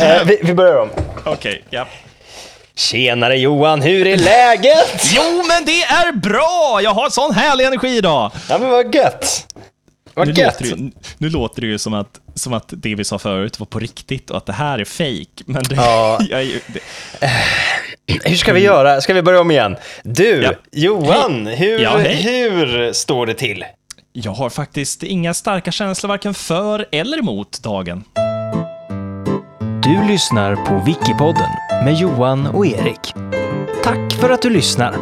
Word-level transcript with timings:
Eh, 0.00 0.24
vi, 0.24 0.38
vi 0.42 0.54
börjar 0.54 0.76
om. 0.80 0.88
Okej, 1.24 1.64
ja. 1.70 1.86
Tjenare 2.76 3.36
Johan, 3.38 3.82
hur 3.82 4.06
är 4.06 4.16
läget? 4.16 5.02
Jo, 5.16 5.42
men 5.48 5.64
det 5.64 5.82
är 5.82 6.12
bra! 6.12 6.80
Jag 6.82 6.90
har 6.94 7.10
sån 7.10 7.34
härlig 7.34 7.64
energi 7.64 7.96
idag. 7.96 8.32
Ja 8.48 8.58
men 8.58 8.70
vad 8.70 8.94
gött. 8.94 9.46
Vad 10.14 10.26
Nu 10.28 10.32
gött. 10.34 10.60
låter, 10.60 10.76
det, 10.76 10.82
ju- 10.82 10.90
nu 11.18 11.30
låter 11.30 11.60
det 11.60 11.66
ju 11.66 11.78
som 11.78 11.94
att, 11.94 12.20
som 12.34 12.52
att 12.54 12.64
det 12.68 12.94
vi 12.94 13.04
sa 13.04 13.18
förut 13.18 13.60
var 13.60 13.66
på 13.66 13.78
riktigt 13.78 14.30
och 14.30 14.36
att 14.36 14.46
det 14.46 14.52
här 14.52 14.78
är 14.78 14.84
fake. 14.84 15.44
Men 15.46 15.62
det, 15.62 15.74
Ja. 15.74 16.18
jag, 16.30 16.40
är 16.40 16.44
ju- 16.44 16.60
det, 16.66 16.80
Hur 18.24 18.36
ska 18.36 18.52
vi 18.52 18.60
göra? 18.60 19.00
Ska 19.00 19.14
vi 19.14 19.22
börja 19.22 19.40
om 19.40 19.50
igen? 19.50 19.76
Du, 20.04 20.42
Ja. 20.42 20.52
Johan, 20.72 21.46
hur, 21.46 21.78
Ja, 21.78 21.96
hej. 21.98 22.14
hur 22.22 22.92
står 22.92 23.26
det 23.26 23.34
till? 23.34 23.64
jag 24.12 24.32
har 24.32 24.50
faktiskt 24.50 25.02
inga 25.02 25.34
starka 25.34 25.72
känslor 25.72 26.08
varken 26.08 26.34
för 26.34 26.86
eller 26.92 27.18
emot 27.18 27.62
dagen. 27.62 28.04
Du 29.88 30.02
lyssnar 30.08 30.56
på 30.56 30.78
Wikipodden 30.86 31.50
med 31.84 31.94
Johan 31.94 32.46
och 32.46 32.66
Erik. 32.66 33.14
Tack 33.84 34.12
för 34.20 34.30
att 34.30 34.42
du 34.42 34.50
lyssnar. 34.50 34.94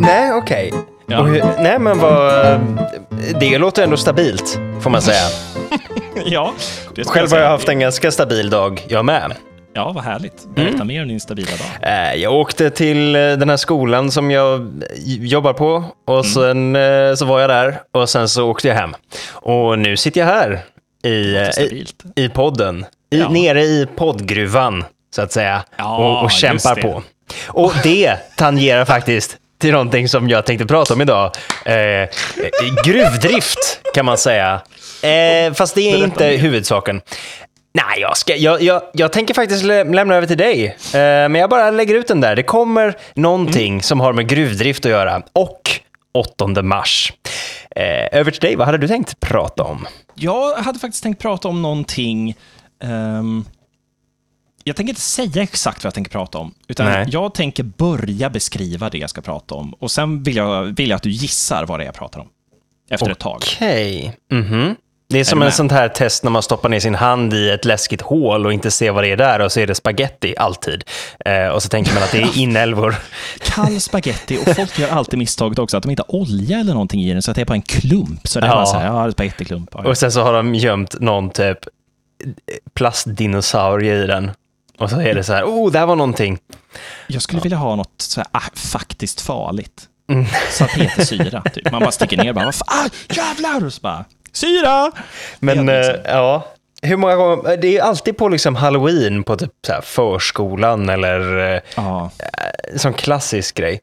Nej, 0.00 0.32
okej. 0.32 0.72
Ja. 1.06 1.20
Och 1.20 1.28
hur- 1.28 1.42
Nej, 1.58 1.78
men 1.78 1.98
vad... 1.98 2.60
Det 3.40 3.58
låter 3.58 3.82
ändå 3.84 3.96
stabilt, 3.96 4.58
får 4.80 4.90
man 4.90 5.02
säga. 5.02 5.22
Ja, 6.24 6.52
det 6.94 7.04
ska 7.04 7.12
Själv 7.12 7.24
har 7.24 7.28
säga. 7.28 7.42
jag 7.42 7.50
haft 7.50 7.68
en 7.68 7.78
ganska 7.80 8.10
stabil 8.10 8.50
dag, 8.50 8.84
jag 8.88 9.04
med. 9.04 9.32
Ja, 9.74 9.92
vad 9.92 10.04
härligt. 10.04 10.46
Berätta 10.54 10.84
mer 10.84 11.02
om 11.02 11.08
din 11.08 11.20
stabila 11.20 11.50
dag. 11.50 11.90
Eh, 11.92 12.14
Jag 12.14 12.32
åkte 12.34 12.70
till 12.70 13.16
eh, 13.16 13.20
den 13.20 13.50
här 13.50 13.56
skolan 13.56 14.10
som 14.10 14.30
jag 14.30 14.70
jobbar 15.06 15.52
på 15.52 15.84
och 16.06 16.26
sen 16.26 16.76
eh, 16.76 17.14
så 17.14 17.24
var 17.24 17.40
jag 17.40 17.50
där 17.50 17.80
och 17.92 18.08
sen 18.08 18.28
så 18.28 18.48
åkte 18.50 18.68
jag 18.68 18.74
hem. 18.74 18.94
Och 19.32 19.78
nu 19.78 19.96
sitter 19.96 20.20
jag 20.20 20.26
här 20.26 20.60
i, 21.04 21.08
i, 21.08 21.86
i 22.16 22.28
podden, 22.28 22.86
i, 23.12 23.18
Ja. 23.18 23.28
nere 23.28 23.62
i 23.62 23.86
poddgruvan 23.96 24.84
så 25.14 25.22
att 25.22 25.32
säga 25.32 25.64
Ja, 25.76 25.96
och, 25.98 26.24
och 26.24 26.30
kämpar 26.30 26.74
på. 26.74 27.02
Och 27.48 27.72
det 27.82 28.16
tangerar 28.36 28.84
faktiskt 28.84 29.36
till 29.60 29.72
någonting 29.72 30.08
som 30.08 30.28
jag 30.28 30.46
tänkte 30.46 30.66
prata 30.66 30.94
om 30.94 31.00
idag. 31.00 31.30
Eh, 31.64 32.08
gruvdrift 32.84 33.80
kan 33.94 34.04
man 34.04 34.18
säga. 34.18 34.60
Eh, 35.02 35.52
fast 35.54 35.74
det 35.74 35.80
är 35.92 36.04
inte 36.04 36.26
huvudsaken. 36.26 37.00
Nej, 37.72 38.00
jag, 38.00 38.16
ska, 38.16 38.36
jag, 38.36 38.62
jag, 38.62 38.82
jag 38.92 39.12
tänker 39.12 39.34
faktiskt 39.34 39.64
lä 39.64 39.84
lämna 39.84 40.14
över 40.14 40.26
till 40.26 40.38
dig. 40.38 40.66
Eh, 40.66 40.74
men 41.02 41.34
jag 41.34 41.50
bara 41.50 41.70
lägger 41.70 41.94
ut 41.94 42.08
den 42.08 42.20
där. 42.20 42.36
Det 42.36 42.42
kommer 42.42 42.94
någonting 43.14 43.72
Mm. 43.72 43.82
som 43.82 44.00
har 44.00 44.12
med 44.12 44.28
gruvdrift 44.28 44.84
att 44.84 44.90
göra. 44.90 45.22
Och 45.32 45.70
8 46.14 46.62
mars. 46.62 47.12
Eh, 47.76 48.18
över 48.18 48.30
till 48.30 48.40
dig, 48.40 48.56
vad 48.56 48.66
hade 48.66 48.78
du 48.78 48.88
tänkt 48.88 49.20
prata 49.20 49.62
om? 49.62 49.86
Jag 50.14 50.54
hade 50.56 50.78
faktiskt 50.78 51.02
tänkt 51.02 51.22
prata 51.22 51.48
om 51.48 51.62
någonting... 51.62 52.34
ehm, 52.82 53.44
jag 54.64 54.76
tänker 54.76 54.90
inte 54.90 55.00
säga 55.00 55.42
exakt 55.42 55.84
vad 55.84 55.88
jag 55.88 55.94
tänker 55.94 56.10
prata 56.10 56.38
om, 56.38 56.54
utan 56.68 56.86
Nej. 56.86 57.06
jag 57.10 57.34
tänker 57.34 57.62
börja 57.62 58.30
beskriva 58.30 58.90
det 58.90 58.98
jag 58.98 59.10
ska 59.10 59.20
prata 59.20 59.54
om. 59.54 59.72
Och 59.74 59.90
sen 59.90 60.22
vill 60.22 60.36
jag, 60.36 60.62
vill 60.62 60.88
jag 60.90 60.96
att 60.96 61.02
du 61.02 61.10
gissar 61.10 61.64
vad 61.66 61.80
det 61.80 61.84
är 61.84 61.86
jag 61.86 61.94
pratar 61.94 62.20
om. 62.20 62.28
Efter 62.90 63.10
ett 63.10 63.18
tag. 63.18 63.36
Okej. 63.36 64.16
Mhm. 64.32 64.76
Det 65.12 65.20
är 65.20 65.24
som 65.24 65.40
du 65.40 65.46
en 65.46 65.52
sånt 65.52 65.72
här 65.72 65.88
test 65.88 66.24
när 66.24 66.30
man 66.30 66.42
stoppar 66.42 66.68
ner 66.68 66.80
sin 66.80 66.94
hand 66.94 67.34
i 67.34 67.50
ett 67.50 67.64
läskigt 67.64 68.00
hål 68.02 68.46
och 68.46 68.52
inte 68.52 68.70
ser 68.70 68.90
vad 68.92 69.04
det 69.04 69.08
är 69.12 69.16
där 69.16 69.40
och 69.40 69.52
så 69.52 69.60
är 69.60 69.66
det 69.66 69.74
spaghetti 69.74 70.34
alltid. 70.38 70.84
Eh, 71.24 71.48
och 71.48 71.62
så 71.62 71.68
tänker 71.68 71.94
man 71.94 72.02
att 72.02 72.12
det 72.12 72.22
är 72.22 72.28
inälvor. 72.38 72.96
Kall 73.38 73.80
spaghetti 73.80 74.38
och 74.46 74.56
folk 74.56 74.78
gör 74.78 74.88
alltid 74.88 75.18
misstaget 75.18 75.58
också 75.58 75.76
att 75.76 75.82
de 75.82 75.90
inte 75.90 76.02
har 76.08 76.14
olja 76.14 76.58
eller 76.60 76.72
någonting 76.72 77.02
i 77.02 77.12
den, 77.12 77.22
så 77.22 77.30
att 77.30 77.34
det 77.34 77.40
är 77.40 77.46
bara 77.46 77.54
en 77.54 77.62
klump. 77.62 78.28
Så 78.28 78.40
det 78.40 78.46
är 78.46 78.50
Ja. 78.50 78.54
bara 78.54 78.66
så 78.66 78.76
här, 78.76 78.86
ja, 78.86 79.02
det 79.02 79.08
är 79.08 79.10
spagettiklump. 79.12 79.70
Ja, 79.72 79.80
ja. 79.84 79.90
Och 79.90 79.98
sen 79.98 80.12
så 80.12 80.22
har 80.22 80.32
de 80.32 80.54
gömt 80.54 81.00
någon 81.00 81.30
typ 81.30 81.58
plastdinosaurie 82.74 84.04
i 84.04 84.06
den. 84.06 84.30
Och 84.78 84.90
så 84.90 85.00
är 85.00 85.14
det 85.14 85.24
så 85.24 85.32
här, 85.32 85.44
oh, 85.44 85.72
där 85.72 85.86
var 85.86 85.96
någonting. 85.96 86.38
Jag 87.06 87.22
skulle 87.22 87.42
vilja 87.42 87.58
ha 87.58 87.76
något 87.76 87.94
så 87.98 88.20
här, 88.20 88.28
ah, 88.32 88.40
faktiskt 88.54 89.20
farligt. 89.20 89.82
Salpetersyra, 90.50 91.42
typ. 91.54 91.70
Man 91.72 91.80
bara 91.80 91.92
sticker 91.92 92.16
ner 92.16 92.28
och 92.28 92.34
bara, 92.34 92.44
vad 92.44 92.54
fan, 92.54 92.66
ah, 92.68 92.88
jävlar! 93.14 93.64
Och 93.66 93.72
så 93.72 93.80
bara, 93.80 94.04
syra! 94.32 94.90
Men 95.38 95.68
eh, 95.68 95.76
liksom. 95.76 95.94
ja, 96.04 96.46
hur 96.82 96.96
många 96.96 97.16
gånger, 97.16 97.56
det 97.56 97.76
är 97.78 97.82
alltid 97.82 98.16
på 98.16 98.28
liksom 98.28 98.56
halloween 98.56 99.22
på 99.24 99.36
typ 99.36 99.50
så 99.66 99.72
förskolan 99.82 100.88
eller 100.88 101.54
eh, 101.54 101.60
Ja, 101.76 102.10
som 102.76 102.92
klassisk 102.94 103.54
grej. 103.54 103.80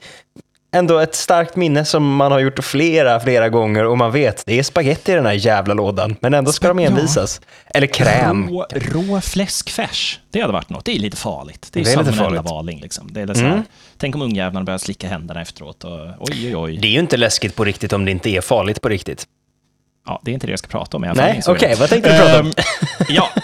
Ändå 0.71 0.99
ett 0.99 1.15
starkt 1.15 1.55
minne 1.55 1.85
som 1.85 2.15
man 2.15 2.31
har 2.31 2.39
gjort 2.39 2.63
flera, 2.63 3.19
flera 3.19 3.49
gånger 3.49 3.85
och 3.85 3.97
man 3.97 4.11
vet, 4.11 4.43
det 4.45 4.59
är 4.59 4.63
spaghetti 4.63 5.11
i 5.11 5.15
den 5.15 5.25
här 5.25 5.33
jävla 5.33 5.73
lådan, 5.73 6.15
men 6.19 6.33
ändå 6.33 6.51
ska 6.51 6.67
de 6.67 6.79
Ja. 6.79 6.87
envisas. 6.89 7.41
Eller 7.65 7.87
kräm. 7.87 8.49
rå, 8.49 8.65
rå 8.71 9.21
fläskfärs, 9.21 10.19
det 10.31 10.41
hade 10.41 10.53
varit 10.53 10.69
något. 10.69 10.85
Det 10.85 10.95
är 10.95 10.99
lite 10.99 11.17
farligt. 11.17 11.69
Det 11.71 11.79
är, 11.79 11.83
Det 11.83 11.93
är 11.93 11.97
lite 11.97 12.13
farligt. 12.13 12.41
varning 12.43 12.79
liksom. 12.81 13.09
Det 13.11 13.21
är 13.21 13.33
så 13.33 13.41
här, 13.41 13.63
Tänk 13.97 14.15
om 14.15 14.21
ungjävlarna 14.21 14.63
börjar 14.63 14.77
slicka 14.77 15.07
händerna 15.07 15.41
efteråt 15.41 15.83
och 15.83 15.91
oj, 16.19 16.45
oj, 16.45 16.55
oj. 16.55 16.77
Det 16.81 16.87
är 16.87 16.91
ju 16.91 16.99
inte 16.99 17.17
läskigt 17.17 17.55
på 17.55 17.63
riktigt 17.63 17.93
om 17.93 18.05
det 18.05 18.11
inte 18.11 18.29
är 18.29 18.41
farligt 18.41 18.81
på 18.81 18.89
riktigt. 18.89 19.25
Ja, 20.07 20.21
det 20.23 20.31
är 20.31 20.33
inte 20.33 20.47
det 20.47 20.51
jag 20.51 20.59
ska 20.59 20.67
prata 20.67 20.97
om 20.97 21.05
i 21.05 21.07
alla 21.07 21.15
fall. 21.21 21.29
Nej, 21.29 21.41
okej, 21.47 21.69
jag. 21.69 21.77
vad 21.77 21.89
tänkte 21.89 22.11
du 22.11 22.17
prata 22.17 22.39
om? 22.39 22.45
Ehm, 22.47 22.53
ja. 23.09 23.29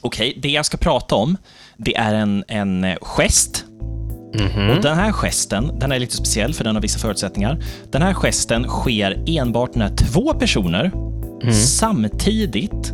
Okej, 0.00 0.38
det 0.42 0.48
jag 0.48 0.66
ska 0.66 0.76
prata 0.76 1.14
om, 1.14 1.36
det 1.76 1.96
är 1.96 2.14
en, 2.14 2.44
en 2.48 2.84
eh, 2.84 2.96
gest. 3.00 3.64
Mhm. 4.34 4.70
Och 4.70 4.82
den 4.82 4.96
här 4.98 5.12
gesten, 5.12 5.78
den 5.78 5.92
är 5.92 5.98
lite 5.98 6.16
speciell 6.16 6.54
för 6.54 6.64
den 6.64 6.74
har 6.74 6.82
vissa 6.82 6.98
förutsättningar. 6.98 7.58
Den 7.90 8.02
här 8.02 8.14
gesten 8.14 8.68
sker 8.68 9.24
enbart 9.26 9.74
när 9.74 9.88
två 9.96 10.32
personer 10.32 10.90
Mm. 11.42 11.54
samtidigt 11.54 12.92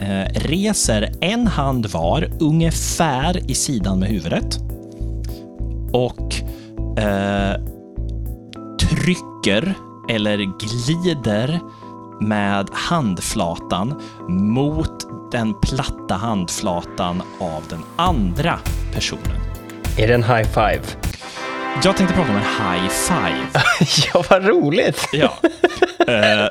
eh, 0.00 0.32
reser 0.34 1.12
en 1.20 1.46
hand 1.46 1.86
var 1.86 2.30
ungefär 2.40 3.50
i 3.50 3.54
sidan 3.54 3.98
med 3.98 4.08
huvudet 4.08 4.58
och 5.92 6.34
eh, 6.98 7.60
trycker 8.80 9.74
eller 10.10 10.36
glider 10.58 11.60
med 12.20 12.68
handflatan 12.72 14.00
mot 14.28 14.92
den 15.32 15.54
platta 15.60 16.14
handflatan 16.14 17.22
av 17.40 17.62
den 17.68 17.80
andra 17.96 18.58
personen. 18.94 19.36
Är 19.98 20.08
det 20.08 20.14
en 20.14 20.24
high 20.24 20.48
five? 20.48 20.80
Jag 21.84 21.96
tänkte 21.96 22.14
prata 22.14 22.30
om 22.30 22.36
en 22.36 22.42
high 22.42 22.88
five. 22.88 23.64
ja, 24.14 24.24
vad 24.30 24.44
roligt! 24.44 25.08
Ja. 25.12 25.32
Eh, 26.06 26.48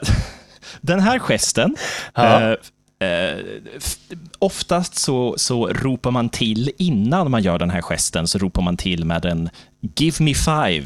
den 0.81 0.99
här 0.99 1.19
gesten, 1.19 1.75
Ja. 2.15 2.55
f- 3.77 3.97
oftast 4.39 4.95
så, 4.95 5.33
så 5.37 5.67
ropar 5.67 6.11
man 6.11 6.29
till, 6.29 6.71
innan 6.77 7.31
man 7.31 7.41
gör 7.43 7.59
den 7.59 7.69
här 7.69 7.81
gesten, 7.81 8.27
så 8.27 8.37
ropar 8.37 8.61
man 8.61 8.77
till 8.77 9.05
med 9.05 9.25
en 9.25 9.49
“Give 9.97 10.23
me 10.23 10.33
five” 10.33 10.85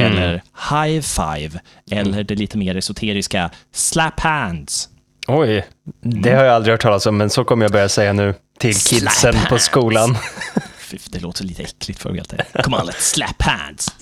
eller 0.00 0.42
“High 0.70 1.00
five” 1.00 1.60
eller 1.90 2.24
det 2.24 2.34
lite 2.34 2.58
mer 2.58 2.76
esoteriska 2.76 3.50
“Slap 3.72 4.20
hands”. 4.20 4.88
Oj, 5.28 5.66
det 6.00 6.34
har 6.34 6.44
jag 6.44 6.54
aldrig 6.54 6.72
hört 6.72 6.82
talas 6.82 7.06
om, 7.06 7.16
men 7.16 7.30
så 7.30 7.44
kommer 7.44 7.64
jag 7.64 7.72
börja 7.72 7.88
säga 7.88 8.12
nu 8.12 8.34
till 8.58 8.74
kidsen 8.74 9.34
på 9.48 9.58
skolan. 9.58 10.16
Fy, 10.78 10.98
Det 11.10 11.20
låter 11.20 11.44
lite 11.44 11.62
äckligt 11.62 12.00
för 12.00 12.10
ärlig. 12.10 12.26
Come 12.64 12.76
on, 12.76 12.82
let's 12.82 13.00
slap 13.00 13.42
hands. 13.42 13.88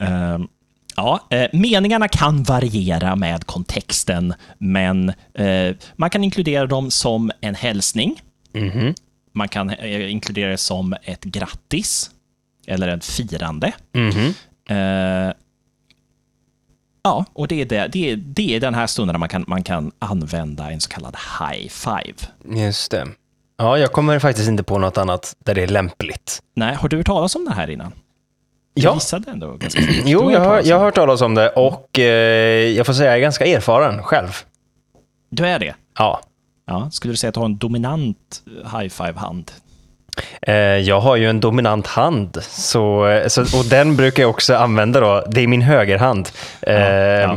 Ehm, 0.00 0.48
ja, 0.96 1.26
eh, 1.30 1.48
meningarna 1.52 2.08
kan 2.08 2.42
variera 2.42 3.16
med 3.16 3.46
kontexten, 3.46 4.34
men 4.58 5.08
eh, 5.34 5.76
man 5.96 6.10
kan 6.10 6.24
inkludera 6.24 6.66
dem 6.66 6.90
som 6.90 7.30
en 7.40 7.54
hälsning. 7.54 8.20
Mhm. 8.54 8.94
Man 9.34 9.48
kan 9.48 9.70
eh, 9.70 10.10
inkludera 10.12 10.50
det 10.50 10.56
som 10.58 10.94
ett 11.02 11.24
grattis 11.24 12.10
eller 12.70 12.88
ett 12.88 13.04
firande. 13.04 13.72
Mhm. 13.92 14.34
Eh, 14.68 15.32
ja, 17.02 17.24
och 17.32 17.48
det 17.48 17.60
är, 17.60 17.64
det, 17.64 17.86
det, 17.86 18.10
är, 18.10 18.16
det 18.16 18.56
är 18.56 18.60
den 18.60 18.74
här 18.74 18.86
stunden 18.86 19.14
där 19.14 19.18
man 19.18 19.28
kan, 19.28 19.44
man 19.46 19.62
kan 19.62 19.92
använda 19.98 20.70
en 20.70 20.80
så 20.80 20.88
kallad 20.88 21.16
high 21.40 21.68
five. 21.68 22.14
Just 22.66 22.90
det. 22.90 23.06
Ja, 23.56 23.78
jag 23.78 23.92
kommer 23.92 24.18
faktiskt 24.18 24.48
inte 24.48 24.62
på 24.62 24.78
något 24.78 24.98
annat 24.98 25.36
där 25.44 25.54
det 25.54 25.62
är 25.62 25.68
lämpligt. 25.68 26.42
Nej, 26.54 26.74
har 26.74 26.88
du 26.88 26.96
hört 26.96 27.06
talas 27.06 27.36
om 27.36 27.44
det 27.44 27.52
här 27.54 27.70
innan? 27.70 27.92
Ja. 28.74 28.82
Jag 28.82 28.94
gissade 28.94 29.30
ändå 29.30 29.56
ganska. 29.56 29.80
Du 29.86 30.02
Jo, 30.04 30.30
jag 30.32 30.40
har, 30.40 30.62
jag 30.64 30.76
har 30.78 30.84
hört 30.84 30.94
talas 30.94 31.20
om 31.20 31.34
det 31.34 31.48
och 31.48 31.98
eh, 31.98 32.68
jag 32.76 32.86
får 32.86 32.92
säga 32.92 33.10
jag 33.10 33.16
är 33.16 33.22
ganska 33.22 33.46
erfaren 33.46 34.02
själv. 34.02 34.28
Du 35.30 35.46
är 35.46 35.58
det? 35.58 35.74
Ja. 35.98 36.20
Ja. 36.66 36.90
Skulle 36.90 37.12
du 37.12 37.16
säga 37.16 37.28
att 37.28 37.34
du 37.34 37.40
har 37.40 37.46
en 37.46 37.58
dominant 37.58 38.42
high 38.46 38.88
five-hand? 38.88 39.50
Eh, 40.42 40.54
jag 40.54 41.00
har 41.00 41.16
ju 41.16 41.30
en 41.30 41.40
dominant 41.40 41.86
hand, 41.86 42.38
så, 42.42 43.06
eh, 43.06 43.28
så, 43.28 43.40
och 43.42 43.64
den 43.70 43.96
brukar 43.96 44.22
jag 44.22 44.30
också 44.30 44.54
använda 44.54 45.00
då. 45.00 45.24
Det 45.30 45.40
är 45.40 45.46
min 45.46 45.62
högerhand. 45.62 46.28
Eh, 46.62 46.74
ja. 46.74 47.36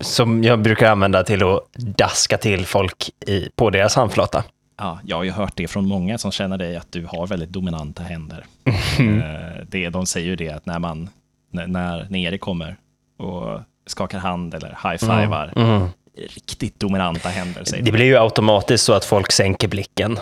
Som 0.00 0.44
jag 0.44 0.58
brukar 0.62 0.90
använda 0.90 1.22
till 1.24 1.42
att 1.42 1.72
daska 1.76 2.38
till 2.38 2.66
folk 2.66 3.10
i, 3.26 3.48
på 3.56 3.70
deras 3.70 3.96
handflata. 3.96 4.44
ja, 4.78 4.98
jag 5.04 5.16
har 5.16 5.24
ju 5.24 5.30
hört 5.30 5.52
det 5.56 5.68
från 5.68 5.86
många 5.88 6.18
som 6.18 6.32
känner 6.32 6.58
dig, 6.58 6.76
att 6.76 6.86
du 6.92 7.06
har 7.06 7.26
väldigt 7.26 7.48
dominanta 7.50 8.02
händer. 8.02 8.44
Eh, 8.64 9.64
det, 9.68 9.88
de 9.88 10.06
säger 10.06 10.26
ju 10.26 10.36
det 10.36 10.48
att 10.50 10.66
när, 10.66 10.78
man, 10.78 11.08
när, 11.52 11.66
när 12.10 12.16
Erik 12.18 12.40
kommer 12.40 12.76
och 13.18 13.60
skakar 13.86 14.18
hand 14.18 14.54
eller 14.54 14.68
high-fivar, 14.84 15.52
Mm. 15.56 15.86
riktigt 16.34 16.80
dominanta 16.80 17.28
händer, 17.28 17.64
säger 17.64 17.84
Det 17.84 17.90
de. 17.90 17.96
blir 17.96 18.06
ju 18.06 18.16
automatiskt 18.18 18.84
så 18.84 18.92
att 18.92 19.04
folk 19.04 19.32
sänker 19.32 19.68
blicken 19.68 20.18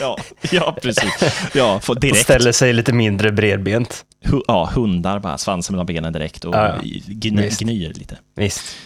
Ja, 0.00 0.16
ja, 0.52 0.76
precis. 0.82 1.34
Ja, 1.54 1.80
och 1.88 2.00
direkt. 2.00 2.18
ställer 2.18 2.52
sig 2.52 2.72
lite 2.72 2.92
mindre 2.92 3.32
bredbent. 3.32 4.04
Hu- 4.24 4.42
ja, 4.48 4.70
hundar 4.74 5.18
bara 5.18 5.38
svansen 5.38 5.72
mellan 5.72 5.86
benen 5.86 6.12
direkt 6.12 6.44
och 6.44 6.54
Ja, 6.54 6.68
ja. 6.68 7.00
gny, 7.06 7.42
Visst. 7.42 7.60
gnyr 7.60 7.92
lite. 7.94 8.18
Visst. 8.34 8.76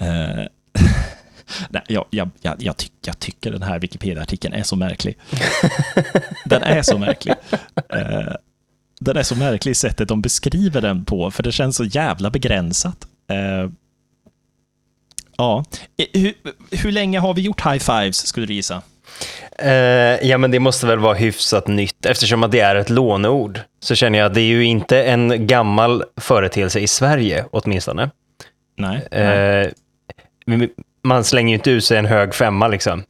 Eh, 0.00 0.06
nej, 1.70 1.82
jag, 1.88 2.04
jag, 2.10 2.30
jag, 2.40 2.54
jag, 2.62 2.76
tyck, 2.76 2.92
jag 3.04 3.18
tycker 3.18 3.50
den 3.52 3.62
här 3.62 3.78
Wikipedia-artikeln 3.78 4.54
är 4.54 4.62
så 4.62 4.76
märklig. 4.76 5.18
den 6.44 6.62
är 6.62 6.82
så 6.82 6.98
märklig. 6.98 7.34
Eh, 7.94 8.32
den 9.00 9.16
är 9.16 9.22
så 9.22 9.36
märklig 9.36 9.72
i 9.72 9.74
sättet 9.74 10.08
de 10.08 10.22
beskriver 10.22 10.80
den 10.80 11.04
på, 11.04 11.30
för 11.30 11.42
det 11.42 11.52
känns 11.52 11.76
så 11.76 11.84
jävla 11.84 12.30
begränsat. 12.30 13.06
Eh, 13.30 13.70
ja, 15.36 15.64
Eh, 15.96 16.20
hur, 16.20 16.34
hur 16.70 16.92
länge 16.92 17.18
har 17.18 17.34
vi 17.34 17.42
gjort 17.42 17.66
high 17.66 17.78
fives, 17.78 18.26
skulle 18.26 18.46
du 18.46 18.54
gissa? 18.54 18.82
Eh, 19.58 20.28
ja, 20.28 20.38
men 20.38 20.50
det 20.50 20.58
måste 20.58 20.86
väl 20.86 20.98
vara 20.98 21.14
hyfsat 21.14 21.68
nytt. 21.68 22.06
Eftersom 22.06 22.42
att 22.42 22.50
det 22.50 22.60
är 22.60 22.76
ett 22.76 22.90
låneord 22.90 23.60
så 23.80 23.94
känner 23.94 24.18
jag 24.18 24.26
att 24.26 24.34
det 24.34 24.40
är 24.40 24.44
ju 24.44 24.64
inte 24.64 25.02
en 25.02 25.46
gammal 25.46 26.04
företeelse 26.16 26.80
i 26.80 26.86
Sverige 26.86 27.44
åtminstone. 27.50 28.10
Nej. 28.76 29.08
nej. 29.10 29.64
Eh, 29.64 29.70
men 30.46 30.68
man 31.04 31.24
slänger 31.24 31.48
ju 31.48 31.54
inte 31.54 31.70
ut 31.70 31.84
sig 31.84 31.98
en 31.98 32.06
hög 32.06 32.34
femma 32.34 32.68
liksom. 32.68 33.04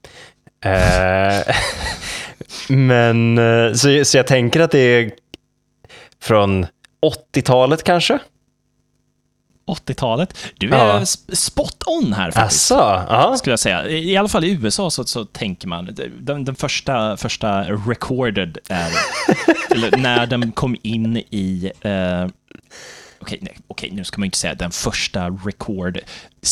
Eh, 0.64 1.54
men 2.68 3.38
så, 3.76 4.04
så 4.04 4.16
jag 4.16 4.26
tänker 4.26 4.60
att 4.60 4.70
det 4.70 4.78
är 4.78 5.10
från 6.22 6.66
80-talet 7.34 7.84
kanske? 7.84 8.18
80-talet. 9.70 10.34
Du 10.58 10.70
är 10.74 10.86
Ja. 10.86 11.00
sp- 11.00 11.34
spot 11.34 11.82
on 11.86 12.12
här 12.12 12.30
faktiskt. 12.30 12.72
Asså? 12.72 13.04
Ja. 13.08 13.34
skulle 13.38 13.52
jag 13.52 13.60
säga. 13.60 13.88
I 13.88 14.16
alla 14.16 14.28
fall 14.28 14.44
i 14.44 14.50
USA 14.62 14.90
så, 14.90 15.04
så 15.04 15.24
tänker 15.24 15.68
man, 15.68 15.96
den, 16.20 16.44
den 16.44 16.54
första, 16.54 17.16
första 17.16 17.62
recorded 17.62 18.58
är, 18.68 18.90
eller 19.74 19.96
när 19.96 20.26
den 20.26 20.52
kom 20.52 20.76
in 20.82 21.16
i, 21.16 21.70
eh, 21.80 22.26
okej, 23.20 23.38
nej, 23.40 23.56
okej, 23.66 23.90
nu 23.92 24.04
ska 24.04 24.18
man 24.18 24.24
ju 24.24 24.26
inte 24.26 24.38
säga 24.38 24.54
den 24.54 24.70
första 24.70 25.28
record, 25.30 25.98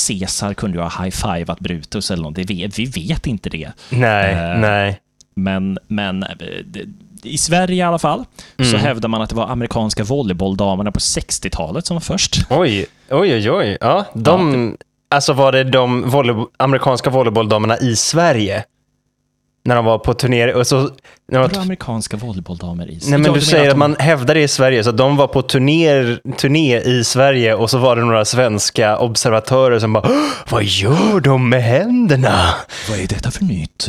Caesar 0.09 0.55
kunde 0.55 0.77
ju 0.79 0.83
ha 0.83 1.05
high-fivat 1.05 1.61
Brutus 1.61 2.11
eller 2.11 2.23
något, 2.23 2.35
det 2.35 2.45
vet, 2.45 2.79
vi 2.79 2.85
vet 2.85 3.27
inte 3.27 3.49
det. 3.51 3.71
Nej, 3.91 4.33
Eh, 4.35 4.59
nej. 4.59 5.01
Men, 5.35 5.79
men 5.87 6.23
eh, 6.23 6.29
det, 6.65 6.85
i 7.23 7.39
Sverige 7.39 7.77
i 7.77 7.83
alla 7.83 7.99
fall, 7.99 8.25
så 8.71 8.77
hävdar 8.77 9.09
man 9.09 9.23
att 9.23 9.29
det 9.31 9.37
var 9.37 9.49
amerikanska 9.49 10.05
volleybolldamerna 10.05 10.93
på 10.93 10.99
60-talet 10.99 11.87
som 11.87 11.95
var 11.95 12.01
först. 12.01 12.37
Oj, 12.51 12.87
oj, 13.11 13.35
oj, 13.35 13.51
oj. 13.51 13.79
Ja, 13.81 14.05
de, 14.15 14.77
Alltså 15.11 15.33
var 15.33 15.53
det 15.53 15.65
de 15.65 16.11
volley, 16.11 16.35
amerikanska 16.57 17.11
volleybolldamerna 17.11 17.79
i 17.79 17.97
Sverige? 17.97 18.65
När 19.65 19.77
de 19.77 19.85
var 19.85 19.99
på 19.99 20.15
turné 20.15 20.53
och 20.53 20.67
så... 20.67 20.77
När 20.81 20.89
de 21.29 21.37
var 21.37 21.49
Vadå 21.49 21.61
amerikanska 21.61 22.17
volleybolldamer 22.17 22.91
i 22.91 23.01
Nej, 23.09 23.19
men 23.19 23.33
du 23.33 23.41
säger 23.41 23.65
att 23.65 23.71
de- 23.71 23.79
man 23.79 23.97
hävdar 23.99 24.35
det 24.35 24.41
i 24.41 24.49
Sverige, 24.49 24.85
så 24.85 24.93
de 24.93 25.17
var 25.17 25.27
på 25.27 25.43
turné, 25.43 26.17
turné 26.37 26.81
i 26.81 27.05
Sverige 27.05 27.55
och 27.55 27.71
så 27.71 27.79
var 27.79 27.97
det 27.97 28.03
några 28.05 28.25
svenska 28.25 28.99
observatörer 28.99 29.79
som 29.79 29.93
bara 29.93 30.05
"Åh, 30.09 30.17
Vad 30.51 30.65
gör 30.65 31.21
de 31.21 31.49
med 31.49 31.63
händerna? 31.63 32.55
Vad 32.91 32.99
är 32.99 33.07
detta 33.07 33.31
för 33.31 33.45
nytt? 33.45 33.89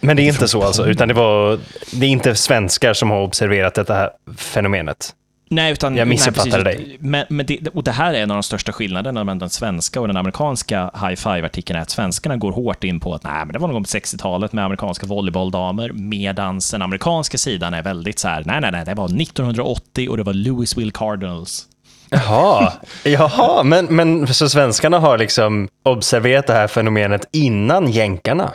Men 0.00 0.16
det 0.16 0.22
är 0.22 0.28
inte 0.28 0.48
så 0.48 0.62
alltså, 0.62 0.86
utan 0.86 1.08
det 1.08 1.14
var 1.14 1.58
det 1.92 2.06
är 2.06 2.10
inte 2.10 2.34
svenskar 2.34 2.92
som 2.94 3.10
har 3.10 3.20
observerat 3.22 3.74
detta 3.74 3.94
här 3.94 4.10
fenomenet. 4.36 5.10
Nej, 5.50 5.72
utan... 5.72 5.96
Jag 5.96 6.08
missuppfattade 6.08 6.64
precis. 6.64 6.96
Men, 7.00 7.26
men 7.28 7.46
det, 7.46 7.68
och 7.68 7.84
det 7.84 7.90
här 7.90 8.14
är 8.14 8.22
en 8.22 8.30
av 8.30 8.36
de 8.36 8.42
största 8.42 8.72
skillnaderna 8.72 9.24
mellan 9.24 9.38
den 9.38 9.50
svenska 9.50 10.00
och 10.00 10.06
den 10.06 10.16
amerikanska 10.16 10.90
high 10.94 11.14
five-artikeln, 11.14 11.78
är 11.78 11.82
att 11.82 11.90
svenskarna 11.90 12.36
går 12.36 12.52
hårt 12.52 12.84
in 12.84 13.00
på 13.00 13.14
att 13.14 13.24
nej, 13.24 13.38
men 13.38 13.52
det 13.52 13.58
var 13.58 13.68
någon 13.68 13.74
gång 13.74 13.84
på 13.84 13.88
60-talet 13.88 14.52
med 14.52 14.64
amerikanska 14.64 15.06
volleybolldamer, 15.06 15.90
medan 15.92 16.60
den 16.72 16.82
amerikanska 16.82 17.38
sidan 17.38 17.74
är 17.74 17.82
väldigt 17.82 18.18
så 18.18 18.28
här, 18.28 18.42
nej, 18.46 18.60
nej, 18.60 18.72
nej, 18.72 18.84
det 18.84 18.94
var 18.94 19.04
1980 19.04 20.08
och 20.10 20.16
det 20.16 20.22
var 20.22 20.34
Louisville 20.34 20.92
Cardinals. 20.94 21.68
Jaha, 22.10 22.72
jaha 23.04 23.62
men, 23.62 23.86
men 23.86 24.34
så 24.34 24.48
svenskarna 24.48 24.98
har 24.98 25.18
liksom 25.18 25.68
observerat 25.82 26.46
det 26.46 26.52
här 26.52 26.66
fenomenet 26.66 27.28
innan 27.32 27.90
jänkarna? 27.90 28.52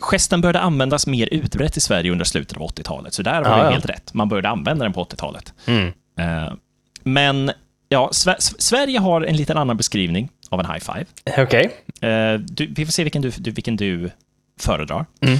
Gesten 0.00 0.40
började 0.40 0.60
användas 0.60 1.06
mer 1.06 1.28
utbrett 1.32 1.76
i 1.76 1.80
Sverige 1.80 2.12
under 2.12 2.24
slutet 2.24 2.56
av 2.56 2.62
80-talet, 2.62 3.14
så 3.14 3.22
där 3.22 3.42
har 3.42 3.58
du 3.58 3.64
ja. 3.64 3.70
helt 3.70 3.86
rätt. 3.86 4.14
Man 4.14 4.28
började 4.28 4.48
använda 4.48 4.84
den 4.84 4.92
på 4.92 5.04
80-talet. 5.04 5.52
Mm. 5.66 5.92
Eh, 6.20 6.52
men 7.02 7.50
ja, 7.88 8.10
Sve- 8.12 8.54
Sverige 8.58 8.98
har 8.98 9.20
en 9.22 9.36
liten 9.36 9.56
annan 9.56 9.76
beskrivning 9.76 10.28
av 10.50 10.60
en 10.60 10.66
high 10.66 10.78
five. 10.78 11.04
Okej. 11.42 11.70
Eh, 12.10 12.40
du, 12.40 12.66
vi 12.76 12.84
får 12.86 12.92
se 12.92 13.02
vilken 13.02 13.22
du, 13.22 13.30
vilken 13.50 13.76
du 13.76 14.10
föredrar. 14.60 15.06
Mm. 15.20 15.38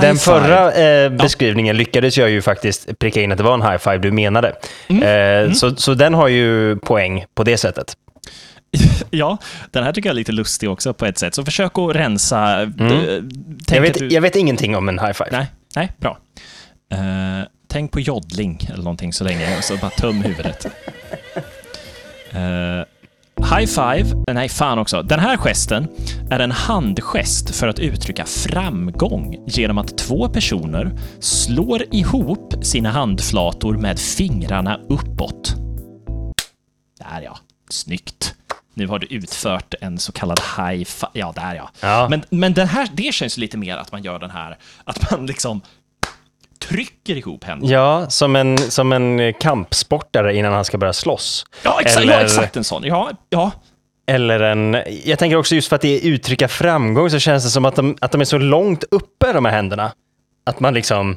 Den 0.00 0.16
förra 0.16 0.72
eh, 0.72 1.10
beskrivningen 1.10 1.76
lyckades 1.76 2.18
jag 2.18 2.30
ju 2.30 2.42
faktiskt 2.42 2.98
pricka 2.98 3.22
in 3.22 3.32
att 3.32 3.38
det 3.38 3.44
var 3.44 3.54
en 3.54 3.62
high 3.62 3.76
five 3.78 3.98
du 3.98 4.10
menade. 4.12 4.48
Eh, 4.88 5.52
Så, 5.52 5.76
så 5.76 5.94
den 5.94 6.14
har 6.14 6.28
ju 6.28 6.76
poäng 6.76 7.24
på 7.34 7.44
det 7.44 7.56
sättet. 7.56 7.96
Ja, 9.10 9.38
den 9.70 9.84
här 9.84 9.92
tycker 9.92 10.08
jag 10.08 10.12
är 10.14 10.16
lite 10.16 10.32
lustig 10.32 10.70
också 10.70 10.94
på 10.94 11.06
ett 11.06 11.18
sätt. 11.18 11.34
Så 11.34 11.44
försök 11.44 11.78
att 11.78 11.96
rensa... 11.96 12.62
eh, 12.62 12.68
Mm. 12.78 13.30
Jag 13.70 13.80
vet, 13.80 13.98
du, 13.98 14.08
jag 14.08 14.20
vet 14.22 14.36
ingenting 14.36 14.76
om 14.76 14.88
en 14.88 14.98
high 14.98 15.12
five. 15.12 15.28
Nej, 15.32 15.46
nej, 15.76 15.92
bra. 15.98 16.18
Eh, 16.92 17.46
tänk 17.74 17.92
på 17.92 18.00
joddling 18.00 18.68
eller 18.68 18.82
någonting 18.82 19.12
så 19.12 19.24
länge, 19.24 19.58
och 19.58 19.64
så 19.64 19.76
bara 19.76 19.90
töm 19.90 20.22
huvudet. 20.22 20.66
Eh, 22.30 22.84
high 23.56 23.66
five, 23.66 24.24
nej 24.32 24.48
fan 24.48 24.78
också. 24.78 25.02
Den 25.02 25.20
här 25.20 25.36
gesten 25.36 25.88
är 26.30 26.38
en 26.40 26.50
handgest 26.50 27.56
för 27.56 27.68
att 27.68 27.78
uttrycka 27.78 28.24
framgång 28.26 29.36
genom 29.46 29.78
att 29.78 29.98
två 29.98 30.28
personer 30.28 30.98
slår 31.20 31.94
ihop 31.94 32.54
sina 32.62 32.90
handflator 32.90 33.76
med 33.76 33.98
fingrarna 33.98 34.80
uppåt. 34.88 35.54
Där 36.98 37.20
ja, 37.20 37.38
snyggt. 37.70 38.34
Nu 38.74 38.86
har 38.86 38.98
du 38.98 39.06
utfört 39.06 39.74
en 39.80 39.98
så 39.98 40.12
kallad 40.12 40.40
high 40.56 40.84
five. 40.84 41.10
Ja, 41.12 41.32
där 41.36 41.54
ja. 41.54 41.70
Ja. 41.80 42.06
Men, 42.10 42.24
men 42.30 42.54
den 42.54 42.68
här, 42.68 42.88
det 42.92 43.14
känns 43.14 43.36
lite 43.36 43.58
mer 43.58 43.76
att 43.76 43.92
man 43.92 44.02
gör 44.02 44.18
den 44.18 44.30
här, 44.30 44.58
att 44.84 45.10
man 45.10 45.26
liksom 45.26 45.60
trycker 46.68 47.16
ihop 47.16 47.44
händerna. 47.44 47.72
Ja, 47.72 48.10
som 48.10 48.36
en, 48.36 48.58
som 48.58 48.92
en 48.92 49.34
kampsportare 49.34 50.36
innan 50.36 50.52
han 50.52 50.64
ska 50.64 50.78
börja 50.78 50.92
slåss. 50.92 51.46
Ja, 51.62 51.80
exakt, 51.80 52.02
Eller- 52.02 52.12
ja, 52.14 52.20
exakt 52.20 52.56
en 52.56 52.64
sån. 52.64 52.84
Ja, 52.84 53.10
ja. 53.30 53.50
Eller 54.06 54.40
en... 54.40 54.76
Jag 55.04 55.18
tänker 55.18 55.36
också 55.36 55.54
just 55.54 55.68
för 55.68 55.76
att 55.76 55.82
det 55.82 55.88
är 55.88 56.06
uttrycka 56.08 56.48
framgång 56.48 57.10
så 57.10 57.18
känns 57.18 57.44
det 57.44 57.50
som 57.50 57.64
att 57.64 57.76
de, 57.76 57.96
att 58.00 58.12
de 58.12 58.20
är 58.20 58.24
så 58.24 58.38
långt 58.38 58.84
uppe, 58.90 59.32
de 59.32 59.44
här 59.44 59.52
händerna. 59.52 59.92
Att 60.46 60.60
man 60.60 60.74
liksom... 60.74 61.16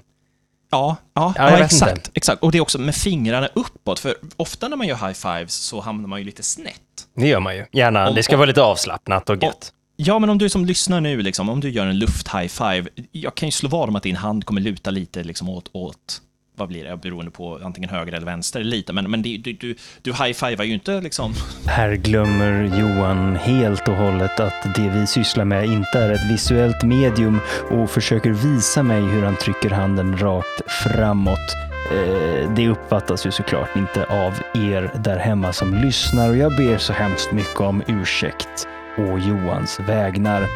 Ja, 0.72 0.96
ja, 1.16 1.34
Ja, 1.38 1.51
ja 1.51 1.58
exakt, 1.66 1.98
inte. 1.98 2.10
exakt. 2.13 2.44
Och 2.44 2.51
det 2.51 2.58
är 2.58 2.62
också 2.62 2.80
med 2.80 2.96
fingrarna 2.96 3.50
uppåt, 3.54 4.00
för 4.00 4.16
ofta 4.38 4.68
när 4.68 4.77
man 4.77 4.88
gör 4.88 4.96
high 4.96 5.13
fives 5.13 5.54
så 5.54 5.80
hamnar 5.82 6.08
man 6.10 6.20
ju 6.20 6.25
lite 6.25 6.44
snett. 6.44 6.74
Det 7.16 7.27
gör 7.27 7.39
man 7.39 7.56
ju. 7.56 7.66
Gärna. 7.72 8.08
Om- 8.10 8.16
det 8.16 8.24
ska 8.24 8.36
om- 8.36 8.39
vara 8.39 8.48
lite 8.48 8.62
avslappnat 8.62 9.30
och 9.30 9.44
gött. 9.44 9.72
Ja, 10.00 10.20
men 10.20 10.30
om 10.30 10.38
du 10.38 10.50
som 10.50 10.66
lyssnar 10.66 11.01
nu, 11.01 11.22
liksom, 11.22 11.50
om 11.50 11.60
du 11.60 11.70
gör 11.70 11.86
en 11.86 12.00
luft-high 12.00 12.48
five, 12.48 12.89
jag 13.12 13.36
kan 13.36 13.48
ju 13.48 13.51
slå 13.51 13.70
vad 13.70 13.89
om 13.89 13.96
att 13.96 14.04
din 14.04 14.16
hand 14.16 14.46
kommer 14.46 14.62
luta 14.62 14.92
lite 14.92 15.24
liksom, 15.24 15.50
åt, 15.50 15.70
åt 15.74 16.22
vad 16.58 16.68
blir 16.68 16.84
det, 16.84 16.98
beroende 16.98 17.32
på 17.32 17.60
antingen 17.63 17.89
höger 17.89 18.13
eller 18.13 18.25
vänster, 18.25 18.63
lite, 18.63 18.94
men, 18.94 19.12
men 19.12 19.22
det, 19.22 19.38
du, 19.38 19.54
du, 19.54 19.75
du 20.01 20.13
high-fivar 20.13 20.63
ju 20.63 20.74
inte 20.74 21.01
liksom... 21.01 21.34
Här 21.66 21.96
glömmer 21.96 22.80
Johan 22.80 23.36
helt 23.36 23.88
och 23.88 23.96
hållet 23.96 24.39
att 24.39 24.75
det 24.75 24.89
vi 24.89 25.08
sysslar 25.08 25.46
med 25.46 25.66
inte 25.66 26.00
är 26.00 26.10
ett 26.10 26.32
visuellt 26.32 26.84
medium 26.84 27.39
och 27.72 27.89
försöker 27.89 28.30
visa 28.30 28.84
mig 28.84 29.01
hur 29.01 29.24
han 29.24 29.36
trycker 29.36 29.70
handen 29.70 30.18
rakt 30.18 30.72
framåt. 30.72 31.54
Eh, 31.92 32.54
Det 32.56 32.70
uppfattas 32.70 33.25
ju 33.25 33.32
såklart 33.32 33.75
inte 33.75 34.06
av 34.06 34.34
er 34.54 34.92
där 35.04 35.18
hemma 35.18 35.54
som 35.54 35.74
lyssnar 35.74 36.30
och 36.30 36.38
jag 36.38 36.56
ber 36.56 36.77
så 36.77 36.94
hemskt 36.94 37.32
mycket 37.32 37.60
om 37.62 37.84
ursäkt 37.88 38.68
å 38.98 39.18
Johans 39.18 39.80
vägnar. 39.80 40.48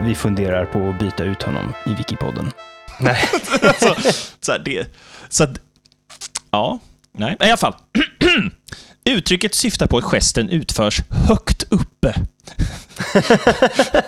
Vi 0.00 0.14
funderar 0.14 0.64
på 0.64 0.88
att 0.88 0.98
byta 0.98 1.24
ut 1.24 1.42
honom 1.42 1.72
i 1.86 1.94
Wikipodden. 1.94 2.52
Nej. 3.00 3.18
så, 3.80 3.94
så, 4.40 4.52
här, 4.52 4.58
det, 4.58 4.86
så 5.28 5.44
att, 5.44 5.60
ja, 6.50 6.78
nej, 7.12 7.36
i 7.40 7.44
alla 7.44 7.56
fall. 7.56 7.74
Uttrycket 9.04 9.54
syftar 9.54 9.86
på 9.86 9.98
att 9.98 10.04
gesten 10.04 10.48
utförs 10.48 11.02
högt 11.10 11.62
uppe. 11.62 12.14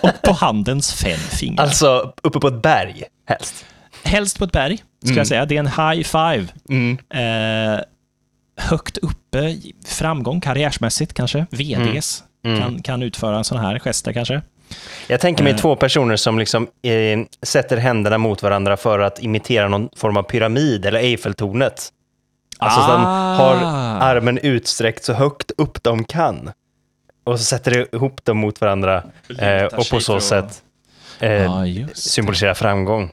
och 0.01 0.21
på 0.23 0.31
handens 0.31 0.93
fem 0.93 1.19
fingrar. 1.19 1.63
Alltså, 1.63 2.13
uppe 2.23 2.39
på 2.39 2.47
ett 2.47 2.61
berg, 2.61 3.03
helst. 3.27 3.65
Helst 4.03 4.39
på 4.39 4.45
ett 4.45 4.51
berg, 4.51 4.83
ska 5.05 5.15
jag 5.15 5.27
säga. 5.27 5.45
Det 5.45 5.55
är 5.55 5.59
en 5.59 5.67
high 5.67 6.03
five. 6.03 6.47
Mm. 6.69 6.97
Eh, 7.09 7.79
högt 8.57 8.97
uppe, 8.97 9.55
framgång 9.85 10.41
karriärsmässigt 10.41 11.13
kanske. 11.13 11.45
VDs 11.51 11.75
Mm. 11.75 12.31
Kan, 12.45 12.81
kan 12.81 13.03
utföra 13.03 13.37
en 13.37 13.43
sån 13.43 13.57
här 13.57 13.79
gester 13.79 14.13
kanske. 14.13 14.41
Jag 15.07 15.19
tänker 15.21 15.43
mig 15.43 15.53
Eh. 15.53 15.59
två 15.59 15.75
personer 15.75 16.15
som 16.15 16.39
liksom 16.39 16.67
eh, 16.81 17.19
sätter 17.41 17.77
händerna 17.77 18.17
mot 18.17 18.43
varandra 18.43 18.77
för 18.77 18.99
att 18.99 19.23
imitera 19.23 19.67
någon 19.67 19.89
form 19.95 20.17
av 20.17 20.23
pyramid 20.23 20.85
eller 20.85 20.99
Eiffeltornet. 20.99 21.91
Alltså 22.59 22.79
så 22.81 22.85
att 22.91 22.97
de 22.97 23.05
Ah. 23.05 23.35
har 23.35 23.55
armen 24.15 24.37
utsträckt 24.37 25.03
så 25.05 25.13
högt 25.13 25.51
upp 25.57 25.83
de 25.83 26.03
kan. 26.03 26.51
Och 27.23 27.39
så 27.39 27.45
sätter 27.45 27.71
de 27.71 27.97
ihop 27.97 28.25
dem 28.25 28.37
mot 28.37 28.61
varandra 28.61 29.03
eh, 29.39 29.63
och 29.63 29.89
på 29.89 29.99
så 29.99 30.19
sätt 30.19 30.61
eh, 31.19 31.61
det. 31.63 31.87
symbolisera 31.97 32.55
framgång. 32.55 33.11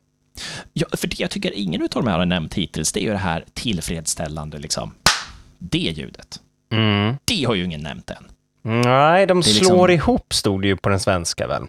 Ja, 0.73 0.87
för 0.97 1.07
det 1.09 1.21
jag 1.21 1.31
tycker 1.31 1.53
ingen 1.53 1.83
av 1.83 1.89
de 1.93 2.07
här 2.07 2.19
har 2.19 2.27
nämnt 2.27 2.55
hittills, 2.55 2.93
det 2.93 3.01
är 3.01 3.05
ju 3.05 3.11
det 3.11 3.17
här 3.17 3.45
tillfredsställande, 3.55 4.59
liksom. 4.59 4.95
Det 5.59 5.79
ljudet. 5.79 6.41
Mm. 6.73 7.17
Det 7.25 7.45
har 7.45 7.55
ju 7.55 7.65
ingen 7.65 7.81
nämnt 7.81 8.11
än. 8.11 8.25
Nej, 8.63 9.27
de 9.27 9.39
är 9.39 9.43
liksom- 9.43 9.67
slår 9.67 9.91
ihop 9.91 10.35
stod 10.35 10.63
det 10.63 10.69
ju 10.69 10.77
på 10.77 10.89
den 10.89 11.01
svenska 11.01 11.47
väl? 11.47 11.63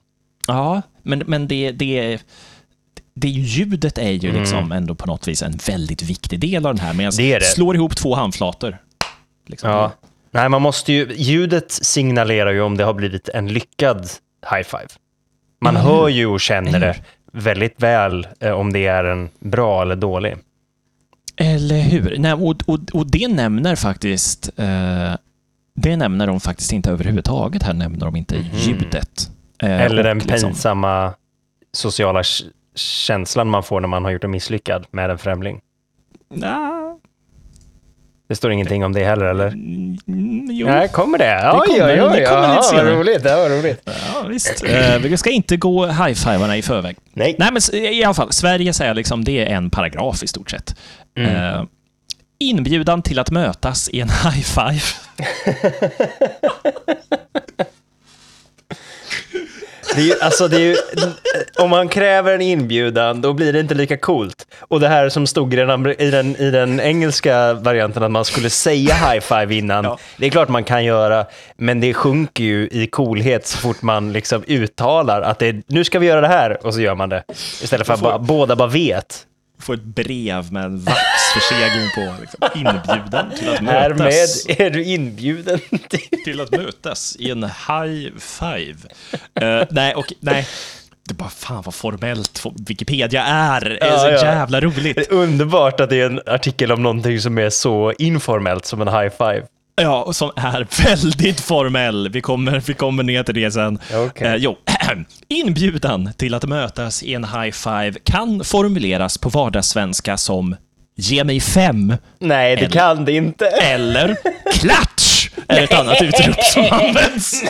Ja, 0.47 0.81
men, 1.03 1.23
men 1.27 1.47
det, 1.47 1.71
det, 1.71 2.19
det 3.15 3.27
ljudet 3.27 3.97
är 3.97 4.11
ju 4.11 4.31
liksom 4.31 4.71
ändå 4.71 4.95
på 4.95 5.07
något 5.07 5.27
vis 5.27 5.41
en 5.43 5.59
väldigt 5.67 6.01
viktig 6.01 6.39
del 6.39 6.65
av 6.65 6.75
den 6.75 6.85
här. 6.85 6.93
Medan 6.93 7.13
Det 7.17 7.39
det. 7.39 7.45
slår 7.45 7.75
ihop 7.75 7.95
två 7.95 8.15
handflator. 8.15 8.77
Liksom. 9.47 9.69
Ja. 9.69 9.91
Nej, 10.31 10.49
man 10.49 10.61
måste 10.61 10.93
ju, 10.93 11.13
ljudet 11.15 11.71
signalerar 11.71 12.51
ju 12.51 12.61
om 12.61 12.77
det 12.77 12.83
har 12.83 12.93
blivit 12.93 13.29
en 13.29 13.47
lyckad 13.47 14.09
high 14.51 14.63
five. 14.63 14.87
Man 15.61 15.75
Eller 15.75 15.85
hör 15.85 16.07
ju 16.09 16.25
och 16.25 16.39
känner 16.41 16.79
det 16.79 16.95
väldigt 17.33 17.81
väl 17.81 18.27
eh, 18.39 18.51
om 18.51 18.73
det 18.73 18.87
är 18.87 19.03
en 19.03 19.29
bra 19.39 19.81
eller 19.81 19.95
dålig. 19.95 20.35
Eller 21.37 21.81
hur? 21.81 22.15
Nej, 22.17 22.33
och, 22.33 22.55
och, 22.65 22.79
och 22.93 23.11
det 23.11 23.27
nämner 23.27 23.75
faktiskt... 23.75 24.49
Eh, 24.55 25.13
det 25.75 25.95
nämner 25.97 26.27
de 26.27 26.39
faktiskt 26.39 26.73
inte 26.73 26.89
överhuvudtaget. 26.91 27.63
Här 27.63 27.73
nämner 27.73 28.05
de 28.05 28.15
inte 28.15 28.35
ljudet. 28.53 29.29
Eh. 29.63 29.81
Eller 29.81 30.03
den 30.03 30.19
liksom- 30.19 30.49
pinsamma 30.49 31.13
sociala 31.71 32.23
känslan 32.75 33.49
man 33.49 33.63
får 33.63 33.81
när 33.81 33.87
man 33.87 34.03
har 34.03 34.11
gjort 34.11 34.23
en 34.23 34.31
misslyckad 34.31 34.85
med 34.91 35.09
en 35.09 35.17
främling. 35.17 35.61
Nja, 36.35 36.79
Det 38.29 38.35
står 38.35 38.51
ingenting 38.51 38.85
om 38.85 38.93
det 38.93 39.03
heller, 39.05 39.25
eller? 39.25 39.47
mm, 39.47 39.97
jo. 40.51 40.67
Nej, 40.67 40.87
kommer 40.87 41.17
det? 41.17 41.25
Det 41.25 41.51
kommer, 41.79 42.15
det 42.19 42.25
kommer 42.25 42.49
lite 42.49 42.63
senare. 42.63 42.85
vad 42.85 42.93
roligt. 42.99 43.23
Det 43.23 43.35
var 43.35 43.49
roligt. 43.49 43.81
Ja, 43.85 44.25
visst. 44.29 44.63
Eh, 44.63 44.97
vi 44.99 45.17
ska 45.17 45.29
inte 45.29 45.57
gå 45.57 45.85
high-fivarna 45.85 46.57
i 46.57 46.61
förväg. 46.61 46.97
Nej. 47.13 47.35
Nej, 47.39 47.49
men 47.51 47.75
i 47.83 48.03
alla 48.03 48.13
fall, 48.13 48.31
Sverige 48.31 48.73
säger 48.73 48.93
liksom, 48.93 49.23
det 49.23 49.39
är 49.39 49.55
en 49.55 49.69
paragraf 49.69 50.23
i 50.23 50.27
stort 50.27 50.51
sett. 50.51 50.75
Mm. 51.17 51.35
Eh, 51.35 51.63
inbjudan 52.49 53.01
till 53.01 53.19
att 53.19 53.31
mötas 53.31 53.89
i 53.89 53.99
en 53.99 54.09
high-five. 54.23 54.81
Det 59.95 60.01
är 60.01 60.05
ju, 60.05 60.19
alltså 60.21 60.47
det 60.47 60.55
är 60.55 60.59
ju, 60.59 60.75
om 61.59 61.69
man 61.69 61.89
kräver 61.89 62.33
en 62.33 62.41
inbjudan, 62.41 63.21
då 63.21 63.33
blir 63.33 63.53
det 63.53 63.59
inte 63.59 63.73
lika 63.73 63.97
coolt. 63.97 64.47
Och 64.59 64.79
det 64.79 64.87
här 64.87 65.09
som 65.09 65.27
stod 65.27 65.53
i 65.53 65.57
den, 65.57 65.87
i 65.99 66.09
den, 66.11 66.35
i 66.35 66.51
den 66.51 66.79
engelska 66.79 67.53
varianten, 67.53 68.03
att 68.03 68.11
man 68.11 68.25
skulle 68.25 68.49
säga 68.49 68.93
high 68.95 69.19
five 69.19 69.55
innan, 69.55 69.83
Ja. 69.93 69.97
det 70.17 70.25
är 70.25 70.29
klart 70.29 70.49
man 70.49 70.63
kan 70.63 70.85
göra, 70.85 71.25
men 71.57 71.79
det 71.79 71.93
sjunker 71.93 72.43
ju 72.43 72.67
i 72.71 72.87
coolhet 72.87 73.47
så 73.47 73.57
fort 73.57 73.81
man 73.81 74.13
liksom 74.13 74.43
uttalar 74.47 75.21
att 75.21 75.39
det 75.39 75.47
är, 75.47 75.61
nu 75.67 75.83
ska 75.83 75.99
vi 75.99 76.07
göra 76.07 76.21
det 76.21 76.27
här, 76.27 76.65
och 76.65 76.73
så 76.73 76.81
gör 76.81 76.95
man 76.95 77.09
det. 77.09 77.23
Istället 77.61 77.87
för 77.87 77.93
att 77.93 78.01
bara, 78.01 78.19
båda 78.19 78.55
bara 78.55 78.67
vet. 78.67 79.25
Får 79.63 79.73
ett 79.73 79.83
brev 79.83 80.51
med 80.53 80.63
en 80.63 80.79
vaxförsegling 80.79 81.89
på. 81.95 82.15
Liksom, 82.21 82.39
inbjudan 82.55 83.31
till 83.37 83.49
att 83.49 83.59
Härmed 83.59 83.97
mötas. 83.97 84.45
är 84.49 84.69
du 84.69 84.83
inbjuden 84.83 85.59
till... 85.89 86.23
till 86.25 86.41
att 86.41 86.51
mötas 86.51 87.15
i 87.19 87.29
en 87.31 87.43
high 87.43 88.17
five. 88.19 88.75
Eh, 89.41 89.67
nej, 89.71 89.95
och 89.95 90.13
nej. 90.19 90.47
Det 91.07 91.11
är 91.13 91.15
bara 91.15 91.29
fan 91.29 91.61
vad 91.65 91.73
formellt 91.75 92.39
fo- 92.43 92.65
Wikipedia 92.67 93.23
är. 93.23 93.61
Det 93.61 93.77
är 93.85 93.91
Ja, 93.91 93.99
så 93.99 94.07
ja. 94.07 94.11
jävla 94.33 94.59
Det 94.59 94.65
roligt. 94.67 94.97
är 94.97 95.13
underbart 95.13 95.79
att 95.79 95.89
det 95.89 96.01
är 96.01 96.05
en 96.05 96.21
artikel 96.27 96.71
om 96.71 96.83
någonting 96.83 97.19
som 97.19 97.37
är 97.37 97.49
så 97.49 97.93
informellt 97.99 98.65
som 98.65 98.81
en 98.81 98.87
high 98.87 99.09
five. 99.17 99.43
Ja, 99.75 100.03
och 100.03 100.15
som 100.15 100.31
är 100.35 100.67
väldigt 100.85 101.41
formell. 101.41 102.09
Vi 102.09 102.21
kommer, 102.21 102.59
vi 102.59 102.73
kommer 102.73 103.03
ner 103.03 103.23
till 103.23 103.35
det 103.35 103.51
sen. 103.51 103.79
Okej. 103.93 104.27
Eh, 104.27 104.35
jo. 104.35 104.57
Inbjudan 105.27 106.13
till 106.17 106.33
att 106.33 106.43
mötas 106.43 107.03
i 107.03 107.13
en 107.13 107.23
high 107.23 107.51
five 107.51 107.93
kan 108.03 108.43
formuleras 108.43 109.17
på 109.17 109.29
vardagssvenska 109.29 110.17
som 110.17 110.55
ge 110.95 111.23
mig 111.23 111.39
fem 111.39 111.95
Nej, 112.19 112.55
det 112.55 112.61
Eller- 112.61 112.69
kan 112.73 113.05
det 113.05 113.11
inte. 113.11 113.47
eller 113.47 114.15
klatsch 114.53 115.29
är 115.47 115.61
ett 115.63 115.73
annat 115.73 116.01
utrop 116.01 116.43
som 116.43 116.65
används. 116.71 117.43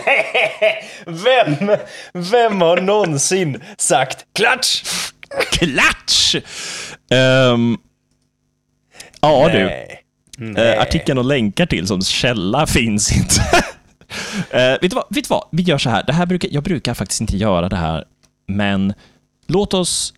Vem, 1.06 1.77
vem 2.13 2.62
har 2.62 2.82
någonsin 2.82 3.62
sagt 3.77 4.18
klatsch? 4.36 4.84
Klatsch! 5.51 6.36
Ehm, 7.12 7.77
ja 9.22 9.50
du. 9.51 9.72
Nej. 10.51 10.75
Eh, 10.75 10.81
artikeln 10.81 11.17
och 11.17 11.25
länkar 11.25 11.65
till 11.65 11.88
som 11.88 12.01
källa 12.01 12.67
finns 12.67 13.17
inte. 13.17 13.41
Eh, 14.50 14.81
vet, 14.81 14.81
du 14.81 14.95
vad, 14.95 15.05
vet 15.09 15.23
du 15.23 15.29
vad? 15.29 15.47
Vi 15.51 15.63
gör 15.63 15.77
så 15.77 15.89
här. 15.89 16.03
Det 16.03 16.13
här 16.13 16.25
brukar, 16.25 16.50
jag 16.51 16.63
brukar 16.63 16.93
faktiskt 16.93 17.21
inte 17.21 17.38
göra 17.38 17.69
det 17.69 17.75
här, 17.75 18.05
men 18.47 18.93
låt 19.47 19.73
oss... 19.73 20.13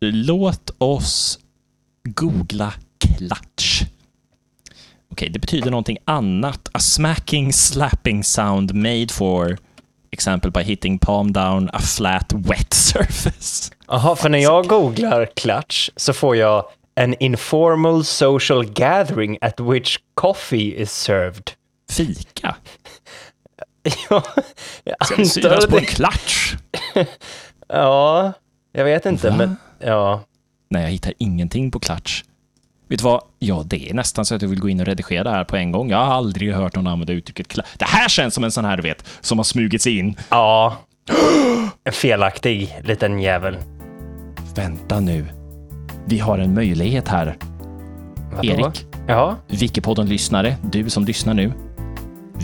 Låt 0.00 0.70
oss 0.78 1.38
googla 2.04 2.72
klatsch. 2.98 3.82
Okej, 5.12 5.28
det 5.30 5.38
betyder 5.38 5.70
någonting 5.70 5.98
annat. 6.04 6.68
A 6.72 6.78
smacking, 6.78 7.52
slapping 7.52 8.24
sound 8.24 8.74
made 8.74 9.08
for 9.12 9.58
example 10.10 10.50
by 10.50 10.60
hitting 10.60 10.98
palm 10.98 11.32
down 11.32 11.70
a 11.72 11.78
flat 11.78 12.32
wet 12.32 12.74
surface. 12.74 13.72
Jaha, 13.86 14.16
för 14.16 14.28
när 14.28 14.38
jag 14.38 14.66
googlar 14.66 15.28
klatsch 15.36 15.90
så 15.96 16.12
får 16.12 16.36
jag 16.36 16.64
an 16.98 17.14
informal 17.20 18.04
social 18.04 18.64
gathering 18.64 19.38
at 19.40 19.60
which 19.60 19.98
coffee 20.14 20.74
is 20.82 20.90
served. 20.90 21.52
Fika. 21.90 22.56
Ja, 24.10 24.22
jag 24.84 25.06
Ska 25.06 25.16
det 25.16 25.26
synas 25.26 25.66
på 25.66 25.78
en 25.78 25.84
klatsch? 25.84 26.54
Ja, 27.68 28.32
jag 28.72 28.84
vet 28.84 29.06
inte, 29.06 29.30
Va? 29.30 29.36
men 29.36 29.56
ja. 29.78 30.20
Nej, 30.70 30.82
jag 30.82 30.90
hittar 30.90 31.12
ingenting 31.18 31.70
på 31.70 31.80
Klatsch. 31.80 32.22
Vet 32.88 32.98
du 32.98 33.04
vad? 33.04 33.22
Ja, 33.38 33.62
det 33.66 33.90
är 33.90 33.94
nästan 33.94 34.24
så 34.24 34.34
att 34.34 34.42
jag 34.42 34.48
vill 34.48 34.60
gå 34.60 34.68
in 34.68 34.80
och 34.80 34.86
redigera 34.86 35.24
det 35.24 35.30
här 35.30 35.44
på 35.44 35.56
en 35.56 35.72
gång. 35.72 35.90
Jag 35.90 35.98
har 35.98 36.14
aldrig 36.14 36.54
hört 36.54 36.76
någon 36.76 36.86
använda 36.86 37.12
uttrycket 37.12 37.48
Klatsch. 37.48 37.68
Det 37.78 37.84
här 37.84 38.08
känns 38.08 38.34
som 38.34 38.44
en 38.44 38.52
sån 38.52 38.64
här, 38.64 38.76
du 38.76 38.82
vet, 38.82 39.04
som 39.20 39.38
har 39.38 39.44
smugits 39.44 39.86
in. 39.86 40.16
Ja. 40.28 40.76
En 41.84 41.92
felaktig 41.92 42.78
liten 42.84 43.20
jävel. 43.20 43.56
Vänta 44.54 45.00
nu. 45.00 45.37
Vi 46.08 46.18
har 46.18 46.38
en 46.38 46.54
möjlighet 46.54 47.08
här. 47.08 47.36
Vadå? 48.36 48.48
Erik, 48.48 48.86
Ja. 49.06 49.36
Wikipodden-lyssnare, 49.48 50.56
du 50.62 50.90
som 50.90 51.04
lyssnar 51.04 51.34
nu. 51.34 51.52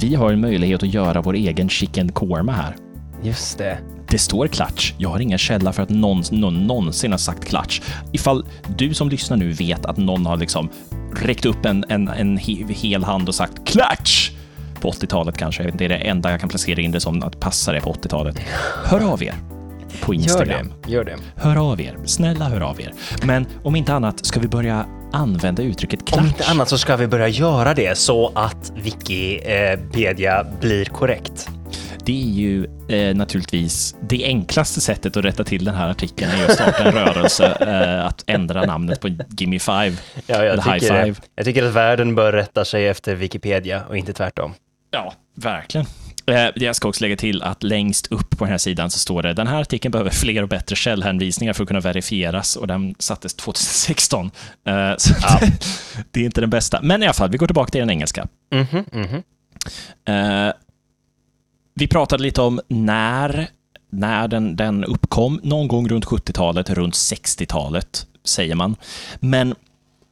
Vi 0.00 0.14
har 0.14 0.32
en 0.32 0.40
möjlighet 0.40 0.82
att 0.82 0.94
göra 0.94 1.22
vår 1.22 1.34
egen 1.34 1.68
chicken 1.68 2.12
korma 2.12 2.52
här. 2.52 2.76
Just 3.22 3.58
det. 3.58 3.78
Det 4.08 4.18
står 4.18 4.48
klatsch. 4.48 4.94
Jag 4.98 5.08
har 5.08 5.20
ingen 5.20 5.38
källa 5.38 5.72
för 5.72 5.82
att 5.82 5.88
någon, 5.88 6.22
någon 6.30 6.66
någonsin 6.66 7.10
har 7.10 7.18
sagt 7.18 7.44
klatsch. 7.44 7.82
Ifall 8.12 8.44
du 8.76 8.94
som 8.94 9.08
lyssnar 9.08 9.36
nu 9.36 9.52
vet 9.52 9.86
att 9.86 9.96
någon 9.96 10.26
har 10.26 10.36
liksom 10.36 10.70
räckt 11.12 11.46
upp 11.46 11.64
en, 11.64 11.84
en, 11.88 12.08
en 12.08 12.36
he, 12.36 12.64
hel 12.68 13.04
hand 13.04 13.28
och 13.28 13.34
sagt 13.34 13.66
klatsch 13.66 14.32
på 14.80 14.90
80-talet 14.90 15.36
kanske. 15.36 15.70
Det 15.70 15.84
är 15.84 15.88
det 15.88 15.96
enda 15.96 16.30
jag 16.30 16.40
kan 16.40 16.48
placera 16.48 16.80
in 16.80 16.92
det 16.92 17.00
som 17.00 17.22
att 17.22 17.40
passa 17.40 17.72
det 17.72 17.80
på 17.80 17.92
80-talet. 17.92 18.38
Hör 18.84 19.12
av 19.12 19.22
er 19.22 19.34
på 20.00 20.14
Gör 20.14 20.20
Instagram. 20.22 20.72
det. 20.82 20.90
Gör 20.92 21.04
det. 21.04 21.16
Hör 21.36 21.70
av 21.72 21.80
er. 21.80 21.96
Snälla 22.04 22.44
hör 22.44 22.60
av 22.60 22.80
er. 22.80 22.92
Men 23.22 23.46
om 23.62 23.76
inte 23.76 23.94
annat 23.94 24.26
ska 24.26 24.40
vi 24.40 24.48
börja 24.48 24.86
använda 25.12 25.62
uttrycket 25.62 26.06
klatsch. 26.06 26.20
Om 26.20 26.26
inte 26.26 26.44
annat 26.44 26.68
så 26.68 26.78
ska 26.78 26.96
vi 26.96 27.06
börja 27.06 27.28
göra 27.28 27.74
det 27.74 27.98
så 27.98 28.32
att 28.34 28.72
Wikipedia 28.76 30.46
blir 30.60 30.84
korrekt. 30.84 31.48
Det 32.06 32.22
är 32.22 32.26
ju 32.30 32.66
eh, 32.88 33.16
naturligtvis 33.16 33.96
det 34.08 34.24
enklaste 34.24 34.80
sättet 34.80 35.16
att 35.16 35.24
rätta 35.24 35.44
till 35.44 35.64
den 35.64 35.74
här 35.74 35.90
artikeln 35.90 36.30
är 36.30 36.44
att 36.44 36.54
starta 36.54 36.84
en 36.84 36.94
rörelse 36.94 37.46
eh, 38.00 38.06
att 38.06 38.24
ändra 38.26 38.64
namnet 38.64 39.00
på 39.00 39.08
Gimme 39.38 39.58
Five. 39.58 39.92
Ja, 40.26 40.44
jag 40.44 40.64
tycker, 40.64 41.04
Five. 41.04 41.14
jag 41.36 41.44
tycker 41.44 41.64
att 41.66 41.72
världen 41.74 42.14
bör 42.14 42.32
rätta 42.32 42.64
sig 42.64 42.88
efter 42.88 43.14
Wikipedia 43.14 43.82
och 43.88 43.96
inte 43.96 44.12
tvärtom. 44.12 44.54
Ja, 44.90 45.12
verkligen. 45.34 45.86
Eh, 46.26 46.48
Jag 46.54 46.76
ska 46.76 46.88
också 46.88 47.04
lägga 47.04 47.16
till 47.16 47.42
att 47.42 47.62
längst 47.62 48.06
upp 48.06 48.30
på 48.38 48.44
den 48.44 48.50
här 48.50 48.58
sidan 48.58 48.90
så 48.90 48.98
står 48.98 49.22
det 49.22 49.32
den 49.34 49.46
här 49.46 49.60
artikeln 49.60 49.92
behöver 49.92 50.10
fler 50.10 50.42
och 50.42 50.48
bättre 50.48 50.76
källhänvisningar 50.76 51.52
för 51.52 51.62
att 51.62 51.68
kunna 51.68 51.80
verifieras 51.80 52.56
och 52.56 52.66
den 52.66 52.94
sattes 52.98 53.34
2016. 53.34 54.30
Eh, 54.66 54.92
Så 54.98 55.14
det 56.10 56.20
är 56.20 56.24
inte 56.24 56.40
den 56.40 56.50
bästa. 56.50 56.80
Men 56.82 57.02
i 57.02 57.06
alla 57.06 57.12
fall, 57.14 57.30
vi 57.30 57.38
går 57.38 57.46
tillbaka 57.46 57.70
till 57.70 57.80
den 57.80 57.90
engelska. 57.90 58.28
Mhm, 58.54 58.84
mhm. 58.92 59.22
Eh, 60.14 60.52
vi 61.74 61.86
pratade 61.88 62.22
lite 62.22 62.42
om 62.42 62.60
när, 62.68 63.48
när 63.90 64.28
den, 64.28 64.56
den 64.56 64.84
uppkom. 64.84 65.40
Någon 65.42 65.68
gång 65.68 65.88
runt 65.88 66.04
70-talet, 66.04 66.70
runt 66.70 66.94
60-talet, 66.94 68.06
säger 68.24 68.54
man. 68.54 68.76
Men 69.20 69.54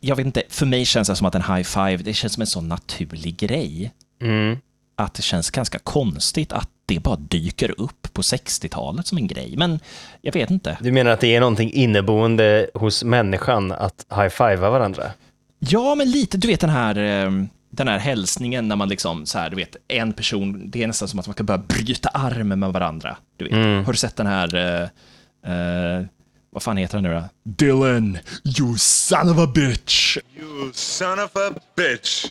jag 0.00 0.16
vet 0.16 0.26
inte, 0.26 0.42
för 0.48 0.66
mig 0.66 0.84
känns 0.84 1.08
det 1.08 1.16
som 1.16 1.26
att 1.26 1.34
en 1.34 1.42
high 1.54 1.62
five, 1.62 1.96
det 1.96 2.14
känns 2.14 2.32
som 2.32 2.40
en 2.40 2.46
sån 2.46 2.68
naturlig 2.68 3.36
grej. 3.36 3.92
Mm. 4.22 4.58
Att 4.96 5.14
det 5.14 5.22
känns 5.22 5.50
ganska 5.50 5.78
konstigt 5.78 6.52
att 6.52 6.68
det 6.86 7.00
bara 7.00 7.16
dyker 7.16 7.80
upp 7.80 8.12
på 8.12 8.22
60-talet 8.22 9.06
som 9.06 9.18
en 9.18 9.26
grej. 9.26 9.54
Men 9.56 9.80
jag 10.20 10.32
vet 10.32 10.50
inte. 10.50 10.78
Du 10.80 10.92
menar 10.92 11.10
att 11.10 11.20
det 11.20 11.36
är 11.36 11.40
någonting 11.40 11.72
inneboende 11.72 12.70
hos 12.74 13.04
människan 13.04 13.72
att 13.72 14.06
high-fivea 14.10 14.70
varandra? 14.70 15.10
Ja, 15.58 15.94
men 15.94 16.10
lite, 16.10 16.38
du 16.38 16.48
vet 16.48 16.60
den 16.60 16.70
här, 16.70 16.98
eh, 16.98 17.30
den 17.70 17.88
här 17.88 17.98
hälsningen 17.98 18.68
när 18.68 18.76
man 18.76 18.88
liksom, 18.88 19.26
så 19.26 19.38
här, 19.38 19.50
du 19.50 19.56
vet, 19.56 19.76
en 19.88 20.12
person, 20.12 20.70
det 20.70 20.82
är 20.82 20.86
nästan 20.86 21.08
som 21.08 21.18
att 21.18 21.26
man 21.26 21.34
ska 21.34 21.44
börja 21.44 21.62
bryta 21.68 22.08
armen 22.08 22.58
med 22.58 22.72
varandra. 22.72 23.16
Du 23.36 23.44
vet. 23.44 23.86
Har 23.86 23.92
du 23.92 23.98
sett 23.98 24.16
den 24.16 24.26
här, 24.26 24.82
eh, 25.46 26.06
vad 26.50 26.62
fan 26.62 26.76
heter 26.76 26.96
den 26.98 27.02
nu 27.02 27.14
då? 27.14 27.24
Dylan, 27.44 28.18
you 28.58 28.78
son 28.78 29.28
of 29.30 29.38
a 29.38 29.46
bitch! 29.54 30.18
You 30.38 30.70
son 30.72 31.18
of 31.18 31.36
a 31.36 31.50
bitch. 31.76 32.26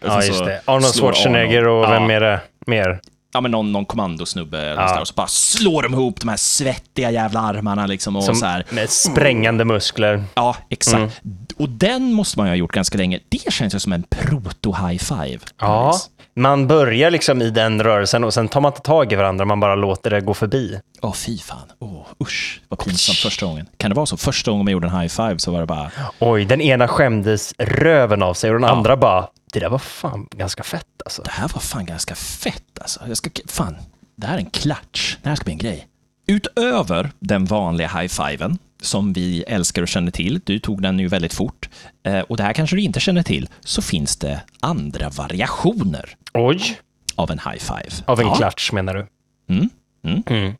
Ja, 0.00 0.16
Och 0.16 0.22
så 0.22 0.28
just 0.28 0.44
det. 0.44 0.60
Arnold 0.64 0.94
Schwarzenegger 0.94 1.68
och 1.68 1.84
Arnold. 1.86 2.00
vem 2.00 2.10
är 2.10 2.20
det 2.20 2.40
mer? 2.66 3.00
Ja, 3.32 3.40
men 3.40 3.50
någon, 3.50 3.72
någon 3.72 3.84
kommandosnubbe 3.84 4.58
eller 4.60 4.82
Ja. 4.82 5.00
och 5.00 5.08
så 5.08 5.14
bara 5.14 5.26
slår 5.26 5.82
de 5.82 5.92
ihop 5.94 6.20
de 6.20 6.28
här 6.28 6.36
svettiga 6.36 7.10
jävla 7.10 7.40
armarna 7.40 7.86
liksom 7.86 8.16
och 8.16 8.24
Som, 8.24 8.34
så 8.34 8.46
här. 8.46 8.64
med 8.70 8.90
sprängande 8.90 9.64
muskler. 9.64 10.24
Ja, 10.34 10.56
exakt. 10.70 10.96
Mm. 11.24 11.36
Och 11.56 11.68
den 11.68 12.12
måste 12.12 12.38
man 12.38 12.46
ju 12.46 12.50
ha 12.50 12.56
gjort 12.56 12.72
ganska 12.72 12.98
länge. 12.98 13.20
Det 13.28 13.52
känns 13.52 13.74
ju 13.74 13.78
som 13.78 13.92
en 13.92 14.02
proto-high 14.02 14.98
five. 14.98 15.38
Ja, 15.60 15.94
man 16.36 16.66
börjar 16.66 17.10
liksom 17.10 17.42
i 17.42 17.50
den 17.50 17.82
rörelsen 17.82 18.24
och 18.24 18.34
sen 18.34 18.48
tar 18.48 18.60
man 18.60 18.70
inte 18.72 18.80
tag 18.82 19.12
i 19.12 19.16
varandra, 19.16 19.44
man 19.44 19.60
bara 19.60 19.74
låter 19.74 20.10
det 20.10 20.20
gå 20.20 20.34
förbi. 20.34 20.80
Åh, 21.02 21.12
fy 21.14 21.38
fan. 21.38 21.58
Åh, 21.78 22.06
usch, 22.22 22.60
vad 22.68 22.78
pinsamt 22.78 23.18
första 23.18 23.46
gången. 23.46 23.66
Kan 23.76 23.90
det 23.90 23.94
vara 23.96 24.06
så? 24.06 24.16
Första 24.16 24.50
gången 24.50 24.64
man 24.64 24.72
gjorde 24.72 24.88
en 24.88 24.96
high 25.00 25.08
five 25.08 25.38
så 25.38 25.50
var 25.52 25.60
det 25.60 25.66
bara, 25.66 25.90
Oj, 26.18 26.44
den 26.44 26.60
ena 26.60 26.88
skämdes 26.88 27.52
röven 27.58 28.22
av 28.22 28.34
sig 28.34 28.50
och 28.50 28.60
den 28.60 28.68
Ja. 28.68 28.74
andra 28.76 28.96
bara, 28.96 29.26
det 29.52 29.60
där 29.60 29.68
var 29.68 29.78
fan 29.78 30.28
ganska 30.30 30.62
fett 30.62 31.02
alltså. 31.04 31.22
det 31.22 31.30
här 31.30 31.48
var 31.48 31.60
fan 31.60 31.86
ganska 31.86 32.14
fett 32.14 32.78
alltså. 32.80 33.00
Jag 33.08 33.16
ska, 33.16 33.30
fan, 33.46 33.76
det 34.16 34.26
här 34.26 34.34
är 34.34 34.38
en 34.38 34.50
klatsch. 34.50 35.16
Det 35.22 35.28
här 35.28 35.36
ska 35.36 35.44
bli 35.44 35.52
en 35.52 35.58
grej. 35.58 35.86
Utöver 36.26 37.10
den 37.20 37.44
vanliga 37.44 37.88
high-fiven, 37.88 38.58
som 38.82 39.12
vi 39.12 39.42
älskar 39.42 39.82
och 39.82 39.88
känner 39.88 40.10
till, 40.10 40.40
du 40.44 40.58
tog 40.58 40.82
den 40.82 40.98
ju 40.98 41.08
väldigt 41.08 41.34
fort, 41.34 41.68
eh, 42.02 42.20
och 42.20 42.36
det 42.36 42.42
här 42.42 42.52
kanske 42.52 42.76
du 42.76 42.82
inte 42.82 43.00
känner 43.00 43.22
till, 43.22 43.48
så 43.60 43.82
finns 43.82 44.16
det 44.16 44.40
andra 44.60 45.08
variationer 45.08 46.16
Oj, 46.34 46.78
av 47.14 47.30
en 47.30 47.38
high-five. 47.38 48.04
av 48.06 48.20
en 48.20 48.26
Ja. 48.26 48.34
klatsch 48.34 48.72
menar 48.72 48.94
du? 48.94 49.06
Mm. 49.54 49.70
Mm. 50.04 50.22
Mm. 50.26 50.54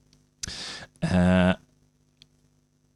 Eh, 1.48 1.54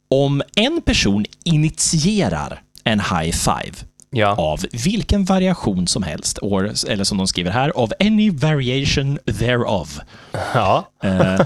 om 0.09 0.41
en 0.55 0.81
person 0.81 1.25
initierar 1.43 2.61
en 2.83 2.99
high 2.99 3.31
five 3.31 3.73
Ja. 4.17 4.35
av 4.37 4.65
vilken 4.71 5.25
variation 5.25 5.87
som 5.87 6.03
helst, 6.03 6.39
or, 6.41 6.71
eller 6.87 7.03
som 7.03 7.17
de 7.17 7.27
skriver 7.27 7.51
här, 7.51 7.77
of 7.77 7.91
any 7.99 8.29
variation 8.29 9.19
thereof, 9.39 9.99
ja. 10.53 10.89
eh, 11.03 11.39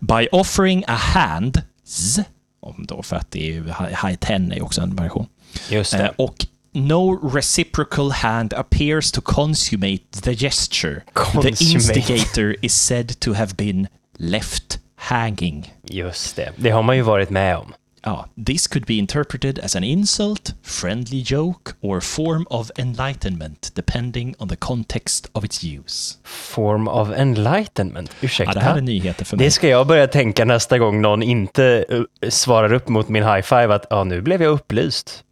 by 0.00 0.26
offering 0.32 0.84
a 0.86 0.94
hand, 0.94 1.62
z, 1.84 2.24
om 2.62 2.84
då 2.88 3.02
för 3.02 3.16
att 3.16 3.30
det 3.30 3.56
är 3.56 3.62
high 4.06 4.16
ten 4.16 4.52
är 4.52 4.62
också 4.64 4.80
en 4.80 4.96
variation, 4.96 5.26
Just 5.70 5.92
det. 5.92 5.98
eh, 6.04 6.10
och 6.16 6.46
no 6.72 7.28
reciprocal 7.34 8.10
hand 8.10 8.54
appears 8.54 9.12
to 9.12 9.20
consummate 9.20 10.22
the 10.22 10.34
gesture. 10.34 10.94
The 10.94 11.10
Consummate. 11.12 11.64
instigator 11.64 12.56
is 12.62 12.74
said 12.74 13.20
to 13.20 13.32
have 13.32 13.54
been 13.54 13.86
left 14.18 14.78
hanging. 14.96 15.72
Just 15.82 16.36
det. 16.36 16.52
Det 16.56 16.70
har 16.70 16.82
man 16.82 16.96
ju 16.96 17.02
varit 17.02 17.30
med 17.30 17.56
om. 17.56 17.72
Ja, 18.06 18.26
this 18.46 18.66
could 18.66 18.86
be 18.86 18.94
interpreted 18.94 19.58
as 19.64 19.76
an 19.76 19.84
insult, 19.84 20.54
friendly 20.62 21.24
joke 21.26 21.72
or 21.80 22.00
form 22.00 22.46
of 22.50 22.70
enlightenment 22.78 23.72
depending 23.74 24.34
on 24.38 24.48
the 24.48 24.56
context 24.56 25.28
of 25.32 25.44
its 25.44 25.64
use. 25.64 26.18
Form 26.24 26.88
of 26.88 27.08
enlightenment. 27.16 28.10
Ja, 28.20 28.26
Ursäkta? 28.26 28.54
det 28.54 28.60
här 28.60 28.76
är 28.76 28.80
nyheter 28.80 29.24
för 29.24 29.36
mig. 29.36 29.46
Det 29.46 29.50
ska 29.50 29.68
jag 29.68 29.86
börja 29.86 30.06
tänka 30.06 30.44
nästa 30.44 30.78
gång 30.78 31.00
någon 31.02 31.22
inte 31.22 31.84
uh, 31.92 32.02
svarar 32.28 32.72
upp 32.72 32.88
mot 32.88 33.08
min 33.08 33.22
high 33.22 33.40
five 33.42 33.74
att 33.74 33.86
ja, 33.90 34.04
nu 34.04 34.20
blev 34.22 34.42
jag 34.42 34.50
upplyst. 34.52 35.24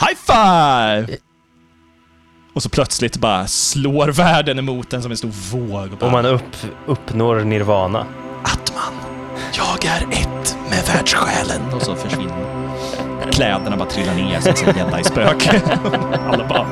High 0.00 0.16
five! 0.26 1.16
Och 2.54 2.62
så 2.62 2.68
plötsligt 2.68 3.16
bara 3.16 3.46
slår 3.46 4.08
världen 4.08 4.58
emot 4.58 4.90
den 4.90 5.02
som 5.02 5.10
en 5.10 5.16
stor 5.16 5.28
våg. 5.28 5.92
Och 5.92 5.98
bara, 5.98 6.06
Och 6.06 6.12
man 6.12 6.26
upp, 6.26 6.56
uppnår 6.86 7.40
nirvana. 7.44 8.06
Atman, 8.44 8.92
jag 9.56 9.84
är 9.84 10.00
ett 10.12 10.56
med 10.70 10.84
världssjälen. 10.94 11.74
Och 11.74 11.82
så 11.82 11.94
försvinner 11.94 12.46
kläderna 13.32 13.76
bara 13.76 13.88
trillar 13.88 14.14
ner 14.14 14.40
som 14.40 14.68
en 14.68 14.76
gädda 14.76 15.00
i 15.00 15.04
spök. 15.04 15.48
Alla 16.26 16.48
bara... 16.48 16.66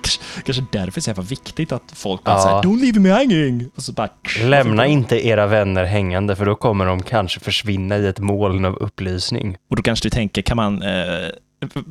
kanske, 0.00 0.20
kanske 0.44 0.64
därför 0.70 1.00
det 1.06 1.16
var 1.16 1.24
viktigt 1.24 1.72
att 1.72 1.92
folk 1.94 2.24
bara 2.24 2.34
Ja. 2.34 2.40
såhär 2.40 2.62
“Don't 2.62 2.80
leave 2.80 3.00
me 3.00 3.10
hanging” 3.10 3.70
och 3.76 3.82
så 3.82 3.92
bara... 3.92 4.08
Lämna 4.42 4.86
inte 4.86 5.26
era 5.26 5.46
vänner 5.46 5.84
hängande 5.84 6.36
för 6.36 6.46
då 6.46 6.54
kommer 6.54 6.86
de 6.86 7.02
kanske 7.02 7.40
försvinna 7.40 7.96
i 7.96 8.06
ett 8.06 8.18
moln 8.18 8.64
av 8.64 8.76
upplysning. 8.76 9.56
Och 9.70 9.76
då 9.76 9.82
kanske 9.82 10.06
du 10.06 10.10
tänker, 10.10 10.42
kan 10.42 10.56
man... 10.56 10.82
Eh, 10.82 11.28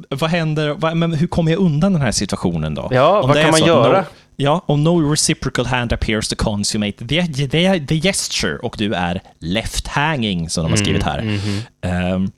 vad 0.10 0.30
händer? 0.30 0.76
Vad, 0.78 0.98
men 0.98 1.14
hur 1.14 1.28
kommer 1.28 1.52
jag 1.52 1.60
undan 1.60 1.94
den 1.94 2.02
här 2.02 2.12
situationen 2.12 2.76
då? 2.76 2.88
Ja, 2.92 3.22
vad 3.28 3.36
det 3.36 3.42
kan 3.42 3.52
man 3.52 3.66
göra? 3.66 4.00
No, 4.02 4.06
ja, 4.42 4.64
om 4.66 4.84
no 4.84 5.12
reciprocal 5.12 5.66
hand 5.66 5.94
appears 5.94 6.28
to 6.28 6.36
consummate 6.36 7.08
the, 7.08 7.48
the, 7.48 7.80
the 7.88 7.96
gesture 7.96 8.58
och 8.58 8.76
du 8.78 8.94
är 8.94 9.22
left 9.40 9.88
hanging, 9.88 10.50
som 10.50 10.64
de 10.64 10.70
har 10.70 10.78
skrivit 10.78 11.04
här. 11.04 11.22
mhm. 11.22 11.62
Ehm, 11.82 12.32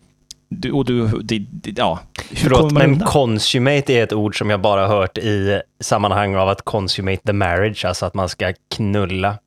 du, 0.49 0.71
och 0.71 0.85
du, 0.85 1.07
det, 1.07 1.39
det, 1.51 1.77
ja, 1.77 1.99
hur 2.29 2.35
Förlåt, 2.37 2.71
men 2.71 2.91
undan? 2.91 3.07
consummate 3.07 3.93
är 3.93 4.03
ett 4.03 4.13
ord 4.13 4.37
som 4.37 4.49
jag 4.49 4.61
bara 4.61 4.87
hört 4.87 5.17
i 5.17 5.61
sammanhang 5.79 6.35
av 6.35 6.49
att 6.49 6.61
consummate 6.61 7.23
the 7.25 7.33
marriage, 7.33 7.85
alltså 7.85 8.05
att 8.05 8.13
man 8.13 8.29
ska 8.29 8.53
knulla. 8.75 9.37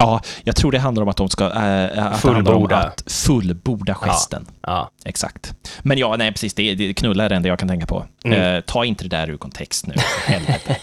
Ja, 0.00 0.20
jag 0.44 0.56
tror 0.56 0.72
det 0.72 0.78
handlar 0.78 1.02
om 1.02 1.08
att 1.08 1.16
de 1.16 1.28
ska... 1.28 1.44
Äh, 1.44 2.06
att 2.06 2.20
Fullborda. 2.20 2.76
att 2.76 3.04
fullborda 3.06 3.94
gesten. 3.94 4.46
Ja. 4.62 4.90
Exakt. 5.04 5.54
Men 5.82 5.98
ja, 5.98 6.16
nej 6.16 6.32
precis, 6.32 6.54
det, 6.54 6.74
det, 6.74 6.94
knulla 6.94 7.24
är 7.24 7.28
det 7.28 7.36
enda 7.36 7.48
jag 7.48 7.58
kan 7.58 7.68
tänka 7.68 7.86
på. 7.86 8.04
Mm. 8.24 8.56
Eh, 8.56 8.60
ta 8.60 8.84
inte 8.84 9.04
det 9.04 9.16
där 9.16 9.30
ur 9.30 9.36
kontext 9.36 9.86
nu, 9.86 9.94
helvete. 10.26 10.76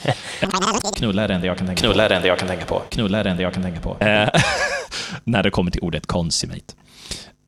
knulla 0.96 1.24
är 1.24 1.28
det 1.28 1.34
enda 1.34 1.48
jag 1.48 1.58
kan 1.58 1.68
tänka 1.68 1.82
på. 1.82 1.88
Knulla 1.88 2.06
är 2.06 2.10
det 2.10 2.16
enda 2.16 2.28
jag 2.28 2.40
kan 2.40 2.48
tänka 2.48 2.66
på. 2.66 2.82
Knulla 2.90 3.20
är 3.20 3.24
det 3.24 3.30
enda 3.30 3.44
jag 3.44 3.54
kan 3.54 3.64
tänka 3.64 3.80
på. 3.80 3.98
Eh, 4.00 4.30
när 5.24 5.44
det 5.44 5.50
kommer 5.50 5.72
till 5.72 5.82
ordet 5.82 6.08
consummate. 6.08 6.74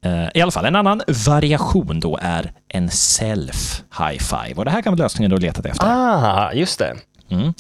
Eh, 0.06 0.28
I 0.34 0.42
alla 0.42 0.52
fall, 0.52 0.66
en 0.66 0.76
annan 0.76 1.02
variation 1.26 2.00
då 2.00 2.20
är 2.22 2.52
en 2.68 2.90
self 2.90 3.84
high 4.00 4.20
five. 4.20 4.56
Och 4.56 4.66
det 4.66 4.72
här 4.72 4.82
kan 4.82 4.94
vara 4.94 5.04
lösningen 5.04 5.30
du 5.30 5.36
har 5.36 5.42
letat 5.42 5.66
efter. 5.66 5.88
Ah, 5.88 6.54
just 6.54 6.80
det. 6.80 6.96
Mm. 7.30 7.54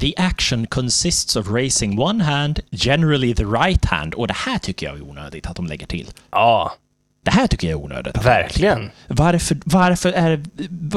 The 0.00 0.14
action 0.16 0.66
consists 0.66 1.36
of 1.36 1.48
raising 1.48 2.00
one 2.00 2.24
hand, 2.24 2.60
generally 2.70 3.34
the 3.34 3.44
right 3.44 3.84
hand. 3.84 4.14
Och 4.14 4.26
det 4.28 4.36
här 4.36 4.58
tycker 4.58 4.86
jag 4.86 4.96
är 4.96 5.02
onödigt 5.02 5.46
att 5.46 5.56
de 5.56 5.66
lägger 5.66 5.86
till. 5.86 6.10
Ja, 6.30 6.72
Det 7.24 7.30
här 7.30 7.46
tycker 7.46 7.68
jag 7.70 7.80
är 7.80 7.84
onödigt. 7.84 8.24
verkligen. 8.24 8.90
Varför, 9.08 9.56
varför 9.64 10.12
är... 10.12 10.42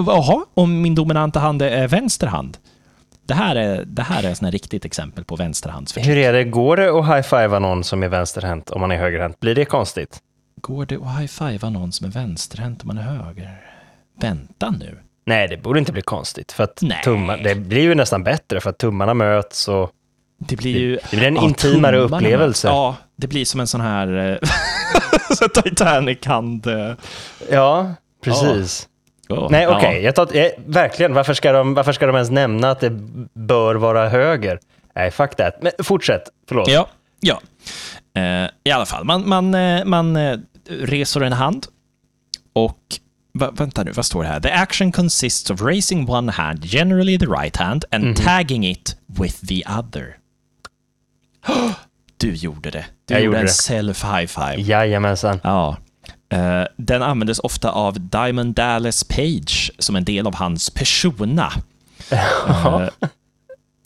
Jaha, 0.08 0.46
om 0.54 0.82
min 0.82 0.96
dominanta 0.96 1.40
hand 1.40 1.62
är 1.62 1.88
vänster 1.88 2.28
hand? 2.28 2.58
Det 3.26 3.34
här 3.34 3.56
är, 3.56 3.86
det 3.86 4.04
här 4.04 4.24
är 4.24 4.32
ett 4.32 4.42
riktigt 4.42 4.86
exempel 4.86 5.24
på 5.24 5.36
vänsterhandsförtryck. 5.36 6.10
Hur 6.10 6.18
är 6.18 6.34
det, 6.34 6.44
går 6.44 6.78
det 6.78 6.90
att 7.00 7.06
high-fivea 7.06 7.60
någon 7.60 7.84
som 7.84 8.04
är 8.04 8.08
vänsterhänt 8.08 8.70
om 8.70 8.82
man 8.82 8.92
är 8.92 8.98
högerhänt? 8.98 9.40
Blir 9.40 9.56
det 9.56 9.66
konstigt? 9.66 10.20
Går 10.62 10.86
det 10.86 10.96
att 10.96 11.20
high-fivea 11.20 11.70
någon 11.70 11.92
som 11.92 12.08
är 12.08 12.12
vänsterhänt 12.12 12.82
om 12.82 12.88
man 12.88 12.98
är 12.98 13.02
höger? 13.02 13.62
Vänta 14.22 14.70
nu. 14.72 14.98
Nej, 15.30 15.48
det 15.48 15.58
borde 15.58 15.80
inte 15.80 15.92
bli 15.92 16.02
konstigt. 16.02 16.52
För 16.52 16.64
att 16.64 16.80
Nej. 16.82 17.02
tummar, 17.04 17.38
det 17.38 17.56
blir 17.56 17.82
ju 17.82 17.96
nästan 17.96 18.24
bättre 18.24 18.60
för 18.62 18.70
att 18.70 18.78
tummarna 18.78 19.14
möts 19.14 19.68
och 19.68 19.92
Det 20.38 20.56
blir 20.56 20.78
ju... 20.78 21.00
det 21.12 21.18
blir 21.18 21.28
en 21.28 21.38
intimare 21.38 21.98
tummarna. 21.98 22.18
upplevelse. 22.18 22.68
Ja, 22.68 22.96
det 23.16 23.28
blir 23.28 23.46
som 23.46 23.60
en 23.60 23.68
sån 23.68 23.82
här 23.82 24.32
eh, 24.42 24.50
så 25.36 25.48
Titanic-hand. 25.48 26.68
eh. 26.68 26.92
Ja, 27.52 27.94
precis. 28.24 28.88
Oh, 29.30 29.48
Nej, 29.52 29.64
ja. 29.64 29.78
okej. 29.78 30.02
Jag 30.04 30.16
tar, 30.16 30.36
eh, 30.38 30.48
verkligen, 30.66 31.14
varför 31.14 31.34
ska, 31.34 31.52
de, 31.52 31.74
varför 31.74 31.92
ska 31.94 32.06
de 32.06 32.16
ens 32.16 32.30
nämna 32.32 32.72
att 32.72 32.80
det 32.80 32.90
bör 33.34 33.76
vara 33.76 34.10
höger? 34.10 34.60
Nej, 34.96 35.12
fuck 35.12 35.36
that. 35.36 35.54
Men 35.62 35.72
fortsätt, 35.84 36.24
förlåt. 36.48 36.68
Ja, 36.70 36.88
ja. 37.20 37.42
Eh, 38.22 38.50
I 38.64 38.72
alla 38.72 38.86
fall, 38.86 39.04
man, 39.06 39.30
man, 39.30 39.54
eh, 39.56 39.86
man 39.86 40.18
reser 40.70 41.22
en 41.22 41.34
hand 41.34 41.66
och 42.54 42.78
Va, 43.40 43.52
vänta 43.52 43.84
nu, 43.84 43.92
vad 43.92 44.06
står 44.06 44.24
det 44.24 44.30
här? 44.30 44.40
The 44.40 44.52
action 44.52 44.92
consists 44.92 45.50
of 45.50 45.62
raising 45.62 46.10
one 46.10 46.32
hand, 46.32 46.66
generally 46.66 47.20
the 47.20 47.26
right 47.26 47.58
hand, 47.58 47.86
and 47.92 48.04
Mhm. 48.04 48.16
tagging 48.16 48.68
it 48.68 48.98
with 49.08 49.46
the 49.48 49.64
other. 49.80 50.18
Du 52.18 52.34
gjorde 52.34 52.70
det. 52.72 52.86
Du 53.06 53.14
Jag 53.14 53.24
gjorde 53.24 53.38
en 53.40 53.46
det. 53.46 53.52
self 53.52 54.04
high 54.04 54.26
five. 54.26 54.56
Jajamensan. 54.62 55.40
Ja. 55.44 55.78
Eh, 56.32 56.64
den 56.78 57.02
användes 57.04 57.40
ofta 57.40 57.72
av 57.72 58.00
Diamond 58.10 58.56
Dallas 58.56 59.04
Page 59.04 59.72
som 59.80 59.96
en 59.96 60.04
del 60.06 60.28
av 60.28 60.36
hans 60.36 60.70
persona. 60.70 61.52
Eh, 62.12 62.88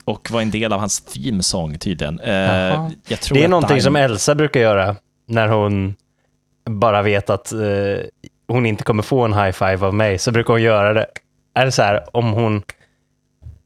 och 0.06 0.32
var 0.32 0.42
en 0.42 0.52
del 0.52 0.74
av 0.74 0.80
hans 0.80 1.02
themesång 1.02 1.78
tydligen. 1.80 2.20
Jaha. 2.26 2.92
jag 3.08 3.20
tror 3.22 3.38
Det 3.38 3.44
är 3.44 3.48
någonting 3.48 3.82
som 3.82 3.94
Diamond- 3.94 4.12
Elsa 4.12 4.36
brukar 4.36 4.60
göra 4.60 4.96
när 5.28 5.48
hon 5.48 5.96
bara 6.70 7.02
vet 7.02 7.30
att 7.30 7.52
hon 8.48 8.66
inte 8.66 8.84
kommer 8.84 9.04
få 9.04 9.26
en 9.26 9.34
high 9.34 9.52
five 9.52 9.86
av 9.86 9.94
mig, 9.94 10.18
så 10.18 10.32
brukar 10.32 10.54
hon 10.54 10.62
göra 10.62 10.94
det. 10.94 11.06
Är 11.56 11.66
det 11.66 11.72
så 11.72 11.82
här, 11.82 12.04
om 12.18 12.32
hon, 12.32 12.64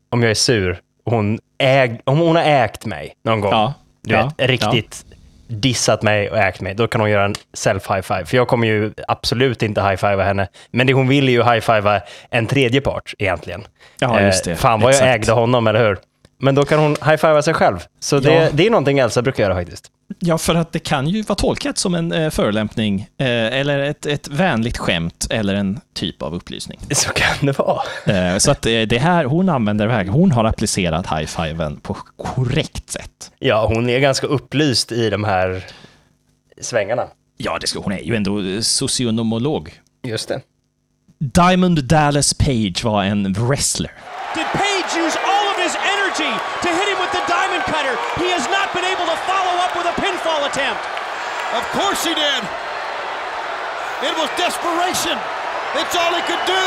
om 0.10 0.22
jag 0.22 0.32
är 0.32 0.36
sur 0.36 0.80
hon, 1.06 1.40
äg, 1.58 2.02
om 2.04 2.18
hon 2.18 2.36
har 2.36 2.44
ägt 2.44 2.86
mig 2.86 3.14
någon 3.24 3.42
gång, 3.42 3.52
Ja, 3.52 3.74
du 4.04 4.14
ja, 4.14 4.32
vet, 4.38 4.50
riktigt 4.50 5.06
dissat 5.48 6.02
mig 6.02 6.30
och 6.30 6.38
ägt 6.38 6.62
mig, 6.62 6.74
då 6.76 6.88
kan 6.88 7.02
hon 7.02 7.10
göra 7.10 7.26
en 7.26 7.36
self-high-five. 7.54 8.26
För 8.26 8.38
jag 8.38 8.48
kommer 8.48 8.68
ju 8.68 8.94
absolut 9.08 9.64
inte 9.64 9.82
high-fiva 9.82 10.24
henne. 10.24 10.48
Men 10.72 10.88
det 10.88 10.94
hon 10.94 11.08
vill 11.08 11.28
är 11.30 11.32
ju 11.32 11.44
high-fiva 11.44 12.02
en 12.30 12.48
tredje 12.48 12.82
part 12.82 13.14
egentligen. 13.18 13.64
Ja, 14.00 14.22
just 14.22 14.46
det. 14.46 14.52
Eh, 14.52 14.58
fan 14.58 14.80
vad 14.80 14.94
jag 14.94 14.96
Exakt. 14.98 15.16
ägde 15.16 15.32
honom, 15.32 15.68
eller 15.68 15.88
hur? 15.88 15.98
Men 16.40 16.56
då 16.56 16.66
kan 16.66 16.80
hon 16.80 16.92
high-fiva 17.06 17.42
sig 17.42 17.54
själv. 17.54 17.80
Så 18.00 18.20
det, 18.20 18.34
Ja. 18.34 18.50
det 18.54 18.66
är 18.66 18.70
någonting 18.70 19.00
Elsa 19.00 19.22
brukar 19.22 19.44
göra 19.44 19.56
faktiskt. 19.56 19.92
Ja, 20.20 20.38
för 20.38 20.56
att 20.56 20.72
det 20.72 20.80
kan 20.80 21.08
ju 21.08 21.22
vara 21.22 21.36
tolkat 21.36 21.78
som 21.78 21.96
en 21.96 22.12
eh, 22.12 22.30
förolämpning, 22.30 23.00
eh, 23.18 23.28
eller 23.28 23.80
ett, 23.80 24.06
ett 24.06 24.28
vänligt 24.28 24.78
skämt, 24.78 25.28
eller 25.30 25.56
en 25.56 25.80
typ 25.94 26.22
av 26.22 26.36
upplysning. 26.36 26.80
Så 26.92 27.10
kan 27.10 27.46
det 27.46 27.58
vara. 27.60 27.82
Eh, 28.06 28.38
så 28.38 28.52
att 28.52 28.66
eh, 28.66 28.82
det 28.82 28.98
här, 29.00 29.26
hon 29.26 29.50
använder 29.50 29.88
väg, 29.88 30.10
hon 30.10 30.32
har 30.32 30.46
applicerat 30.46 31.08
high-fiven 31.08 31.80
på 31.80 31.94
korrekt 32.18 32.90
sätt. 32.90 33.32
Ja, 33.40 33.66
hon 33.68 33.90
är 33.90 34.00
ganska 34.00 34.28
upplyst 34.28 34.92
i 34.92 35.10
de 35.10 35.24
här 35.24 35.66
svängarna. 36.62 37.04
Ja, 37.38 37.58
det 37.62 37.68
ska, 37.68 37.80
hon 37.80 37.94
är 37.94 38.00
ju 38.04 38.16
ändå 38.16 38.40
eh, 38.42 38.60
socionomolog. 38.62 39.74
Just 40.04 40.28
det. 40.28 40.42
Diamond 41.20 41.84
Dallas 41.84 42.34
Page 42.34 42.84
var 42.84 43.04
en 43.04 43.34
wrestler. 43.34 43.92
Did 44.36 44.46
Page 44.54 44.92
use 45.06 45.18
all 45.32 45.46
of 45.52 45.58
his 45.66 45.76
energy 45.94 46.32
to 46.64 46.68
hit 46.78 46.88
him 46.92 47.00
with 47.04 47.12
the 47.18 47.24
diamond 47.36 47.64
cutter? 47.74 47.96
He 48.24 48.28
has 48.38 48.46
not 48.58 48.68
been 48.76 48.86
able 48.94 49.06
to 49.14 49.18
follow 49.32 49.56
up 49.66 49.72
with 49.78 49.88
a 49.94 49.96
pinfall 50.04 50.42
attempt. 50.52 50.84
Of 51.60 51.64
course 51.78 52.02
he 52.10 52.14
did. 52.26 52.44
It 54.08 54.14
was 54.22 54.30
desperation. 54.46 55.18
It's 55.80 55.96
all 56.02 56.14
he 56.20 56.22
could 56.30 56.44
do. 56.58 56.66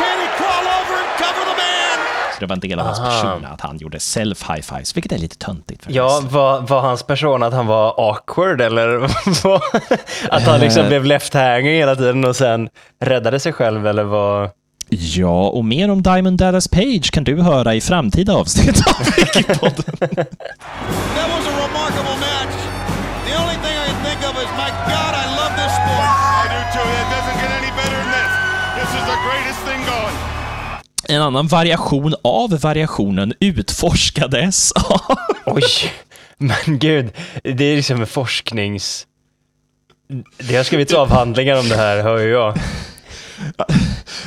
Can 0.00 0.16
he 0.22 0.28
crawl 0.38 0.64
over 0.78 0.94
and 1.02 1.10
cover 1.22 1.42
the 1.50 1.56
man? 1.64 1.98
Det 2.40 2.46
var 2.46 2.54
en 2.56 2.60
del 2.60 2.78
av 2.78 2.86
hans 2.86 2.98
person 2.98 3.44
att 3.44 3.60
han 3.60 3.78
gjorde 3.78 3.98
self-high-fives, 3.98 4.96
vilket 4.96 5.12
är 5.12 5.18
lite 5.18 5.36
töntigt. 5.36 5.84
Ja, 5.88 6.20
var, 6.30 6.60
var 6.60 6.80
hans 6.80 7.02
person 7.02 7.42
att 7.42 7.52
han 7.52 7.66
var 7.66 7.94
awkward 8.10 8.60
eller 8.60 9.04
att 10.30 10.42
han 10.46 10.60
liksom 10.60 10.82
Eh. 10.82 10.88
blev 10.88 11.04
left-hanging 11.04 11.74
hela 11.78 11.96
tiden 11.96 12.24
och 12.24 12.36
sen 12.36 12.68
räddade 13.00 13.40
sig 13.40 13.52
själv 13.52 13.86
eller 13.86 14.04
vad? 14.04 14.50
ja, 14.92 15.48
och 15.48 15.64
mer 15.64 15.90
om 15.90 16.02
Diamond 16.02 16.38
Dallas 16.38 16.68
Page 16.68 17.10
kan 17.12 17.24
du 17.24 17.42
höra 17.42 17.74
i 17.74 17.80
framtida 17.80 18.34
avsnitt 18.34 18.82
av 18.88 19.06
Wikipodden. 19.16 20.26
En 31.10 31.22
annan 31.22 31.46
variation 31.46 32.14
av 32.24 32.60
variationen 32.60 33.34
utforskades 33.40 34.72
av... 34.72 35.16
Oj, 35.46 35.62
men 36.38 36.78
gud, 36.78 37.10
det 37.42 37.64
är 37.64 37.76
liksom 37.76 38.00
en 38.00 38.06
forsknings... 38.06 39.06
Det 40.38 40.56
har 40.56 40.64
skrivits 40.64 40.94
avhandlingar 40.94 41.58
om 41.58 41.68
det 41.68 41.76
här, 41.76 42.02
hör 42.02 42.18
ju 42.18 42.30
jag. 42.30 42.58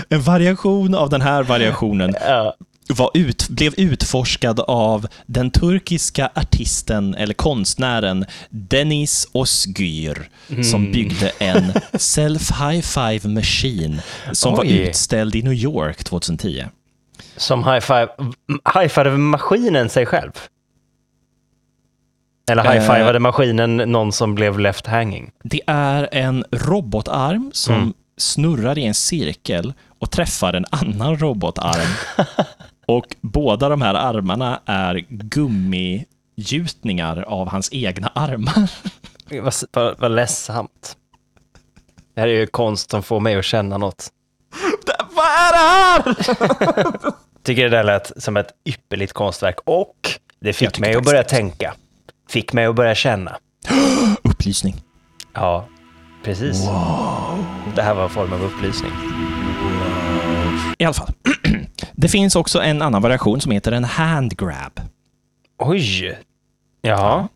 En 0.09 0.21
variation 0.21 0.95
av 0.95 1.09
den 1.09 1.21
här 1.21 1.43
variationen 1.43 2.15
Ja. 2.27 2.55
Var 2.89 3.11
ut, 3.13 3.49
blev 3.49 3.73
utforskad 3.77 4.59
av 4.59 5.07
den 5.25 5.51
turkiska 5.51 6.29
artisten 6.35 7.15
eller 7.15 7.33
konstnären 7.33 8.25
Deniz 8.49 9.27
Özgür 9.33 10.29
som 10.63 10.91
byggde 10.91 11.31
en 11.39 11.71
self-high-five 11.93 13.27
machine 13.27 14.01
som 14.31 14.55
var 14.55 14.63
Oj. 14.63 14.77
utställd 14.77 15.35
i 15.35 15.41
New 15.41 15.53
York 15.53 16.03
2010. 16.03 16.65
Som 17.37 17.63
high-five, 17.63 18.07
high-fivade 18.75 19.17
maskinen 19.17 19.89
sig 19.89 20.05
själv? 20.05 20.31
Eller 22.51 22.63
high-fivade 22.63 23.19
maskinen 23.19 23.77
någon 23.77 24.11
som 24.11 24.35
blev 24.35 24.59
left-hanging? 24.59 25.31
Det 25.43 25.61
är 25.67 26.09
en 26.11 26.45
robotarm 26.51 27.51
som 27.53 27.93
snurrar 28.17 28.77
i 28.77 28.85
en 28.85 28.93
cirkel 28.93 29.73
och 29.99 30.11
träffar 30.11 30.53
en 30.53 30.65
annan 30.69 31.17
robotarm. 31.17 31.95
och 32.85 33.05
båda 33.21 33.69
de 33.69 33.81
här 33.81 33.93
armarna 33.93 34.59
är 34.65 35.05
gummigjutningar 35.09 37.21
av 37.21 37.49
hans 37.49 37.69
egna 37.73 38.07
armar. 38.15 38.71
Vad, 39.41 39.53
vad, 39.71 39.99
vad 39.99 40.11
ledsamt. 40.11 40.97
Det 42.15 42.21
här 42.21 42.27
är 42.27 42.39
ju 42.39 42.47
konst 42.47 42.91
som 42.91 43.03
får 43.03 43.19
mig 43.19 43.35
att 43.35 43.45
känna 43.45 43.77
något. 43.77 44.07
Vad 45.15 45.25
är 45.25 45.51
det 45.51 45.57
här? 45.57 46.03
Tycker 47.43 47.63
det 47.63 47.69
där 47.69 47.83
lät 47.83 48.23
som 48.23 48.37
ett 48.37 48.47
ypperligt 48.65 49.13
konstverk 49.13 49.55
och 49.65 49.95
det 50.39 50.53
fick 50.53 50.79
mig 50.79 50.95
att 50.95 51.03
börja 51.03 51.23
det. 51.23 51.29
tänka. 51.29 51.73
Fick 52.29 52.53
mig 52.53 52.65
att 52.65 52.75
börja 52.75 52.95
känna. 52.95 53.37
Upplysning. 54.23 54.75
Ja, 55.33 55.67
precis. 56.23 56.61
Det 57.75 57.81
här 57.81 57.93
var 57.93 58.03
en 58.03 58.09
form 58.09 58.33
av 58.33 58.43
upplysning. 58.43 58.91
I 60.83 60.85
alla 60.85 60.93
fall. 60.93 61.13
Det 61.95 62.07
finns 62.07 62.35
också 62.35 62.61
en 62.61 62.81
annan 62.81 63.01
variation 63.01 63.41
som 63.41 63.51
heter 63.51 63.71
en 63.71 63.83
hand 63.83 64.37
grab. 64.37 64.79
Oj! 65.59 66.19
Jaha. 66.81 67.27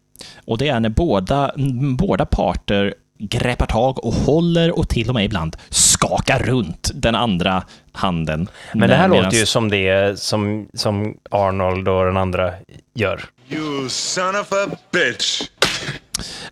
Och 0.46 0.58
det 0.58 0.68
är 0.68 0.80
när 0.80 0.90
båda, 0.90 1.52
båda 1.98 2.26
parter 2.26 2.94
greppar 3.20 3.66
tag 3.66 4.04
och 4.06 4.14
håller 4.14 4.80
och 4.80 4.90
till 4.90 5.10
och 5.10 5.16
med 5.16 5.26
ibland 5.26 5.58
skakar 5.70 6.40
runt 6.40 6.92
den 6.94 7.16
andra 7.16 7.64
handen. 7.92 8.48
Men 8.74 8.90
det 8.90 8.96
här 8.96 9.08
Medans- 9.08 9.24
låter 9.24 9.38
ju 9.38 9.46
som 9.46 9.70
det 9.70 10.20
som, 10.20 10.68
som 10.74 11.18
Arnold 11.32 11.88
och 11.88 12.06
den 12.06 12.18
andra 12.18 12.54
gör. 12.94 13.22
You 13.50 13.90
son 13.90 14.36
of 14.36 14.52
a 14.52 14.68
bitch. 14.92 15.42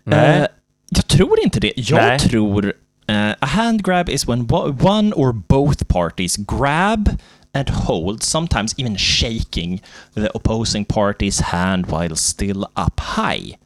Nej. 0.04 0.38
Eh, 0.40 0.46
jag 0.88 1.06
tror 1.06 1.40
inte 1.44 1.60
det. 1.60 1.72
Jag 1.76 1.96
Nej. 2.02 2.18
tror 2.18 2.72
eh, 3.08 3.34
a 3.40 3.46
hand 3.46 3.82
grab 3.82 4.08
is 4.08 4.28
when 4.28 4.46
one 4.82 5.12
or 5.12 5.32
both 5.32 5.88
parties 5.88 6.36
grab 6.36 7.08
and 7.52 7.68
hold, 7.68 8.22
sometimes 8.22 8.74
even 8.78 8.96
shaking 8.96 9.80
the 10.14 10.30
opposing 10.34 10.84
party's 10.84 11.40
hand 11.40 11.86
while 11.86 12.16
still 12.16 12.64
up 12.64 13.00
high. 13.00 13.56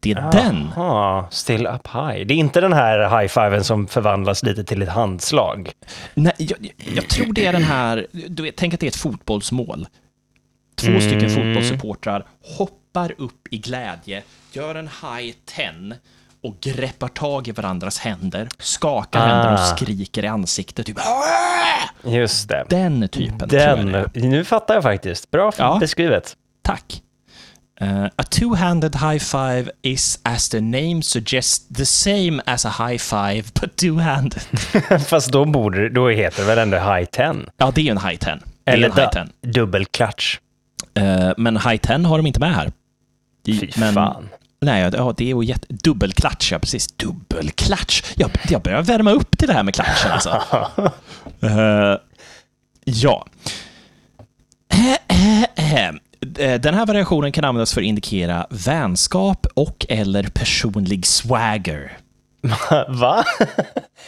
Det 0.00 0.10
är 0.10 0.32
den. 0.32 0.68
Ah, 0.76 1.28
still 1.30 1.66
up 1.66 1.86
high. 1.86 2.26
Det 2.26 2.34
är 2.34 2.38
inte 2.38 2.60
den 2.60 2.72
här 2.72 3.20
high-fiven 3.20 3.64
som 3.64 3.86
förvandlas 3.86 4.42
lite 4.42 4.64
till 4.64 4.82
ett 4.82 4.88
handslag. 4.88 5.70
Nej, 6.14 6.32
jag, 6.38 6.72
jag 6.94 7.08
tror 7.08 7.32
det 7.32 7.46
är 7.46 7.52
den 7.52 7.62
här, 7.62 8.06
du 8.28 8.42
vet, 8.42 8.56
tänk 8.56 8.74
att 8.74 8.80
det 8.80 8.86
är 8.86 8.90
ett 8.90 8.96
fotbollsmål. 8.96 9.86
Två 10.74 11.00
stycken 11.00 11.30
fotbollssupportrar 11.30 12.26
hoppar 12.58 13.14
upp 13.18 13.48
i 13.50 13.58
glädje, 13.58 14.22
gör 14.52 14.74
en 14.74 14.88
high 14.88 15.34
ten 15.44 15.94
och 16.42 16.56
greppar 16.60 17.08
tag 17.08 17.48
i 17.48 17.52
varandras 17.52 17.98
händer, 17.98 18.48
skakar 18.58 19.20
Ah. 19.20 19.26
händerna 19.26 19.52
och 19.54 19.78
skriker 19.78 20.24
i 20.24 20.26
ansiktet. 20.28 20.86
Typ, 20.86 20.98
"Aah!" 20.98 22.10
Just 22.14 22.48
det. 22.48 22.64
Den 22.68 23.08
typen 23.08 23.48
Den, 23.48 24.04
nu 24.14 24.44
fattar 24.44 24.74
jag 24.74 24.82
faktiskt. 24.82 25.30
Bra 25.30 25.52
Ja. 25.58 25.76
beskrivet. 25.80 26.36
Tack. 26.62 27.02
Uh, 27.82 28.04
a 28.04 28.22
two-handed 28.30 29.10
high 29.10 29.18
five 29.18 29.70
is, 29.82 30.20
as 30.22 30.48
the 30.48 30.60
name 30.60 31.02
suggests, 31.02 31.68
the 31.76 31.86
same 31.86 32.42
as 32.46 32.66
a 32.66 32.74
high 32.78 32.98
five, 32.98 33.42
but 33.60 33.76
two-handed. 33.82 34.42
Fast 35.06 35.32
då, 35.32 35.44
borde, 35.44 35.88
då 35.88 36.08
heter 36.08 36.40
det 36.42 36.46
väl 36.48 36.58
ändå 36.58 36.76
high 36.78 37.04
ten? 37.04 37.46
Ja, 37.56 37.70
det 37.74 37.80
är 37.80 37.82
ju 37.84 37.90
en 37.90 37.98
high 38.00 38.16
ten. 38.18 38.40
Eller 38.66 38.88
en 38.88 38.94
high 38.96 39.10
ten. 39.10 39.30
dubbelklatsch. 39.42 40.38
Eh, 40.94 41.30
men 41.36 41.56
high 41.56 41.76
ten 41.76 42.04
har 42.04 42.16
de 42.16 42.26
inte 42.26 42.40
med 42.40 42.54
här. 42.54 42.72
I- 43.46 43.58
Fy 43.58 43.70
men, 43.76 43.94
fan. 43.94 44.28
Nej, 44.60 44.90
ja, 44.92 45.14
det 45.16 45.24
är 45.30 45.34
ju 45.36 45.44
jätte... 45.44 45.66
Dubbelklatsch, 45.70 46.52
ja 46.52 46.58
precis. 46.58 46.86
Dubbelklatsch. 46.92 48.04
Jag, 48.16 48.30
jag 48.48 48.62
börjar 48.62 48.82
värma 48.82 49.10
upp 49.10 49.38
till 49.38 49.48
det 49.48 49.54
här 49.54 49.62
med 49.62 49.74
klatschen 49.74 50.10
alltså. 50.12 50.42
Eh, 51.42 51.96
ja. 52.84 53.26
Eh, 56.38 56.60
Den 56.60 56.74
här 56.74 56.86
variationen 56.86 57.32
kan 57.32 57.44
användas 57.44 57.74
för 57.74 57.80
att 57.80 57.84
indikera 57.84 58.46
vänskap 58.50 59.46
och 59.54 59.86
eller 59.88 60.22
personlig 60.22 61.06
swagger. 61.06 61.92
Va? 62.88 63.24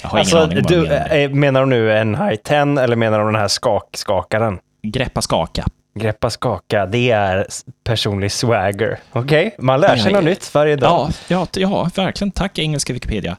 Jag 0.02 0.08
har 0.08 0.18
ingen 0.18 0.20
Alltså, 0.20 0.38
aning 0.38 0.58
om 0.58 0.62
vad 0.62 0.72
du, 0.72 0.82
menar 0.82 1.16
eh, 1.16 1.30
menar 1.30 1.60
de 1.60 1.70
nu 1.70 1.92
en 1.92 2.14
high 2.14 2.34
ten 2.34 2.78
eller 2.78 2.96
menar 2.96 3.18
de 3.18 3.26
den 3.26 3.40
här 3.40 3.48
skak-skakaren? 3.48 4.58
Greppa, 4.82 5.22
skaka. 5.22 5.66
Greppa 5.94 6.30
skaka, 6.30 6.86
det 6.86 7.10
är 7.10 7.46
personlig 7.84 8.32
swagger. 8.32 8.98
Okej, 9.12 9.54
man 9.58 9.80
lär 9.80 9.96
sig 9.96 10.12
något 10.12 10.24
nytt 10.24 10.54
varje 10.54 10.76
dag. 10.76 11.10
Ja, 11.28 11.46
ja, 11.54 11.60
ja, 11.60 11.90
verkligen. 11.96 12.30
Tack 12.30 12.58
engelska 12.58 12.92
Wikipedia. 12.92 13.36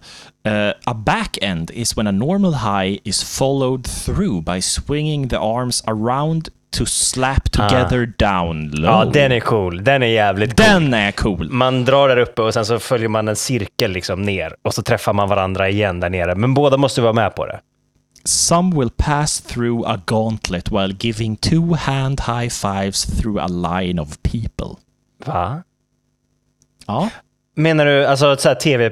Uh, 0.47 0.69
a 0.85 0.93
back-end 0.93 1.71
is 1.71 1.97
when 1.97 2.07
a 2.07 2.11
normal 2.11 2.53
high 2.53 2.99
is 3.03 3.23
followed 3.23 3.85
through 4.05 4.43
by 4.43 4.61
swinging 4.61 5.29
the 5.29 5.37
arms 5.37 5.83
around 5.87 6.49
to 6.77 6.85
slap 6.85 7.51
together 7.51 8.13
down 8.17 8.71
low. 8.71 8.91
Ja, 8.91 9.05
den 9.05 9.31
är 9.31 9.39
cool. 9.39 9.83
Den 9.83 10.03
är 10.03 10.07
jävligt 10.07 10.57
cool. 10.57 10.65
Den 10.65 10.93
är 10.93 11.11
cool. 11.11 11.49
Man 11.49 11.85
drar 11.85 12.09
där 12.09 12.17
uppe 12.17 12.41
och 12.41 12.53
sen 12.53 12.65
så 12.65 12.79
följer 12.79 13.09
man 13.09 13.27
en 13.27 13.35
cirkel 13.35 13.91
liksom 13.91 14.21
ner 14.21 14.55
och 14.61 14.73
så 14.73 14.81
träffar 14.81 15.13
man 15.13 15.29
varandra 15.29 15.69
igen 15.69 15.99
där 15.99 16.09
nere. 16.09 16.35
Men 16.35 16.53
båda 16.53 16.77
måste 16.77 17.01
vara 17.01 17.13
med 17.13 17.35
på 17.35 17.45
det. 17.45 17.59
Some 18.25 18.75
will 18.79 18.89
pass 18.97 19.41
through 19.41 19.87
a 19.87 20.01
gauntlet 20.05 20.71
while 20.71 20.95
giving 20.99 21.35
two 21.37 21.73
hand 21.73 22.19
high 22.19 22.49
fives 22.49 23.05
through 23.05 23.43
a 23.43 23.47
line 23.47 23.99
of 24.01 24.17
people. 24.23 24.75
Va? 25.25 25.63
Ja, 26.87 27.09
Menar 27.55 27.85
du 27.85 28.05
alltså 28.05 28.33
ett 28.33 28.41
så 28.41 28.47
här 28.49 28.55
tv 28.55 28.91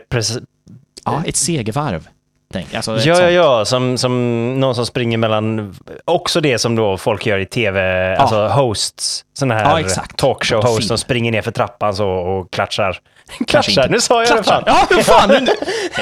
ja 1.05 1.23
ett 1.25 1.35
segervarv. 1.35 2.07
Tänk, 2.53 2.73
alltså 2.73 2.91
Ja, 2.91 2.99
ja, 2.99 3.15
sånt. 3.15 3.33
ja, 3.33 3.65
som, 3.65 3.97
som 3.97 4.59
någon 4.59 4.75
som 4.75 4.85
springer 4.85 5.17
mellan, 5.17 5.75
också 6.05 6.41
det 6.41 6.59
som 6.59 6.75
då 6.75 6.97
folk 6.97 7.25
gör 7.25 7.39
i 7.39 7.45
tv, 7.45 8.15
alltså 8.15 8.47
hosts, 8.47 9.25
sådana 9.33 9.53
här 9.53 9.79
Ja, 9.79 9.87
talkshow-hosts 10.17 10.87
som 10.87 10.97
springer 10.97 11.31
ner 11.31 11.41
för 11.41 11.51
trappan 11.51 11.95
så 11.95 12.07
och 12.09 12.51
klatschar. 12.51 12.99
Klatschar, 13.47 13.89
nu 13.89 14.01
sa 14.01 14.23
jag 14.23 14.37
det 14.37 14.43
fan. 14.43 14.63
Klatschar. 14.63 14.87
Ja, 14.97 15.03
fan! 15.03 15.47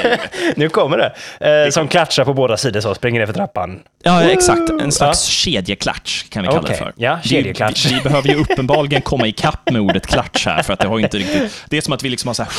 Nu, 0.56 0.68
kommer 0.68 0.98
det. 1.38 1.64
Eh, 1.64 1.70
som 1.70 1.88
klatschar 1.88 2.24
på 2.24 2.34
båda 2.34 2.56
sidor 2.56 2.80
så, 2.80 2.94
springer 2.94 3.20
ner 3.20 3.26
för 3.26 3.32
trappan. 3.34 3.80
ja, 4.02 4.22
exakt. 4.22 4.70
En 4.70 4.92
slags 4.92 5.24
kedjeklatsch 5.24 6.28
kan 6.30 6.42
vi 6.42 6.48
kalla 6.48 6.60
Okej, 6.60 6.70
det 6.72 6.78
för. 6.78 6.92
ja, 6.96 7.18
Vi- 7.22 7.28
kedjeklatsch. 7.28 7.86
Vi, 7.86 7.94
vi 7.94 8.00
behöver 8.00 8.28
ju 8.28 8.34
uppenbarligen 8.40 9.02
komma 9.02 9.26
ikapp 9.26 9.70
med 9.70 9.80
ordet 9.82 10.06
klatsch 10.06 10.46
här, 10.46 10.62
för 10.62 10.72
att 10.72 10.78
det 10.80 10.88
har 10.88 10.98
inte 11.00 11.18
riktigt... 11.18 11.64
Det 11.68 11.76
är 11.76 11.80
som 11.80 11.92
att 11.92 12.02
vi 12.02 12.08
liksom 12.08 12.28
har 12.28 12.34
så 12.34 12.42
här, 12.42 12.52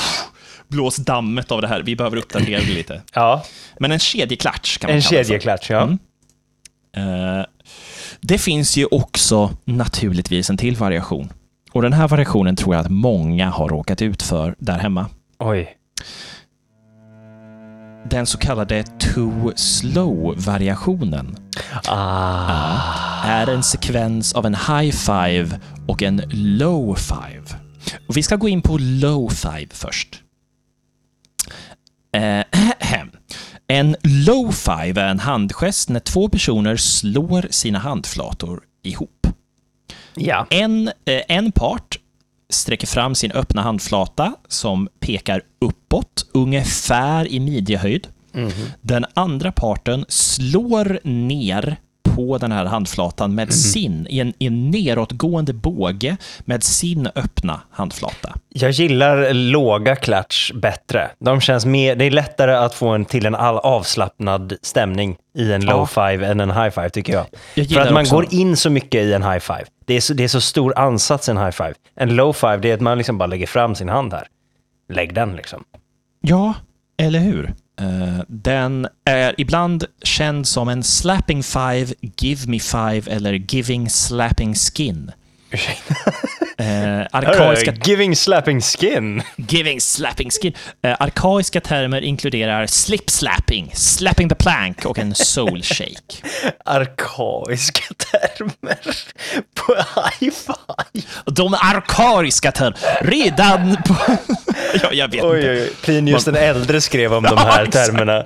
blåst 0.67 0.97
dammet 0.97 1.52
av 1.52 1.62
det 1.62 1.67
här. 1.67 1.82
Vi 1.82 1.95
behöver 1.95 2.17
uppdatera 2.17 2.60
det 2.60 2.74
lite. 2.74 3.02
Ja, 3.13 3.43
Men 3.80 3.91
en 3.91 4.00
kedjeklatsch 4.00 4.78
kan 4.80 4.88
man 4.89 4.95
en 4.95 5.02
kalla 5.02 5.17
det 5.17 5.24
för. 5.24 5.28
kedjeklatsch, 5.30 5.71
ja. 5.71 5.82
Mm. 5.82 7.39
Eh, 7.39 7.45
Det 8.21 8.38
finns 8.38 8.78
ju 8.78 8.86
också 8.91 9.52
naturligtvis 9.65 10.50
en 10.50 10.58
till 10.58 10.76
variation. 10.76 11.34
Och 11.72 11.82
den 11.82 11.94
här 11.94 12.08
variationen 12.08 12.56
tror 12.56 12.76
jag 12.76 12.86
att 12.86 12.92
många 12.92 13.50
har 13.50 13.70
råkat 13.70 14.02
ut 14.02 14.22
för 14.22 14.56
där 14.58 14.80
hemma. 14.80 15.06
Oj. 15.40 15.78
Den 18.10 18.26
så 18.26 18.38
kallade 18.38 18.84
too 18.84 19.52
slow-variationen 19.56 21.36
Ah. 21.88 23.24
är 23.24 23.48
en 23.50 23.64
sekvens 23.64 24.34
av 24.34 24.46
en 24.46 24.56
high 24.56 24.92
five 24.92 25.60
och 25.88 26.04
en 26.04 26.22
low 26.32 26.96
five. 26.96 27.44
Och 28.08 28.18
vi 28.18 28.24
ska 28.24 28.36
gå 28.36 28.50
in 28.50 28.62
på 28.62 28.78
low 28.80 29.30
five 29.30 29.68
först. 29.70 30.22
Eh, 32.16 32.44
en 33.68 33.96
low 34.04 34.52
five 34.52 35.02
är 35.02 35.08
en 35.08 35.20
handgest 35.20 35.90
när 35.90 36.00
två 36.00 36.30
personer 36.30 36.76
slår 36.76 37.48
sina 37.50 37.80
handflator 37.80 38.62
ihop. 38.84 39.21
Ja. 40.15 40.47
En, 40.50 40.88
eh, 40.88 41.21
en 41.28 41.52
part 41.52 41.97
sträcker 42.50 42.88
fram 42.88 43.15
sin 43.15 43.32
öppna 43.32 43.62
handflata 43.62 44.34
som 44.47 44.88
pekar 45.00 45.41
uppåt, 45.62 46.26
ungefär 46.34 47.28
i 47.28 47.39
midjehöjd. 47.39 48.08
Den 48.82 49.06
andra 49.13 49.52
parten 49.52 50.06
slår 50.08 51.00
ner 51.08 51.76
på 52.15 52.38
den 52.38 52.52
här 52.52 52.65
handflatan 52.65 53.36
med 53.36 53.54
sin, 53.54 54.08
i 54.10 54.19
en, 54.19 54.34
i 54.39 54.45
en 54.47 54.71
neråtgående 54.71 55.54
båge 55.54 56.17
med 56.39 56.63
sin 56.63 57.08
öppna 57.15 57.62
handflata. 57.71 58.34
Jag 58.50 58.71
gillar 58.71 59.34
låga 59.34 59.95
klatsch 59.95 60.52
bättre. 60.54 61.10
De 61.19 61.41
känns 61.41 61.65
mer, 61.65 61.95
det 61.95 62.06
är 62.06 62.12
lättare 62.12 62.52
att 62.56 62.74
få 62.74 62.88
en 62.89 63.06
till 63.06 63.26
en 63.26 63.36
all 63.36 63.58
avslappnad 63.58 64.54
stämning 64.62 65.17
i 65.38 65.52
en 65.54 65.65
low 65.65 65.88
Ja. 65.95 66.10
five 66.12 66.28
än 66.28 66.39
en 66.39 66.52
high 66.52 66.69
five 66.69 66.89
tycker 66.89 67.13
jag. 67.13 67.26
Jag 67.56 67.69
För 67.69 67.80
att 67.82 67.93
man 67.93 68.02
också- 68.02 68.15
går 68.15 68.34
in 68.34 68.58
så 68.58 68.69
mycket 68.69 69.04
i 69.04 69.13
en 69.13 69.24
high 69.24 69.39
five. 69.39 69.65
Det 69.92 69.96
är, 69.98 70.02
så, 70.02 70.14
det 70.14 70.24
är 70.24 70.28
så 70.28 70.42
stor 70.42 70.80
ansats 70.80 71.28
i 71.28 71.32
en 71.32 71.38
high 71.38 71.52
five. 71.52 71.74
En 71.96 72.16
low 72.16 72.34
five, 72.34 72.58
det 72.58 72.70
är 72.70 72.74
att 72.74 72.82
man 72.82 72.98
liksom 72.98 73.18
bara 73.18 73.26
lägger 73.26 73.48
fram 73.48 73.76
sin 73.76 73.90
hand 73.90 74.14
här. 74.14 74.28
Lägg 74.90 75.14
den 75.14 75.36
liksom. 75.36 75.64
Ja, 76.22 76.54
eller 76.98 77.20
hur? 77.20 77.46
Eh, 77.80 78.24
den 78.28 78.88
är 79.06 79.36
ibland 79.38 79.86
känd 80.04 80.48
som 80.48 80.70
en 80.70 80.84
slapping 80.84 81.44
five, 81.44 81.88
give 82.18 82.50
me 82.50 82.60
five 82.60 83.12
eller 83.12 83.34
giving 83.34 83.90
slapping 83.90 84.56
skin. 84.56 85.12
Eh, 86.62 87.08
arkaiska, 87.12 87.71
Giving 87.71 88.15
slapping 88.15 88.62
skin. 88.62 89.24
giving 89.38 89.82
slapping 89.82 90.32
skin. 90.32 90.54
Eh, 90.84 90.95
arkaiska 91.00 91.62
termer 91.62 92.02
inkluderar 92.02 92.67
slip 92.67 93.10
slapping, 93.10 93.71
slapping 93.76 94.30
the 94.30 94.36
plank 94.36 94.86
och 94.86 95.00
en 95.00 95.15
soul 95.15 95.63
shake. 95.63 96.24
Arkaiska 96.65 97.84
termer 98.12 98.78
på 99.56 99.74
high 99.76 100.34
five. 100.34 101.06
De 101.26 101.54
arkaiska 101.54 102.52
termer, 102.52 102.78
redan 103.02 103.78
på... 103.88 103.95
ja, 104.84 104.89
jag 104.91 105.08
vet 105.12 105.24
Oj, 105.24 105.39
inte. 105.39 105.69
Plinius 105.82 106.26
den 106.26 106.36
äldre 106.36 106.82
skrev 106.82 107.13
om 107.13 107.24
de 107.30 107.38
här 107.38 107.65
termerna. 107.65 108.24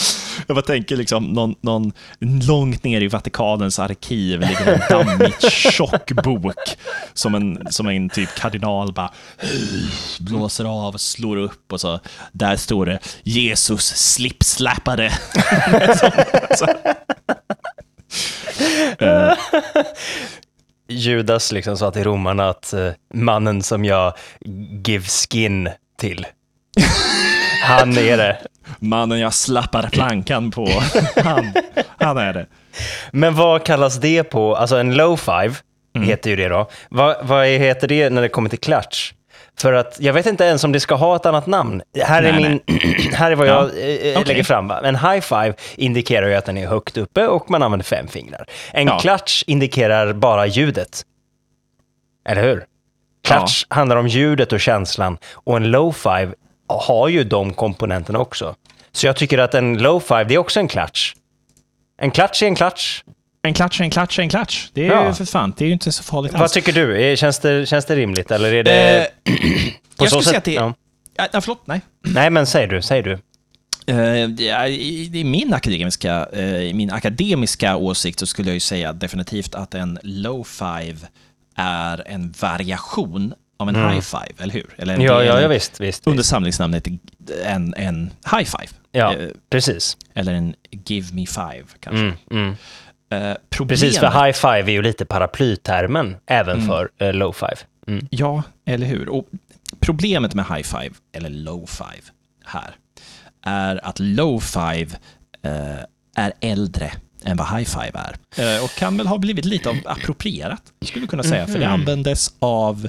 Jag 0.46 0.56
bara 0.56 0.62
tänker 0.62 0.96
liksom 0.96 1.24
någon, 1.24 1.54
någon 1.60 1.92
långt 2.18 2.84
ner 2.84 3.00
i 3.00 3.08
Vatikanens 3.08 3.78
arkiv 3.78 4.40
ligger 4.40 4.66
en 4.66 4.80
dammigt 4.90 5.52
tjock 5.52 6.12
bok 6.12 6.78
som 7.14 7.34
en, 7.34 7.66
som 7.70 7.88
en 7.88 8.08
typ 8.08 8.34
kardinal 8.34 8.92
bara 8.92 9.12
blåser 10.20 10.64
av 10.64 10.94
och 10.94 11.00
slår 11.00 11.36
upp 11.36 11.72
och 11.72 11.80
så 11.80 12.00
där 12.32 12.56
står 12.56 12.86
det 12.86 12.98
Jesus 13.22 13.84
slipslappade. 13.86 15.12
så, 16.58 16.66
Judas 20.88 21.52
liksom 21.52 21.76
sa 21.76 21.90
till 21.90 22.04
romarna 22.04 22.48
att 22.48 22.72
eh, 22.72 22.90
mannen 23.14 23.62
som 23.62 23.84
jag 23.84 24.14
give 24.86 25.04
skin 25.04 25.68
till, 25.98 26.26
han 27.70 27.98
är 27.98 28.16
det. 28.16 28.38
mannen 28.78 29.18
jag 29.20 29.34
slappar 29.34 29.82
plankan 29.92 30.50
på, 30.50 30.68
han, 31.24 31.52
han 31.98 32.18
är 32.18 32.32
det. 32.32 32.46
Men 33.12 33.34
vad 33.34 33.64
kallas 33.64 33.96
det 34.00 34.24
på? 34.24 34.56
Alltså 34.56 34.76
en 34.76 34.94
low 34.96 35.16
five 35.16 35.54
Mm. 35.96 36.08
heter 36.08 36.30
ju 36.30 36.36
det 36.36 36.48
då. 36.48 36.68
Vad, 36.88 37.16
vad 37.22 37.46
heter 37.46 37.88
det 37.88 38.10
när 38.10 38.22
det 38.22 38.28
kommer 38.28 38.50
till 38.50 38.58
clutch? 38.58 39.12
För 39.60 39.72
att 39.72 39.96
jag 40.00 40.12
vet 40.12 40.26
inte 40.26 40.44
ens 40.44 40.64
om 40.64 40.72
det 40.72 40.80
ska 40.80 40.94
ha 40.94 41.16
ett 41.16 41.26
annat 41.26 41.46
namn. 41.46 41.82
Här 42.04 42.22
är, 42.22 42.32
Nej, 42.32 42.60
min, 42.66 42.78
här 43.14 43.30
är 43.30 43.34
vad 43.34 43.46
jag 43.46 43.54
Ja. 43.56 43.80
eh, 43.80 44.12
Okej. 44.12 44.24
lägger 44.26 44.42
fram. 44.44 44.70
En 44.70 44.96
high 44.96 45.20
five 45.20 45.52
indikerar 45.76 46.28
ju 46.28 46.34
att 46.34 46.44
den 46.46 46.58
är 46.58 46.66
högt 46.66 46.96
uppe 46.96 47.26
och 47.26 47.50
man 47.50 47.62
använder 47.62 47.84
fem 47.84 48.08
fingrar. 48.08 48.46
En 48.72 48.86
Ja. 48.86 48.98
clutch 48.98 49.42
indikerar 49.46 50.12
bara 50.12 50.46
ljudet. 50.46 51.02
Eller 52.28 52.42
hur? 52.42 52.64
Clutch 53.26 53.64
handlar 53.68 53.96
om 53.96 54.06
ljudet 54.08 54.52
och 54.52 54.60
känslan 54.60 55.18
och 55.32 55.56
en 55.56 55.70
low 55.70 55.92
five 55.92 56.32
har 56.78 57.08
ju 57.08 57.24
de 57.24 57.52
komponenterna 57.52 58.18
också. 58.18 58.54
Så 58.92 59.06
jag 59.06 59.16
tycker 59.16 59.38
att 59.38 59.54
en 59.54 59.78
low 59.78 60.00
five, 60.00 60.24
det 60.24 60.34
är 60.34 60.38
också 60.38 60.60
en 60.60 60.68
clutch. 60.68 61.12
En 62.02 62.10
clutch 62.10 62.42
är 62.42 62.46
en 62.46 62.54
clutch. 62.54 63.02
En 63.42 63.54
klatsch 63.54 63.80
är 63.80 63.84
en 63.84 63.90
klatsch 63.90 64.18
är 64.18 64.22
en 64.22 64.28
klatsch. 64.28 64.68
Det 64.72 64.86
är 64.86 64.90
Ja. 64.92 65.06
ju 65.08 65.14
för 65.14 65.24
fan, 65.24 65.54
det 65.56 65.64
är 65.64 65.66
ju 65.66 65.72
inte 65.72 65.92
så 65.92 66.02
farligt 66.02 66.32
Vad 66.32 66.42
alls. 66.42 66.52
tycker 66.52 66.72
du? 66.72 67.16
Känns 67.16 67.38
det, 67.38 67.66
känns 67.68 67.84
det 67.84 67.96
rimligt 67.96 68.30
eller 68.30 68.52
är 68.54 68.64
det... 68.64 68.98
Eh, 68.98 69.06
på 69.96 70.04
jag 70.04 70.10
så 70.10 70.20
skulle 70.22 70.22
sätt- 70.22 70.24
säga 70.24 70.38
att 70.38 70.44
det 70.44 70.52
ja. 70.52 70.74
Ja. 71.16 71.28
Ja, 71.32 71.40
förlåt, 71.40 71.62
nej. 71.66 71.80
Nej, 72.04 72.30
men 72.30 72.46
säg 72.46 72.66
du, 72.66 72.82
säg 72.82 73.02
du. 73.02 73.12
Eh, 73.86 74.28
det 74.28 74.48
är- 74.48 74.66
I 75.16 75.24
min 75.24 75.54
akademiska, 75.54 76.28
eh, 76.32 76.60
i 76.62 76.72
min 76.74 76.90
akademiska 76.90 77.76
åsikt 77.76 78.18
så 78.18 78.26
skulle 78.26 78.48
jag 78.48 78.54
ju 78.54 78.60
säga 78.60 78.92
definitivt 78.92 79.54
att 79.54 79.74
en 79.74 79.98
low 80.02 80.44
five 80.44 80.96
är 81.56 82.02
en 82.06 82.34
variation 82.40 83.34
av 83.60 83.68
en 83.68 83.74
high 83.90 84.00
five, 84.00 84.34
eller 84.42 84.54
hur? 84.54 84.74
Eller 84.78 84.94
en 84.94 85.00
Mm. 85.00 85.12
Ja, 85.12 85.24
ja, 85.24 85.40
ja 85.40 85.48
visst, 85.48 85.80
visst. 85.80 86.06
Under 86.06 86.22
samlingsnamnet 86.22 86.88
en, 87.44 87.74
en 87.76 88.10
high 88.36 88.44
five. 88.50 88.68
Ja, 88.92 89.14
Eh, 89.14 89.28
precis. 89.50 89.96
eller 90.14 90.34
en 90.34 90.54
give 90.86 91.14
me 91.14 91.26
five, 91.26 91.64
kanske. 91.80 92.00
Mm, 92.02 92.14
mm. 92.30 92.54
Eh, 93.12 93.36
Precis, 93.68 93.98
för 93.98 94.24
high 94.24 94.32
five 94.32 94.70
är 94.72 94.74
ju 94.74 94.82
lite 94.82 95.04
paraplytermen 95.04 96.16
även 96.26 96.56
Mm. 96.56 96.66
för 96.68 96.90
eh, 96.98 97.12
low 97.12 97.32
five. 97.32 97.56
Mm. 97.86 98.06
Ja, 98.10 98.42
eller 98.66 98.86
hur? 98.86 99.08
Och 99.08 99.26
problemet 99.80 100.34
med 100.34 100.44
high 100.46 100.62
five, 100.62 100.90
eller 101.12 101.30
low 101.30 101.66
five, 101.66 102.02
här, 102.44 102.70
är 103.44 103.86
att 103.86 103.98
low 103.98 104.40
five 104.40 104.86
eh, 105.42 105.84
är 106.16 106.32
äldre 106.40 106.92
än 107.24 107.36
vad 107.36 107.48
high 107.48 107.68
five 107.70 107.92
är. 107.94 108.16
Eh, 108.56 108.64
och 108.64 108.70
kan 108.70 108.96
väl 108.96 109.06
ha 109.06 109.18
blivit 109.18 109.44
lite 109.44 109.68
av 109.70 109.76
approprierat, 109.84 110.62
skulle 110.84 111.00
vi 111.02 111.08
kunna 111.08 111.22
säga. 111.22 111.46
För 111.46 111.58
det 111.58 111.68
användes 111.68 112.34
av, 112.38 112.88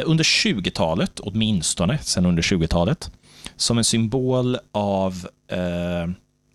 under 0.00 0.24
20-talet, 0.24 1.20
åtminstone 1.20 1.98
sen 1.98 2.26
under 2.26 2.42
20-talet, 2.42 3.10
som 3.56 3.78
en 3.78 3.84
symbol 3.84 4.58
av 4.72 5.26
eh, 5.48 6.10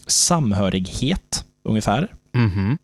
samhörighet, 0.07 1.45
ungefär. 1.63 2.07
Mhm. 2.33 2.77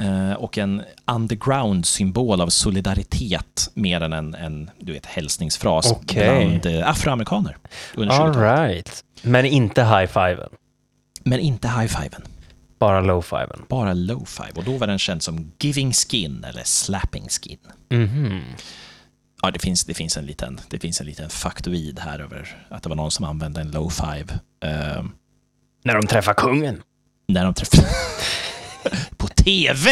Eh, 0.00 0.32
och 0.32 0.58
en 0.58 0.82
underground-symbol 1.06 2.40
av 2.40 2.48
solidaritet 2.48 3.70
mer 3.74 4.00
än 4.00 4.12
en, 4.12 4.34
en 4.34 4.70
du 4.80 4.92
vet, 4.92 5.06
hälsningsfras 5.06 5.92
Okej. 5.92 6.46
bland 6.60 6.66
eh, 6.76 6.88
afroamerikaner. 6.90 7.56
All 7.96 8.02
20-talet. 8.08 8.36
right. 8.36 9.04
Men 9.22 9.44
inte 9.46 9.84
high 9.84 10.06
fiven. 10.06 10.48
Men 11.24 11.40
inte 11.40 11.68
high-fiven, 11.68 12.22
Bara 12.78 13.00
low 13.00 13.22
fiven. 13.22 13.62
bara 13.68 13.94
low-five. 13.94 14.52
Och 14.56 14.64
då 14.64 14.76
var 14.78 14.86
den 14.86 14.98
känd 14.98 15.22
som 15.22 15.52
giving 15.58 15.92
skin 15.92 16.44
eller 16.48 16.62
slapping 16.64 17.28
skin. 17.28 17.58
Mhm. 17.90 18.40
Ja, 19.42 19.50
det 19.50 19.58
finns, 19.58 19.84
det, 19.84 19.94
finns 19.94 20.16
en 20.16 20.26
liten, 20.26 20.60
det 20.68 20.78
finns 20.78 21.00
en 21.00 21.06
liten 21.06 21.30
faktoid 21.30 21.98
här 21.98 22.18
över 22.18 22.66
att 22.68 22.82
det 22.82 22.88
var 22.88 22.96
någon 22.96 23.10
som 23.10 23.24
använde 23.24 23.60
en 23.60 23.70
low-five. 23.72 24.32
Eh, 24.64 25.04
När 25.84 25.94
de 25.94 26.06
träffar 26.06 26.34
kungen. 26.34 26.82
när 27.28 27.44
de 27.44 27.54
träffar... 27.54 27.84
på 29.16 29.26
TV! 29.28 29.90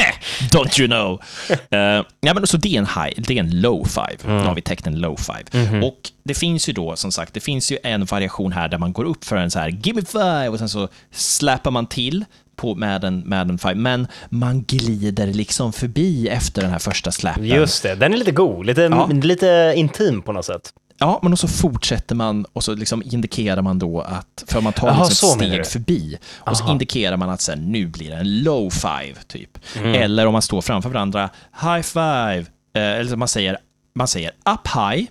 Don't 0.51 0.81
you 0.81 0.89
know! 0.89 1.21
Uh, 1.51 2.07
ja, 2.21 2.35
men 2.35 2.47
så 2.47 2.57
det 2.57 2.75
är 2.75 2.79
en 2.79 2.87
high, 2.87 3.15
det 3.17 3.39
är 3.39 3.41
en 3.41 3.61
low 3.61 3.85
five. 3.85 4.17
Då 4.25 4.31
har 4.47 4.55
vi 4.55 4.63
tecknen 4.63 5.01
low 5.01 5.17
five. 5.17 5.81
Och 5.87 6.11
det 6.25 6.35
finns 6.35 6.69
ju 6.69 6.73
då, 6.73 6.97
som 6.97 7.13
sagt, 7.13 7.35
det 7.35 7.41
finns 7.41 7.73
ju 7.73 7.79
en 7.83 8.05
variation 8.05 8.53
här 8.53 8.69
där 8.69 8.79
man 8.79 8.93
går 8.93 9.05
upp 9.05 9.25
för 9.25 9.37
en 9.37 9.51
så 9.51 9.59
här 9.59 9.69
give 9.69 10.01
me 10.01 10.07
five 10.07 10.49
och 10.49 10.59
sen 10.59 10.69
så 10.69 10.89
släpar 11.11 11.71
man 11.71 11.87
till 11.87 12.25
på, 12.57 12.75
med, 12.75 13.05
en, 13.05 13.21
med 13.21 13.51
en 13.51 13.59
five, 13.59 13.75
men 13.75 14.07
man 14.29 14.63
glider 14.63 15.27
liksom 15.27 15.73
förbi 15.73 16.29
efter 16.29 16.63
den 16.63 16.71
här 16.71 16.79
första 16.79 17.13
släpen. 17.13 17.45
Just 17.45 17.83
det, 17.83 17.95
den 17.95 18.13
är 18.13 18.17
lite 18.17 18.33
god, 18.33 18.67
lite, 18.67 18.81
Ja. 18.83 19.07
lite 19.07 19.73
intim 19.77 20.23
på 20.23 20.33
något 20.33 20.45
sätt. 20.45 20.73
Ja, 20.99 21.19
men 21.23 21.33
och 21.33 21.39
så 21.39 21.49
fortsätter 21.49 22.15
man 22.15 22.45
och 22.53 22.65
så 22.65 22.75
liksom 22.75 23.03
indikerar 23.07 23.63
man 23.63 23.79
då 23.79 24.01
att, 24.01 24.45
för 24.47 24.61
man 24.61 24.73
tar 24.73 24.89
Jaha, 24.89 25.05
liksom 25.05 25.29
så 25.29 25.35
ett 25.45 25.49
steg 25.51 25.67
förbi, 25.67 26.19
och 26.37 26.57
så 26.57 26.63
Aha. 26.65 26.73
indikerar 26.73 27.17
man 27.17 27.31
att 27.31 27.41
sen, 27.41 27.73
nu 27.73 27.87
blir 27.87 28.11
det 28.11 28.17
en 28.17 28.43
low 28.43 28.71
five, 28.71 29.15
typ. 29.27 29.59
Mm. 29.77 29.95
Eller 29.95 30.27
om 30.27 30.33
man 30.33 30.43
står 30.43 30.61
framför 30.61 30.91
varandra, 30.91 31.31
high 31.63 31.81
five, 31.83 32.45
eh, 32.77 32.83
eller 32.83 33.17
man 33.17 33.29
säger, 33.29 33.59
man 33.95 34.09
säger 34.09 34.31
up 34.31 34.69
high, 34.75 35.07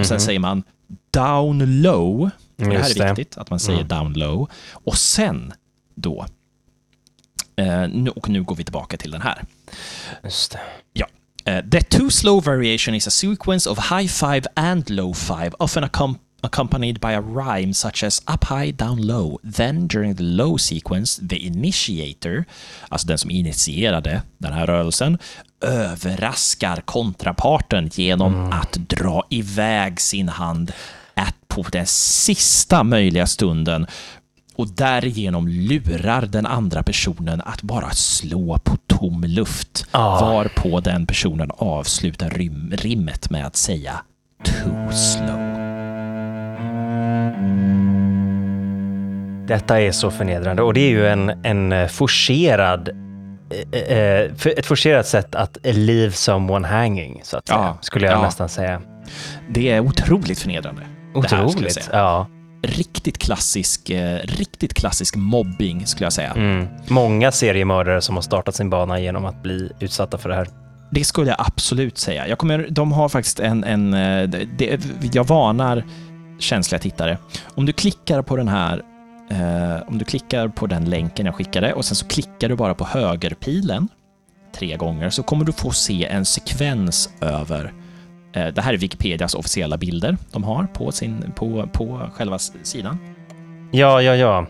och 0.00 0.06
sen 0.06 0.20
säger 0.20 0.38
man 0.38 0.62
down 1.10 1.82
low. 1.82 2.30
Det 2.56 2.64
här 2.64 2.72
Mhm. 2.72 2.82
Är 2.82 2.94
det. 2.94 3.08
viktigt, 3.14 3.38
att 3.38 3.50
man 3.50 3.60
säger 3.60 3.84
down 3.84 4.12
low. 4.12 4.48
Och 4.72 4.96
sen 4.96 5.52
då, 5.94 6.26
och 8.14 8.28
nu 8.28 8.42
går 8.42 8.56
vi 8.56 8.64
tillbaka 8.64 8.96
till 8.96 9.10
den 9.10 9.22
här. 9.22 9.42
Just 10.24 10.52
det. 10.52 10.60
Ja. 10.92 11.06
Uh, 11.48 11.70
the 11.70 11.82
too 11.82 12.10
slow 12.10 12.44
variation 12.44 12.94
is 12.94 13.06
a 13.06 13.10
sequence 13.10 13.70
of 13.70 13.78
high 13.90 14.08
five 14.08 14.42
and 14.54 14.90
low 14.90 15.14
five, 15.14 15.50
often 15.58 15.84
accom- 15.84 16.18
accompanied 16.40 17.00
by 17.00 17.14
a 17.14 17.20
rhyme 17.20 17.74
such 17.74 18.04
as 18.04 18.22
up 18.34 18.44
high, 18.44 18.72
down 18.72 19.06
low. 19.06 19.38
Then 19.54 19.88
during 19.88 20.16
the 20.16 20.22
low 20.22 20.58
sequence, 20.58 21.28
the 21.28 21.36
initiator, 21.36 22.44
alltså 22.88 23.06
den 23.06 23.18
som 23.18 23.30
initierade 23.30 24.22
den 24.38 24.52
här 24.52 24.66
rörelsen, 24.66 25.18
överraskar 25.60 26.80
kontraparten 26.84 27.90
genom 27.94 28.52
att 28.52 28.72
dra 28.72 29.26
iväg 29.30 30.00
sin 30.00 30.28
hand 30.28 30.72
att 31.14 31.48
på 31.48 31.62
den 31.72 31.86
sista 31.86 32.82
möjliga 32.82 33.26
stunden 33.26 33.86
och 34.56 34.68
därigenom 34.68 35.48
lurar 35.48 36.26
den 36.26 36.46
andra 36.46 36.82
personen 36.82 37.40
att 37.44 37.62
bara 37.62 37.90
slå 37.90 38.58
på 38.58 38.76
tom 38.86 39.24
luft. 39.26 39.86
Ah. 39.90 40.20
Varpå 40.20 40.80
den 40.80 41.06
personen 41.06 41.50
avslutar 41.58 42.30
rim, 42.30 42.72
rimmet 42.76 43.30
med 43.30 43.46
att 43.46 43.56
säga 43.56 43.92
too 44.44 44.92
slow. 44.92 45.56
Detta 49.46 49.80
är 49.80 49.92
så 49.92 50.10
förnedrande 50.10 50.62
och 50.62 50.74
det 50.74 50.80
är 50.80 50.90
ju 50.90 51.06
en, 51.08 51.28
en 51.44 51.72
eh, 51.72 51.88
forcerad 51.88 52.88
eh, 53.72 53.96
eh, 53.98 54.30
ett 54.56 54.66
forcerat 54.66 55.06
sätt 55.06 55.34
att 55.34 55.58
leave 55.62 56.12
someone 56.12 56.68
hanging, 56.68 57.20
så 57.24 57.36
att 57.36 57.48
säga, 57.48 57.58
Ja, 57.58 57.78
skulle 57.80 58.06
jag 58.06 58.14
ja. 58.18 58.22
nästan 58.22 58.48
säga. 58.48 58.80
Det 59.50 59.70
är 59.70 59.80
otroligt 59.80 60.38
förnedrande. 60.38 60.82
här, 61.14 61.44
Otroligt. 61.44 61.72
säga. 61.72 61.86
Ja. 61.92 62.26
Riktigt 62.62 63.18
klassisk, 63.18 63.90
eh, 63.90 64.18
riktigt 64.24 64.74
klassisk 64.74 65.16
mobbing 65.16 65.86
skulle 65.86 66.06
jag 66.06 66.12
säga. 66.12 66.30
Mm. 66.30 66.66
Många 66.88 67.32
seriemördare 67.32 68.00
som 68.00 68.14
har 68.14 68.22
startat 68.22 68.54
sin 68.54 68.70
bana 68.70 69.00
genom 69.00 69.24
att 69.24 69.42
bli 69.42 69.72
utsatta 69.80 70.18
för 70.18 70.28
det 70.28 70.34
här. 70.34 70.48
Det 70.90 71.04
skulle 71.04 71.30
jag 71.30 71.40
absolut 71.40 71.98
säga. 71.98 72.28
Jag 72.28 72.38
kommer, 72.38 72.66
de 72.70 72.92
har 72.92 73.08
faktiskt 73.08 73.40
en... 73.40 73.64
en 73.64 73.94
eh, 73.94 74.28
det, 74.58 74.80
jag 75.12 75.26
varnar 75.26 75.84
känsliga 76.38 76.78
tittare. 76.78 77.18
Om 77.54 77.66
du 77.66 77.72
klickar 77.72 78.22
på 78.22 78.36
den 78.36 78.48
här 78.48 78.82
eh, 79.30 79.88
om 79.88 79.98
du 79.98 80.04
klickar 80.04 80.48
på 80.48 80.66
den 80.66 80.84
länken 80.84 81.26
jag 81.26 81.34
skickade 81.34 81.72
och 81.72 81.84
sen 81.84 81.96
så 81.96 82.06
klickar 82.06 82.48
du 82.48 82.56
bara 82.56 82.74
på 82.74 82.84
högerpilen 82.84 83.88
tre 84.58 84.76
gånger 84.76 85.10
så 85.10 85.22
kommer 85.22 85.44
du 85.44 85.52
få 85.52 85.70
se 85.70 86.04
en 86.04 86.24
sekvens 86.24 87.10
över 87.20 87.72
det 88.40 88.60
här 88.62 88.72
är 88.72 88.76
Wikipedias 88.76 89.34
officiella 89.34 89.76
bilder 89.76 90.16
de 90.32 90.44
har 90.44 90.64
på, 90.64 90.92
sin, 90.92 91.32
på, 91.36 91.68
på 91.72 92.10
själva 92.14 92.38
sidan. 92.62 92.98
Ja, 93.72 94.02
ja, 94.02 94.16
ja. 94.16 94.46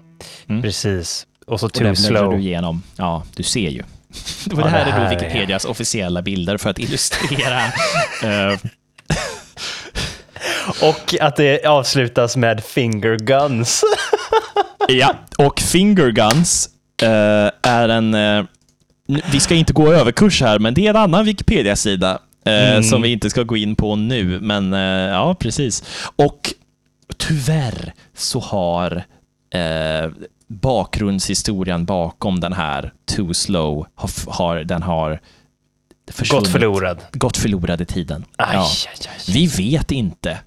Mm. 0.48 0.62
Precis. 0.62 1.26
Och 1.46 1.60
så 1.60 1.68
too 1.68 1.94
slow. 1.94 2.32
du 2.32 2.38
igenom. 2.40 2.82
Ja, 2.96 3.22
du 3.36 3.42
ser 3.42 3.68
ju. 3.70 3.80
Och 4.52 4.58
Ja, 4.60 4.64
det 4.64 4.68
här 4.70 4.84
det 4.84 4.90
är 4.90 4.98
då 4.98 5.04
här 5.04 5.12
är- 5.14 5.18
Wikipedias 5.20 5.64
officiella 5.64 6.22
bilder 6.22 6.56
för 6.56 6.70
att 6.70 6.78
illustrera 6.78 7.60
eh, 8.52 8.58
Och 10.82 11.14
att 11.20 11.36
det 11.36 11.64
avslutas 11.66 12.36
med 12.36 12.64
finger 12.64 13.16
guns. 13.18 13.84
Ja, 14.88 15.14
och 15.38 15.60
finger 15.60 16.10
guns 16.10 16.68
eh, 17.02 17.50
är 17.62 17.88
en... 17.88 18.14
eh, 18.14 18.44
n- 19.08 19.20
vi 19.32 19.40
ska 19.40 19.54
inte 19.54 19.72
gå 19.72 19.92
överkurs 19.92 20.40
här, 20.42 20.58
men 20.58 20.74
det 20.74 20.86
är 20.86 20.90
en 20.90 20.96
annan 20.96 21.24
Wikipedia-sida 21.24 22.18
eh, 22.46 22.80
som 22.80 23.02
vi 23.02 23.12
inte 23.12 23.30
ska 23.30 23.42
gå 23.42 23.56
in 23.56 23.76
på 23.76 23.96
nu. 23.96 24.40
Men 24.40 24.74
eh, 24.74 24.80
ja, 25.14 25.34
precis. 25.34 25.84
Och 26.16 26.52
tyvärr 27.16 27.94
så 28.14 28.40
har 28.40 29.04
eh, 29.54 30.10
bakgrundshistorien 30.48 31.84
bakom 31.84 32.40
den 32.40 32.52
här 32.52 32.92
Too 33.04 33.34
Slow, 33.34 33.86
har, 33.94 34.10
har, 34.32 34.56
den 34.56 34.82
har. 34.82 35.20
Gått 36.30 36.48
förlorad. 36.48 37.00
Gått 37.12 37.36
förlorad 37.36 37.80
i 37.80 37.84
tiden. 37.84 38.24
Aj, 38.36 38.56
Ja. 38.56 38.62
aj, 38.62 38.68
aj. 39.08 39.14
Vi 39.34 39.46
vet 39.46 39.90
inte 39.90 40.38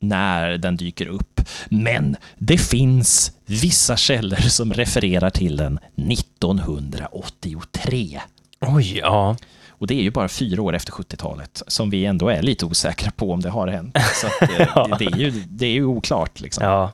när 0.00 0.58
den 0.58 0.76
dyker 0.76 1.06
upp, 1.06 1.40
men 1.68 2.16
det 2.38 2.58
finns 2.58 3.32
vissa 3.46 3.96
källor 3.96 4.36
som 4.36 4.72
refererar 4.72 5.30
till 5.30 5.56
den 5.56 5.78
1983. 6.10 8.20
Oj, 8.60 8.98
ja. 8.98 9.36
Och 9.78 9.86
det 9.86 9.94
är 9.94 10.02
ju 10.02 10.10
bara 10.10 10.28
fyra 10.28 10.62
år 10.62 10.74
efter 10.74 10.92
70-talet 10.92 11.62
som 11.66 11.90
vi 11.90 12.04
ändå 12.04 12.28
är 12.28 12.42
lite 12.42 12.66
osäkra 12.66 13.10
på 13.10 13.32
om 13.32 13.40
det 13.40 13.50
har 13.50 13.68
hänt. 13.68 13.96
Så 14.14 14.26
att, 14.26 14.42
eh, 14.42 14.86
det, 14.88 14.96
det, 14.98 15.04
är 15.04 15.16
ju, 15.16 15.30
det 15.30 15.66
är 15.66 15.72
ju 15.72 15.84
oklart. 15.84 16.40
Liksom. 16.40 16.64
ja. 16.64 16.92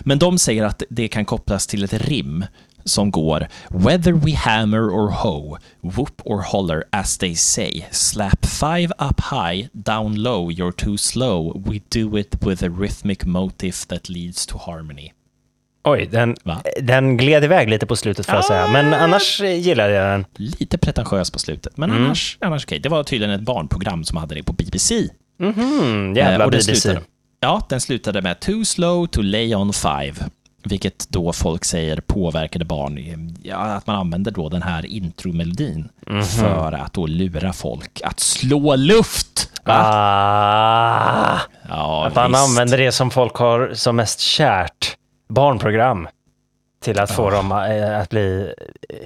Men 0.00 0.18
de 0.18 0.38
säger 0.38 0.64
att 0.64 0.82
det 0.90 1.08
kan 1.08 1.24
kopplas 1.24 1.66
till 1.66 1.84
ett 1.84 1.92
rim 1.92 2.44
som 2.84 3.10
går 3.10 3.48
“Whether 3.68 4.12
we 4.12 4.34
hammer 4.36 4.90
or 4.90 5.10
hoe, 5.10 5.58
whoop 5.80 6.22
or 6.24 6.42
holler 6.42 6.84
as 6.90 7.18
they 7.18 7.34
say, 7.34 7.86
slap 7.90 8.46
five 8.46 8.92
up 8.98 9.20
high, 9.20 9.68
down 9.72 10.22
low, 10.22 10.50
you're 10.50 10.84
too 10.84 10.96
slow, 10.96 11.62
we 11.66 11.80
do 11.88 12.18
it 12.18 12.34
with 12.46 12.64
a 12.64 12.68
rhythmic 12.68 13.24
motive 13.24 13.76
that 13.88 14.08
leads 14.08 14.46
to 14.46 14.58
harmony”. 14.58 15.12
Oj, 15.84 16.08
den, 16.12 16.36
Va? 16.44 16.62
den 16.82 17.16
gled 17.16 17.44
iväg 17.44 17.68
lite 17.70 17.86
på 17.86 17.96
slutet 17.96 18.26
får 18.26 18.34
jag 18.34 18.44
säga. 18.44 18.66
Men 18.68 18.94
annars 18.94 19.40
eh, 19.40 19.54
gillade 19.60 19.92
jag 19.92 20.10
den. 20.10 20.24
Lite 20.36 20.78
pretentiös 20.78 21.30
på 21.30 21.38
slutet, 21.38 21.76
men 21.76 21.90
annars, 21.90 22.38
annars 22.40 22.64
okej. 22.64 22.78
Det 22.78 22.88
var 22.88 23.02
tydligen 23.04 23.34
ett 23.34 23.40
barnprogram 23.40 24.04
som 24.04 24.16
hade 24.16 24.34
det 24.34 24.42
på 24.42 24.52
BBC. 24.52 25.08
Mm, 25.40 26.14
jävla 26.16 26.44
Eh, 26.44 26.50
BBC. 26.50 26.74
Slutade, 26.76 27.04
ja, 27.40 27.66
den 27.68 27.80
slutade 27.80 28.22
med 28.22 28.40
“Too 28.40 28.64
slow 28.64 29.06
to 29.06 29.22
lay 29.22 29.54
on 29.54 29.72
five”, 29.72 30.14
vilket 30.64 31.08
då 31.08 31.32
folk 31.32 31.64
säger 31.64 32.00
påverkade 32.00 32.64
barn. 32.64 32.98
Ja, 33.42 33.56
att 33.56 33.86
man 33.86 33.96
använder 33.96 34.30
då 34.30 34.48
den 34.48 34.62
här 34.62 34.86
intromelodin 34.86 35.88
Mhm. 36.06 36.22
för 36.24 36.72
att 36.72 36.92
då 36.92 37.06
lura 37.06 37.52
folk 37.52 38.00
att 38.04 38.20
slå 38.20 38.76
luft. 38.76 39.50
Va? 39.64 39.74
Ah, 39.74 41.38
Ja, 41.68 42.06
att 42.06 42.14
man 42.14 42.34
använder 42.34 42.78
det 42.78 42.92
som 42.92 43.10
folk 43.10 43.34
har 43.36 43.70
som 43.74 43.96
mest 43.96 44.20
kärt. 44.20 44.96
Barnprogram. 45.28 46.08
Till 46.80 47.00
att 47.00 47.10
få 47.10 47.30
dem 47.30 47.52
eh, 47.52 48.00
att 48.00 48.10
bli 48.10 48.54
eh, 48.88 48.96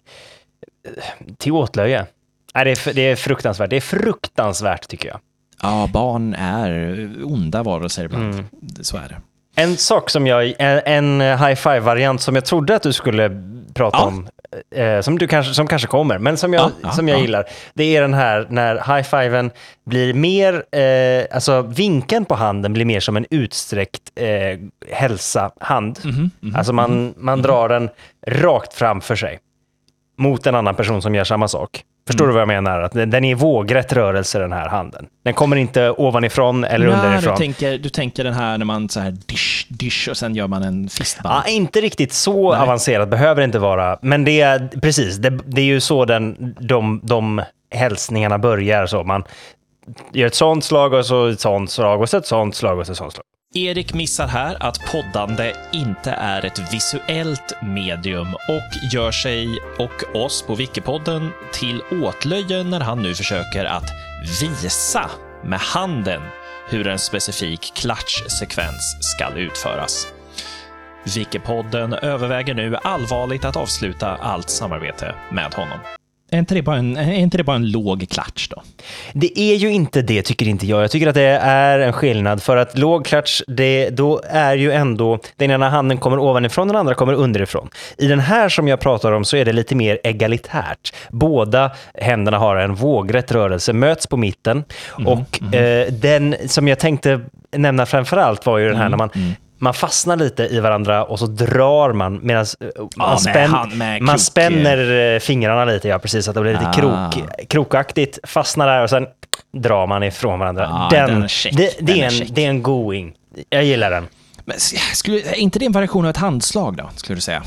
till 1.36 1.52
åtlöje. 1.52 2.06
Nej, 2.54 2.64
det, 2.64 2.70
är, 2.70 2.94
det 2.94 3.02
är 3.02 3.16
fruktansvärt. 3.16 3.70
Det 3.70 3.76
är 3.76 3.80
fruktansvärt 3.80 4.88
tycker 4.88 5.08
jag. 5.08 5.20
Ja, 5.62 5.90
barn 5.92 6.34
är 6.34 7.10
onda 7.24 7.62
varelser 7.62 8.04
ibland. 8.04 8.34
Mm. 8.34 8.46
Så 8.80 8.96
är 8.96 9.08
det. 9.08 9.16
En 9.62 9.76
sak 9.76 10.10
som 10.10 10.26
jag, 10.26 10.54
en, 10.58 10.80
en 10.84 11.38
high 11.38 11.54
five-variant 11.54 12.20
som 12.20 12.34
jag 12.34 12.44
trodde 12.44 12.76
att 12.76 12.82
du 12.82 12.92
skulle 12.92 13.28
prata 13.78 13.98
Ja. 13.98 14.04
om, 14.06 14.28
eh, 14.74 15.00
som, 15.00 15.18
du 15.18 15.26
kanske, 15.26 15.54
som 15.54 15.66
kanske 15.66 15.88
kommer, 15.88 16.18
men 16.18 16.36
som 16.36 16.52
jag, 16.52 16.70
Ja, 16.82 16.90
som 16.90 17.08
jag 17.08 17.18
ja. 17.18 17.22
gillar, 17.22 17.44
det 17.74 17.96
är 17.96 18.00
den 18.02 18.14
här 18.14 18.46
när 18.50 18.74
high-fiven 18.74 19.50
blir 19.86 20.14
mer, 20.14 20.54
eh, 20.78 21.26
alltså 21.36 21.62
vinkeln 21.62 22.24
på 22.24 22.34
handen 22.34 22.72
blir 22.72 22.84
mer 22.84 23.00
som 23.00 23.16
en 23.16 23.26
utsträckt 23.30 24.02
eh, 24.16 24.58
hälsa-hand. 24.92 25.98
Mhm, 26.04 26.30
alltså 26.56 26.72
man, 26.72 27.14
man 27.16 27.42
drar 27.42 27.68
den 27.68 27.90
rakt 28.26 28.74
framför 28.74 29.16
sig 29.16 29.38
mot 30.18 30.46
en 30.46 30.54
annan 30.54 30.74
person 30.74 31.02
som 31.02 31.14
gör 31.14 31.24
samma 31.24 31.48
sak. 31.48 31.82
Förstår 32.06 32.24
Mm. 32.24 32.28
du 32.28 32.34
vad 32.34 32.40
jag 32.56 32.62
menar? 32.62 32.80
Att 32.80 32.92
den 32.92 33.14
är 33.24 33.30
i 33.30 33.34
vågrätt 33.34 33.92
rörelse 33.92 34.38
den 34.38 34.52
här 34.52 34.68
handen. 34.68 35.06
Den 35.24 35.34
kommer 35.34 35.56
inte 35.56 35.90
ovanifrån 35.90 36.64
eller 36.64 36.86
Nej, 36.86 36.94
underifrån. 36.96 37.32
du, 37.34 37.38
tänker, 37.38 37.78
du 37.78 37.88
tänker 37.88 38.24
den 38.24 38.34
här 38.34 38.58
när 38.58 38.64
man 38.64 38.88
så 38.88 39.00
här 39.00 39.10
dish, 39.26 39.66
dish 39.68 40.08
och 40.10 40.16
sen 40.16 40.34
gör 40.34 40.46
man 40.46 40.62
en 40.62 40.88
fistbump. 40.88 41.34
Ja, 41.46 41.50
inte 41.50 41.80
riktigt 41.80 42.12
så 42.12 42.52
Nej. 42.52 42.60
avancerat 42.62 43.08
behöver 43.08 43.40
det 43.40 43.44
inte 43.44 43.58
vara. 43.58 43.98
Men 44.02 44.24
det 44.24 44.40
är 44.40 44.68
precis, 44.82 45.16
det, 45.16 45.30
det 45.30 45.60
är 45.60 45.64
ju 45.64 45.80
så 45.80 46.04
den, 46.04 46.54
de, 46.60 47.00
de 47.04 47.42
hälsningarna 47.70 48.38
börjar. 48.38 48.86
Så 48.86 49.04
man 49.04 49.24
gör 50.12 50.26
ett 50.26 50.34
sånt 50.34 50.64
slag 50.64 50.92
och 50.92 51.06
så 51.06 51.26
ett 51.26 51.40
sånt 51.40 51.70
slag 51.70 52.00
och 52.00 52.08
så 52.08 52.16
ett 52.16 52.26
sånt 52.26 52.54
slag 52.54 52.78
och 52.78 52.86
så 52.86 52.92
ett 52.92 52.98
sånt 52.98 53.12
slag. 53.12 53.24
Erik 53.54 53.94
missar 53.94 54.26
här 54.26 54.62
att 54.62 54.92
poddande 54.92 55.54
inte 55.72 56.10
är 56.10 56.44
ett 56.44 56.74
visuellt 56.74 57.52
medium 57.62 58.34
och 58.34 58.92
gör 58.92 59.10
sig 59.10 59.48
och 59.78 60.16
oss 60.24 60.42
på 60.42 60.54
Wikipodden 60.54 61.30
till 61.52 61.82
åtlöje 62.02 62.64
när 62.64 62.80
han 62.80 63.02
nu 63.02 63.14
försöker 63.14 63.64
att 63.64 63.90
visa 64.42 65.10
med 65.44 65.60
handen 65.60 66.22
hur 66.68 66.86
en 66.86 66.98
specifik 66.98 67.72
klatschsekvens 67.74 68.96
ska 69.00 69.28
utföras. 69.36 70.06
Wikipodden 71.16 71.92
överväger 71.92 72.54
nu 72.54 72.76
allvarligt 72.76 73.44
att 73.44 73.56
avsluta 73.56 74.16
allt 74.16 74.50
samarbete 74.50 75.14
med 75.32 75.54
honom. 75.54 75.78
Är 76.30 76.38
inte 76.38 76.54
det 76.54 76.62
bara 76.62 76.76
en, 76.76 76.96
är 76.96 77.12
inte 77.12 77.36
det 77.36 77.44
bara 77.44 77.56
en 77.56 77.70
låg 77.70 78.06
klatsch 78.10 78.48
då? 78.50 78.62
Det 79.12 79.40
är 79.40 79.54
ju 79.54 79.70
inte 79.70 80.02
det, 80.02 80.22
tycker 80.22 80.48
inte 80.48 80.66
jag. 80.66 80.82
Jag 80.82 80.90
tycker 80.90 81.06
att 81.06 81.14
det 81.14 81.38
är 81.42 81.78
en 81.78 81.92
skillnad, 81.92 82.42
för 82.42 82.56
att 82.56 82.78
låg 82.78 83.06
klatsch, 83.06 83.42
det, 83.46 83.90
då 83.90 84.20
är 84.30 84.56
ju 84.56 84.72
ändå 84.72 85.18
den 85.36 85.50
ena 85.50 85.68
handen 85.68 85.98
kommer 85.98 86.18
ovanifrån, 86.18 86.68
den 86.68 86.76
andra 86.76 86.94
kommer 86.94 87.12
underifrån. 87.12 87.68
I 87.98 88.06
den 88.06 88.20
här 88.20 88.48
som 88.48 88.68
jag 88.68 88.80
pratar 88.80 89.12
om 89.12 89.24
så 89.24 89.36
är 89.36 89.44
det 89.44 89.52
lite 89.52 89.74
mer 89.74 89.98
egalitärt. 90.04 90.94
Båda 91.10 91.70
händerna 91.94 92.38
har 92.38 92.56
en 92.56 92.74
vågrätt 92.74 93.32
rörelse, 93.32 93.72
möts 93.72 94.06
på 94.06 94.16
mitten 94.16 94.64
och 95.06 95.40
Eh, 95.52 95.92
den 95.92 96.36
som 96.46 96.68
jag 96.68 96.78
tänkte 96.78 97.20
nämna 97.56 97.86
framför 97.86 98.16
allt 98.16 98.46
var 98.46 98.58
ju 98.58 98.68
den 98.68 98.76
här 98.76 98.88
när 98.88 98.96
man 98.96 99.10
man 99.58 99.74
fastnar 99.74 100.16
lite 100.16 100.44
i 100.46 100.60
varandra 100.60 101.04
och 101.04 101.18
så 101.18 101.26
drar 101.26 101.92
man 101.92 102.20
medan 102.22 102.46
man, 102.96 103.10
med 103.10 103.20
spänn, 103.20 103.50
hand- 103.50 103.76
med 103.76 104.02
man 104.02 104.18
spänner 104.18 105.14
eh, 105.14 105.18
fingrarna 105.18 105.64
lite, 105.64 105.88
ja 105.88 105.98
precis, 105.98 106.24
så 106.24 106.30
att 106.30 106.34
det 106.34 106.40
blir 106.40 106.52
lite 106.52 106.66
Ah. 106.68 106.72
krok, 106.72 107.24
krokaktigt, 107.48 108.18
fastnar 108.24 108.66
där 108.66 108.82
och 108.82 108.90
sen 108.90 109.06
drar 109.56 109.86
man 109.86 110.02
ifrån 110.02 110.38
varandra. 110.38 110.68
Ah, 110.72 110.88
den, 110.90 111.08
den 111.10 111.22
är 111.22 111.56
det, 111.56 111.74
det, 111.80 111.92
den 111.92 111.96
är 112.00 112.22
en, 112.22 112.34
det 112.34 112.44
är 112.44 112.48
en 112.48 112.62
going. 112.62 113.12
Jag 113.48 113.64
gillar 113.64 113.90
den. 113.90 114.08
Men 114.44 114.56
skulle, 114.94 115.20
är 115.20 115.34
inte 115.34 115.58
det 115.58 115.66
en 115.66 115.72
variation 115.72 116.04
av 116.04 116.10
ett 116.10 116.16
handslag 116.16 116.76
då, 116.76 116.90
skulle 116.96 117.16
du 117.16 117.20
säga? 117.20 117.42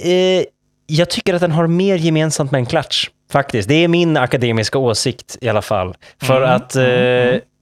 Eh, 0.00 0.44
jag 0.86 1.10
tycker 1.10 1.34
att 1.34 1.40
den 1.40 1.52
har 1.52 1.66
mer 1.66 1.96
gemensamt 1.96 2.50
med 2.50 2.58
en 2.58 2.66
klatsch, 2.66 3.08
faktiskt. 3.32 3.68
Det 3.68 3.74
är 3.84 3.88
min 3.88 4.16
akademiska 4.16 4.78
åsikt 4.78 5.38
i 5.40 5.48
alla 5.48 5.62
fall. 5.62 5.94
För 6.22 6.36
Mm, 6.42 6.50
att 6.56 6.76
eh, 6.76 6.82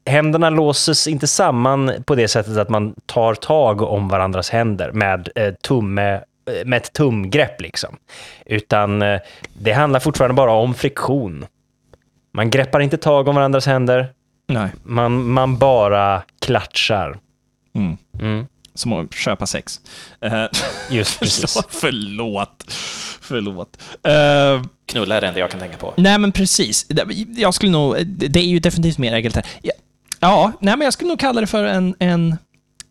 händerna 0.08 0.50
låses 0.50 1.06
inte 1.06 1.26
samman 1.26 1.92
på 2.06 2.14
det 2.14 2.28
sättet 2.28 2.56
att 2.56 2.68
man 2.68 2.94
tar 3.06 3.34
tag 3.34 3.82
om 3.82 4.08
varandras 4.08 4.50
händer 4.50 4.92
med, 4.92 5.28
eh, 5.34 5.54
tumme, 5.54 6.12
eh, 6.14 6.20
med 6.64 6.76
ett 6.76 6.92
tumgrepp. 6.92 7.60
Liksom. 7.60 7.96
Utan 8.46 9.02
eh, 9.02 9.20
det 9.52 9.72
handlar 9.72 10.00
fortfarande 10.00 10.34
bara 10.34 10.52
om 10.52 10.74
friktion. 10.74 11.46
Man 12.32 12.50
greppar 12.50 12.80
inte 12.80 12.96
tag 12.96 13.28
om 13.28 13.34
varandras 13.34 13.66
händer, 13.66 14.12
Nej. 14.48 14.70
man, 14.82 15.28
man 15.28 15.58
bara 15.58 16.22
klatschar. 16.40 17.18
Mm. 17.74 17.96
Mm. 18.20 18.46
Som 18.74 18.92
att 18.92 19.14
köpa 19.14 19.46
sex. 19.46 19.80
Just 20.90 21.20
precis. 21.20 21.58
förlåt. 21.68 22.64
Förlåt. 23.20 23.78
Uh, 24.08 24.66
Knulla 24.86 25.16
är 25.16 25.20
det 25.20 25.26
enda 25.26 25.40
jag 25.40 25.50
kan 25.50 25.60
tänka 25.60 25.76
på. 25.76 25.94
nej, 25.96 26.18
men 26.18 26.32
precis. 26.32 26.86
Jag 27.36 27.54
skulle 27.54 27.72
nog... 27.72 28.06
Det 28.06 28.40
är 28.40 28.44
ju 28.44 28.58
definitivt 28.58 28.98
mer. 28.98 29.42
Ja, 29.62 29.72
ja, 30.20 30.52
nej, 30.60 30.76
men 30.76 30.84
jag 30.84 30.92
skulle 30.92 31.08
nog 31.08 31.20
kalla 31.20 31.40
det 31.40 31.46
för 31.46 31.64
en, 31.64 31.94
en, 31.98 32.36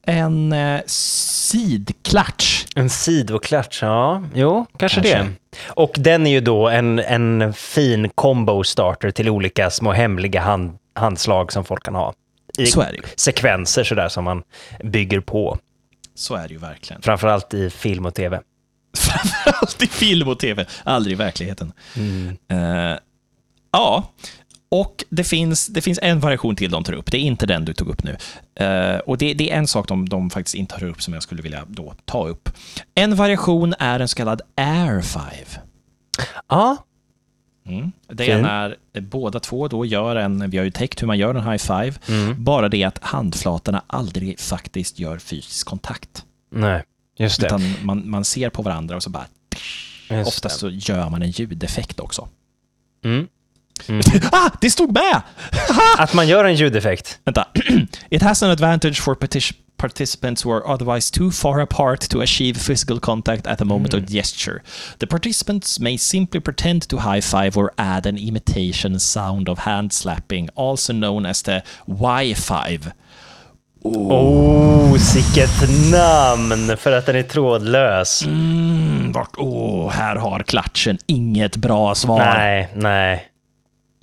en 0.05 0.53
uh, 0.53 0.80
sidklatsch. 0.86 2.65
En 2.75 2.89
sidoklatsch, 2.89 3.84
ja. 3.84 4.23
Jo, 4.34 4.65
kanske, 4.78 5.01
Kanske. 5.01 5.17
det. 5.23 5.30
Och 5.67 5.95
den 5.97 6.28
är 6.28 6.32
ju 6.32 6.41
då 6.41 6.67
en, 6.69 6.99
en 6.99 7.53
fin 7.53 8.09
combo 8.09 8.63
starter 8.63 9.11
till 9.11 9.30
olika 9.30 9.69
små 9.69 9.91
hemliga 9.91 10.41
hand, 10.41 10.78
handslag 10.95 11.51
som 11.53 11.65
folk 11.65 11.84
kan 11.84 11.95
ha. 11.95 12.13
I 12.57 12.65
Så 12.65 12.82
är 12.82 12.91
det 12.91 12.95
ju. 12.97 13.03
sekvenser 13.15 13.84
sådär 13.84 14.09
som 14.09 14.23
man 14.23 14.43
bygger 14.84 15.19
på. 15.19 15.57
Så 16.15 16.36
är 16.36 16.47
det 16.47 16.53
ju 16.53 16.59
verkligen. 16.59 17.01
Framförallt 17.01 17.53
i 17.53 17.69
film 17.69 18.05
och 18.05 18.13
tv. 18.15 18.41
Framförallt 18.97 19.84
i 19.84 19.88
film 19.88 20.28
och 20.28 20.39
tv, 20.39 20.65
aldrig 20.84 21.13
i 21.13 21.17
verkligheten. 21.17 21.73
Eh, 22.49 22.97
ja, 23.71 24.11
och 24.70 25.03
det 25.09 25.24
finns, 25.24 25.68
det 25.68 25.82
finns 25.82 25.99
en 26.01 26.20
variation 26.20 26.55
till 26.55 26.72
de 26.72 26.84
tar 26.84 26.93
upp. 26.93 27.11
Det 27.11 27.18
är 27.18 27.22
inte 27.22 27.45
den 27.45 27.65
du 27.65 27.74
tog 27.74 27.88
upp 27.88 28.03
nu. 28.03 28.18
Eh, 28.65 28.97
och 28.99 29.18
det, 29.18 29.34
det 29.34 29.51
är 29.51 29.57
en 29.57 29.68
sak 29.68 29.88
de, 29.88 30.09
de 30.09 30.30
faktiskt 30.30 30.55
inte 30.55 30.80
tar 30.80 30.88
upp 30.88 31.01
som 31.01 31.13
jag 31.13 31.24
skulle 31.24 31.41
vilja 31.41 31.65
då 31.68 31.93
ta 32.05 32.28
upp. 32.28 32.49
En 32.95 33.15
variation 33.15 33.74
är 33.80 33.99
en 33.99 34.07
så 34.07 34.15
kallad 34.15 34.41
Air 34.55 35.01
Five. 35.01 35.61
Ja, 36.49 36.78
Mm. 37.68 37.91
Det 38.07 38.24
Fin. 38.26 38.38
ena 38.38 38.49
är 38.51 38.76
eh, 38.93 39.01
båda 39.01 39.39
två 39.39 39.68
då 39.68 39.86
gör 39.86 40.15
en, 40.15 40.49
vi 40.49 40.57
har 40.57 40.65
ju 40.65 40.72
täckt 40.72 41.01
hur 41.01 41.07
man 41.07 41.18
gör 41.18 41.36
en 41.36 41.51
high 41.51 41.57
five, 41.57 41.93
bara 42.38 42.70
det 42.70 42.84
att 42.84 42.99
handflatorna 43.03 43.82
aldrig 43.88 44.39
faktiskt 44.39 44.99
gör 44.99 45.20
fysisk 45.20 45.68
kontakt. 45.68 46.26
nej, 46.51 46.84
just 47.18 47.39
det. 47.41 47.45
Utan 47.45 47.61
man, 47.84 48.09
man 48.09 48.26
ser 48.26 48.49
på 48.49 48.61
varandra 48.61 48.95
och 48.95 49.03
så 49.03 49.09
bara, 49.09 49.26
Just 50.09 50.28
oftast 50.28 50.59
så 50.59 50.70
gör 50.70 51.09
man 51.09 51.22
en 51.22 51.32
ljudeffekt 51.32 51.99
också. 51.99 52.28
Mm. 53.05 53.28
ah, 54.32 54.49
det 54.61 54.69
stod 54.69 54.93
med! 54.93 55.21
Att 55.97 56.13
man 56.13 56.28
gör 56.28 56.45
en 56.45 56.55
ljudeffekt. 56.55 57.19
Vänta. 57.25 57.47
It 58.09 58.21
has 58.21 58.43
an 58.43 58.49
advantage 58.49 59.01
for 59.01 59.15
partic- 59.15 59.53
participants 59.78 60.45
who 60.45 60.51
are 60.51 60.73
otherwise 60.73 61.11
too 61.11 61.32
far 61.32 61.59
apart 61.59 62.09
to 62.09 62.21
achieve 62.21 62.57
physical 62.57 62.99
contact 62.99 63.47
at 63.47 63.57
the 63.57 63.65
moment 63.65 63.93
of 63.93 64.05
gesture. 64.09 64.61
The 64.99 65.07
participants 65.07 65.80
may 65.80 65.97
simply 65.97 66.39
pretend 66.41 66.88
to 66.89 66.97
high 66.97 67.21
five 67.21 67.57
or 67.57 67.71
add 67.78 68.05
an 68.05 68.17
imitation 68.17 68.99
sound 68.99 69.49
of 69.49 69.59
hand 69.59 69.93
slapping, 69.93 70.49
also 70.55 70.93
known 70.93 71.25
as 71.25 71.41
the 71.43 71.63
Y5. 71.88 72.91
Oh, 73.84 74.97
sicket 74.97 75.49
namn 75.91 76.78
för 76.78 76.91
att 76.91 77.05
den 77.05 77.15
är 77.15 77.23
trådlös. 77.23 78.23
Mm, 78.25 79.11
vart, 79.11 79.32
åh, 79.38 79.91
här 79.91 80.15
har 80.15 80.39
klatschen 80.43 80.97
inget 81.05 81.55
bra 81.55 81.95
svar. 81.95 82.19
Nej, 82.19 82.69
nej. 82.75 83.28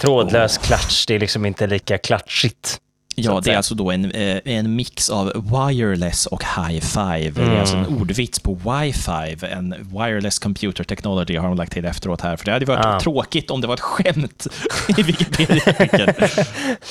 Trådlös 0.05 0.59
klatsch, 0.59 1.05
det 1.07 1.15
är 1.15 1.19
liksom 1.21 1.47
inte 1.47 1.67
lika 1.67 1.99
klatschigt. 1.99 2.81
Ja, 3.17 3.41
det 3.45 3.53
är 3.53 3.57
alltså 3.57 3.75
då 3.75 3.91
en, 3.91 4.11
eh, 4.11 4.39
en 4.45 4.77
mix 4.77 5.11
av 5.11 5.33
wireless 5.69 6.27
och 6.27 6.43
high 6.45 6.81
five. 6.81 7.31
Det 7.31 7.43
är 7.43 7.61
alltså 7.61 7.77
en 7.77 7.87
ordvits 7.87 8.41
på 8.41 8.55
wifi, 8.55 9.47
en 9.47 9.75
wireless 9.99 10.39
computer 10.39 10.85
technology 10.85 11.37
har 11.37 11.49
de 11.49 11.57
lagt 11.57 11.73
till 11.73 11.85
efteråt 11.85 12.21
här. 12.21 12.37
För 12.37 12.45
det 12.45 12.53
hade 12.53 12.67
varit 12.67 12.85
Ah. 12.87 13.01
tråkigt 13.01 13.51
om 13.51 13.61
det 13.61 13.67
var 13.67 13.75
ett 13.75 13.81
skämt 13.81 14.47
i 14.99 15.03
Wikipedia-artikeln. 15.03 16.13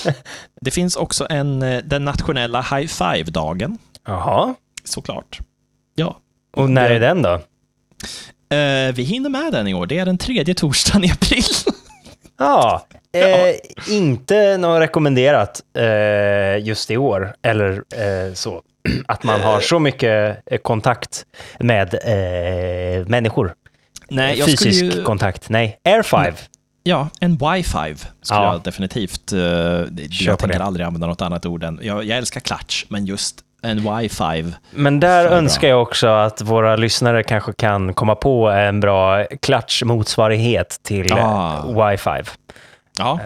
Det 0.61 0.71
finns 0.71 0.95
också 0.95 1.27
en, 1.29 1.61
eh, 1.61 1.83
den 1.83 2.05
nationella 2.05 2.61
high 2.61 2.87
five-dagen, 2.87 3.77
Jaha. 4.07 4.55
såklart. 4.83 5.39
Ja. 5.95 6.17
Och 6.55 6.69
när 6.69 6.89
är 6.89 6.99
den 6.99 7.21
då? 7.21 7.33
Eh, 8.55 8.93
vi 8.93 9.03
hinner 9.03 9.29
med 9.29 9.51
den 9.51 9.67
i 9.67 9.73
år. 9.73 9.85
Det 9.85 9.99
är 9.99 10.05
den 10.05 10.17
tredje 10.17 10.53
torsdagen 10.55 11.03
i 11.03 11.11
april. 11.11 11.43
Ja, 12.37 12.85
eh, 13.11 13.55
inte 13.95 14.57
något 14.57 14.81
rekommenderat 14.81 15.61
eh, 15.77 16.65
just 16.67 16.91
i 16.91 16.97
år, 16.97 17.35
eller 17.41 17.71
eh, 17.71 18.33
så. 18.33 18.61
Att 19.07 19.23
man 19.23 19.41
har 19.41 19.59
så 19.61 19.79
mycket 19.79 20.37
eh, 20.45 20.57
kontakt 20.57 21.25
med 21.59 21.93
eh, 21.93 23.07
människor. 23.07 23.53
Nej, 24.09 24.41
Fysisk 24.41 24.83
ju, 24.83 25.03
kontakt. 25.03 25.49
Nej, 25.49 25.79
Air 25.85 26.03
5. 26.03 26.33
Ja, 26.83 27.09
en 27.19 27.37
Wi-Fi 27.37 27.95
skulle 28.21 28.39
Ja. 28.39 28.53
jag 28.53 28.63
definitivt... 28.63 29.33
Uh, 29.33 29.39
jag 29.39 30.39
tänker 30.39 30.47
det. 30.59 30.63
aldrig 30.63 30.85
använda 30.85 31.07
något 31.07 31.21
annat 31.21 31.45
ord 31.45 31.63
än... 31.63 31.79
Jag, 31.81 32.03
jag 32.03 32.17
älskar 32.17 32.39
klatsch, 32.41 32.85
men 32.89 33.05
just 33.05 33.41
en 33.63 33.79
Wi-Fi. 33.79 34.53
Men 34.71 34.99
där 34.99 35.25
önskar 35.25 35.67
jag 35.67 35.81
också 35.81 36.07
att 36.07 36.41
våra 36.41 36.75
lyssnare 36.75 37.23
kanske 37.23 37.53
kan 37.53 37.93
komma 37.93 38.15
på 38.15 38.49
en 38.49 38.79
bra 38.79 39.25
klatschmotsvarighet 39.41 40.79
till 40.83 41.13
Ah. 41.13 41.57
eh, 41.57 41.65
Wi-Fi. 41.77 42.23
Ja, 42.97 43.19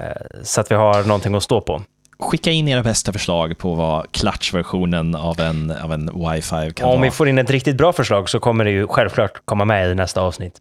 Så 0.44 0.62
att 0.62 0.72
vi 0.72 0.76
har 0.76 1.04
någonting 1.04 1.36
att 1.36 1.44
stå 1.44 1.62
på. 1.62 1.82
skicka 2.20 2.52
in 2.52 2.68
era 2.68 2.84
bästa 2.84 3.14
förslag 3.14 3.58
på 3.58 3.74
vad 3.76 4.12
klatschversionen 4.12 5.16
av 5.16 5.40
en, 5.40 5.72
av 5.72 5.94
en 5.94 6.10
Wi-Fi 6.10 6.74
kan 6.74 6.86
Om 6.90 6.92
vara. 6.96 7.02
vi 7.04 7.12
får 7.12 7.30
in 7.30 7.38
ett 7.38 7.50
riktigt 7.50 7.78
bra 7.78 7.94
förslag 7.94 8.30
så 8.30 8.40
kommer 8.40 8.66
det 8.66 8.72
ju 8.72 8.88
självklart 8.88 9.42
komma 9.46 9.66
med 9.66 9.92
i 9.92 9.96
nästa 9.96 10.22
avsnitt. 10.22 10.54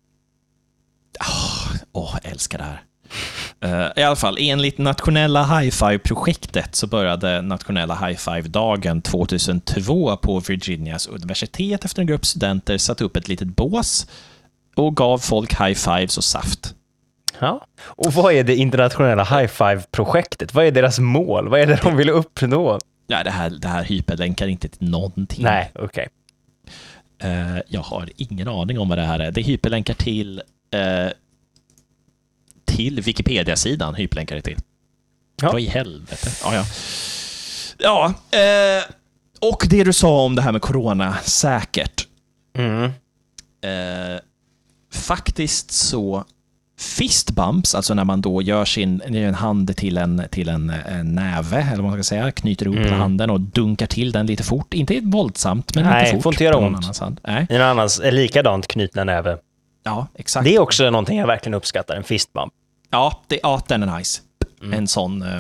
Åh, 1.93 2.17
jag 2.23 2.33
älskar 2.33 2.59
det 2.59 2.65
här. 2.65 2.83
Eh, 3.67 3.89
I 3.97 4.03
alla 4.03 4.17
fall, 4.17 4.37
enligt 4.41 4.79
nationella 4.79 5.45
Hi-Fi-projektet 5.45 6.75
så 6.75 6.87
började 6.87 7.43
nationella 7.43 7.95
Hi-Fi-dagen 8.07 9.03
2002 9.03 10.17
på 10.17 10.41
Virginias 10.41 11.07
universitet 11.07 11.85
efter 11.85 12.01
en 12.01 12.07
grupp 12.07 12.27
studenter 12.27 12.79
satte 12.79 13.05
upp 13.05 13.17
ett 13.17 13.29
litet 13.29 13.49
bås 13.49 14.07
och 14.77 14.97
gav 14.97 15.19
folk 15.19 15.55
high-fives 15.55 16.17
och 16.17 16.25
saft. 16.25 16.75
Ja. 17.39 17.67
Och 17.83 18.13
vad 18.13 18.33
är 18.33 18.45
det 18.45 18.57
internationella 18.57 19.25
high 19.25 19.47
five-projektet? 19.47 20.55
Vad 20.55 20.67
är 20.67 20.71
deras 20.71 20.99
mål? 20.99 21.49
Vad 21.49 21.61
är 21.61 21.67
det 21.67 21.81
de 21.83 21.97
vill 21.97 22.11
uppnå? 22.11 22.79
Ja, 23.07 23.25
det 23.25 23.31
här, 23.31 23.51
det 23.51 23.69
här 23.69 23.85
hyperlänkar 23.85 24.47
inte 24.49 24.69
till 24.69 24.91
någonting. 24.91 25.45
Nej, 25.45 25.71
okej. 25.75 26.09
Eh, 27.23 27.59
jag 27.69 27.81
har 27.81 28.09
ingen 28.17 28.49
aning 28.49 28.79
om 28.79 28.89
vad 28.89 28.99
det 28.99 29.05
här 29.05 29.19
är. 29.19 29.31
Det 29.31 29.43
hyperlänkar 29.43 29.95
till 29.95 30.43
eh, 30.71 31.11
till 32.67 33.01
Wikipedia-sidan 33.01 33.95
hyperlänkar 33.95 34.37
det 34.37 34.43
till. 34.43 34.57
Ja. 35.43 35.53
Vad 35.53 35.61
i 35.61 35.67
helvete? 35.67 36.31
Ja, 36.45 36.55
ja. 36.55 36.65
Ja, 37.79 38.15
eh, 38.39 38.85
Och 39.41 39.67
det 39.71 39.85
du 39.85 39.93
sa 39.93 40.25
om 40.25 40.35
det 40.35 40.43
här 40.43 40.53
med 40.53 40.63
corona, 40.63 41.17
säkert. 41.25 42.07
Mm. 42.59 42.85
Eh, 42.85 44.21
faktiskt 44.93 45.71
så 45.71 46.25
fist 46.79 47.31
bumps, 47.31 47.75
alltså 47.75 47.95
när 47.95 48.05
man 48.05 48.21
då 48.21 48.43
gör 48.43 48.65
sin 48.65 49.01
en 49.03 49.35
hand 49.35 49.77
till 49.77 49.99
en, 49.99 50.23
till 50.31 50.49
en, 50.49 50.71
en 50.71 51.15
näve, 51.15 51.57
eller 51.73 51.83
vad 51.83 51.91
man 51.91 51.93
ska 51.93 52.03
säga, 52.03 52.31
knyter 52.33 52.67
ihop 52.67 52.77
Mm. 52.79 52.93
handen 53.01 53.31
och 53.31 53.41
dunkar 53.41 53.87
till 53.87 54.13
den 54.13 54.27
lite 54.27 54.43
fort. 54.43 54.75
Inte 54.75 55.01
våldsamt, 55.03 55.75
men 55.75 55.85
Nej, 55.85 56.05
lite 56.05 56.17
fort. 56.17 56.23
får 56.23 56.33
inte 56.35 56.45
göra 56.45 56.57
ont. 56.57 57.01
Nej, 57.27 57.47
I 57.51 57.55
en 57.55 57.63
annans 57.63 58.01
likadant 58.05 58.67
knutna 58.67 59.05
näve. 59.05 59.39
Ja, 59.87 60.07
exakt. 60.15 60.45
Det 60.45 60.55
är 60.55 60.59
också 60.59 60.91
någonting 60.91 61.19
jag 61.19 61.27
verkligen 61.27 61.55
uppskattar, 61.55 61.97
en 61.97 62.05
fistbump. 62.05 62.53
Ja, 62.91 63.23
det, 63.27 63.41
ja, 63.43 63.63
den 63.69 63.83
är 63.83 63.99
nice. 63.99 64.23
Mm. 64.63 64.73
En 64.79 64.89
sån 64.89 65.23
eh, 65.23 65.39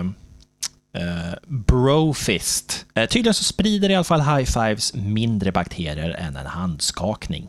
eh, 1.03 1.35
brofist. 1.47 2.87
Eh, 2.95 3.07
tydligen 3.09 3.35
så 3.35 3.45
sprider 3.45 3.91
i 3.91 3.95
alla 3.95 4.05
fall 4.05 4.21
high 4.21 4.45
fives 4.51 4.95
mindre 4.95 5.53
bakterier 5.53 6.11
än 6.11 6.37
en 6.37 6.47
handskakning. 6.47 7.49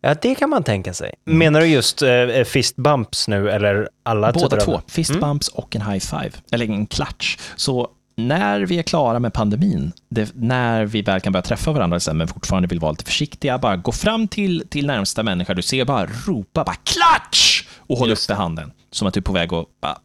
Ja, 0.00 0.14
det 0.22 0.34
kan 0.34 0.50
man 0.50 0.62
tänka 0.64 0.94
sig. 0.94 1.14
Menar 1.24 1.60
du 1.60 1.66
just 1.66 2.02
eh, 2.02 2.44
fistbumps 2.44 3.28
nu, 3.28 3.50
eller 3.50 3.88
alla 4.02 4.32
Båda 4.32 4.48
typer 4.48 4.56
av- 4.62 4.64
två, 4.64 4.80
fist 4.88 5.20
bumps 5.20 5.48
och 5.48 5.76
en 5.76 5.82
high 5.82 6.00
five, 6.06 6.30
eller 6.52 6.66
en 6.66 6.86
klatsch. 6.86 7.38
Så 7.56 7.88
när 8.28 8.60
vi 8.60 8.78
är 8.78 8.82
klara 8.82 9.18
med 9.18 9.32
pandemin, 9.32 9.92
det, 10.08 10.32
när 10.34 10.84
vi 10.84 11.02
väl 11.02 11.20
kan 11.20 11.32
börja 11.32 11.42
träffa 11.42 11.72
varandra 11.72 12.00
sen, 12.00 12.16
men 12.16 12.28
fortfarande 12.28 12.68
vill 12.68 12.80
vara 12.80 12.92
lite 12.92 13.04
försiktiga, 13.04 13.58
bara 13.58 13.76
gå 13.76 13.92
fram 13.92 14.28
till, 14.28 14.64
till 14.70 14.86
närmsta 14.86 15.22
människa 15.22 15.54
du 15.54 15.62
ser, 15.62 15.84
bara 15.84 16.06
ropa 16.26 16.64
bara 16.64 16.76
klatsch! 16.84 17.64
Och 17.76 17.98
håll 17.98 18.10
uppe 18.12 18.34
handen, 18.34 18.72
som 18.90 19.08
att 19.08 19.14
du 19.14 19.20
är 19.20 19.22
på 19.22 19.32
väg 19.32 19.52
att 19.54 19.66
bara, 19.80 19.98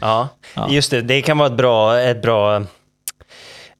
Ja, 0.00 0.28
Ja. 0.54 0.68
just 0.70 0.90
det. 0.90 1.02
Det 1.02 1.22
kan 1.22 1.38
vara 1.38 1.48
ett 1.48 1.56
bra, 1.56 1.98
ett 2.00 2.22
bra 2.22 2.56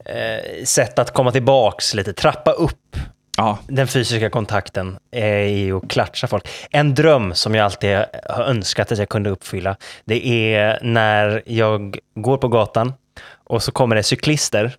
eh, 0.04 0.64
sätt 0.64 0.98
att 0.98 1.14
komma 1.14 1.32
tillbaks 1.32 1.94
lite, 1.94 2.12
trappa 2.12 2.50
upp 2.52 2.96
ja, 3.36 3.58
den 3.68 3.88
fysiska 3.88 4.30
kontakten 4.30 4.98
är 5.10 5.38
i 5.38 5.72
att 5.72 5.88
klatscha 5.88 6.26
folk. 6.26 6.48
En 6.70 6.94
dröm 6.94 7.34
som 7.34 7.54
jag 7.54 7.64
alltid 7.64 7.96
har 8.28 8.44
önskat 8.44 8.92
att 8.92 8.98
jag 8.98 9.08
kunde 9.08 9.30
uppfylla, 9.30 9.76
det 10.04 10.26
är 10.54 10.78
när 10.82 11.42
jag 11.46 11.98
går 12.14 12.36
på 12.36 12.48
gatan 12.48 12.92
och 13.50 13.62
så 13.62 13.72
kommer 13.72 13.96
det 13.96 14.02
cyklister. 14.02 14.76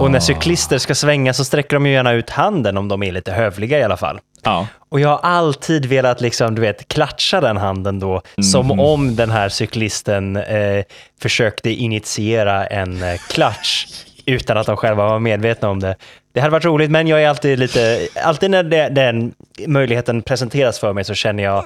Och 0.00 0.10
när 0.10 0.20
cyklister 0.20 0.78
ska 0.78 0.94
svänga 0.94 1.32
så 1.32 1.44
sträcker 1.44 1.76
de 1.76 1.86
ju 1.86 1.92
gärna 1.92 2.12
ut 2.12 2.30
handen 2.30 2.76
om 2.76 2.88
de 2.88 3.02
är 3.02 3.12
lite 3.12 3.32
hövliga 3.32 3.78
i 3.78 3.82
alla 3.82 3.96
fall. 3.96 4.20
ja. 4.42 4.66
Och 4.88 5.00
jag 5.00 5.08
har 5.08 5.18
alltid 5.18 5.86
velat 5.86 6.20
liksom, 6.20 6.54
du 6.54 6.60
vet, 6.60 6.88
klatscha 6.88 7.40
den 7.40 7.56
handen 7.56 7.98
då, 7.98 8.22
som 8.52 8.80
om 8.80 9.16
den 9.16 9.30
här 9.30 9.48
cyklisten 9.48 10.36
eh, 10.36 10.84
försökte 11.20 11.70
initiera 11.70 12.66
en 12.66 13.02
eh, 13.02 13.16
klatsch 13.28 13.86
utan 14.26 14.56
att 14.56 14.66
de 14.66 14.76
själva 14.76 15.08
var 15.08 15.18
medvetna 15.18 15.68
om 15.68 15.80
det. 15.80 15.96
Det 16.32 16.40
hade 16.40 16.52
varit 16.52 16.64
roligt, 16.64 16.90
men 16.90 17.06
jag 17.06 17.22
är 17.22 17.28
alltid 17.28 17.58
lite, 17.58 18.08
alltid 18.24 18.50
när 18.50 18.62
det, 18.62 18.88
den 18.88 19.34
möjligheten 19.66 20.22
presenteras 20.22 20.78
för 20.78 20.92
mig 20.92 21.04
så 21.04 21.14
känner 21.14 21.42
jag, 21.42 21.64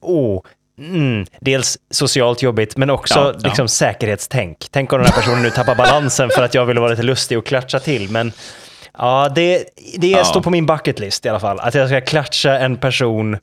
oh, 0.00 0.42
Mm, 0.82 1.26
dels 1.40 1.78
socialt 1.90 2.42
jobbigt, 2.42 2.76
men 2.76 2.90
också 2.90 3.18
Ja, 3.18 3.32
ja. 3.34 3.48
liksom 3.48 3.68
säkerhetstänk. 3.68 4.58
Tänk 4.70 4.92
om 4.92 4.98
den 4.98 5.06
här 5.06 5.14
personen 5.20 5.42
nu 5.42 5.50
tappar 5.50 5.74
balansen 5.74 6.30
för 6.30 6.42
att 6.42 6.54
jag 6.54 6.66
ville 6.66 6.80
vara 6.80 6.90
lite 6.90 7.02
lustig 7.02 7.38
och 7.38 7.46
klatscha 7.46 7.78
till. 7.78 8.10
Men 8.10 8.32
ja, 8.98 9.28
det, 9.34 9.64
det 9.98 10.06
Ja. 10.10 10.24
står 10.24 10.40
på 10.40 10.50
min 10.50 10.66
bucket 10.66 10.98
list 10.98 11.26
i 11.26 11.28
alla 11.28 11.40
fall. 11.40 11.60
Att 11.60 11.74
jag 11.74 11.88
ska 11.88 12.00
klatscha 12.00 12.58
en 12.58 12.76
person 12.76 13.36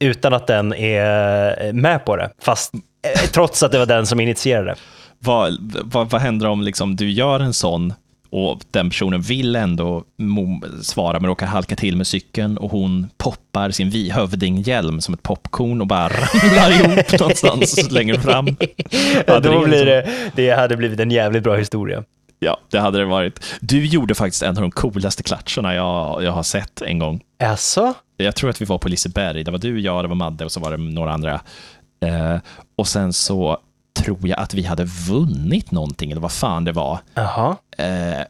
utan 0.00 0.34
att 0.34 0.46
den 0.46 0.74
är 0.74 1.72
med 1.72 2.04
på 2.04 2.16
det. 2.16 2.30
Fast 2.42 2.74
eh, 2.74 3.20
trots 3.30 3.62
att 3.62 3.72
det 3.72 3.78
var 3.78 3.86
den 3.86 4.06
som 4.06 4.20
initierade. 4.20 4.74
Vad, 5.18 5.56
vad, 5.84 6.10
vad 6.10 6.20
händer 6.20 6.46
om 6.48 6.62
liksom 6.62 6.96
du 6.96 7.10
gör 7.10 7.40
en 7.40 7.54
sån 7.54 7.92
och 8.36 8.60
den 8.70 8.90
personen 8.90 9.20
vill 9.22 9.56
ändå 9.56 10.04
svara 10.82 11.20
men 11.20 11.28
råkar 11.28 11.46
halka 11.46 11.76
till 11.76 11.96
med 11.96 12.06
cykeln 12.06 12.56
och 12.58 12.70
hon 12.70 13.06
poppar 13.16 13.70
sin 13.70 13.90
vi- 13.90 14.10
hövdinghjälm 14.10 15.00
som 15.00 15.14
ett 15.14 15.22
popcorn 15.22 15.80
och 15.80 15.86
bara 15.86 16.08
ramlar 16.08 16.70
ihop 16.70 17.20
någonstans 17.20 17.86
slänger 17.86 18.14
fram. 18.14 18.46
Hade 19.26 19.48
Då 19.48 19.60
det 19.60 19.66
blir 19.68 19.84
det, 19.86 20.10
det 20.34 20.50
hade 20.50 20.76
blivit 20.76 21.00
en 21.00 21.10
jävligt 21.10 21.42
bra 21.42 21.56
historia. 21.56 22.04
Ja, 22.38 22.60
det 22.70 22.78
hade 22.80 22.98
det 22.98 23.04
varit. 23.04 23.40
Du 23.60 23.86
gjorde 23.86 24.14
faktiskt 24.14 24.42
en 24.42 24.56
av 24.56 24.62
de 24.62 24.70
coolaste 24.70 25.22
klatscherna 25.22 25.74
jag, 25.74 26.22
jag 26.24 26.32
har 26.32 26.42
sett 26.42 26.82
en 26.82 26.98
gång. 26.98 27.20
Alltså? 27.44 27.94
Jag 28.16 28.34
tror 28.36 28.50
att 28.50 28.60
vi 28.60 28.64
var 28.64 28.78
på 28.78 28.88
Liseberg. 28.88 29.44
Det 29.44 29.50
var 29.50 29.58
du, 29.58 29.80
jag, 29.80 30.04
det 30.04 30.08
var 30.08 30.14
Madde 30.16 30.44
och 30.44 30.52
så 30.52 30.60
var 30.60 30.70
det 30.70 30.76
några 30.76 31.12
andra. 31.12 31.40
Eh, 32.04 32.36
och 32.76 32.88
sen 32.88 33.12
så 33.12 33.58
tror 33.94 34.28
jag 34.28 34.38
att 34.38 34.54
vi 34.54 34.62
hade 34.62 34.84
vunnit 34.84 35.70
någonting, 35.70 36.10
eller 36.10 36.20
vad 36.20 36.32
fan 36.32 36.64
det 36.64 36.72
var. 36.72 36.98
Jaha. 37.14 37.56
Eh, 37.78 38.20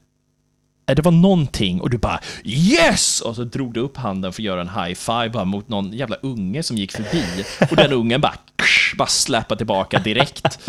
det 0.87 1.03
var 1.03 1.13
någonting 1.13 1.81
och 1.81 1.91
du 1.91 1.99
bara 1.99 2.21
yes! 2.45 3.21
Och 3.21 3.37
så 3.37 3.45
drog 3.45 3.75
du 3.75 3.81
upp 3.81 3.97
handen 3.97 4.33
för 4.33 4.43
att 4.43 4.45
göra 4.45 4.61
en 4.61 4.69
high 4.69 4.95
five 4.95 5.29
bara 5.29 5.45
mot 5.45 5.69
någon 5.69 5.93
jävla 5.93 6.17
unge 6.23 6.63
som 6.63 6.77
gick 6.77 6.93
förbi. 6.93 7.25
Och 7.71 7.77
den 7.77 7.93
ungen 7.93 8.21
bara, 8.21 8.35
bara 8.99 9.09
släpade 9.09 9.59
tillbaka 9.59 9.99
direkt. 9.99 10.59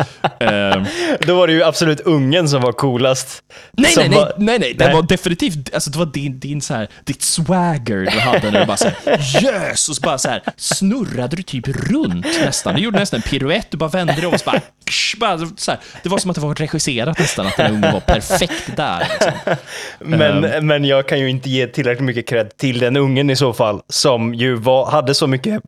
Då 1.26 1.34
var 1.36 1.46
det 1.46 1.52
ju 1.52 1.62
absolut 1.64 2.00
ungen 2.00 2.48
som 2.48 2.60
var 2.62 2.72
coolast. 2.72 3.42
Nej, 3.72 3.92
nej, 3.96 4.08
nej, 4.08 4.18
var- 4.18 4.32
nej, 4.38 4.58
nej, 4.58 4.74
det 4.78 4.84
Nej. 4.84 4.94
var 4.94 5.02
definitivt, 5.02 5.74
alltså 5.74 5.90
det 5.90 5.98
var 5.98 6.06
din, 6.06 6.40
din 6.40 6.60
så 6.62 6.74
här, 6.74 6.88
ditt 7.04 7.22
swagger 7.22 7.96
du 7.96 8.18
hade 8.20 8.50
när 8.50 8.60
du 8.60 8.66
bara 8.66 8.76
så 8.76 8.88
här, 9.06 9.42
yes! 9.44 9.88
Och 9.88 9.96
så 9.96 10.00
bara 10.02 10.18
så 10.18 10.28
här, 10.28 10.42
snurrade 10.56 11.36
du 11.36 11.42
typ 11.42 11.68
runt 11.68 12.26
nästan. 12.40 12.74
Du 12.74 12.82
gjorde 12.82 12.98
nästan 12.98 13.18
en 13.18 13.30
piruett, 13.30 13.70
du 13.70 13.76
bara 13.76 13.90
vände 13.90 14.12
dig 14.12 14.26
om 14.26 14.34
och 14.34 14.40
så 14.40 14.50
bara, 14.50 14.60
ksh, 14.84 15.18
bara 15.20 15.38
så 15.56 15.70
här, 15.70 15.80
det 16.02 16.08
var 16.08 16.18
som 16.18 16.30
att 16.30 16.34
det 16.34 16.40
var 16.40 16.54
regisserat 16.54 17.18
nästan, 17.18 17.46
att 17.46 17.56
den 17.56 17.74
ungen 17.74 17.92
var 17.92 18.00
perfekt 18.00 18.76
där. 18.76 19.08
Liksom. 19.10 19.56
Men, 20.06 20.44
Ehm. 20.44 20.66
men 20.66 20.84
jag 20.84 21.08
kan 21.08 21.18
ju 21.20 21.30
inte 21.30 21.50
ge 21.50 21.66
tillräckligt 21.66 22.04
mycket 22.06 22.28
cred 22.28 22.56
till 22.56 22.78
den 22.78 22.96
ungen 22.96 23.30
i 23.30 23.36
så 23.36 23.52
fall, 23.52 23.80
som 23.88 24.34
ju 24.34 24.54
var, 24.54 24.86
hade 24.90 25.14
så 25.14 25.26
mycket 25.26 25.62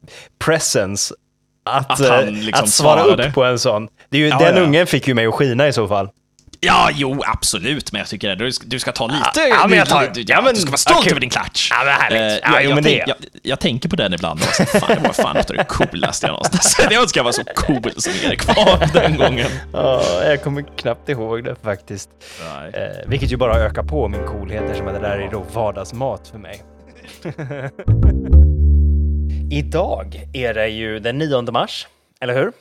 presence 0.45 1.15
att, 1.65 1.91
Att 1.91 2.01
eh, 2.01 2.31
liksom 2.31 2.65
att 2.65 2.71
svara 2.71 3.03
upp 3.03 3.35
på 3.35 3.45
en 3.45 3.59
sån. 3.59 3.89
Det 4.11 4.17
är 4.17 4.21
ju, 4.21 4.29
Ja, 4.29 4.39
den 4.39 4.57
ja. 4.57 4.63
ungen 4.63 4.87
fick 4.87 5.09
ju 5.09 5.15
mig 5.15 5.27
att 5.27 5.35
skina 5.35 5.69
i 5.69 5.73
så 5.73 5.89
fall. 5.89 6.09
Ja, 6.61 6.91
jo, 6.95 7.23
absolut, 7.27 7.93
men 7.93 7.99
jag 7.99 8.09
tycker 8.09 8.31
att 8.31 8.39
du, 8.39 8.53
ska- 8.53 8.67
du 8.67 8.79
ska 8.79 8.93
ta 8.93 9.07
lite, 9.07 9.41
ja, 9.51 9.67
men 9.69 9.79
jag 9.79 9.89
tar- 9.89 10.11
du, 10.15 10.25
ja, 10.27 10.41
men- 10.43 10.55
du 10.55 10.61
ska 10.61 10.71
vara 10.71 10.77
stolt 10.79 10.99
okej. 10.99 11.11
över 11.11 11.21
din 11.21 11.31
klatsch. 11.31 11.69
Ja, 11.71 11.85
men 11.85 11.95
härligt. 11.95 12.21
Eh, 12.21 12.51
Ja, 12.51 12.55
jag, 12.55 12.65
jo, 12.65 12.69
jag, 12.71 12.75
men 12.75 12.85
det 12.85 12.91
tänk, 12.91 13.03
är- 13.03 13.09
jag, 13.09 13.17
jag 13.43 13.61
tänker 13.61 13.89
på 13.89 13.97
den 13.97 14.15
ibland. 14.15 14.41
Och 14.41 14.47
så, 14.55 14.65
fan, 14.65 14.95
det 14.95 15.01
var 15.09 15.13
fan 15.13 15.37
ett 15.37 15.51
av 15.51 15.57
det 15.57 15.65
coolaste 15.65 16.27
jag 16.27 16.33
någonstans 16.33 16.77
Jag 16.91 17.03
önskar 17.03 17.19
jag 17.19 17.25
var 17.25 17.33
så 17.33 17.43
cool 17.57 17.93
som 17.97 18.13
Erik 18.25 18.47
var 18.47 18.93
den 18.93 19.17
gången. 19.17 19.49
Ja, 19.73 20.03
jag 20.25 20.43
kommer 20.43 20.65
knappt 20.79 21.09
ihåg 21.09 21.45
det 21.45 21.57
faktiskt. 21.63 22.11
Eh, 22.73 22.81
vilket 23.07 23.33
ju 23.33 23.37
bara 23.37 23.55
ökar 23.59 23.83
på 23.83 24.09
min 24.09 24.27
coolhet 24.27 24.63
eftersom 24.63 24.87
det 24.87 24.99
där 24.99 25.19
är 25.19 25.31
då 25.31 25.47
vardagsmat 25.53 26.29
för 26.29 26.39
mig. 26.39 26.63
Idag 29.51 30.21
är 30.33 30.55
det 30.55 30.69
ju 30.69 30.99
den 30.99 31.19
9 31.19 31.43
mars, 31.53 31.87
eller 32.21 32.35
hur? 32.35 32.53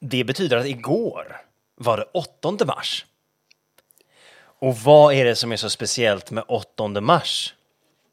Det 0.00 0.24
betyder 0.24 0.56
att 0.56 0.66
igår 0.66 1.36
var 1.82 1.96
det 1.96 2.04
8 2.12 2.64
mars. 2.64 3.06
Och 4.60 4.76
vad 4.76 5.14
är 5.14 5.24
det 5.24 5.36
som 5.36 5.52
är 5.52 5.56
så 5.56 5.70
speciellt 5.70 6.30
med 6.30 6.44
8 6.48 6.88
mars? 6.88 7.54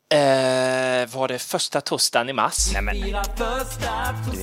Eh, 0.10 1.08
var 1.08 1.28
det 1.28 1.40
första 1.40 1.82
torsdagen 1.82 2.30
i 2.30 2.34
mars? 2.34 2.70
Nej 2.74 2.82
men, 2.82 2.96
du 2.96 3.02
är 3.02 3.08
inte, 3.08 3.66
du 4.34 4.42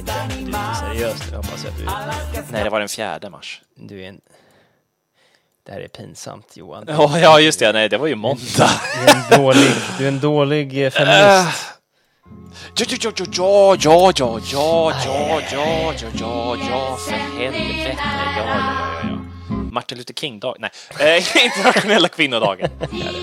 är 0.56 0.74
seriös 0.74 1.30
nu, 1.30 1.36
hoppas 1.36 1.64
jag 1.64 1.72
att 1.72 1.78
du 1.78 1.84
är. 1.84 2.52
Nej, 2.52 2.64
det 2.64 2.70
var 2.70 2.80
den 2.80 2.88
fjärde 2.88 3.30
mars. 3.30 3.62
Du 3.74 4.04
är 4.04 4.08
en... 4.08 4.20
Det 5.66 5.72
här 5.72 5.80
är 5.80 5.88
pinsamt 5.88 6.56
Johan. 6.56 6.84
Ja, 6.88 7.18
ja, 7.18 7.40
just 7.40 7.58
det. 7.58 7.72
Nej, 7.72 7.88
det 7.88 7.98
var 7.98 8.06
ju 8.06 8.14
måndag. 8.14 8.70
Du 8.94 9.12
är 9.12 9.14
en 9.14 9.42
dålig, 9.42 9.70
du 9.98 10.04
är 10.04 10.08
en 10.08 10.20
dålig 10.20 10.84
eh, 10.84 10.90
feminist. 10.90 11.74
Ja, 12.76 12.76
ja, 12.76 12.86
ja, 13.00 13.12
ja, 13.16 13.72
ja, 13.78 14.40
ja, 14.40 14.40
ja, 14.50 14.92
ja, 15.12 15.40
ja, 15.52 15.94
ja, 16.02 16.10
ja, 16.20 16.56
ja, 16.70 16.96
för 16.96 17.12
helvete. 17.12 17.96
Ja, 17.98 18.36
ja, 18.36 18.56
ja. 18.56 18.93
Martin 19.74 19.98
Luther 19.98 20.14
King-dag. 20.14 20.56
Nej, 20.58 20.70
eh, 21.00 21.44
internationella 21.44 22.08
kvinnodagen. 22.08 22.70
Det 22.78 22.84
är 22.86 23.12
det. 23.12 23.22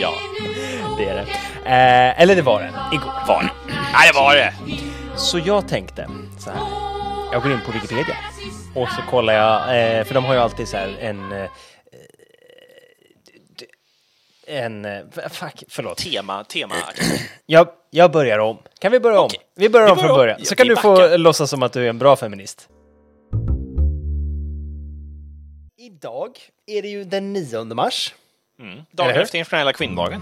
Ja, 0.00 0.14
Det 0.98 1.04
är 1.08 1.14
det. 1.14 1.20
Eh, 1.64 2.22
eller 2.22 2.36
det 2.36 2.42
var 2.42 2.60
det, 2.60 2.96
igår. 2.96 3.12
var 3.28 3.42
det. 3.42 3.50
Nej, 3.92 4.10
det 4.12 4.18
var 4.18 4.34
det. 4.36 4.54
Så 5.16 5.38
jag 5.38 5.68
tänkte 5.68 6.08
så 6.38 6.50
här. 6.50 6.60
Jag 7.32 7.42
går 7.42 7.52
in 7.52 7.60
på 7.66 7.72
Wikipedia 7.72 8.16
och 8.74 8.88
så 8.88 9.02
kollar 9.10 9.32
jag, 9.34 9.60
eh, 9.98 10.04
för 10.04 10.14
de 10.14 10.24
har 10.24 10.34
ju 10.34 10.40
alltid 10.40 10.68
så 10.68 10.76
här 10.76 10.96
en... 11.00 11.32
Eh, 11.32 11.48
d- 13.58 13.66
en... 14.46 14.84
eh, 14.84 14.98
Fuck, 15.30 15.62
förlåt. 15.68 15.98
Tema, 15.98 16.44
tema. 16.44 16.74
Jag, 17.46 17.68
jag 17.90 18.10
börjar 18.12 18.38
om. 18.38 18.58
Kan 18.80 18.92
vi 18.92 19.00
börja 19.00 19.20
om? 19.20 19.26
Okej. 19.26 19.40
Vi 19.56 19.68
börjar 19.68 19.86
Vi 19.86 19.92
om 19.92 19.98
från 19.98 20.06
börjar 20.06 20.14
om. 20.14 20.18
början. 20.18 20.44
Så 20.44 20.54
kan 20.56 20.66
du 20.68 20.76
få 20.76 21.16
låtsas 21.16 21.50
som 21.50 21.62
att 21.62 21.72
du 21.72 21.84
är 21.84 21.88
en 21.88 21.98
bra 21.98 22.16
feminist. 22.16 22.68
Idag 25.80 26.38
är 26.66 26.82
det 26.82 26.88
ju 26.88 27.04
den 27.04 27.32
9 27.32 27.64
mars. 27.64 28.14
Mm. 28.60 28.82
Dagen 28.90 29.10
efter 29.10 29.38
internationella 29.38 29.72
kvinnodagen. 29.72 30.20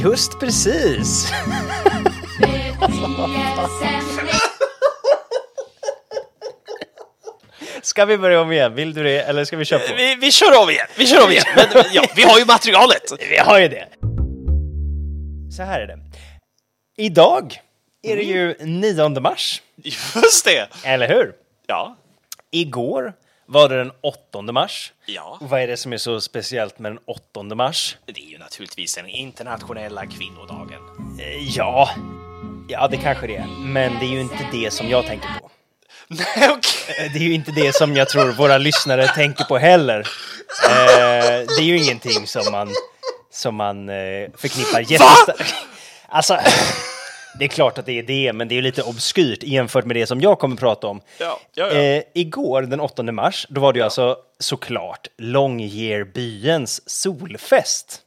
Just 0.00 0.40
precis! 0.40 1.32
ska 7.82 8.04
vi 8.04 8.18
börja 8.18 8.40
om 8.40 8.52
igen? 8.52 8.74
Vill 8.74 8.94
du 8.94 9.02
det? 9.02 9.22
Eller 9.22 9.44
ska 9.44 9.56
vi 9.56 9.64
köra 9.64 9.78
på? 9.78 9.94
Vi, 9.96 10.14
vi 10.14 10.32
kör 10.32 10.62
om 10.62 10.70
igen, 10.70 10.86
vi 10.96 11.06
kör 11.06 11.24
om 11.24 11.30
igen. 11.30 11.44
Men 11.56 11.66
ja, 11.92 12.04
vi 12.16 12.22
har 12.22 12.38
ju 12.38 12.44
materialet. 12.44 13.12
Vi 13.30 13.36
har 13.36 13.58
ju 13.60 13.68
det. 13.68 13.88
Så 15.56 15.62
här 15.62 15.80
är 15.80 15.86
det. 15.86 15.98
Idag 16.96 17.60
är 18.02 18.16
det 18.16 18.22
ju 18.22 18.54
9 18.60 19.08
mars, 19.20 19.62
Just 19.76 20.44
det. 20.44 20.68
eller 20.84 21.08
hur? 21.08 21.32
Ja. 21.66 21.96
Igår 22.50 23.14
var 23.48 23.68
det 23.68 23.76
den 23.78 23.92
8 24.00 24.42
mars. 24.42 24.92
Ja. 25.06 25.38
Och 25.40 25.48
vad 25.50 25.60
är 25.60 25.66
det 25.66 25.76
som 25.76 25.92
är 25.92 25.96
så 25.96 26.20
speciellt 26.20 26.78
med 26.78 26.92
den 26.92 26.98
8 27.06 27.54
mars? 27.54 27.96
Det 28.06 28.20
är 28.20 28.30
ju 28.30 28.38
naturligtvis 28.38 28.94
den 28.94 29.06
internationella 29.08 30.06
kvinnodagen. 30.06 30.80
Eh, 31.20 31.48
Ja, 31.56 31.90
ja 32.68 32.88
det 32.88 32.96
kanske 32.96 33.26
det 33.26 33.36
är. 33.36 33.46
Men 33.60 33.98
det 33.98 34.04
är 34.04 34.10
ju 34.10 34.20
inte 34.20 34.46
det 34.52 34.70
som 34.70 34.88
jag 34.88 35.06
tänker 35.06 35.28
på. 35.40 35.50
Nej, 36.08 36.26
okej. 36.50 36.96
Eh, 37.06 37.12
Det 37.12 37.18
är 37.18 37.22
ju 37.22 37.34
inte 37.34 37.50
det 37.52 37.74
som 37.74 37.96
jag 37.96 38.08
tror 38.08 38.32
våra 38.32 38.58
lyssnare 38.58 39.06
tänker 39.08 39.44
på 39.44 39.58
heller. 39.58 39.98
Eh, 40.64 41.46
det 41.56 41.58
är 41.58 41.62
ju 41.62 41.78
ingenting 41.78 42.26
som 42.26 42.52
man, 42.52 42.68
som 43.32 43.54
man 43.54 43.86
förknippar 44.36 44.80
jättestarkt. 44.80 45.54
Alltså, 46.08 46.38
det 47.38 47.44
är 47.44 47.48
klart 47.48 47.78
att 47.78 47.86
det 47.86 47.98
är 47.98 48.02
det, 48.02 48.32
men 48.32 48.48
det 48.48 48.58
är 48.58 48.62
lite 48.62 48.82
obskyrt 48.82 49.42
jämfört 49.42 49.84
med 49.84 49.96
det 49.96 50.06
som 50.06 50.20
jag 50.20 50.38
kommer 50.38 50.56
prata 50.56 50.86
om. 50.86 51.00
Ja, 51.18 51.40
ja, 51.54 51.72
ja. 51.72 51.80
Eh, 51.80 52.02
igår, 52.14 52.62
den 52.62 52.80
8 52.80 53.02
mars, 53.02 53.46
då 53.50 53.60
var 53.60 53.72
det 53.72 53.78
ju 53.78 53.84
alltså 53.84 54.16
såklart 54.38 55.08
Longyearbyens 55.18 56.90
solfest. 56.90 58.00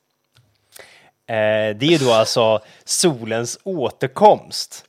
Eh, 1.27 1.35
det 1.77 1.85
är 1.85 1.91
ju 1.91 1.97
då 1.97 2.11
alltså 2.11 2.59
solens 2.83 3.59
återkomst 3.63 4.85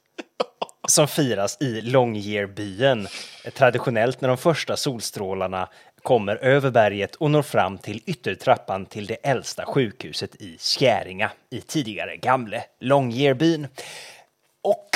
som 0.88 1.09
firas 1.09 1.57
i 1.61 1.80
Longyearbyen 1.80 3.09
traditionellt 3.55 4.20
när 4.20 4.28
de 4.28 4.38
första 4.38 4.76
solstrålarna 4.76 5.68
kommer 6.03 6.36
över 6.36 6.70
berget 6.70 7.14
och 7.14 7.30
når 7.30 7.43
fram 7.43 7.78
till 7.78 8.03
yttertrappan 8.07 8.86
till 8.86 9.07
det 9.07 9.14
äldsta 9.14 9.64
sjukhuset 9.66 10.34
i 10.34 10.57
Skäringa 10.61 11.30
i 11.51 11.61
tidigare 11.61 12.16
gamle 12.16 12.64
Longyearbyn. 12.80 13.68
Och 14.62 14.88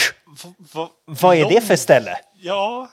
Va, 0.74 0.90
vad 1.04 1.36
är 1.36 1.48
det 1.48 1.60
för 1.60 1.76
ställe? 1.76 2.18
Ja. 2.34 2.88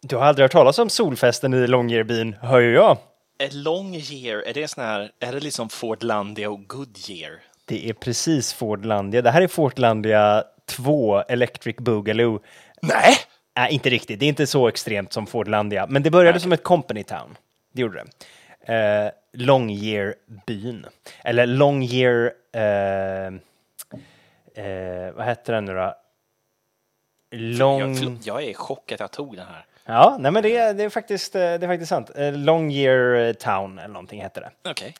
Du 0.00 0.16
har 0.16 0.24
aldrig 0.24 0.44
hört 0.44 0.52
talas 0.52 0.78
om 0.78 0.90
solfesten 0.90 1.54
i 1.54 1.66
Longyearbyen, 1.66 2.36
hör 2.40 2.58
ju 2.60 2.72
jag. 2.72 2.96
A 3.42 3.48
long 3.52 3.94
year, 3.94 4.42
är 4.46 4.54
det 4.54 4.68
sån 4.68 4.84
här, 4.84 5.10
är 5.20 5.32
det 5.32 5.40
liksom 5.40 5.68
Fordlandia 5.68 6.50
och 6.50 6.66
Goodyear? 6.66 7.32
Det 7.64 7.88
är 7.88 7.92
precis 7.92 8.52
Fordlandia. 8.52 9.22
Det 9.22 9.30
här 9.30 9.42
är 9.42 9.48
Fortlandia 9.48 10.44
2 10.66 11.20
Electric 11.20 11.76
Boogaloo. 11.76 12.40
Nej! 12.82 13.16
Nej, 13.56 13.72
inte 13.72 13.90
riktigt. 13.90 14.20
Det 14.20 14.26
är 14.26 14.28
inte 14.28 14.46
så 14.46 14.68
extremt 14.68 15.12
som 15.12 15.26
Fordlandia. 15.26 15.86
Men 15.86 16.02
det 16.02 16.10
började 16.10 16.40
som 16.40 16.52
ett 16.52 16.62
company 16.62 17.04
town. 17.04 17.36
Det 17.72 17.80
gjorde 17.82 18.04
det. 18.04 18.74
Eh, 18.74 19.10
Longyearbyn. 19.32 20.86
Eller 21.24 21.46
Longyear... 21.46 22.32
Eh, 22.52 23.26
eh, 24.64 25.12
vad 25.14 25.26
heter 25.26 25.52
den 25.52 25.64
nu 25.64 25.74
då? 25.74 25.94
Long... 27.30 27.94
Jag, 27.94 28.18
jag 28.22 28.42
är 28.42 28.48
i 28.48 28.54
chock 28.54 28.92
att 28.92 29.00
jag 29.00 29.10
tog 29.10 29.36
den 29.36 29.46
här. 29.46 29.66
Ja, 29.84 30.16
nej 30.20 30.32
men 30.32 30.42
det 30.42 30.56
är, 30.56 30.74
det 30.74 30.84
är, 30.84 30.88
faktiskt, 30.88 31.34
eh, 31.34 31.40
det 31.40 31.46
är 31.46 31.66
faktiskt 31.66 31.88
sant. 31.88 32.10
Eh, 32.14 32.32
Longyear 32.32 33.32
Town 33.32 33.78
eller 33.78 33.92
någonting 33.92 34.22
hette 34.22 34.40
det. 34.40 34.70
Okej. 34.70 34.94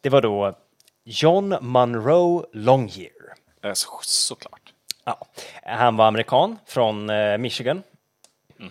Det 0.00 0.08
var 0.08 0.22
då 0.22 0.58
John 1.04 1.56
Monroe 1.60 2.44
Longyear. 2.52 3.34
Okay. 3.58 3.74
Så, 3.74 3.88
såklart. 4.02 4.72
Ja. 5.04 5.26
Han 5.62 5.96
var 5.96 6.06
amerikan 6.06 6.58
från 6.66 7.10
eh, 7.10 7.38
Michigan. 7.38 7.82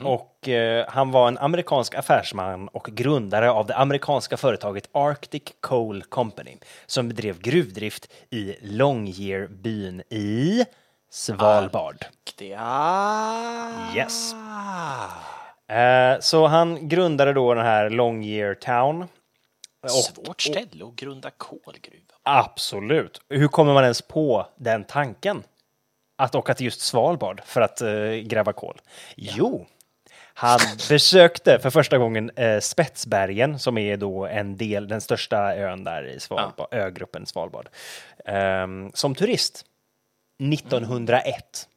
Och 0.02 0.50
eh, 0.50 0.86
han 0.90 1.12
var 1.12 1.28
en 1.28 1.38
amerikansk 1.38 1.96
affärsman 1.96 2.68
och 2.68 2.86
grundare 2.86 3.52
av 3.52 3.66
det 3.66 3.76
amerikanska 3.76 4.38
företaget 4.38 4.90
Arctic 4.92 5.44
Coal 5.60 6.04
Company 6.04 6.58
som 6.86 7.08
bedrev 7.08 7.40
gruvdrift 7.40 8.12
i 8.30 8.56
Longyearbyn 8.62 10.02
i 10.10 10.66
Svalbard. 11.14 12.06
Ja. 12.40 13.96
Yes. 13.96 14.34
Eh, 15.68 16.20
så 16.20 16.48
han 16.48 16.90
grundade 16.90 17.34
då 17.34 17.54
den 17.54 17.66
här 17.66 17.90
Longyear 17.90 18.54
Town. 18.54 19.08
Och, 19.84 19.90
Svårt 19.90 20.42
ställe 20.42 20.86
att 20.86 20.96
grunda 20.96 21.30
kolgruva. 21.38 22.14
Absolut. 22.24 23.22
Hur 23.30 23.48
kommer 23.48 23.74
man 23.74 23.84
ens 23.84 24.02
på 24.02 24.48
den 24.56 24.84
tanken? 24.84 25.44
Att 26.16 26.36
åka 26.36 26.54
till 26.54 26.66
just 26.66 26.82
Svalbard 26.82 27.42
för 27.46 27.62
att 27.62 27.82
eh, 27.82 27.90
gräva 28.24 28.54
kol? 28.54 28.82
Jo, 29.16 29.66
han 30.34 30.60
besökte 30.90 31.60
för 31.60 31.70
första 31.70 31.98
gången 31.98 32.32
eh, 32.36 32.60
Spetsbergen 32.60 33.60
som 33.60 33.78
är 33.78 33.98
då 33.98 34.26
en 34.26 34.58
del, 34.58 34.88
den 34.88 35.02
största 35.02 35.56
ön 35.56 35.84
där 35.84 36.04
i 36.08 36.20
Svalbard, 36.20 36.68
ögruppen 36.72 37.26
Svalbard, 37.26 37.70
ehm, 38.26 38.92
som 38.94 39.16
turist. 39.16 39.66
1901. 40.54 41.68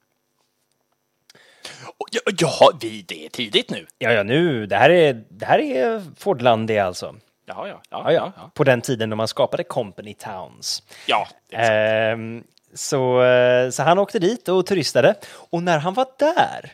Och 1.99 2.09
Ja, 2.13 2.21
ja, 2.39 2.71
vi, 2.81 3.03
det 3.03 3.27
är 3.27 3.29
tidigt 3.29 3.71
nu. 3.71 3.87
Ja, 3.99 4.13
ja, 4.13 4.23
nu, 4.23 4.67
det 4.67 4.77
här 4.77 4.91
är, 4.91 5.25
det 5.29 5.47
här 5.47 5.59
är 5.59 6.03
Fordlandia 6.17 6.87
alltså. 6.87 7.15
Ja, 7.47 7.69
ja, 7.69 7.81
Ja, 7.91 8.13
ja. 8.13 8.51
På 8.55 8.65
den 8.65 8.81
tiden 8.81 9.09
när 9.09 9.17
man 9.17 9.29
skapade 9.29 9.65
Company 9.65 10.15
Towns. 10.15 10.83
Ja. 11.07 11.29
Ehm, 11.53 12.45
så, 12.75 13.23
eh, 13.23 13.71
så 13.71 13.83
han 13.83 13.99
åkte 13.99 14.19
dit 14.19 14.49
och 14.49 14.67
turistade. 14.67 15.15
Och 15.51 15.63
när 15.63 15.79
han 15.79 15.95
var 15.95 16.07
där, 16.19 16.73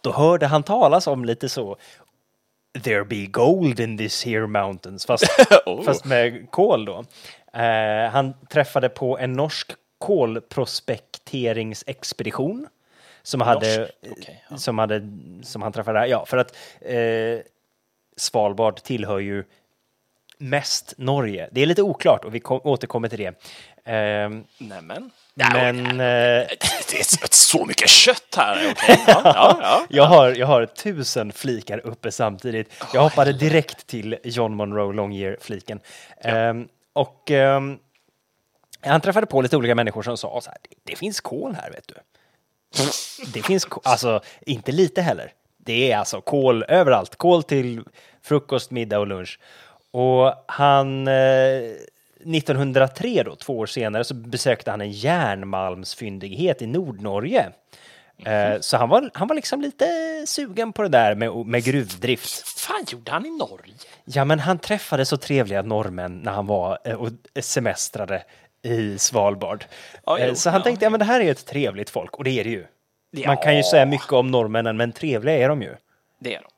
då 0.00 0.12
hörde 0.12 0.46
han 0.46 0.62
talas 0.62 1.06
om 1.06 1.24
lite 1.24 1.48
så 1.48 1.76
There 2.82 3.04
be 3.04 3.26
gold 3.26 3.80
in 3.80 3.98
this 3.98 4.24
here 4.24 4.46
mountains, 4.46 5.06
fast, 5.06 5.24
Oh. 5.66 5.84
fast 5.84 6.04
med 6.04 6.50
kol 6.50 6.84
då. 6.84 7.04
Eh, 7.60 8.10
han 8.10 8.34
träffade 8.48 8.88
på 8.88 9.18
en 9.18 9.32
norsk 9.32 9.72
kolprospekteringsexpedition 10.02 12.68
som, 13.22 13.40
hade, 13.40 13.90
Okej, 14.10 14.44
ja. 14.50 14.56
som, 14.56 14.78
hade, 14.78 15.08
som 15.42 15.62
han 15.62 15.72
träffade 15.72 15.98
där. 15.98 16.06
Ja, 16.06 16.26
för 16.26 16.36
att 16.36 16.56
eh, 16.80 17.38
Svalbard 18.16 18.82
tillhör 18.82 19.18
ju 19.18 19.44
mest 20.38 20.94
Norge. 20.96 21.48
Det 21.52 21.62
är 21.62 21.66
lite 21.66 21.82
oklart 21.82 22.24
och 22.24 22.34
vi 22.34 22.40
kom, 22.40 22.60
återkommer 22.64 23.08
till 23.08 23.18
det. 23.18 23.34
Ehm, 23.84 24.44
Nämen. 24.58 25.10
men 25.34 25.86
eh, 25.86 25.94
Det 26.90 26.98
är 26.98 27.34
så 27.34 27.64
mycket 27.64 27.88
kött 27.88 28.34
här. 28.36 28.70
Okej. 28.70 28.98
Ja, 29.06 29.20
ja, 29.24 29.58
ja. 29.62 29.86
jag, 29.90 30.04
har, 30.04 30.30
jag 30.30 30.46
har 30.46 30.66
tusen 30.66 31.32
flikar 31.32 31.86
uppe 31.86 32.12
samtidigt. 32.12 32.72
Jag 32.94 33.02
hoppade 33.02 33.32
direkt 33.32 33.86
till 33.86 34.16
John 34.24 34.54
Monroe 34.54 34.92
Longyear-fliken. 34.92 35.80
Ehm, 36.20 36.68
och 36.92 37.30
ehm, 37.30 37.78
han 38.90 39.00
träffade 39.00 39.26
på 39.26 39.40
lite 39.40 39.56
olika 39.56 39.74
människor 39.74 40.02
som 40.02 40.16
sa 40.16 40.40
så 40.40 40.50
här, 40.50 40.58
det, 40.84 40.96
finns 40.96 41.20
kol 41.20 41.54
här 41.54 41.70
vet 41.70 41.88
du. 41.88 41.94
Det 43.32 43.42
finns 43.42 43.64
kol, 43.64 43.82
alltså 43.84 44.20
inte 44.40 44.72
lite 44.72 45.02
heller. 45.02 45.32
Det 45.58 45.92
är 45.92 45.98
alltså 45.98 46.20
kol 46.20 46.64
överallt. 46.68 47.16
Kol 47.16 47.42
till 47.42 47.84
frukost, 48.22 48.70
middag 48.70 48.98
och 48.98 49.06
lunch. 49.06 49.38
Och 49.90 50.44
han, 50.46 51.08
eh, 51.08 51.14
1903 52.24 53.22
då, 53.22 53.36
två 53.36 53.58
år 53.58 53.66
senare, 53.66 54.04
så 54.04 54.14
besökte 54.14 54.70
han 54.70 54.80
en 54.80 54.90
järnmalmsfyndighet 54.90 56.62
i 56.62 56.66
Nordnorge. 56.66 57.52
Eh, 58.26 58.60
så 58.60 58.76
han 58.76 58.88
var, 58.88 59.10
han 59.14 59.28
var 59.28 59.34
liksom 59.34 59.60
lite 59.60 59.86
sugen 60.26 60.72
på 60.72 60.82
det 60.82 60.88
där 60.88 61.14
med, 61.14 61.46
med 61.46 61.64
gruvdrift. 61.64 62.48
fan 62.48 62.84
gjorde 62.88 63.12
han 63.12 63.26
i 63.26 63.30
Norge? 63.30 63.74
Ja, 64.04 64.24
men 64.24 64.40
han 64.40 64.58
träffade 64.58 65.04
så 65.04 65.16
trevliga 65.16 65.62
norrmän 65.62 66.18
när 66.18 66.32
han 66.32 66.46
var 66.46 66.78
eh, 66.84 66.94
och 66.94 67.10
semestrade 67.40 68.24
i 68.62 68.98
Svalbard. 68.98 69.64
Ja, 70.06 70.18
jo, 70.18 70.24
Eh, 70.24 70.34
så 70.34 70.50
han 70.50 70.60
ja, 70.60 70.64
tänkte, 70.64 70.84
ja 70.84 70.90
men 70.90 70.98
det 71.00 71.04
här 71.06 71.20
är 71.20 71.30
ett 71.30 71.46
trevligt 71.46 71.90
folk, 71.90 72.14
och 72.16 72.24
det 72.24 72.30
är 72.30 72.44
det 72.44 72.50
ju. 72.50 72.66
Ja. 73.10 73.26
Man 73.26 73.36
kan 73.36 73.56
ju 73.56 73.62
säga 73.62 73.86
mycket 73.86 74.12
om 74.12 74.30
norrmännen, 74.30 74.76
men 74.76 74.92
trevliga 74.92 75.36
är 75.36 75.48
de 75.48 75.62
ju. 75.62 75.76
Det 76.18 76.34
är 76.34 76.40
de. 76.42 76.48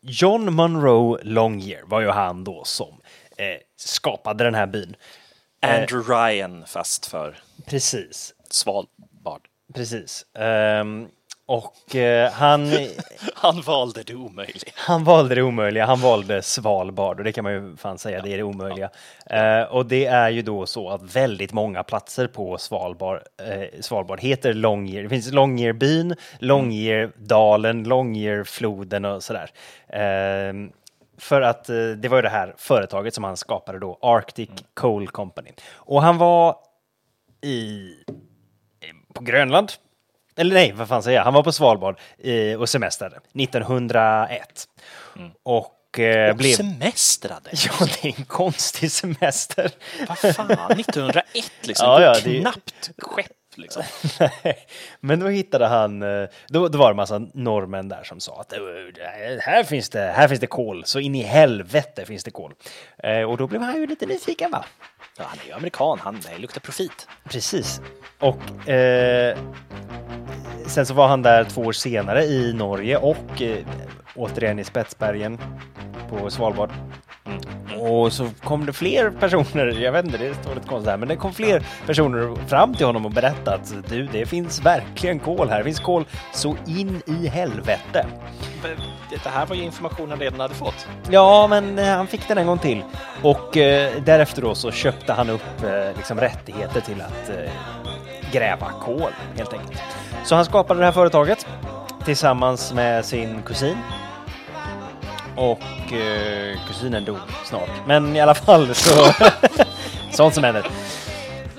John 0.00 0.52
Monroe 0.54 1.18
Longyear 1.22 1.82
var 1.86 2.00
ju 2.00 2.08
han 2.10 2.44
då 2.44 2.64
som 2.64 3.00
eh, 3.36 3.46
skapade 3.76 4.44
den 4.44 4.54
här 4.54 4.66
byn. 4.66 4.96
Andrew 5.60 6.14
Ryan 6.14 6.64
fast 6.66 7.06
för 7.06 7.38
Precis, 7.66 8.34
Svalbard. 8.50 9.40
precis. 9.74 10.26
Ehm, 10.38 11.08
och 11.46 11.96
eh, 11.96 12.32
han, 12.32 12.70
Han 13.34 13.60
valde 13.60 14.02
det 14.02 14.14
omöjliga. 14.14 14.72
han 14.74 15.04
valde 15.04 15.34
det 15.34 15.42
omöjliga, 15.42 15.86
han 15.86 16.00
valde 16.00 16.42
Svalbard 16.42 17.18
och 17.18 17.24
det 17.24 17.32
kan 17.32 17.44
man 17.44 17.52
ju 17.52 17.76
fan 17.76 17.98
säga, 17.98 18.22
det 18.22 18.32
är 18.32 18.36
det 18.36 18.42
omöjliga. 18.42 18.90
Eh, 19.30 19.62
och 19.62 19.86
det 19.86 20.06
är 20.06 20.30
ju 20.30 20.42
då 20.42 20.66
så 20.66 20.90
att 20.90 21.16
väldigt 21.16 21.52
många 21.52 21.82
platser 21.82 22.26
på 22.26 22.58
Svalbard, 22.58 23.20
eh, 23.42 23.80
Svalbard 23.80 24.20
heter 24.20 24.54
Longyear. 24.54 25.02
Det 25.02 25.08
finns 25.08 25.32
Longyearbyn, 25.32 26.14
Longyeardalen, 26.38 27.84
Longyearfloden 27.84 29.04
och 29.04 29.22
sådär. 29.22 29.50
Ehm, 29.88 30.72
för 31.18 31.40
att 31.40 31.68
eh, 31.68 31.88
det 31.88 32.08
var 32.08 32.18
ju 32.18 32.22
det 32.22 32.28
här 32.28 32.54
företaget 32.58 33.14
som 33.14 33.24
han 33.24 33.36
skapade 33.36 33.78
då, 33.78 33.98
Arctic 34.00 34.50
Coal 34.74 35.08
Company. 35.08 35.50
Och 35.74 36.02
han 36.02 36.18
var 36.18 36.56
i, 37.40 37.92
på 39.14 39.24
Grönland 39.24 39.72
Eller 40.36 40.54
nej, 40.54 40.72
vad 40.72 40.88
fan 40.88 41.02
säger 41.02 41.18
jag? 41.18 41.24
Han 41.24 41.34
var 41.34 41.42
på 41.42 41.52
Svalbard 41.52 41.98
eh, 42.22 42.60
och 42.60 42.68
semestrade 42.68 43.16
1901. 43.34 44.68
Och 45.42 45.98
eh, 45.98 46.36
blev... 46.36 46.54
Semestrade? 46.54 47.50
Ja, 47.52 47.86
det 48.02 48.08
är 48.08 48.18
en 48.18 48.24
konstig 48.24 48.92
semester. 48.92 49.70
Vad 50.08 50.18
fan, 50.18 50.50
1901 50.50 51.24
liksom. 51.62 51.86
Ja, 52.02 52.02
ja, 52.02 52.40
knappt 52.40 52.90
skepp 52.98 53.32
liksom. 53.58 53.82
Nej, 54.44 54.66
Men 55.00 55.20
då 55.20 55.28
hittade 55.28 55.66
han, 55.66 56.02
eh, 56.02 56.28
då, 56.48 56.68
då 56.68 56.78
var 56.78 56.86
det 56.86 56.92
en 56.92 56.96
massa 56.96 57.18
norrmän 57.34 57.88
där 57.88 58.04
som 58.04 58.20
sa 58.20 58.40
att 58.40 58.52
"Eh, 58.52 58.58
här 59.40 59.64
finns 59.64 59.90
det, 59.90 60.00
här 60.16 60.28
finns 60.28 60.40
det 60.40 60.46
kol, 60.46 60.84
så 60.84 61.00
in 61.00 61.14
i 61.14 61.22
helvete 61.22 62.04
finns 62.06 62.24
det 62.24 62.30
kol. 62.30 62.54
Eh, 63.02 63.22
och 63.22 63.36
då 63.36 63.46
blev 63.46 63.62
han 63.62 63.74
ju 63.76 63.86
lite 63.86 64.06
nyfiken 64.06 64.50
va? 64.50 64.64
Ja, 65.18 65.24
han 65.28 65.38
är 65.44 65.46
ju 65.48 65.52
amerikan, 65.52 65.98
han 66.02 66.20
det 66.32 66.38
luktar 66.38 66.60
profit. 66.60 67.08
Precis. 67.30 67.80
Och 68.18 68.68
eh, 68.68 69.38
sen 70.66 70.86
så 70.86 70.94
var 70.94 71.08
han 71.08 71.22
där 71.22 71.44
två 71.44 71.60
år 71.62 71.72
senare 71.72 72.24
i 72.24 72.52
Norge 72.52 72.96
och 72.96 73.42
eh, 73.42 73.58
återigen 74.16 74.58
i 74.58 74.64
Spetsbergen 74.64 75.38
på 76.10 76.30
Svalbard. 76.30 76.70
Och 77.78 78.12
så 78.12 78.28
kom 78.44 78.66
det 78.66 78.72
fler 78.72 79.10
personer, 79.10 79.66
jag 79.66 79.92
vet 79.92 80.04
inte, 80.04 80.18
det 80.18 80.34
står 80.34 80.54
lite 80.54 80.68
konstigt 80.68 80.90
här, 80.90 80.96
men 80.96 81.08
det 81.08 81.16
kom 81.16 81.32
fler 81.32 81.66
personer 81.86 82.48
fram 82.48 82.74
till 82.74 82.86
honom 82.86 83.06
och 83.06 83.12
berättade 83.12 83.56
att 83.56 83.74
du, 83.88 84.06
det 84.06 84.26
finns 84.26 84.62
verkligen 84.64 85.18
kol 85.18 85.48
här. 85.48 85.58
Det 85.58 85.64
finns 85.64 85.80
kol 85.80 86.04
så 86.32 86.56
in 86.66 87.02
i 87.06 87.26
helvete. 87.26 88.06
Det 89.10 89.28
här 89.28 89.46
var 89.46 89.56
ju 89.56 89.62
information 89.62 90.10
han 90.10 90.20
redan 90.20 90.40
hade 90.40 90.54
fått. 90.54 90.88
Ja, 91.10 91.46
men 91.46 91.78
eh, 91.78 91.86
han 91.86 92.06
fick 92.06 92.28
den 92.28 92.38
en 92.38 92.46
gång 92.46 92.58
till. 92.58 92.82
Och 93.22 93.56
eh, 93.56 94.02
därefter 94.04 94.42
då 94.42 94.54
så 94.54 94.70
köpte 94.70 95.12
han 95.12 95.30
upp 95.30 95.62
eh, 95.64 95.96
liksom 95.96 96.20
rättigheter 96.20 96.80
till 96.80 97.00
att 97.00 97.28
eh, 97.28 97.50
gräva 98.32 98.70
kol, 98.80 99.10
helt 99.36 99.52
enkelt. 99.52 99.82
Så 100.24 100.34
han 100.34 100.44
skapade 100.44 100.80
det 100.80 100.86
här 100.86 100.92
företaget 100.92 101.46
tillsammans 102.04 102.72
med 102.72 103.04
sin 103.04 103.42
kusin. 103.42 103.76
Och 105.36 105.92
eh, 105.92 106.56
kusinen 106.68 107.04
dog 107.04 107.16
snart. 107.44 107.68
Men 107.86 108.16
i 108.16 108.20
alla 108.20 108.34
fall 108.34 108.74
så... 108.74 109.12
Sånt 110.12 110.34
som 110.34 110.44
händer. 110.44 110.66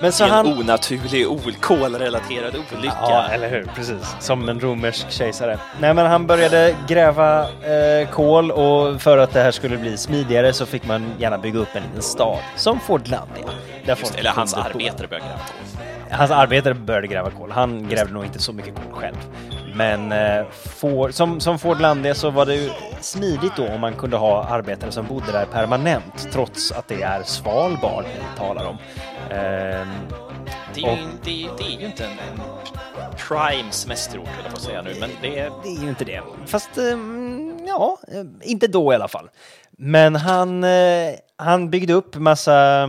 Men 0.00 0.12
så 0.12 0.24
en 0.24 0.30
han... 0.30 0.46
onaturlig, 0.58 1.26
ol- 1.26 1.54
kolrelaterad 1.60 2.54
olycka. 2.72 2.96
Ja, 3.00 3.28
eller 3.28 3.48
hur? 3.50 3.70
Precis. 3.74 4.16
Som 4.20 4.48
en 4.48 4.60
romersk 4.60 5.10
kejsare. 5.10 5.58
Nej, 5.80 5.94
men 5.94 6.06
han 6.06 6.26
började 6.26 6.74
gräva 6.88 7.40
eh, 7.42 8.08
kol 8.10 8.50
och 8.50 9.02
för 9.02 9.18
att 9.18 9.32
det 9.32 9.40
här 9.42 9.50
skulle 9.50 9.76
bli 9.76 9.96
smidigare 9.96 10.52
så 10.52 10.66
fick 10.66 10.86
man 10.86 11.12
gärna 11.18 11.38
bygga 11.38 11.58
upp 11.58 11.68
en 11.76 11.82
liten 11.82 12.02
stad 12.02 12.38
som 12.56 12.80
Fordlandia. 12.80 13.44
Just, 13.84 14.14
eller 14.14 14.30
hans 14.30 14.54
arbetare 14.54 15.08
började 15.08 15.26
gräva 15.26 15.38
kol. 15.38 15.78
Hans 16.10 16.30
arbetare 16.30 16.74
började 16.74 17.06
gräva 17.06 17.30
kol. 17.30 17.50
Han 17.50 17.88
grävde 17.88 18.12
nog 18.14 18.24
inte 18.24 18.38
så 18.38 18.52
mycket 18.52 18.74
kol 18.74 18.92
själv. 19.00 19.16
Men 19.78 20.12
eh, 20.12 20.46
får, 20.50 21.10
som, 21.10 21.40
som 21.40 21.58
Fordlandia 21.58 22.14
så 22.14 22.30
var 22.30 22.46
det 22.46 22.54
ju 22.54 22.70
smidigt 23.00 23.52
då 23.56 23.68
om 23.68 23.80
man 23.80 23.94
kunde 23.94 24.16
ha 24.16 24.44
arbetare 24.44 24.92
som 24.92 25.06
bodde 25.06 25.32
där 25.32 25.44
permanent 25.46 26.28
trots 26.32 26.72
att 26.72 26.88
det 26.88 27.02
är 27.02 27.22
Svalbard 27.22 28.04
vi 28.04 28.38
talar 28.38 28.64
om. 28.66 28.76
Ehm, 29.30 29.88
Det 30.74 30.80
är 30.80 30.84
ju, 30.86 30.90
Och- 30.92 30.98
det, 31.24 31.44
är- 31.44 31.50
det 31.58 31.64
är 31.64 31.80
ju 31.80 31.86
inte 31.86 32.04
en, 32.04 32.10
en 32.10 32.40
prime 33.28 33.70
semesterort, 33.72 34.26
höll 34.28 34.44
jag 34.44 34.50
på 34.52 34.56
att 34.56 34.62
säga 34.62 34.82
nu, 34.82 34.94
men 35.00 35.10
det 35.22 35.38
är... 35.38 35.50
Det 35.62 35.68
är 35.68 35.82
ju 35.82 35.88
inte 35.88 36.04
det. 36.04 36.20
Fast 36.46 36.78
ehm, 36.78 37.58
ja, 37.66 37.98
eh, 38.12 38.50
inte 38.50 38.66
då 38.66 38.92
i 38.92 38.94
alla 38.94 39.08
fall. 39.08 39.28
Men 39.70 40.16
han, 40.16 40.64
eh, 40.64 40.70
han 41.36 41.70
byggde 41.70 41.92
upp 41.92 42.16
massa, 42.16 42.82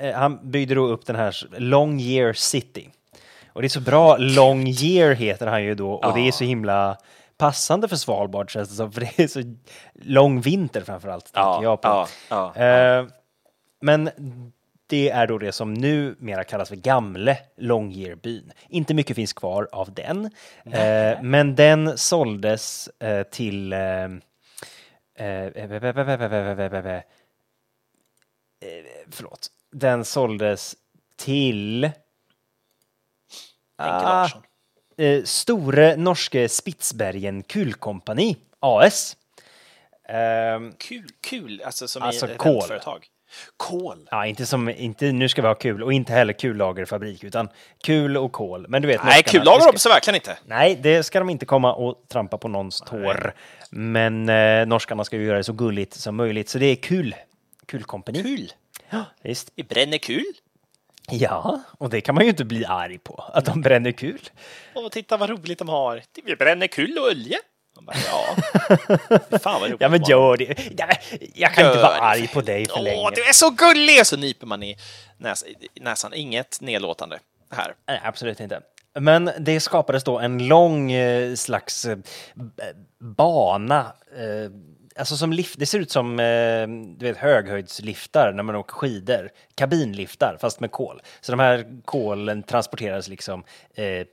eh, 0.00 0.14
han 0.14 0.50
byggde 0.50 0.74
då 0.74 0.86
upp 0.86 1.06
den 1.06 1.16
här 1.16 1.36
Longyear 1.58 2.32
City. 2.32 2.90
Och 3.56 3.62
det 3.62 3.66
är 3.66 3.68
så 3.68 3.80
bra. 3.80 4.16
Long 4.16 4.66
year 4.68 5.14
heter 5.14 5.46
han 5.46 5.64
ju 5.64 5.74
då 5.74 5.92
och 5.92 6.04
ja. 6.04 6.12
det 6.14 6.28
är 6.28 6.32
så 6.32 6.44
himla 6.44 6.96
passande 7.36 7.88
för 7.88 7.96
Svalbard 7.96 8.50
känns 8.50 8.68
det 8.68 8.74
som, 8.74 8.92
för 8.92 9.00
det 9.00 9.18
är 9.18 9.26
så 9.26 9.42
lång 9.94 10.40
vinter 10.40 10.80
framförallt. 10.80 11.30
Ja, 11.34 11.62
jag 11.62 11.80
på. 11.80 11.88
Ja, 11.88 12.08
ja, 12.56 13.00
uh, 13.00 13.08
men 13.80 14.10
det 14.86 15.10
är 15.10 15.26
då 15.26 15.38
det 15.38 15.52
som 15.52 15.74
numera 15.74 16.44
kallas 16.44 16.68
för 16.68 16.76
Gamle 16.76 17.38
Longyearbyn. 17.56 18.52
Inte 18.68 18.94
mycket 18.94 19.16
finns 19.16 19.32
kvar 19.32 19.68
av 19.72 19.94
den, 19.94 20.24
uh, 20.66 21.22
men 21.22 21.54
den 21.54 21.98
såldes 21.98 22.88
uh, 23.04 23.22
till 23.22 23.74
Förlåt, 29.10 29.48
den 29.72 30.04
såldes 30.04 30.76
till 31.16 31.90
Henke 33.78 33.94
Ah. 34.06 34.22
Larsson. 34.22 34.42
eh, 34.98 35.22
Store 35.24 35.96
Norske 35.96 36.48
Spitsbergen 36.48 37.42
Kulkompani 37.42 38.36
AS. 38.60 39.16
Ehm, 40.08 40.72
Kul, 40.78 41.06
kul, 41.20 41.62
alltså 41.64 41.88
som 41.88 42.02
Alltså 42.02 42.28
i 42.28 42.32
ett 42.32 42.38
kol. 42.38 42.52
rentföretag. 42.54 43.06
Kol. 43.56 44.08
Ja, 44.10 44.26
inte 44.26 44.46
som, 44.46 44.68
inte 44.68 45.12
nu 45.12 45.28
ska 45.28 45.42
vi 45.42 45.48
ha 45.48 45.54
kul 45.54 45.82
och 45.82 45.92
inte 45.92 46.12
heller 46.12 46.32
kullagerfabrik 46.32 47.24
utan 47.24 47.48
kul 47.84 48.16
och 48.16 48.32
kol. 48.32 48.66
Men 48.68 48.82
du 48.82 48.88
vet, 48.88 49.04
Nej, 49.04 49.22
kullager 49.22 49.60
ska- 49.60 49.72
de 49.72 49.78
så 49.78 49.88
verkligen 49.88 50.14
inte. 50.14 50.38
Nej, 50.44 50.78
det 50.82 51.02
ska 51.02 51.18
de 51.18 51.30
inte 51.30 51.46
komma 51.46 51.74
och 51.74 52.04
trampa 52.08 52.38
på 52.38 52.48
någons 52.48 52.80
tår. 52.80 53.34
Men 53.70 54.28
eh, 54.28 54.66
norskarna 54.66 55.04
ska 55.04 55.16
ju 55.16 55.24
göra 55.24 55.36
det 55.36 55.44
så 55.44 55.52
gulligt 55.52 55.94
som 55.94 56.16
möjligt, 56.16 56.48
så 56.48 56.58
det 56.58 56.66
är 56.66 56.76
kul. 56.76 57.14
Kulkompani. 57.66 58.22
Kul. 58.22 58.52
Ja, 58.90 59.04
visst. 59.22 59.50
Vi 59.54 59.62
bränner 59.64 59.98
kul. 59.98 60.24
Ja, 61.10 61.60
och 61.78 61.90
det 61.90 62.00
kan 62.00 62.14
man 62.14 62.24
ju 62.24 62.30
inte 62.30 62.44
bli 62.44 62.64
arg 62.64 62.98
på, 62.98 63.30
att 63.34 63.44
de 63.44 63.60
bränner 63.60 63.92
kul. 63.92 64.20
Och 64.74 64.92
titta 64.92 65.16
vad 65.16 65.30
roligt 65.30 65.58
de 65.58 65.68
har. 65.68 66.02
Vi 66.24 66.36
bränner 66.36 66.66
kul 66.66 66.98
och 66.98 67.06
olja. 67.06 67.38
Bara, 67.80 67.96
ja. 68.06 68.36
Fan 69.38 69.60
vad 69.60 69.70
roligt 69.70 69.80
Ja, 69.80 69.88
men 69.88 70.02
gör 70.02 70.36
det. 70.36 70.58
Ja, 70.78 70.88
jag 71.34 71.54
kan 71.54 71.66
inte 71.66 71.78
Gör 71.78 71.82
vara 71.84 71.94
det. 71.94 72.00
arg 72.00 72.28
på 72.28 72.40
dig 72.40 72.66
för 72.68 72.80
länge. 72.82 73.02
Åh, 73.02 73.10
du 73.14 73.22
är 73.24 73.32
så 73.32 73.50
gullig! 73.50 74.06
Så 74.06 74.16
nyper 74.16 74.46
man 74.46 74.62
i 74.62 74.76
näs 75.18 75.44
näsan. 75.80 76.14
Inget 76.14 76.60
nedlåtande 76.60 77.18
här. 77.50 77.74
Nej, 77.88 78.00
absolut 78.04 78.40
inte. 78.40 78.60
Men 78.98 79.30
det 79.38 79.60
skapades 79.60 80.04
då 80.04 80.18
en 80.18 80.46
lång 80.48 80.92
eh, 80.92 81.34
slags 81.34 81.84
eh, 81.84 81.98
bana. 83.00 83.92
Alltså 84.98 85.16
som 85.16 85.32
lift, 85.32 85.58
det 85.58 85.66
ser 85.66 85.78
ut 85.78 85.90
som 85.90 86.20
eh, 86.20 86.66
du 86.98 87.06
vet, 87.06 87.16
höghöjdsliftar 87.16 88.32
när 88.32 88.42
man 88.42 88.56
åker 88.56 88.72
skidor. 88.72 89.30
Kabinliftar, 89.54 90.36
fast 90.40 90.60
med 90.60 90.70
kol. 90.70 91.02
Så 91.20 91.32
de 91.32 91.40
här 91.40 91.66
kolen 91.84 92.42
transporteras 92.42 93.08
liksom 93.08 93.44
eh, 93.74 94.06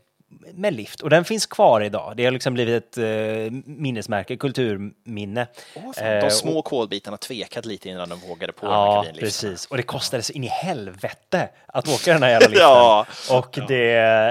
med 0.54 0.74
lift. 0.74 1.02
Och 1.02 1.10
den 1.10 1.26
finns 1.26 1.46
kvar 1.46 1.82
idag. 1.82 2.14
Det 2.18 2.26
har 2.26 2.32
liksom 2.32 2.54
blivit 2.54 2.84
ett 2.84 2.98
eh, 2.98 3.52
minnesmärke, 3.66 4.38
kulturminne. 4.38 5.48
Åh, 5.76 5.92
fan. 5.94 6.06
Eh, 6.08 6.24
De 6.24 6.30
små 6.32 6.62
kolbitarna 6.62 7.18
tvekade 7.18 7.68
lite 7.68 7.90
innan 7.90 8.10
de 8.10 8.20
vågade 8.20 8.54
på 8.54 8.66
Ja, 8.66 8.96
kabinliftarna. 8.96 9.26
precis. 9.26 9.66
Och 9.66 9.78
det 9.78 9.84
kostade 9.84 10.24
så 10.24 10.34
in 10.34 10.44
i 10.44 10.48
helvete 10.48 11.50
att 11.68 11.88
åka 11.88 12.14
den 12.14 12.24
här 12.24 12.30
jävla 12.30 12.48
liften. 12.50 12.68
Ja. 12.68 13.06
Och 13.32 13.60
det, 13.68 13.84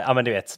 ja 0.07 0.15
men 0.15 0.25
du 0.25 0.33
vet. 0.33 0.57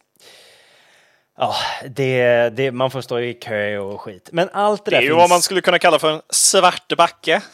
Ja, 1.38 1.54
det, 1.88 2.48
det, 2.56 2.72
man 2.72 2.90
får 2.90 3.00
stå 3.00 3.20
i 3.20 3.34
kö 3.34 3.78
och 3.78 4.00
skit. 4.00 4.28
Men 4.32 4.48
allt 4.52 4.84
det, 4.84 4.90
Det 4.90 4.96
där 4.96 4.98
är 4.98 5.02
ju 5.02 5.08
finns... 5.08 5.18
vad 5.18 5.30
man 5.30 5.42
skulle 5.42 5.60
kunna 5.60 5.78
kalla 5.78 5.98
för 5.98 6.12
en 6.12 6.22
svartbacke. 6.30 7.34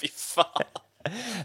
Fy 0.00 0.08
fan. 0.08 0.62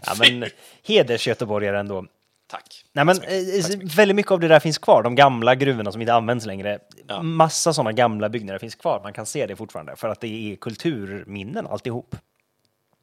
ja, 0.06 0.14
men 0.18 0.44
hedersgöteborgare 0.86 1.78
ändå. 1.80 2.04
Tack. 2.50 2.84
Nej, 2.92 3.04
men 3.04 3.16
Tack 3.18 3.28
eh, 3.28 3.68
mycket. 3.78 3.94
väldigt 3.94 4.16
mycket 4.16 4.32
av 4.32 4.40
det 4.40 4.48
där 4.48 4.60
finns 4.60 4.78
kvar. 4.78 5.02
De 5.02 5.14
gamla 5.14 5.54
gruvorna 5.54 5.92
som 5.92 6.00
inte 6.00 6.14
används 6.14 6.46
längre. 6.46 6.78
Ja. 7.08 7.22
Massa 7.22 7.72
sådana 7.72 7.92
gamla 7.92 8.28
byggnader 8.28 8.58
finns 8.58 8.74
kvar. 8.74 9.00
Man 9.02 9.12
kan 9.12 9.26
se 9.26 9.46
det 9.46 9.56
fortfarande 9.56 9.96
för 9.96 10.08
att 10.08 10.20
det 10.20 10.52
är 10.52 10.56
kulturminnen 10.56 11.66
alltihop. 11.66 12.16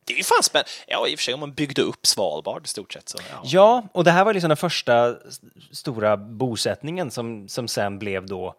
Det 0.06 0.14
är 0.14 0.18
ju 0.18 0.24
fan 0.24 0.44
spännande. 0.44 0.70
Ja, 0.88 1.08
i 1.08 1.16
och 1.16 1.20
för 1.20 1.24
sig 1.24 1.34
om 1.34 1.40
man 1.40 1.54
byggde 1.54 1.82
upp 1.82 2.06
Svalbard 2.06 2.66
i 2.66 2.68
stort 2.68 2.94
sett 2.94 3.10
så. 3.10 3.18
Ja. 3.32 3.42
Ja, 3.44 3.88
och 3.92 4.04
det 4.04 4.12
här 4.12 4.26
var 4.26 4.34
liksom 4.34 4.50
den 4.50 4.58
första 4.58 5.16
stora 5.72 6.18
bosättningen 6.18 7.12
som, 7.12 7.48
som 7.48 7.68
sen 7.68 8.00
blev 8.00 8.26
då 8.26 8.56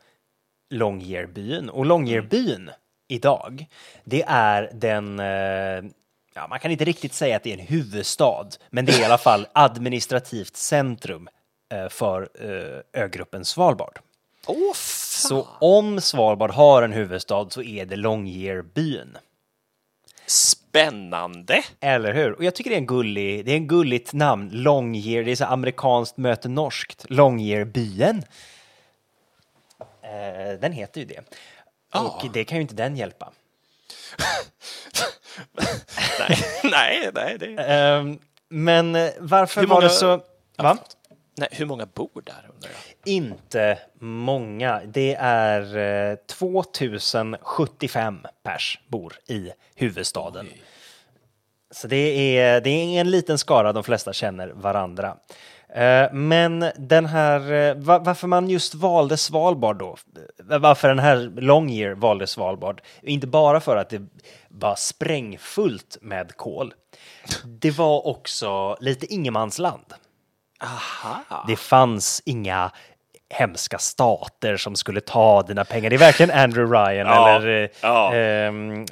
Longyearbyen. 0.71 1.71
Och 1.71 1.87
Longyearbyen 1.87 2.71
idag, 3.09 3.67
det 4.05 4.25
är 4.27 4.71
den, 4.75 5.21
eh, 5.21 5.91
ja 6.35 6.47
man 6.49 6.61
kan 6.61 6.71
inte 6.71 6.85
riktigt 6.85 7.15
säga 7.15 7.37
att 7.37 7.43
det 7.43 7.53
är 7.53 7.59
en 7.59 7.67
huvudstad, 7.67 8.49
men 8.71 8.85
det 8.85 8.93
är 8.93 9.01
i 9.01 9.05
alla 9.05 9.19
fall 9.19 9.47
administrativt 9.53 10.57
centrum 10.57 11.29
eh, 11.73 11.89
för 11.89 12.29
eh, 12.35 13.03
ögruppen 13.03 13.45
Svalbard. 13.45 13.99
Fan. 14.47 14.75
Så 14.75 15.49
om 15.61 16.01
Svalbard 16.01 16.51
har 16.51 16.83
en 16.83 16.93
huvudstad 16.93 17.51
så 17.51 17.63
är 17.63 17.87
det 17.87 17.97
Longyearbyen. 17.97 19.17
Spännande. 20.75 21.63
Eller 21.81 22.15
hur? 22.15 22.33
Och 22.33 22.45
jag 22.45 22.55
tycker 22.55 22.71
det 22.71 22.77
är 22.77 22.81
en 22.81 22.87
gullig, 22.87 23.45
det 23.45 23.53
är 23.53 23.57
en 23.57 23.67
gulligt 23.67 24.13
namn. 24.13 24.51
Longyear, 24.53 25.25
det 25.25 25.31
är 25.31 25.37
så 25.37 25.45
amerikanskt 25.45 26.17
möte 26.17 26.49
norskt. 26.49 27.05
Longyearbyen. 27.09 28.23
Eh, 30.03 30.61
den 30.61 30.73
heter 30.73 31.01
ju 31.01 31.07
det. 31.07 31.21
Och 31.95 32.25
det 32.33 32.45
kan 32.45 32.59
ju 32.59 32.63
inte 32.63 32.75
den 32.75 32.97
hjälpa. 32.97 33.33
nej, 36.19 36.39
nej, 36.65 37.11
nej. 37.15 37.39
Det... 37.39 37.63
Ehm, 37.65 38.19
men 38.49 38.95
eh, 38.95 39.11
varför 39.19 39.61
Hur 39.61 39.69
var 39.69 39.77
många- 39.77 39.89
det 39.89 39.95
så... 39.95 40.21
Va? 40.57 40.79
Nej, 41.37 41.49
hur 41.53 41.67
många 41.67 41.87
bor 41.87 42.23
där 42.25 42.51
undrar 42.55 42.71
jag? 42.71 43.13
Inte 43.13 43.79
många. 43.99 44.81
Det 44.87 45.15
är 45.21 45.77
eh, 46.11 46.17
2075 46.27 48.19
pers 48.43 48.79
bor 48.89 49.15
i 49.27 49.51
huvudstaden. 49.75 50.47
Så 51.71 51.87
det 51.89 52.39
är, 52.39 52.61
det 52.61 52.71
är 52.71 53.01
en 53.01 53.11
liten 53.11 53.39
skara, 53.39 53.73
de 53.73 53.85
flesta 53.85 54.13
känner 54.13 54.49
varandra. 54.49 55.17
Eh, 55.69 56.13
Men 56.13 56.65
den 56.77 57.07
här, 57.07 57.53
eh, 57.53 57.75
va- 57.75 57.99
varför 57.99 58.27
man 58.29 58.49
just 58.51 58.75
valde 58.75 59.17
Svalbard 59.17 59.77
då, 59.79 59.97
eh, 60.51 60.59
varför 60.59 60.89
den 60.89 60.99
här 60.99 61.17
Longyear 61.37 61.95
valde 61.95 62.27
Svalbard, 62.27 62.83
inte 63.03 63.27
bara 63.27 63.61
för 63.61 63.77
att 63.77 63.89
det 63.91 64.03
var 64.49 64.75
sprängfullt 64.75 65.99
med 66.01 66.37
kol, 66.37 66.75
det 67.45 67.71
var 67.71 68.07
också 68.07 68.77
lite 68.81 69.07
ingenmansland. 69.15 69.85
Aha. 70.65 71.45
Det 71.49 71.57
fanns 71.57 72.23
inga 72.25 72.71
hemska 73.31 73.79
stater 73.79 74.57
som 74.57 74.77
skulle 74.77 75.01
ta 75.01 75.43
dina 75.43 75.65
pengar. 75.65 75.91
Det 75.91 75.97
är 75.97 75.99
verkligen 75.99 76.31
Andrew 76.31 76.79
Ryan 76.79 77.07
Ja, 77.07 77.37
eller 77.37 77.63
eh, 77.63 77.69
ja. 77.81 78.15
ehm, 78.15 78.87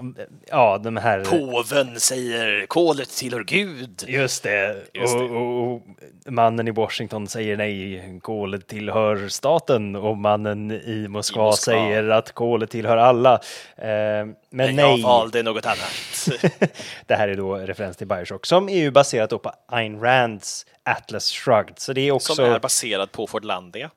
ja, 0.51 0.79
de 0.79 0.97
här... 0.97 1.25
Påven 1.25 2.01
säger 2.01 2.67
kolet 2.67 3.09
tillhör 3.11 3.45
Gud. 3.45 4.05
Just 4.09 4.43
det. 4.43 4.77
Just 4.95 5.19
det. 5.19 5.25
Och, 5.25 5.31
och, 5.31 5.73
och 5.73 5.83
mannen 6.27 6.69
i 6.69 6.71
Washington 6.71 7.27
säger 7.27 7.57
nej, 7.57 8.19
kolet 8.23 8.67
tillhör 8.67 9.29
staten 9.29 9.97
och 9.97 10.17
mannen 10.17 10.71
i 10.71 11.09
Moskva, 11.09 11.43
I 11.43 11.47
Moskva. 11.47 11.53
säger 11.53 12.09
att 12.09 12.33
kolet 12.33 12.71
tillhör 12.71 12.97
alla. 12.97 13.33
Eh, 13.77 13.87
men 13.87 14.37
Men 14.51 14.77
nej, 14.77 15.01
jag 15.01 15.03
valde 15.09 15.43
något 15.43 15.67
annat. 15.67 16.29
det 17.07 17.15
här 17.15 17.29
är 17.29 17.37
då 17.37 17.57
referens 17.57 17.97
till 17.97 18.07
Bioshock 18.07 18.47
som 18.47 18.69
är 18.69 18.79
ju 18.79 18.91
baserat 18.91 19.43
på 19.43 19.53
Ayn 19.69 20.01
Rands 20.01 20.67
Atlas 20.85 21.31
Shrugged. 21.31 21.79
Så 21.79 21.93
det 21.93 22.01
är 22.01 22.13
också... 22.13 22.35
Som 22.35 22.45
är 22.45 22.59
baserad 22.59 23.13
på 23.13 23.27
Fordlandia. 23.27 23.91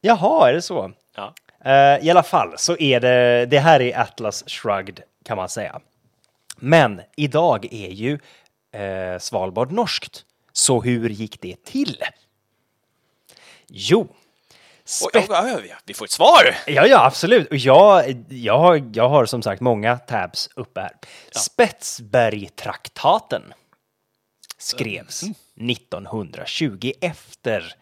Jaha, 0.00 0.48
är 0.48 0.52
det 0.52 0.62
så? 0.62 0.92
Ja. 1.16 1.34
Eh, 1.64 2.06
I 2.06 2.10
alla 2.10 2.22
fall 2.22 2.54
så 2.56 2.76
är 2.76 3.00
det, 3.00 3.46
det 3.46 3.58
här 3.58 3.80
är 3.82 3.98
Atlas 4.00 4.44
Shrugged 4.46 5.02
kan 5.24 5.36
man 5.36 5.48
säga. 5.48 5.80
Men 6.56 7.00
idag 7.16 7.64
är 7.70 7.88
ju 7.90 8.18
eh, 8.72 9.18
Svalbard 9.18 9.72
norskt. 9.72 10.24
Så 10.52 10.82
hur 10.82 11.08
gick 11.08 11.40
det 11.40 11.64
till? 11.64 12.02
Jo, 13.68 14.08
Oj, 14.10 14.16
spet- 15.10 15.30
oj, 15.44 15.54
oj, 15.56 15.74
vi 15.84 15.94
får 15.94 16.04
ett 16.04 16.10
svar! 16.10 16.56
Ja, 16.66 16.86
ja, 16.86 17.04
absolut. 17.06 17.48
Och 17.50 17.56
jag, 17.56 18.24
jag, 18.28 18.58
har, 18.58 18.90
jag 18.94 19.08
har 19.08 19.26
som 19.26 19.42
sagt 19.42 19.60
många 19.60 19.96
tabs 19.98 20.48
uppe 20.56 20.80
här. 20.80 20.92
Spetsbergtraktaten 21.30 23.54
skrevs 24.64 25.22
1920 25.56 26.92
efter 27.00 27.74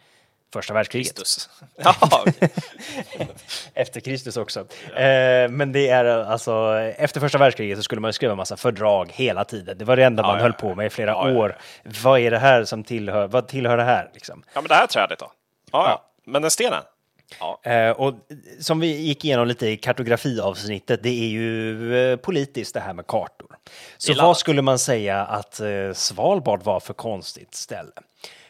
första 0.53 0.73
världskriget. 0.73 1.07
Kristus. 1.07 1.49
Ja. 1.77 1.95
Efter 3.73 3.99
Kristus 3.99 4.37
också. 4.37 4.59
Eh, 4.95 5.49
men 5.49 5.71
det 5.71 5.89
är 5.89 6.05
alltså, 6.05 6.79
efter 6.97 7.19
första 7.19 7.37
världskriget 7.37 7.77
så 7.77 7.83
skulle 7.83 8.01
man 8.01 8.13
skriva 8.13 8.31
en 8.31 8.37
massa 8.37 8.57
fördrag 8.57 9.11
hela 9.13 9.45
tiden. 9.45 9.77
Det 9.77 9.85
var 9.85 9.95
det 9.95 10.03
enda 10.03 10.23
man 10.23 10.35
ja, 10.35 10.41
höll 10.41 10.53
ja. 10.59 10.67
på 10.67 10.75
med 10.75 10.85
i 10.85 10.89
flera 10.89 11.11
Ja, 11.11 11.29
ja, 11.29 11.37
år. 11.37 11.57
Vad 12.03 12.19
är 12.19 12.31
det 12.31 12.39
här 12.39 12.65
som 12.65 12.83
tillhör, 12.83 13.27
vad 13.27 13.47
tillhör 13.47 13.77
det 13.77 13.83
här 13.83 14.09
liksom? 14.13 14.43
ja, 14.53 14.61
men 14.61 14.67
det 14.67 14.75
här 14.75 14.87
trädet 14.87 15.19
då? 15.19 15.31
Ja, 15.71 15.89
ja. 15.89 16.05
Men 16.25 16.41
den 16.41 16.51
stenen? 16.51 16.83
Ja. 17.39 17.71
Eh, 17.71 17.91
och 17.91 18.13
som 18.59 18.79
vi 18.79 19.01
gick 19.01 19.25
igenom 19.25 19.47
lite 19.47 19.67
i 19.67 19.77
kartografiavsnittet, 19.77 21.03
det 21.03 21.09
är 21.09 21.27
ju 21.27 21.95
eh, 21.95 22.15
politiskt 22.17 22.73
det 22.73 22.79
här 22.79 22.93
med 22.93 23.07
kartor. 23.07 23.52
Så 23.97 24.13
vad 24.13 24.37
skulle 24.37 24.61
man 24.61 24.79
säga 24.79 25.25
att 25.25 25.59
eh, 25.59 25.93
Svalbard 25.93 26.63
var 26.63 26.79
för 26.79 26.93
konstigt 26.93 27.55
ställe? 27.55 27.91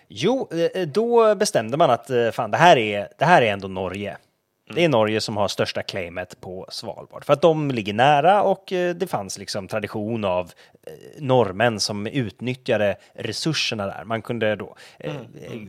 Jo, 0.07 0.49
eh, 0.73 0.87
då 0.87 1.35
bestämde 1.35 1.77
man 1.77 1.89
att 1.89 2.09
eh, 2.09 2.31
fan, 2.31 2.51
det 2.51 2.57
här 2.57 2.77
är, 2.77 3.07
det 3.17 3.25
här 3.25 3.41
är 3.41 3.53
ändå 3.53 3.67
Norge. 3.67 4.17
Det 4.65 4.83
är 4.83 4.89
Norge 4.89 5.21
som 5.21 5.37
har 5.37 5.47
största 5.47 5.81
claimet 5.83 6.41
på 6.41 6.65
Svalbard. 6.69 7.25
För 7.25 7.33
att 7.33 7.41
de 7.41 7.71
ligger 7.71 7.93
nära 7.93 8.43
och 8.43 8.71
eh, 8.73 8.95
det 8.95 9.07
fanns 9.07 9.37
liksom 9.37 9.67
tradition 9.67 10.23
av 10.25 10.51
eh, 10.87 10.93
norrmän 11.17 11.79
som 11.79 12.07
utnyttjade 12.07 12.95
resurserna 13.13 13.85
där. 13.85 14.03
Man 14.03 14.21
kunde 14.21 14.55
då 14.55 14.75
eh, 14.99 15.13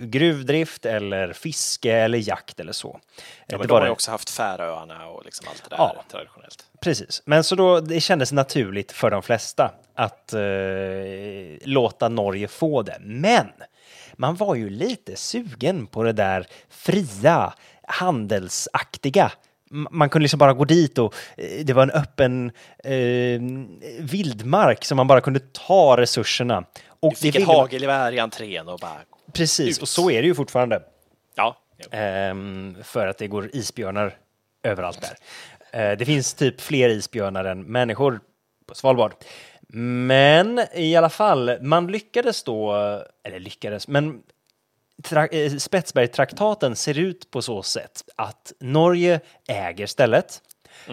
gruvdrift 0.01 0.87
eller 0.87 1.33
fiske 1.33 1.93
eller 1.93 2.19
jakt 2.29 2.61
eller 2.61 2.73
så. 2.73 3.01
Ja, 3.47 3.55
Eh, 3.55 3.59
men 3.59 3.69
de 3.69 3.75
har 3.75 3.85
ju 3.85 3.91
också 3.91 4.11
haft 4.11 4.31
Färöarna 4.31 5.07
och 5.09 5.25
liksom 5.25 5.47
allt 5.49 5.63
det 5.63 5.77
där 5.77 5.83
Ja. 5.83 6.05
traditionellt. 6.11 6.67
Precis, 6.81 7.23
men 7.25 7.45
så 7.45 7.55
då 7.55 7.81
det 7.81 8.01
kändes 8.01 8.33
naturligt 8.33 8.93
för 8.93 9.11
de 9.11 9.23
flesta 9.23 9.71
att 9.95 10.33
eh, 10.33 10.41
låta 11.65 12.09
Norge 12.09 12.49
få 12.49 12.83
det. 12.83 12.97
Men 13.01 13.47
man 14.17 14.37
var 14.37 14.55
ju 14.55 14.71
lite 14.71 15.17
sugen 15.17 15.87
på 15.87 16.03
det 16.03 16.13
där 16.13 16.47
fria, 16.69 17.53
handelsaktiga. 17.87 19.33
Man 19.71 20.11
kunde 20.11 20.23
liksom 20.23 20.39
bara 20.39 20.53
gå 20.53 20.65
dit 20.65 20.99
och 20.99 21.15
eh, 21.37 21.65
det 21.65 21.73
var 21.73 21.83
en 21.83 21.91
öppen 21.91 22.53
eh, 22.85 23.41
vildmark 24.01 24.85
som 24.85 24.97
man 24.97 25.07
bara 25.07 25.21
kunde 25.21 25.41
ta 25.41 25.97
resurserna. 25.97 26.65
Och 27.01 27.11
Du 27.11 27.17
fick 27.17 27.37
ett 27.37 27.47
hagelgevär 27.47 28.13
i 28.13 28.19
entrén 28.19 28.69
och 28.69 28.79
bara... 28.79 28.99
Precis, 29.33 29.79
ut. 29.79 29.83
och 29.83 29.89
så 29.89 30.11
är 30.11 30.23
det 30.23 30.29
ju 30.29 30.35
fortfarande. 30.35 30.83
Ja. 31.35 31.57
Ehm, 31.91 32.77
för 32.83 33.07
att 33.07 33.19
det 33.19 33.27
går 33.27 33.51
isbjörnar 33.53 34.17
överallt 34.63 35.01
där. 35.01 35.91
Eh, 35.93 35.99
det 35.99 36.05
finns 36.05 36.35
typ 36.35 36.61
fler 36.61 36.89
isbjörnar 36.89 37.45
än 37.45 37.63
människor 37.63 38.21
på 38.67 38.75
Svalbard. 38.75 39.13
Men 39.69 40.61
i 40.75 40.97
alla 40.97 41.11
fall, 41.11 41.59
man 41.61 41.87
lyckades 41.87 42.43
då, 42.43 42.73
eller 43.25 43.41
lyckades, 43.41 43.89
men 43.89 44.23
tra- 45.05 45.29
eh, 45.33 45.57
Spetsbergtraktaten 45.57 46.77
ser 46.77 46.99
ut 46.99 47.31
på 47.31 47.43
så 47.43 47.63
sätt 47.63 48.03
att 48.17 48.53
Norge 48.61 49.21
äger 49.49 49.87
stället. 49.87 50.43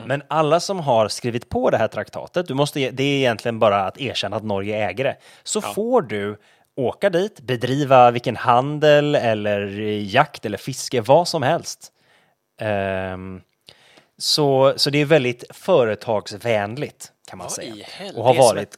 Men 0.05 0.24
alla 0.28 0.59
som 0.59 0.80
har 0.80 1.07
skrivit 1.07 1.49
på 1.49 1.70
det 1.70 1.78
här 1.78 1.88
traktatet, 1.88 2.47
du 2.47 2.53
måste, 2.53 2.80
det 2.91 3.03
är 3.03 3.18
egentligen 3.18 3.59
bara 3.59 3.86
att 3.86 4.01
erkänna 4.01 4.36
att 4.36 4.43
Norge 4.43 4.88
äger 4.89 5.03
det, 5.03 5.18
så 5.43 5.62
får 5.62 6.01
du 6.01 6.38
åka 6.76 7.09
dit, 7.09 7.39
bedriva 7.41 8.12
vilken 8.12 8.36
handel 8.36 9.16
eller 9.16 9.68
jakt 9.97 10.45
eller 10.45 10.57
fiske, 10.57 11.01
vad 11.01 11.28
som 11.28 11.43
helst. 11.43 11.91
Ehm, 12.62 13.41
så, 14.18 14.74
så 14.78 14.89
det 14.89 14.97
är 15.01 15.05
väldigt 15.05 15.43
företagsvänligt 15.49 17.12
kan 17.28 17.38
man 17.38 17.45
Vad 17.45 17.51
säga. 17.51 17.76
i 17.76 17.84
helvete? 17.88 18.20
Och 18.20 18.26
har 18.26 18.36
varit. 18.36 18.76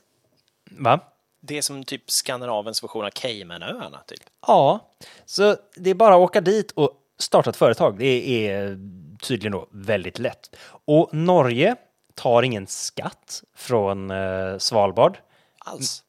Va? 0.72 1.00
Det 1.46 1.58
är 1.58 1.62
som 1.62 1.84
typ 1.84 2.12
Skandinavens 2.12 2.84
version 2.84 3.06
av 3.06 3.10
Caymanöarna, 3.10 4.00
typ. 4.08 4.20
Ja, 4.48 4.92
så 5.26 5.56
det 5.76 5.90
är 5.90 5.94
bara 5.94 6.16
att 6.16 6.22
åka 6.22 6.42
dit 6.42 6.72
och 6.72 6.92
starta 7.20 7.50
ett 7.50 7.56
företag. 7.56 7.98
Det 7.98 8.48
är 8.48 8.78
tydligen 9.22 9.52
då 9.52 9.68
väldigt 9.72 10.20
lätt. 10.20 10.56
Och 10.86 11.14
Norge 11.14 11.76
tar 12.16 12.44
ingen 12.44 12.68
skatt 12.68 13.44
från 13.56 14.12
eh, 14.12 14.58
Svalbard. 14.58 15.18
Alls. 15.58 16.04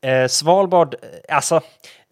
Eh, 0.00 0.26
Svalbard, 0.26 0.94
eh, 0.94 1.36
alltså 1.36 1.60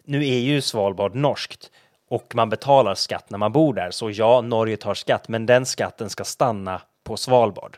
nu 0.03 0.27
är 0.27 0.39
ju 0.39 0.61
Svalbard 0.61 1.15
norskt 1.15 1.71
och 2.09 2.35
man 2.35 2.49
betalar 2.49 2.95
skatt 2.95 3.29
när 3.29 3.37
man 3.37 3.51
bor 3.51 3.73
där. 3.73 3.91
Så 3.91 4.11
ja, 4.11 4.41
Norge 4.41 4.77
tar 4.77 4.93
skatt, 4.93 5.27
men 5.27 5.45
den 5.45 5.65
skatten 5.65 6.09
ska 6.09 6.23
stanna 6.23 6.81
på 7.03 7.17
Svalbard. 7.17 7.77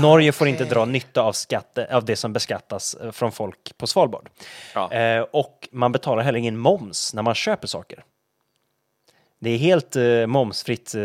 Norge 0.00 0.32
får 0.32 0.48
inte 0.48 0.64
dra 0.64 0.84
nytta 0.84 1.22
av, 1.22 1.32
skatte, 1.32 1.96
av 1.96 2.04
det 2.04 2.16
som 2.16 2.32
beskattas 2.32 2.94
eh, 2.94 3.10
från 3.10 3.32
folk 3.32 3.78
på 3.78 3.86
Svalbard. 3.86 4.28
Ja. 4.74 4.92
Eh, 4.92 5.22
och 5.30 5.68
man 5.72 5.92
betalar 5.92 6.22
heller 6.22 6.38
ingen 6.38 6.56
moms 6.56 7.14
när 7.14 7.22
man 7.22 7.34
köper 7.34 7.66
saker. 7.66 8.04
Det 9.40 9.50
är 9.50 9.58
helt 9.58 9.96
eh, 9.96 10.26
momsfritt 10.26 10.94
eh, 10.94 11.02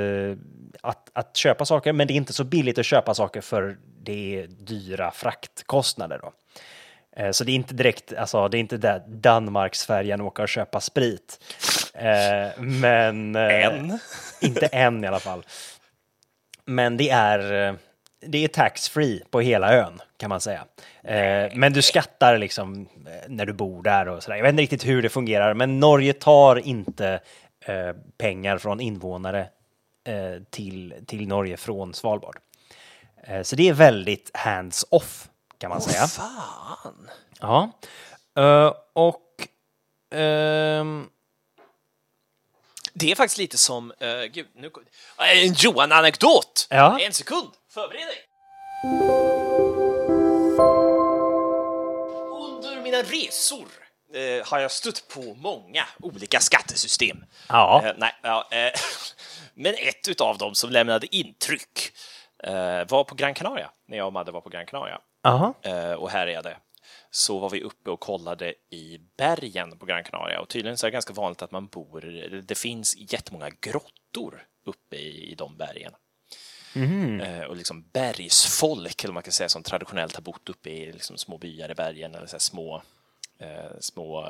att, 0.81 1.09
att 1.13 1.37
köpa 1.37 1.65
saker, 1.65 1.93
men 1.93 2.07
det 2.07 2.13
är 2.13 2.15
inte 2.15 2.33
så 2.33 2.43
billigt 2.43 2.77
att 2.77 2.85
köpa 2.85 3.13
saker 3.13 3.41
för 3.41 3.77
det 4.03 4.39
är 4.39 4.47
dyra 4.47 5.11
fraktkostnader. 5.11 6.19
Då. 6.21 6.31
Eh, 7.17 7.31
så 7.31 7.43
det 7.43 7.51
är 7.51 7.55
inte 7.55 7.73
direkt, 7.73 8.13
alltså 8.13 8.47
det 8.47 8.57
är 8.57 8.59
inte 8.59 8.77
där 8.77 9.03
Danmarksfärjan 9.07 10.21
åka 10.21 10.41
och 10.41 10.49
köpa 10.49 10.81
sprit. 10.81 11.39
Eh, 11.93 12.61
men... 12.61 13.35
En. 13.35 13.99
Inte 14.41 14.65
än 14.65 15.03
i 15.03 15.07
alla 15.07 15.19
fall. 15.19 15.43
Men 16.67 16.97
det 16.97 17.09
är, 17.09 17.67
eh, 17.69 17.75
det 18.19 18.43
är 18.43 18.47
tax-free 18.47 19.23
på 19.29 19.41
hela 19.41 19.73
ön 19.73 20.01
kan 20.17 20.29
man 20.29 20.41
säga. 20.41 20.65
Eh, 21.03 21.51
men 21.55 21.73
du 21.73 21.81
skattar 21.81 22.37
liksom 22.37 22.87
eh, 23.07 23.29
när 23.29 23.45
du 23.45 23.53
bor 23.53 23.83
där 23.83 24.07
och 24.07 24.23
sådär. 24.23 24.37
Jag 24.37 24.43
vet 24.43 24.49
inte 24.49 24.61
riktigt 24.61 24.85
hur 24.85 25.01
det 25.01 25.09
fungerar, 25.09 25.53
men 25.53 25.79
Norge 25.79 26.13
tar 26.13 26.55
inte 26.55 27.19
eh, 27.65 27.93
pengar 28.17 28.57
från 28.57 28.79
invånare 28.79 29.47
eh, 30.07 30.43
till, 30.49 30.93
till 31.05 31.27
Norge 31.27 31.57
från 31.57 31.93
Svalbard. 31.93 32.39
Eh, 33.23 33.41
så 33.41 33.55
det 33.55 33.69
är 33.69 33.73
väldigt 33.73 34.31
hands-off 34.33 35.29
kan 35.57 35.69
man 35.69 35.81
säga. 35.81 36.07
Fan. 36.07 37.09
Ja. 37.39 37.71
Och 38.93 39.47
ehm, 40.15 41.09
Det 42.99 43.11
är 43.11 43.15
faktiskt 43.15 43.37
lite 43.37 43.57
som... 43.57 43.91
Uh, 44.01 44.23
gud, 44.25 44.47
nu... 44.55 44.71
Eh, 45.19 45.43
En 45.47 45.53
Johan-anekdot! 45.57 46.67
Ja. 46.69 46.99
En 46.99 47.13
sekund! 47.13 47.49
Förbered 47.73 48.07
dig! 48.07 48.23
Under 52.41 52.81
mina 52.81 52.97
resor 52.97 53.67
eh, 54.13 54.47
har 54.47 54.59
jag 54.59 54.71
stött 54.71 55.07
på 55.07 55.21
många 55.21 55.83
olika 55.99 56.39
skattesystem. 56.39 57.25
Ja. 57.49 57.81
Eh, 57.85 57.93
nej, 57.97 58.15
ja, 58.21 58.47
men 59.53 59.73
ett 59.73 60.07
utav 60.07 60.37
dem 60.37 60.55
som 60.55 60.69
lämnade 60.69 61.15
intryck 61.15 61.91
var 62.87 63.03
på 63.03 63.15
Gran 63.15 63.33
Canaria, 63.33 63.69
när 63.87 63.97
jag 63.97 64.07
och 64.07 64.13
Madde 64.13 64.31
var 64.31 64.41
på 64.41 64.49
Gran 64.49 64.65
Canaria 64.65 64.99
Aha. 65.23 65.53
och 65.97 66.09
härjade. 66.09 66.57
Så 67.17 67.39
var 67.39 67.49
vi 67.49 67.61
uppe 67.61 67.89
och 67.89 67.99
kollade 67.99 68.53
i 68.69 68.99
bergen 69.17 69.77
på 69.77 69.85
Gran 69.85 70.03
Canaria 70.03 70.41
och 70.41 70.49
tydligen 70.49 70.77
så 70.77 70.85
är 70.85 70.91
det 70.91 70.93
ganska 70.93 71.13
vanligt 71.13 71.41
att 71.41 71.51
man 71.51 71.67
bor, 71.67 72.01
det 72.47 72.55
finns 72.55 72.95
jättemånga 72.97 73.49
grottor 73.49 74.47
uppe 74.65 74.95
i, 74.95 75.31
i 75.31 75.35
de 75.35 75.57
bergen. 75.57 75.93
Eh, 77.21 77.41
och 77.41 77.55
liksom 77.55 77.85
bergsfolk, 77.93 79.03
eller 79.03 79.13
man 79.13 79.23
kan 79.23 79.31
säga, 79.31 79.49
som 79.49 79.63
traditionellt 79.63 80.15
har 80.15 80.21
bott 80.21 80.49
uppe 80.49 80.69
i 80.69 80.91
liksom 80.91 81.17
små 81.17 81.37
byar 81.37 81.71
i 81.71 81.75
bergen 81.75 82.15
eller 82.15 82.27
så 82.27 82.39
små, 82.39 82.81
eh, 83.39 83.79
små 83.79 84.25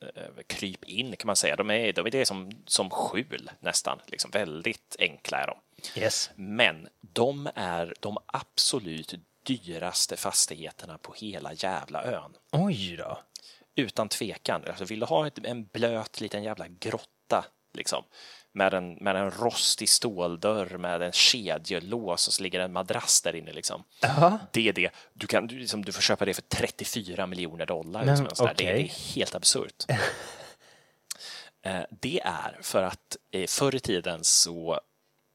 eh, 0.00 0.42
kryp 0.46 0.84
in 0.84 1.16
kan 1.16 1.26
man 1.26 1.36
säga. 1.36 1.56
De 1.56 1.70
är, 1.70 1.92
de 1.92 2.06
är 2.06 2.10
det 2.10 2.26
som, 2.26 2.52
som 2.66 2.90
skjul 2.90 3.50
nästan, 3.60 3.98
liksom 4.06 4.30
väldigt 4.30 4.96
enkla 4.98 5.38
är 5.38 5.46
de. 5.46 5.56
Yes. 6.00 6.30
Men 6.34 6.88
de 7.00 7.50
är 7.54 7.94
de 8.00 8.18
absolut 8.26 9.14
dyraste 9.46 10.16
fastigheterna 10.16 10.98
på 10.98 11.14
hela 11.16 11.52
jävla 11.52 12.04
ön. 12.04 12.36
Oj 12.52 12.96
då. 12.96 13.18
Utan 13.76 14.08
tvekan. 14.08 14.62
Alltså, 14.68 14.84
vill 14.84 15.00
du 15.00 15.06
ha 15.06 15.26
ett, 15.26 15.38
en 15.44 15.64
blöt 15.64 16.20
liten 16.20 16.42
jävla 16.42 16.68
grotta 16.68 17.44
liksom, 17.74 18.04
med 18.52 18.74
en, 18.74 18.94
med 18.94 19.16
en 19.16 19.30
rostig 19.30 19.88
ståldörr 19.88 20.78
med 20.78 21.02
en 21.02 21.12
kedjelås 21.12 22.28
och 22.28 22.34
så 22.34 22.42
ligger 22.42 22.60
en 22.60 22.72
madrass 22.72 23.22
där 23.22 23.36
inne. 23.36 23.52
Liksom. 23.52 23.84
Det 24.52 24.68
är 24.68 24.72
det. 24.72 24.90
Du, 25.12 25.26
kan, 25.26 25.46
du, 25.46 25.58
liksom, 25.58 25.84
du 25.84 25.92
får 25.92 26.02
köpa 26.02 26.24
det 26.24 26.34
för 26.34 26.42
34 26.42 27.26
miljoner 27.26 27.66
dollar. 27.66 28.04
Men, 28.04 28.18
liksom, 28.18 28.36
sådär. 28.36 28.54
det, 28.56 28.64
det 28.64 28.80
är 28.80 29.14
helt 29.14 29.34
absurt. 29.34 29.84
Eh, 31.62 31.82
det 31.90 32.20
är 32.24 32.58
för 32.60 32.82
att 32.82 33.16
eh, 33.30 33.46
förr 33.46 33.74
i 33.74 33.80
tiden 33.80 34.24
så 34.24 34.80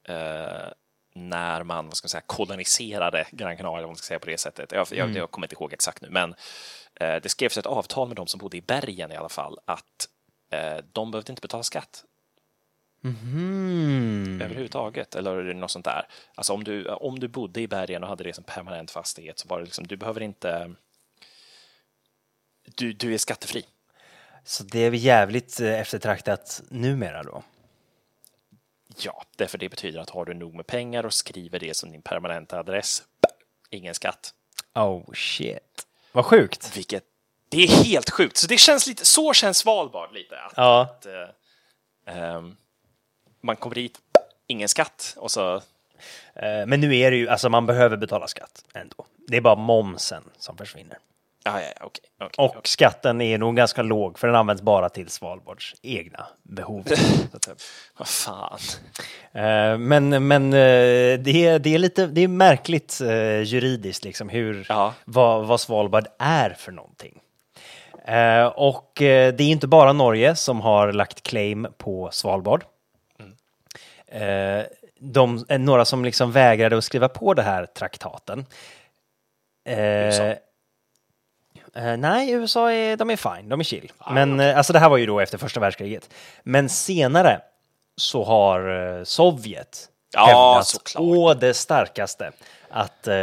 eh, 0.07 0.67
när 1.13 1.63
man 1.63 1.85
vad 1.85 1.97
ska 1.97 2.05
man 2.05 2.09
säga, 2.09 2.23
koloniserade 2.25 3.27
Gran 3.31 3.57
Canaria, 3.57 3.85
om 3.85 3.89
man 3.89 3.95
ska 3.95 4.05
säga 4.05 4.19
på 4.19 4.25
det 4.25 4.37
sättet. 4.37 4.71
Jag, 4.71 4.87
jag, 4.91 5.15
jag 5.15 5.31
kommer 5.31 5.47
inte 5.47 5.55
ihåg 5.55 5.73
exakt 5.73 6.01
nu, 6.01 6.09
men 6.09 6.35
eh, 6.95 7.15
det 7.15 7.29
skrevs 7.29 7.57
ett 7.57 7.65
avtal 7.65 8.07
med 8.07 8.15
de 8.17 8.27
som 8.27 8.37
bodde 8.37 8.57
i 8.57 8.61
bergen 8.61 9.11
i 9.11 9.15
alla 9.15 9.29
fall 9.29 9.59
att 9.65 10.07
eh, 10.51 10.77
de 10.91 11.11
behövde 11.11 11.31
inte 11.31 11.41
betala 11.41 11.63
skatt 11.63 12.03
Mm. 13.03 14.41
överhuvudtaget, 14.41 15.15
eller 15.15 15.53
något 15.53 15.71
sånt 15.71 15.85
där. 15.85 16.07
Alltså 16.35 16.53
om 16.53 16.63
du, 16.63 16.87
om 16.87 17.19
du 17.19 17.27
bodde 17.27 17.61
i 17.61 17.67
bergen 17.67 18.03
och 18.03 18.09
hade 18.09 18.23
det 18.23 18.33
som 18.33 18.43
permanent 18.43 18.91
fastighet 18.91 19.39
så 19.39 19.47
var 19.47 19.59
det 19.59 19.65
liksom, 19.65 19.87
du 19.87 19.97
behöver 19.97 20.21
inte 20.21 20.75
du, 22.75 22.93
du 22.93 23.13
är 23.13 23.17
skattefri. 23.17 23.65
Så 24.43 24.63
det 24.63 24.79
är 24.79 24.91
jävligt 24.91 25.59
eh, 25.59 25.79
eftertraktat 25.79 26.61
numera 26.69 27.23
då? 27.23 27.43
Ja, 28.97 29.23
därför 29.35 29.57
det 29.57 29.69
betyder 29.69 29.99
att 29.99 30.09
har 30.09 30.25
du 30.25 30.33
nog 30.33 30.53
med 30.53 30.67
pengar 30.67 31.05
och 31.05 31.13
skriver 31.13 31.59
det 31.59 31.77
som 31.77 31.91
din 31.91 32.01
permanenta 32.01 32.59
adress, 32.59 33.03
ingen 33.69 33.93
skatt. 33.93 34.33
Oh 34.75 35.13
shit. 35.13 35.87
Vad 36.11 36.25
sjukt. 36.25 36.77
Vilket, 36.77 37.03
det 37.49 37.57
är 37.63 37.67
helt 37.67 38.09
sjukt. 38.09 38.37
Så 38.37 38.47
det 38.47 38.57
känns 38.57 38.87
lite, 38.87 39.05
så 39.05 39.33
känns 39.33 39.57
Svalbard 39.57 40.13
lite. 40.13 40.39
Att, 40.41 40.53
Ja. 40.57 40.81
att, 40.81 41.05
eh, 41.05 42.15
ehm, 42.15 42.57
man 43.41 43.55
kommer 43.55 43.75
hit, 43.75 43.99
ingen 44.47 44.69
skatt 44.69 45.13
och 45.17 45.31
så 45.31 45.61
Eh, 46.33 46.65
Men 46.67 46.81
nu 46.81 46.97
är 46.97 47.11
det 47.11 47.17
ju, 47.17 47.29
alltså 47.29 47.49
man 47.49 47.65
behöver 47.65 47.97
betala 47.97 48.27
skatt 48.27 48.65
ändå. 48.73 49.05
Det 49.27 49.37
är 49.37 49.41
bara 49.41 49.55
momsen 49.55 50.23
som 50.37 50.57
försvinner. 50.57 50.97
Ja, 51.43 51.61
ja, 51.61 51.67
ja, 51.79 51.85
okej. 51.85 52.03
okej, 52.19 52.29
Och 52.37 52.45
okej. 52.49 52.61
skatten 52.63 53.21
är 53.21 53.37
nog 53.37 53.55
ganska 53.55 53.81
låg 53.81 54.19
för 54.19 54.27
den 54.27 54.35
används 54.35 54.61
bara 54.61 54.89
till 54.89 55.09
Svalbards 55.09 55.75
egna 55.81 56.27
behov. 56.43 56.83
Vad 57.97 58.07
fan. 58.07 58.59
Eh, 59.31 59.77
Men, 59.77 60.27
men 60.27 60.53
eh, 60.53 61.19
det, 61.19 61.45
är, 61.45 61.59
det 61.59 61.75
är 61.75 61.77
lite 61.79 62.07
det 62.07 62.21
är 62.21 62.27
märkligt 62.27 63.01
eh, 63.01 63.41
juridiskt 63.41 64.03
liksom 64.03 64.29
hur, 64.29 64.65
Ja. 64.69 64.93
vad, 65.05 65.47
vad 65.47 65.59
Svalbard 65.61 66.07
är 66.19 66.49
för 66.49 66.71
någonting. 66.71 67.19
Och 68.55 68.91
det 68.97 69.39
är 69.39 69.41
inte 69.41 69.67
bara 69.67 69.93
Norge 69.93 70.35
som 70.35 70.61
har 70.61 70.91
lagt 70.91 71.23
claim 71.23 71.67
på 71.77 72.09
Svalbard. 72.11 72.63
Eh, 74.07 74.63
De, 74.99 75.45
några 75.49 75.85
som 75.85 76.05
liksom 76.05 76.31
vägrade 76.31 76.77
att 76.77 76.83
skriva 76.83 77.09
på 77.09 77.33
det 77.33 77.41
här 77.41 77.65
traktaten. 77.65 78.45
USA? 79.65 80.33
Eh, 81.75 81.97
nej, 81.97 82.31
USA 82.31 82.71
är, 82.71 82.97
de 82.97 83.09
är 83.09 83.15
fine, 83.35 83.49
de 83.49 83.59
är 83.59 83.63
chill. 83.63 83.91
Men 84.11 84.39
eh, 84.39 84.57
alltså 84.57 84.73
det 84.73 84.79
här 84.79 84.89
var 84.89 84.97
ju 84.97 85.05
då 85.05 85.19
efter 85.19 85.37
första 85.37 85.59
världskriget. 85.59 86.09
Men 86.43 86.69
senare 86.69 87.41
så 87.95 88.23
har 88.23 88.97
eh, 88.97 89.03
Sovjet 89.03 89.87
Ja, 90.13 90.25
hävdat 90.25 90.67
såklart. 90.67 91.03
å 91.03 91.33
det 91.33 91.53
starkaste 91.53 92.31
att 92.69 93.07
eh, 93.07 93.15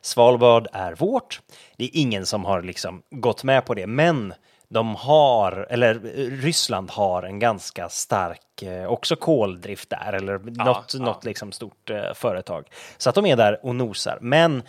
Svalbard 0.00 0.68
är 0.72 0.92
vårt. 0.92 1.40
Det 1.76 1.84
är 1.84 1.90
ingen 1.92 2.26
som 2.26 2.44
har 2.44 2.62
liksom 2.62 3.02
gått 3.10 3.44
med 3.44 3.64
på 3.64 3.74
det, 3.74 3.86
men 3.86 4.34
de 4.68 4.96
har, 4.96 5.66
eller 5.70 5.94
Ryssland 6.42 6.90
har 6.90 7.22
en 7.22 7.38
ganska 7.38 7.88
stark 7.88 8.62
eh, 8.62 8.86
också 8.86 9.16
koldrift 9.16 9.90
där, 9.90 10.12
eller 10.12 10.38
något, 10.38 10.94
ja. 10.94 11.00
något 11.04 11.24
liksom 11.24 11.52
stort 11.52 11.90
eh, 11.90 12.14
företag. 12.14 12.68
Så 12.98 13.08
att 13.08 13.14
de 13.14 13.26
är 13.26 13.36
där 13.36 13.66
och 13.66 13.74
nosar. 13.74 14.18
Men 14.20 14.62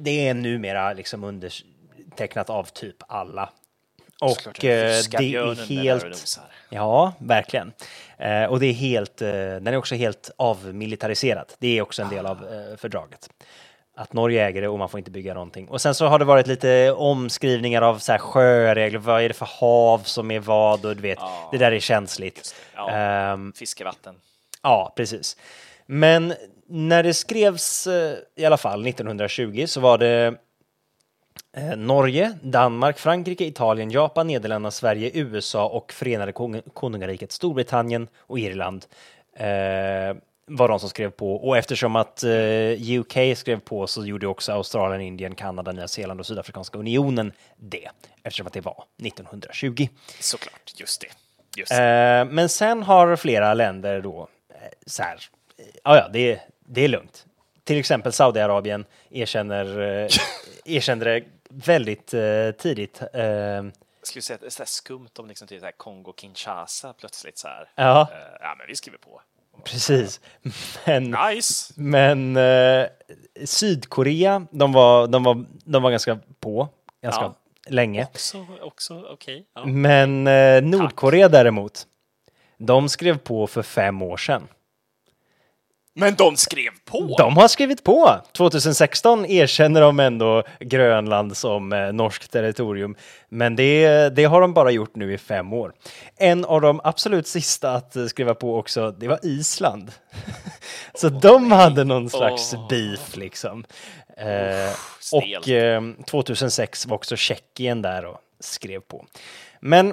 det 0.00 0.28
är 0.28 0.34
numera 0.34 0.92
liksom 0.92 1.24
undertecknat 2.14 2.50
av 2.50 2.64
typ 2.64 2.96
alla. 3.08 3.48
Såklart 4.20 4.46
Och 4.46 4.54
den 4.60 4.70
eh, 4.70 5.02
det 5.18 5.34
är 5.34 5.66
helt... 5.66 6.40
Ja, 6.68 7.12
verkligen. 7.18 7.72
Eh, 8.18 8.44
och 8.44 8.60
det 8.60 8.66
är 8.66 8.72
helt, 8.72 9.22
eh, 9.22 9.28
den 9.28 9.66
är 9.66 9.76
också 9.76 9.94
helt 9.94 10.30
avmilitariserad. 10.36 11.52
Det 11.58 11.78
är 11.78 11.82
också 11.82 12.02
en 12.02 12.08
del 12.08 12.26
av 12.26 12.36
eh, 12.36 12.76
fördraget. 12.76 13.28
Att 13.96 14.12
Norge 14.12 14.46
äger 14.46 14.62
det 14.62 14.68
och 14.68 14.78
man 14.78 14.88
får 14.88 14.98
inte 14.98 15.10
bygga 15.10 15.34
någonting. 15.34 15.68
Och 15.68 15.80
sen 15.80 15.94
så 15.94 16.06
har 16.06 16.18
det 16.18 16.24
varit 16.24 16.46
lite 16.46 16.92
omskrivningar 16.92 17.82
av 17.82 17.98
så 17.98 18.12
här 18.12 18.18
sjöregler. 18.18 18.98
Vad 18.98 19.22
är 19.22 19.28
det 19.28 19.34
för 19.34 19.48
hav 19.60 19.98
som 19.98 20.30
är 20.30 20.40
vad? 20.40 20.84
Och 20.84 20.96
du 20.96 21.02
vet, 21.02 21.18
det 21.52 21.58
där 21.58 21.72
är 21.72 21.80
känsligt. 21.80 22.54
Ja. 22.76 22.90
Ehm, 22.90 23.52
Fiskevatten. 23.52 24.14
Ja, 24.62 24.92
precis. 24.96 25.36
Men 25.86 26.34
när 26.68 27.02
det 27.02 27.14
skrevs 27.14 27.86
eh, 27.86 28.16
i 28.36 28.44
alla 28.44 28.56
fall 28.56 28.86
1920 28.86 29.64
så 29.66 29.80
var 29.80 29.98
det 29.98 30.34
Norge, 31.76 32.34
Danmark, 32.42 32.98
Frankrike, 32.98 33.44
Italien, 33.44 33.90
Japan, 33.90 34.26
Nederländerna, 34.26 34.70
Sverige, 34.70 35.10
USA 35.14 35.66
och 35.68 35.92
Förenade 35.92 36.32
Konungariket 36.74 37.32
Storbritannien 37.32 38.08
och 38.18 38.38
Irland 38.38 38.84
eh, 39.36 39.46
var 40.46 40.68
de 40.68 40.80
som 40.80 40.88
skrev 40.88 41.10
på. 41.10 41.34
Och 41.36 41.56
eftersom 41.56 41.96
att 41.96 42.22
eh, 42.22 42.98
UK 42.98 43.36
skrev 43.38 43.60
på 43.60 43.86
så 43.86 44.06
gjorde 44.06 44.26
också 44.26 44.52
Australien, 44.52 45.00
Indien, 45.00 45.34
Kanada, 45.34 45.72
Nya 45.72 45.88
Zeeland 45.88 46.20
och 46.20 46.26
Sydafrikanska 46.26 46.78
unionen 46.78 47.32
det. 47.56 47.88
Eftersom 48.22 48.46
att 48.46 48.52
det 48.52 48.60
var 48.60 48.84
1920. 49.02 49.86
Såklart, 50.20 50.72
just 50.76 51.00
det. 51.00 51.06
Just 51.56 51.70
det. 51.70 51.82
Eh, 51.84 52.24
men 52.34 52.48
sen 52.48 52.82
har 52.82 53.16
flera 53.16 53.54
länder 53.54 54.00
då 54.00 54.28
eh, 54.50 54.56
så 54.86 55.02
här, 55.02 55.14
eh, 55.58 55.64
ja, 55.84 55.96
ja, 55.96 56.08
det, 56.12 56.32
är- 56.32 56.40
det 56.66 56.84
är 56.84 56.88
lugnt. 56.88 57.26
Till 57.64 57.78
exempel 57.78 58.12
Saudiarabien 58.12 58.84
erkänner, 59.10 59.80
eh, 60.04 60.08
erkänner 60.64 61.04
det 61.04 61.24
väldigt 61.54 62.14
eh, 62.14 62.50
tidigt. 62.58 63.02
Eh, 63.12 63.22
Jag 63.22 63.72
skulle 64.02 64.22
säga 64.22 64.34
att 64.34 64.40
det 64.40 64.60
är 64.60 64.64
skumt 64.64 65.08
om 65.18 65.28
liksom 65.28 65.48
typ 65.48 65.62
Kongo-Kinshasa 65.78 66.92
plötsligt 66.92 67.38
så 67.38 67.48
här. 67.48 67.68
ja, 67.74 68.08
Eh, 68.12 68.18
ja, 68.40 68.54
men 68.58 68.66
vi 68.68 68.76
skriver 68.76 68.98
på. 68.98 69.20
precis. 69.64 70.20
Men, 70.86 71.10
Nice! 71.10 71.72
men 71.76 72.36
eh, 72.36 72.86
Sydkorea, 73.44 74.46
de 74.50 74.72
var, 74.72 75.06
de, 75.06 75.22
var, 75.22 75.44
de 75.64 75.82
var 75.82 75.90
ganska 75.90 76.18
på 76.40 76.68
ganska 77.02 77.22
Ja. 77.22 77.34
länge. 77.68 78.04
Också, 78.10 78.46
också 78.62 79.04
okej. 79.12 79.46
Ja. 79.54 79.64
Men 79.64 80.26
eh, 80.26 80.62
Nordkorea 80.62 81.28
däremot, 81.28 81.86
de 82.58 82.88
skrev 82.88 83.18
på 83.18 83.46
för 83.46 83.62
fem 83.62 84.02
år 84.02 84.16
sedan. 84.16 84.48
Men 85.96 86.14
de 86.14 86.36
skrev 86.36 86.70
på! 86.84 87.14
De 87.18 87.36
har 87.36 87.48
skrivit 87.48 87.84
på! 87.84 88.20
2016 88.32 89.26
erkänner 89.26 89.80
de 89.80 90.00
ändå 90.00 90.42
Grönland 90.60 91.36
som 91.36 91.72
eh, 91.72 91.92
norskt 91.92 92.30
territorium. 92.30 92.96
Men 93.28 93.56
det, 93.56 94.08
det 94.08 94.24
har 94.24 94.40
de 94.40 94.54
bara 94.54 94.70
gjort 94.70 94.96
nu 94.96 95.14
i 95.14 95.18
fem 95.18 95.52
år. 95.52 95.72
En 96.16 96.44
av 96.44 96.60
de 96.60 96.80
absolut 96.84 97.26
sista 97.26 97.70
att 97.70 97.96
eh, 97.96 98.06
skriva 98.06 98.34
på 98.34 98.58
också, 98.58 98.90
det 98.90 99.08
var 99.08 99.18
Island. 99.22 99.92
Så 100.94 101.08
de 101.08 101.52
hade 101.52 101.84
någon 101.84 102.10
slags 102.10 102.54
Åh. 102.54 102.68
beef 102.68 103.16
liksom. 103.16 103.64
Eh, 104.16 104.74
och 105.12 105.48
eh, 105.48 105.82
2006 106.06 106.86
var 106.86 106.96
också 106.96 107.16
Tjeckien 107.16 107.82
där 107.82 108.06
och 108.06 108.18
skrev 108.40 108.80
på. 108.80 109.06
Men 109.60 109.92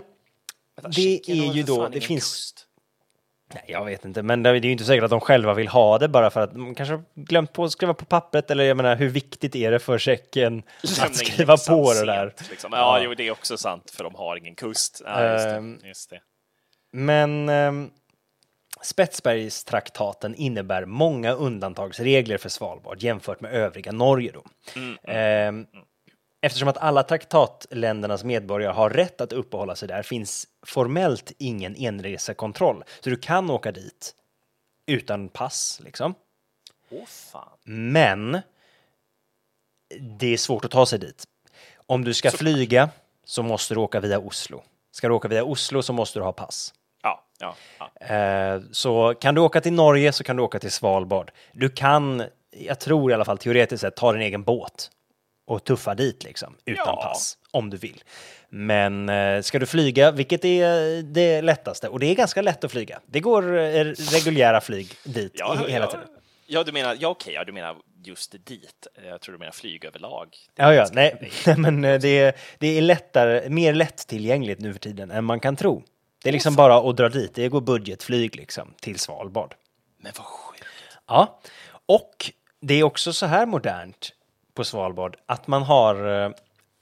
Vänta, 0.82 1.02
det 1.02 1.22
är 1.28 1.54
ju 1.54 1.64
då, 1.64 1.88
det 1.88 2.02
finns... 2.02 2.24
kust. 2.24 2.68
Nej, 3.54 3.64
jag 3.68 3.86
vet 3.86 4.06
inte, 4.06 4.24
men 4.24 4.43
det 4.43 4.49
är 4.49 4.54
ju 4.54 4.72
inte 4.72 4.84
säkert 4.84 5.04
att 5.04 5.10
de 5.10 5.20
själva 5.20 5.54
vill 5.54 5.68
ha 5.68 5.97
det 5.97 6.08
bara 6.08 6.30
för 6.30 6.41
att 6.41 6.54
de 6.54 6.76
kanske 6.76 6.93
har 6.93 7.04
glömt 7.16 7.54
på 7.54 7.64
att 7.64 7.72
skriva 7.72 7.93
på 7.93 8.06
pappret 8.06 8.52
eller 8.52 8.64
jag 8.64 8.78
menar 8.78 8.95
hur 8.95 9.10
viktigt 9.10 9.56
är 9.56 9.72
det 9.72 9.80
för 9.80 9.97
Tjeckien 9.97 10.64
att 11.02 11.16
skriva 11.16 11.54
exakt 11.54 11.70
på 11.70 11.89
det 11.89 11.95
sent, 11.95 12.08
där? 12.08 12.34
Liksom. 12.49 12.72
Ja, 12.74 13.02
jo, 13.04 13.14
det 13.14 13.28
är 13.28 13.32
också 13.32 13.58
sant, 13.58 13.91
för 13.95 14.04
de 14.04 14.16
har 14.16 14.36
ingen 14.36 14.56
kust. 14.56 15.02
Ja, 15.06 15.34
just, 15.34 15.45
Ehm, 15.45 15.78
det, 15.82 15.88
just 15.88 16.10
det. 16.10 16.20
Men 16.91 17.49
ehm, 17.49 17.89
Spetsbergstraktaten 18.82 20.36
innebär 20.36 20.86
många 20.86 21.32
undantagsregler 21.32 22.38
för 22.38 22.49
Svalbard 22.49 23.04
jämfört 23.04 23.41
med 23.41 23.54
övriga 23.54 23.91
Norge. 23.91 24.32
Då. 24.34 24.43
Ehm, 25.12 25.66
eftersom 26.42 26.68
att 26.68 26.78
alla 26.78 27.04
traktatländernas 27.04 28.24
medborgare 28.24 28.74
har 28.74 28.89
rätt 28.89 29.22
att 29.22 29.34
uppehålla 29.34 29.76
sig 29.76 29.88
där 29.88 30.04
finns 30.04 30.48
formellt 30.66 31.32
ingen 31.38 31.76
enresekontroll. 31.76 32.84
Så 33.00 33.10
du 33.10 33.16
kan 33.18 33.50
åka 33.50 33.72
dit 33.72 34.16
utan 34.88 35.30
pass, 35.30 35.80
liksom. 35.84 36.16
Åh, 36.89 37.06
fan. 37.06 37.50
Men 37.64 38.42
det 40.00 40.28
är 40.34 40.38
svårt 40.38 40.66
att 40.66 40.72
ta 40.72 40.86
sig 40.86 41.00
dit. 41.00 41.24
Om 41.86 42.04
du 42.04 42.14
ska 42.14 42.32
flyga 42.32 42.89
så 43.26 43.44
måste 43.44 43.74
du 43.74 43.80
åka 43.80 44.00
via 44.00 44.20
Oslo. 44.20 44.64
Ska 44.92 45.08
du 45.08 45.14
åka 45.14 45.28
via 45.28 45.44
Oslo 45.44 45.82
så 45.82 45.94
måste 45.94 46.20
du 46.20 46.24
ha 46.24 46.32
pass. 46.32 46.74
Ja, 47.04 47.24
ja, 47.39 47.56
ja. 47.80 48.06
Eh, 48.16 48.62
Så 48.72 49.14
kan 49.22 49.36
du 49.36 49.42
åka 49.42 49.62
till 49.62 49.74
Norge 49.74 50.12
så 50.12 50.24
kan 50.24 50.36
du 50.36 50.44
åka 50.44 50.60
till 50.60 50.72
Svalbard. 50.72 51.32
Du 51.52 51.70
kan, 51.70 52.24
jag 52.52 52.80
tror 52.80 53.12
i 53.12 53.14
alla 53.14 53.26
fall 53.26 53.38
teoretiskt 53.38 53.82
sett, 53.82 53.96
ta 53.96 54.12
din 54.12 54.22
egen 54.22 54.44
båt 54.44 54.92
och 55.52 55.64
tuffa 55.64 55.95
dit 55.95 56.24
liksom, 56.24 56.56
utan 56.66 56.84
Ja. 56.88 57.02
pass, 57.04 57.38
om 57.52 57.70
du 57.70 57.78
vill. 57.78 58.04
Men 58.49 59.10
eh, 59.10 59.41
ska 59.41 59.60
du 59.60 59.66
flyga, 59.66 60.12
vilket 60.12 60.45
är 60.45 61.02
det 61.02 61.41
lättaste, 61.41 61.88
och 61.89 61.99
det 61.99 62.06
är 62.06 62.16
ganska 62.16 62.41
lätt 62.41 62.64
att 62.64 62.72
flyga. 62.72 62.99
Det 63.06 63.20
går 63.20 63.58
eh, 63.58 63.86
reguljära 64.14 64.62
flyg 64.62 64.93
dit 65.04 65.32
Ja, 65.36 65.56
he- 65.56 65.70
hela 65.70 65.86
ja, 65.86 65.91
tiden. 65.91 66.08
Ja, 66.47 66.64
du 66.64 66.72
menar, 66.72 66.97
ja, 66.99 67.08
okej, 67.08 67.34
ja, 67.34 67.43
du 67.43 67.52
menar 67.52 67.76
just 68.04 68.32
dit. 68.45 68.88
Jag 69.08 69.22
tror 69.22 69.34
du 69.34 69.39
menar 69.39 69.52
flyg 69.52 69.86
överlag. 69.86 70.36
Ja, 70.56 70.74
ja, 70.74 70.88
nej, 70.91 71.32
men 71.58 71.84
eh, 71.86 71.99
det 71.99 72.20
är, 72.20 72.34
det 72.60 72.78
är 72.78 72.82
lättare, 72.82 73.49
mer 73.49 73.74
lättillgängligt 73.74 74.62
nu 74.62 74.74
för 74.74 74.80
tiden 74.80 75.12
än 75.12 75.24
man 75.26 75.39
kan 75.39 75.56
tro. 75.56 75.84
Det 76.24 76.30
är 76.30 76.34
liksom 76.34 76.56
bara 76.56 76.89
att 76.89 76.97
dra 76.97 77.10
dit, 77.10 77.36
det 77.36 77.47
går 77.49 77.62
budgetflyg 77.62 78.36
liksom 78.36 78.74
till 78.82 78.99
Svalbard. 78.99 79.54
Men 79.97 80.12
vad 80.18 80.26
sjukt. 80.26 80.64
Ja, 81.08 81.39
och 81.86 82.32
det 82.62 82.74
är 82.74 82.84
också 82.84 83.14
så 83.14 83.26
här 83.26 83.45
modernt 83.45 84.12
på 84.54 84.64
Svalbard 84.64 85.18
att 85.26 85.47
man 85.47 85.64
har, 85.64 85.95
eh, 85.95 86.32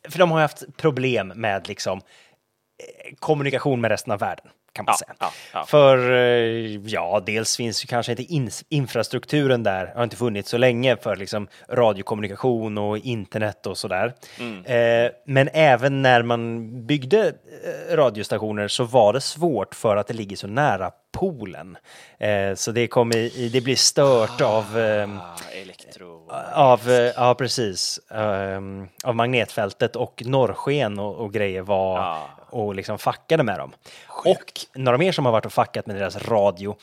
för 0.10 0.20
de 0.20 0.32
har 0.32 0.40
ju 0.40 0.42
haft 0.42 0.78
problem 0.78 1.28
med 1.28 1.68
liksom 1.68 1.98
eh, 1.98 3.16
kommunikation 3.20 3.82
med 3.82 3.92
resten 3.92 4.14
av 4.14 4.20
världen. 4.20 4.48
Kan 4.74 4.86
man 4.86 4.94
Ja, 4.94 4.98
säga. 4.98 5.16
ja, 5.20 5.32
ja. 5.54 5.64
För 5.66 6.12
eh, 6.12 6.78
ja, 6.86 7.24
dels 7.26 7.58
finns 7.58 7.84
ju 7.84 7.88
kanske 7.88 8.12
inte 8.12 8.24
in, 8.24 8.50
infrastrukturen 8.70 9.64
där, 9.64 9.92
har 9.96 10.04
inte 10.04 10.16
funnits 10.16 10.50
så 10.50 10.58
länge 10.58 10.98
för 10.98 11.16
liksom 11.16 11.48
radiokommunikation 11.70 12.78
och 12.78 12.98
internet 12.98 13.66
och 13.66 13.78
sådär. 13.78 14.14
Mm. 14.40 14.66
Eh, 15.06 15.12
men 15.26 15.50
även 15.54 16.02
när 16.02 16.22
man 16.24 16.70
byggde 16.86 17.28
eh, 17.28 17.96
radiostationer 17.96 18.68
så 18.68 18.84
var 18.84 19.14
det 19.14 19.22
svårt 19.22 19.76
för 19.76 19.96
att 19.98 20.08
det 20.08 20.14
ligger 20.14 20.36
så 20.36 20.48
nära 20.48 20.92
polen. 21.18 21.78
Eh, 22.20 22.56
så 22.56 22.72
det, 22.72 22.88
kom 22.88 23.12
i, 23.12 23.50
det 23.54 23.62
blir 23.62 23.76
stört 23.76 24.42
av 24.42 24.78
ehm, 24.78 25.18
Ah, 25.20 25.38
elektro. 25.62 26.30
av, 26.54 26.90
eh, 26.90 27.12
ja 27.16 27.36
precis, 27.36 28.00
ehm, 28.12 28.88
av 29.04 29.16
magnetfältet 29.16 29.96
och 29.96 30.24
norrsken 30.26 31.00
och, 31.00 31.16
och 31.16 31.34
grejer 31.34 31.62
var 31.62 31.98
Ja. 32.00 32.30
Och 32.52 32.76
liksom 32.76 32.98
fuckade 33.00 33.44
med 33.44 33.60
dem. 33.60 33.72
Och 34.08 34.52
några 34.76 34.98
mer 34.98 35.12
som 35.12 35.26
har 35.26 35.32
varit 35.32 35.46
och 35.46 35.54
fuckat 35.54 35.86
med 35.86 35.96
deras 35.96 36.18
radio, 36.28 36.76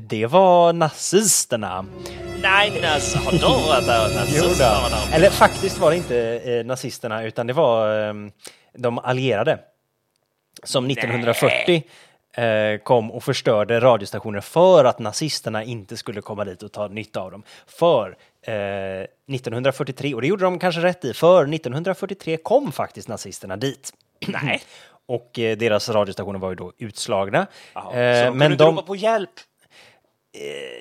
det 0.00 0.26
var 0.26 0.72
nazisterna. 0.72 1.86
Nej, 2.42 2.84
alltså, 2.86 3.18
har 3.18 3.32
de 3.32 3.68
varit 3.68 3.86
där? 3.86 3.98
Vad 4.82 4.90
de- 5.10 5.14
Eller 5.16 5.30
faktiskt 5.30 5.78
var 5.78 5.90
det 5.90 5.96
inte 5.96 6.18
eh, 6.44 6.64
nazisterna 6.66 7.22
utan 7.24 7.46
det 7.46 7.52
var 7.52 7.98
ehm, 8.08 8.30
de 8.72 8.98
allierade 8.98 9.58
som 10.64 10.90
1940 10.90 11.82
eh, 12.32 12.78
kom 12.78 13.10
och 13.12 13.24
förstörde 13.24 13.80
radiostationer 13.80 14.40
för 14.40 14.84
att 14.84 14.98
nazisterna 14.98 15.64
inte 15.64 15.96
skulle 15.96 16.20
komma 16.20 16.44
dit 16.44 16.62
och 16.62 16.72
ta 16.72 16.88
nytta 16.88 17.20
av 17.20 17.30
dem. 17.30 17.42
För 17.66 18.16
eh, 18.42 18.54
1943, 19.34 20.14
och 20.14 20.20
det 20.20 20.26
gjorde 20.26 20.44
de 20.44 20.58
kanske 20.58 20.80
rätt 20.80 21.04
i, 21.04 21.14
för 21.14 21.42
1943 21.42 22.36
kom 22.36 22.72
faktiskt 22.72 23.08
nazisterna 23.08 23.56
dit. 23.56 23.92
Nej. 24.26 24.62
Och 25.08 25.38
eh, 25.38 25.56
deras 25.56 25.88
radiostationer 25.88 26.38
var 26.38 26.48
ju 26.50 26.54
då 26.54 26.72
utslagna. 26.78 27.46
Jaha, 27.74 27.96
Eh, 28.00 28.20
så 28.20 28.24
de 28.30 28.38
men 28.38 28.48
kunde 28.50 28.64
de, 28.64 28.74
ropa 28.76 28.86
på 28.86 28.96
hjälp. 28.96 29.30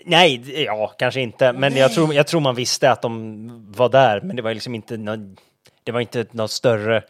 Nej, 0.05 0.37
d- 0.37 0.63
ja, 0.63 0.87
kanske 0.87 1.21
inte. 1.21 1.53
Men 1.53 1.75
jag 1.75 1.93
tror, 1.93 2.13
jag 2.13 2.27
tror 2.27 2.41
man 2.41 2.55
visste 2.55 2.91
att 2.91 3.01
de 3.01 3.71
var 3.71 3.89
där, 3.89 4.21
men 4.21 4.35
det 4.35 4.41
var 4.41 4.53
liksom 4.53 4.75
inte 4.75 4.97
nå- 4.97 5.35
det 5.83 5.91
var 5.91 5.99
inte 6.01 6.25
något 6.31 6.51
större, 6.51 6.97
eh, 6.97 7.03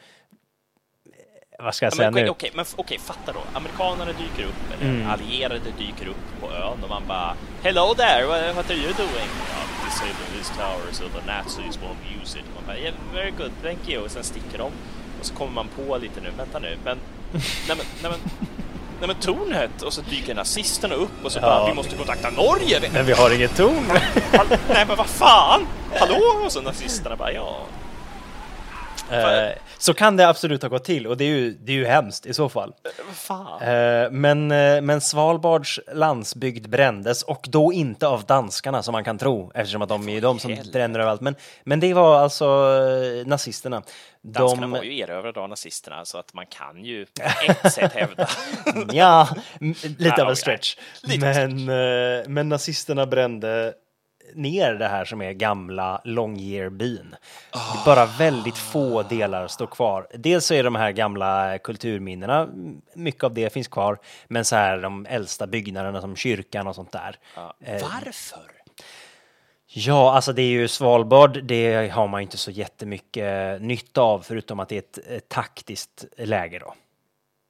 vad 1.60 1.76
ska 1.76 1.86
jag 1.86 1.94
Ja, 1.94 1.98
säga 1.98 2.12
men, 2.12 2.24
nu? 2.24 2.30
okej, 2.30 2.52
men 2.56 2.66
okej, 2.76 3.00
fatta 3.00 3.32
då. 3.32 3.40
Amerikanerna 3.54 4.12
dyker 4.12 4.44
upp, 4.50 4.74
eller 4.82 4.92
Mm. 4.92 5.10
allierade 5.10 5.60
dyker 5.78 6.08
upp 6.08 6.42
på 6.42 6.52
ön 6.52 6.84
och 6.84 6.90
man 6.90 7.04
bara 7.08 7.36
Hello 7.64 7.94
there, 7.96 8.26
what, 8.26 8.56
what 8.56 8.70
are 8.70 8.78
you 8.78 8.94
doing? 8.98 9.30
Ja, 9.52 9.86
disable 9.86 10.26
these 10.38 10.54
towers 10.54 10.96
so 10.96 11.04
the 11.20 11.26
Nazis 11.28 11.80
won't 11.80 12.22
use 12.22 12.40
it. 12.40 12.46
Man 12.56 12.64
bara 12.68 12.78
yeah, 12.78 12.94
very 13.14 13.32
good, 13.32 13.52
thank 13.64 13.90
you. 13.90 14.04
Och 14.04 14.12
sen 14.12 14.24
sticker 14.24 14.58
de. 14.58 14.72
Och 15.26 15.30
så 15.30 15.36
kommer 15.36 15.52
man 15.52 15.68
på 15.68 15.98
lite 15.98 16.22
nu, 16.22 16.32
vänta 16.38 16.60
nu, 16.60 16.78
men 16.84 16.98
nej 17.32 17.42
men, 17.68 17.78
nej 17.78 18.12
men, 18.12 18.20
nej 19.00 19.08
men 19.08 19.16
tornet! 19.16 19.82
Och 19.82 19.94
så 19.94 20.02
dyker 20.02 20.36
nazisterna 20.36 20.96
upp 20.96 21.26
och 21.26 21.32
så 21.32 21.40
bara 21.40 21.68
vi 21.68 21.74
måste 21.74 21.96
kontakta 21.96 22.30
Norge! 22.30 22.90
Men 22.94 23.06
vi 23.06 23.14
har 23.14 23.36
inget 23.36 23.58
torn. 23.58 23.92
Nej 24.70 24.86
men 24.88 24.98
vad 24.98 25.08
fan! 25.08 25.68
Hallå? 26.00 26.22
Och 26.46 26.52
så 26.52 26.62
nazisterna 26.62 27.16
bara 27.16 27.32
ja. 27.32 27.58
Eh, 29.12 29.52
så 29.78 29.94
kan 29.94 30.18
det 30.18 30.28
absolut 30.28 30.62
ha 30.62 30.70
gått 30.70 30.84
till 30.84 31.08
och 31.08 31.18
det 31.18 31.24
är 31.24 31.30
ju, 31.30 31.52
det 31.52 31.72
är 31.72 31.76
ju 31.76 31.86
hemskt 31.86 32.26
i 32.26 32.34
så 32.34 32.50
fall. 32.50 32.74
Vad 33.08 33.16
fan? 33.16 33.62
Eh, 33.62 34.12
men, 34.12 34.52
eh, 34.52 34.82
men 34.82 35.02
Svalbards 35.02 35.80
landsbygd 35.94 36.70
brändes 36.70 37.24
och 37.24 37.46
då 37.50 37.74
inte 37.74 38.08
av 38.08 38.24
danskarna 38.24 38.84
som 38.84 38.92
man 38.92 39.04
kan 39.04 39.18
tro 39.18 39.52
eftersom 39.56 39.82
att 39.82 39.90
de 39.90 40.10
är 40.10 40.14
ju 40.14 40.20
de 40.20 40.40
som 40.40 40.50
helvete. 40.52 40.70
bränner 40.74 41.00
överallt. 41.00 41.22
Men, 41.22 41.36
men 41.64 41.80
det 41.80 41.94
var 41.94 42.18
alltså 42.20 42.46
eh, 42.46 43.28
nazisterna. 43.28 43.82
Danskarna 44.22 44.68
var 44.68 44.84
ju 44.84 45.00
erövrade 45.00 45.40
av 45.40 45.50
nazisterna 45.50 46.06
så 46.06 46.18
att 46.18 46.34
man 46.34 46.46
kan 46.46 46.84
ju 46.86 47.06
på 47.06 47.22
ett 47.66 47.74
sätt 47.74 47.94
hävda. 47.94 48.28
Ja, 48.94 49.28
m- 49.62 49.76
lite 49.98 50.24
av 50.24 50.30
en 50.30 50.36
stretch. 50.36 50.76
lite 51.04 51.30
av 51.30 51.36
Men, 51.50 51.70
eh, 52.20 52.24
men 52.28 52.50
nazisterna 52.50 53.06
brände 53.06 53.74
ner 54.34 54.74
det 54.74 54.88
här 54.88 55.06
som 55.06 55.22
är 55.22 55.32
gamla 55.32 56.02
Longyearbyn. 56.04 57.16
Det 57.52 57.58
är 57.58 57.86
Bara 57.86 58.06
väldigt 58.06 58.58
få 58.58 59.04
delar 59.04 59.48
står 59.48 59.68
kvar. 59.68 60.08
Dels 60.14 60.46
så 60.46 60.54
är 60.54 60.64
de 60.64 60.76
här 60.76 60.92
gamla 60.92 61.58
kulturminnena, 61.58 62.50
mycket 62.94 63.24
av 63.24 63.34
det 63.34 63.54
finns 63.54 63.68
kvar, 63.68 63.98
men 64.28 64.46
så 64.46 64.56
här 64.56 64.82
de 64.82 65.06
äldsta 65.06 65.48
byggnaderna 65.48 66.02
som 66.02 66.16
kyrkan 66.16 66.68
och 66.68 66.76
sånt 66.76 66.92
där. 66.92 67.16
Eh, 67.60 67.82
Varför? 67.82 68.52
Ja, 69.68 70.16
alltså 70.16 70.34
det 70.34 70.42
är 70.42 70.50
ju 70.50 70.68
Svalbard, 70.68 71.44
det 71.44 71.90
har 71.90 72.08
man 72.08 72.22
inte 72.22 72.38
så 72.38 72.52
jättemycket 72.52 73.62
nytta 73.62 74.02
av 74.02 74.20
förutom 74.20 74.60
att 74.60 74.70
det 74.70 74.76
är 74.76 74.80
ett, 74.80 74.98
ett 75.08 75.30
taktiskt 75.30 76.06
läge 76.18 76.60
då. 76.60 76.74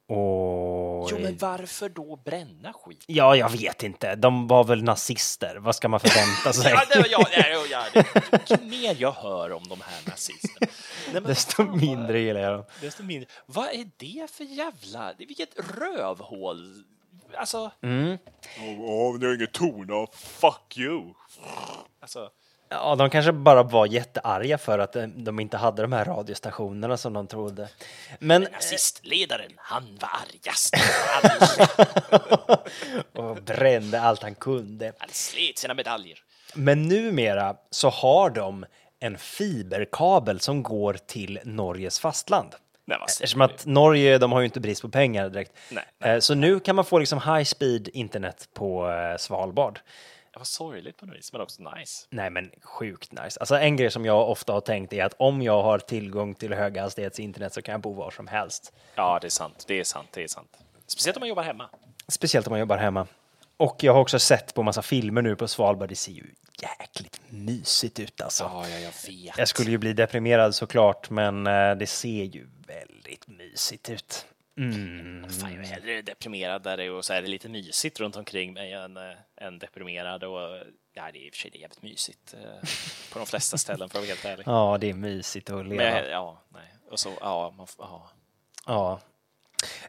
Och... 0.08 1.08
Jo, 1.10 1.18
men 1.18 1.36
varför 1.36 1.88
då 1.88 2.16
bränna 2.24 2.72
skit? 2.72 3.04
Ja, 3.06 3.36
jag 3.36 3.50
vet 3.50 3.82
inte. 3.82 4.14
De 4.14 4.46
var 4.46 4.64
väl 4.64 4.82
nazister. 4.82 5.56
Vad 5.56 5.74
ska 5.76 5.88
man 5.88 6.00
förvänta 6.00 6.52
sig? 6.52 6.72
Ja, 6.72 6.82
det, 6.88 7.08
ja, 7.10 7.26
ja, 7.32 7.64
ja, 7.70 7.84
det, 8.30 8.50
ju 8.50 8.70
mer 8.70 8.96
jag 8.98 9.12
hör 9.12 9.52
om 9.52 9.62
de 9.68 9.80
här 9.80 10.00
nazisterna, 10.10 10.66
nej, 11.12 11.22
Desto 11.22 11.52
fan, 11.56 11.66
vad- 11.70 11.80
mindre 11.80 12.20
gillar 12.20 12.40
jag 12.40 12.52
dem. 12.52 12.64
Desto 12.80 13.02
mindre. 13.02 13.28
Vad 13.46 13.66
är 13.68 13.90
det 13.96 14.30
för 14.30 14.44
jävla... 14.44 15.12
det- 15.18 15.26
Vilket 15.26 15.50
rövhål! 15.78 16.84
Alltså... 17.36 17.70
Mm. 17.82 18.18
Åh, 18.60 19.10
oh, 19.14 19.18
det 19.18 19.26
är 19.26 19.34
inget 19.34 19.52
torn, 19.52 19.90
oh, 19.92 20.10
fuck 20.12 20.78
you! 20.78 21.14
Alltså... 22.00 22.30
Ja, 22.68 22.94
de 22.94 23.10
kanske 23.10 23.32
bara 23.32 23.62
var 23.62 23.86
jättearga 23.86 24.58
för 24.58 24.78
att 24.78 24.92
de, 24.92 25.24
de 25.24 25.40
inte 25.40 25.56
hade 25.56 25.82
de 25.82 25.92
här 25.92 26.04
radiostationerna 26.04 26.96
som 26.96 27.12
de 27.12 27.26
trodde. 27.26 27.68
Men 28.18 28.42
Nazistledaren, 28.52 29.52
han 29.56 29.98
var 30.00 30.08
argast 30.08 30.74
och 33.12 33.36
brände 33.42 34.00
allt 34.00 34.22
han 34.22 34.34
kunde. 34.34 34.92
Han 34.98 35.08
slet 35.12 35.58
sina 35.58 35.74
medaljer. 35.74 36.18
Men 36.54 36.82
numera 36.88 37.56
så 37.70 37.88
har 37.88 38.30
de 38.30 38.64
en 39.00 39.18
fiberkabel 39.18 40.40
som 40.40 40.62
går 40.62 40.94
till 41.06 41.38
Norges 41.44 41.98
fastland. 42.00 42.54
Nej, 42.88 42.98
vad 43.00 43.10
säger 43.10 43.24
Eftersom 43.24 43.40
att 43.40 43.66
Norge, 43.66 44.18
de 44.18 44.32
har 44.32 44.40
ju 44.40 44.44
inte 44.46 44.60
brist 44.60 44.82
på 44.82 44.88
pengar 44.88 45.28
direkt. 45.28 45.52
Nej, 45.70 45.84
Eh, 46.04 46.18
Så 46.18 46.34
nu 46.34 46.60
kan 46.60 46.76
man 46.76 46.84
få 46.84 46.98
liksom 46.98 47.20
high 47.20 47.42
speed 47.44 47.88
internet 47.88 48.48
på 48.54 48.90
eh, 48.90 49.16
Svalbard. 49.18 49.80
Det 50.36 50.40
var 50.40 50.44
sorgligt 50.44 50.96
på 50.96 51.06
något 51.06 51.16
vis, 51.16 51.32
men 51.32 51.40
också 51.40 51.62
nice. 51.76 52.06
Nej 52.10 52.30
men 52.30 52.50
sjukt 52.62 53.12
nice. 53.12 53.40
Alltså 53.40 53.58
en 53.58 53.76
grej 53.76 53.90
som 53.90 54.04
jag 54.04 54.30
ofta 54.30 54.52
har 54.52 54.60
tänkt 54.60 54.92
är 54.92 55.04
att 55.04 55.14
om 55.18 55.42
jag 55.42 55.62
har 55.62 55.78
tillgång 55.78 56.34
till 56.34 56.54
höghastighetsinternet 56.54 57.52
så 57.52 57.62
kan 57.62 57.72
jag 57.72 57.80
bo 57.80 57.92
var 57.92 58.10
som 58.10 58.26
helst. 58.26 58.72
Ja, 58.94 59.18
det 59.20 59.26
är 59.26 59.30
sant. 59.30 59.64
Det 59.68 59.80
är 59.80 59.84
sant. 59.84 60.08
Det 60.12 60.22
är 60.22 60.28
sant. 60.28 60.56
Speciellt 60.86 61.16
om 61.16 61.20
man 61.20 61.28
jobbar 61.28 61.42
hemma. 61.42 61.70
Speciellt 62.08 62.46
om 62.46 62.50
man 62.50 62.60
jobbar 62.60 62.76
hemma. 62.76 63.06
och 63.56 63.76
jag 63.80 63.92
har 63.92 64.00
också 64.00 64.18
sett 64.18 64.54
på 64.54 64.62
massa 64.62 64.82
filmer 64.82 65.22
nu 65.22 65.36
på 65.36 65.48
Svalbard. 65.48 65.88
Det 65.88 65.96
ser 65.96 66.12
ju 66.12 66.24
jäkligt 66.62 67.20
mysigt 67.28 68.00
ut 68.00 68.20
alltså. 68.20 68.44
Ja, 68.44 68.68
ja, 68.68 68.78
jag 68.78 68.92
vet. 69.08 69.38
Jag 69.38 69.48
skulle 69.48 69.70
ju 69.70 69.78
bli 69.78 69.92
deprimerad 69.92 70.54
såklart, 70.54 71.10
men 71.10 71.46
eh, 71.46 71.74
det 71.74 71.86
ser 71.86 72.24
ju 72.24 72.46
väldigt 72.66 73.26
mysigt 73.28 73.90
ut. 73.90 74.26
Mm. 74.58 75.28
Fan, 75.28 75.52
jag 75.54 75.64
är 75.64 75.68
hellre 75.68 76.02
deprimerad 76.02 76.62
där 76.62 76.76
det 76.76 76.90
och 76.90 77.04
så 77.04 77.12
är 77.12 77.22
det 77.22 77.28
lite 77.28 77.48
mysigt 77.48 78.00
runt 78.00 78.16
omkring 78.16 78.52
mig 78.52 78.72
än, 78.72 78.96
äh, 78.96 79.02
än 79.36 79.58
deprimerad. 79.58 80.24
Och, 80.24 80.58
ja, 80.92 81.10
det 81.12 81.18
är 81.18 81.26
i 81.26 81.30
och 81.30 81.34
för 81.34 81.40
sig 81.40 81.50
det 81.50 81.58
är 81.58 81.60
jävligt 81.60 81.82
mysigt 81.82 82.34
äh, 82.34 82.68
på 83.12 83.18
de 83.18 83.26
flesta 83.26 83.58
ställen 83.58 83.88
för 83.88 83.98
att 83.98 84.04
vara 84.04 84.08
helt 84.08 84.24
ärlig. 84.24 84.44
Ja, 84.46 84.78
det 84.80 84.90
är 84.90 84.94
mysigt 84.94 85.50
att 85.50 85.66
leva. 85.66 85.82
Men, 85.82 86.10
ja, 86.10 86.42
nej. 86.48 86.74
Och 86.90 87.00
så, 87.00 87.12
ja, 87.20 87.54
man, 87.56 87.66
ja. 87.78 88.10
Ja. 88.66 89.00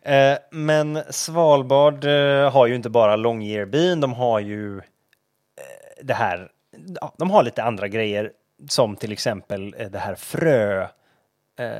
Eh, 0.02 0.38
men 0.52 1.03
Svalbard 1.10 2.06
eh, 2.06 2.52
har 2.52 2.68
ju 2.68 2.76
inte 2.76 2.89
bara 2.89 3.15
Longyearbyen, 3.15 4.02
de 4.02 4.14
har 4.14 4.39
ju 4.39 4.77
eh, 4.77 4.84
det 6.02 6.14
här, 6.14 6.52
ja, 7.02 7.14
de 7.18 7.31
har 7.31 7.44
lite 7.44 7.64
andra 7.64 7.88
grejer 7.88 8.31
som 8.69 8.95
till 8.95 9.11
exempel 9.11 9.76
eh, 9.77 9.89
det 9.89 9.99
här 9.99 10.15
frö, 10.15 10.88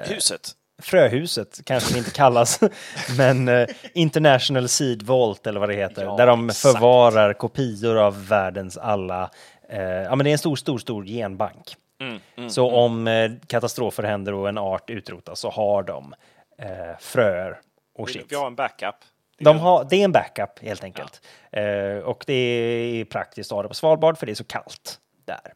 Huset. 0.06 0.52
Fröhuset 0.82 1.60
kanske 1.66 1.94
det 1.94 1.98
inte 1.98 2.12
kallas, 2.12 2.60
men 3.18 3.48
eh, 3.48 3.68
International 3.94 4.68
Seed 4.70 5.04
Vault 5.04 5.48
eller 5.48 5.60
vad 5.60 5.70
det 5.70 5.76
heter, 5.76 6.04
Ja, 6.04 6.16
där 6.16 6.28
de 6.28 6.50
exakt. 6.50 6.74
förvarar 6.78 7.34
kopior 7.34 7.98
av 7.98 8.28
världens 8.28 8.78
alla, 8.78 9.30
eh, 9.70 9.82
ja 9.82 10.16
men 10.16 10.24
det 10.24 10.30
är 10.30 10.32
en 10.32 10.38
stor, 10.38 10.56
stor, 10.56 10.78
stor 10.78 11.06
genbank. 11.06 11.76
Mm, 12.02 12.20
mm, 12.38 12.50
Så 12.50 12.72
om 12.72 13.08
eh, 13.08 13.32
katastrofer 13.48 14.04
händer 14.04 14.34
och 14.34 14.50
en 14.50 14.58
art 14.58 14.90
utrotas 14.90 15.40
så 15.40 15.50
har 15.50 15.84
de 15.84 16.14
eh, 16.62 16.68
fröer 17.00 17.60
och 17.98 18.10
shit. 18.10 18.26
vi 18.30 18.36
har 18.36 18.48
en 18.48 18.56
backup. 18.56 18.96
De 19.40 19.60
har, 19.60 19.84
det 19.90 19.96
är 19.96 20.04
en 20.06 20.12
backup 20.12 20.60
helt 20.62 20.84
enkelt. 20.84 21.22
Eh, 21.52 21.98
och 22.04 22.24
det 22.28 22.34
är 22.34 23.06
praktiskt 23.06 23.52
att 23.52 23.56
ha 23.56 23.62
det 23.64 23.68
på 23.68 23.74
Svalbard 23.74 24.18
för 24.18 24.26
det 24.26 24.32
är 24.32 24.36
så 24.36 24.44
kallt 24.44 25.00
där. 25.26 25.54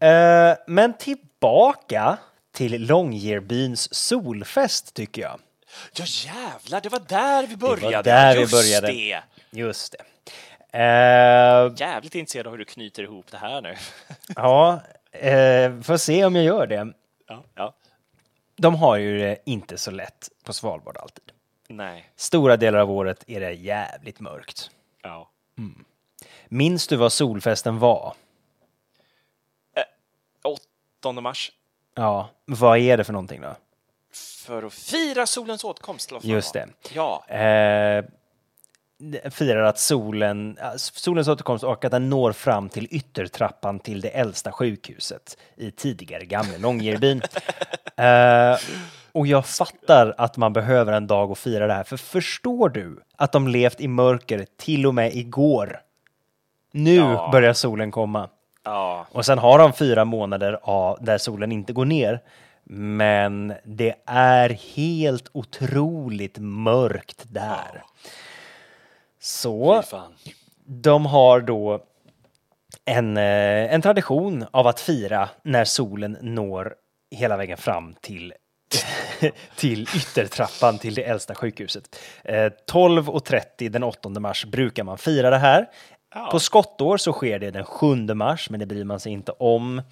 Eh, 0.00 0.56
men 0.66 0.92
tillbaka 0.96 2.16
till 2.54 2.86
Longyearbyns 2.86 3.94
solfest 3.94 4.94
tycker 4.94 5.22
jag. 5.22 5.40
Ja, 5.94 6.04
jävlar, 6.06 6.80
det 6.80 6.88
var 6.88 7.02
där 7.08 7.46
vi 7.46 7.56
började. 7.56 8.10
där 8.10 8.34
vi 8.34 8.40
Just 8.40 8.52
började. 8.52 8.86
det. 8.86 9.22
Just 9.50 9.92
det. 9.92 10.04
Eh, 10.78 11.72
Jävligt 11.76 12.14
intresserad 12.14 12.46
av 12.46 12.52
hur 12.52 12.58
du 12.58 12.64
knyter 12.64 13.02
ihop 13.02 13.26
det 13.30 13.36
här 13.38 13.60
nu. 13.62 13.74
ja, 14.36 14.80
eh, 15.12 15.80
får 15.80 15.96
se 15.96 16.24
om 16.24 16.36
jag 16.36 16.44
gör 16.44 16.66
det. 16.66 16.92
Ja, 17.26 17.44
ja. 17.54 17.74
De 18.56 18.74
har 18.74 18.96
ju 18.96 19.18
det 19.18 19.38
inte 19.46 19.78
så 19.78 19.90
lätt 19.90 20.28
på 20.44 20.52
Svalbard 20.52 20.96
alltid. 20.96 21.24
Nej. 21.68 22.10
Stora 22.16 22.56
delar 22.56 22.78
av 22.78 22.90
året 22.90 23.24
är 23.26 23.40
det 23.40 23.52
jävligt 23.52 24.20
mörkt. 24.20 24.70
Ja. 25.02 25.30
Minns 26.48 26.86
du 26.86 26.96
vad 26.96 27.12
solfesten 27.12 27.78
var? 27.78 28.14
8 30.44 31.12
mars. 31.12 31.52
Ja, 31.94 32.28
vad 32.44 32.78
är 32.78 32.96
det 32.96 33.04
för 33.04 33.12
någonting 33.12 33.40
då? 33.40 33.56
För 34.46 34.62
att 34.62 34.72
fira 34.72 35.26
solens 35.26 35.64
åtkomst. 35.64 36.12
Just 36.22 36.54
det. 36.54 36.68
Ja. 36.94 37.24
Eh, 37.28 38.04
firar 39.30 39.62
att 39.62 39.78
solen, 39.78 40.58
äh, 40.58 40.72
solens 40.76 41.28
återkomst 41.28 41.64
och 41.64 41.84
att 41.84 41.90
den 41.90 42.10
når 42.10 42.32
fram 42.32 42.68
till 42.68 42.88
yttertrappan 42.90 43.78
till 43.78 44.00
det 44.00 44.08
äldsta 44.08 44.52
sjukhuset 44.52 45.38
i 45.56 45.70
tidigare 45.70 46.24
gamla 46.24 46.58
Långerbyn. 46.58 47.22
eh, 47.96 48.56
och 49.12 49.26
jag 49.26 49.46
fattar 49.46 50.14
att 50.18 50.36
man 50.36 50.52
behöver 50.52 50.92
en 50.92 51.06
dag 51.06 51.30
att 51.32 51.38
fira 51.38 51.66
det 51.66 51.74
här, 51.74 51.84
för 51.84 51.96
förstår 51.96 52.68
du 52.68 53.00
att 53.16 53.32
de 53.32 53.48
levt 53.48 53.80
i 53.80 53.88
mörker 53.88 54.46
till 54.56 54.86
och 54.86 54.94
med 54.94 55.14
igår? 55.16 55.80
Nu 56.72 56.94
Ja. 56.94 57.28
börjar 57.32 57.52
solen 57.52 57.90
komma. 57.90 58.28
Ja. 58.64 59.06
Och 59.10 59.26
sen 59.26 59.38
har 59.38 59.58
de 59.58 59.72
fyra 59.72 60.04
månader 60.04 60.58
av, 60.62 60.98
där 61.00 61.18
solen 61.18 61.52
inte 61.52 61.72
går 61.72 61.84
ner. 61.84 62.20
Men 62.64 63.54
det 63.64 63.94
är 64.06 64.50
helt 64.50 65.28
otroligt 65.32 66.38
mörkt 66.38 67.24
där. 67.28 67.82
Så 69.20 69.82
Fy 69.82 69.88
fan. 69.88 70.12
de 70.64 71.06
har 71.06 71.40
då 71.40 71.84
en, 72.84 73.16
eh, 73.16 73.74
en 73.74 73.82
tradition 73.82 74.44
av 74.50 74.66
att 74.66 74.80
fira 74.80 75.28
när 75.42 75.64
solen 75.64 76.18
når 76.20 76.74
hela 77.10 77.36
vägen 77.36 77.56
fram 77.58 77.94
till 78.00 78.34
till 79.56 79.82
yttertrappan 79.82 80.78
till 80.78 80.94
det 80.94 81.02
äldsta 81.02 81.34
sjukhuset. 81.34 81.96
Eh, 82.24 82.52
12.30 82.72 83.68
den 83.68 83.82
8 83.82 84.08
mars 84.08 84.44
brukar 84.44 84.84
man 84.84 84.98
fira 84.98 85.30
det 85.30 85.38
här. 85.38 85.66
På 86.30 86.40
skottår 86.40 86.96
så 86.96 87.12
sker 87.12 87.38
det 87.38 87.50
den 87.50 87.64
7 87.64 87.96
mars, 88.14 88.50
men 88.50 88.60
det 88.60 88.66
bryr 88.66 88.84
man 88.84 89.00
sig 89.00 89.12
inte 89.12 89.32
om. 89.32 89.82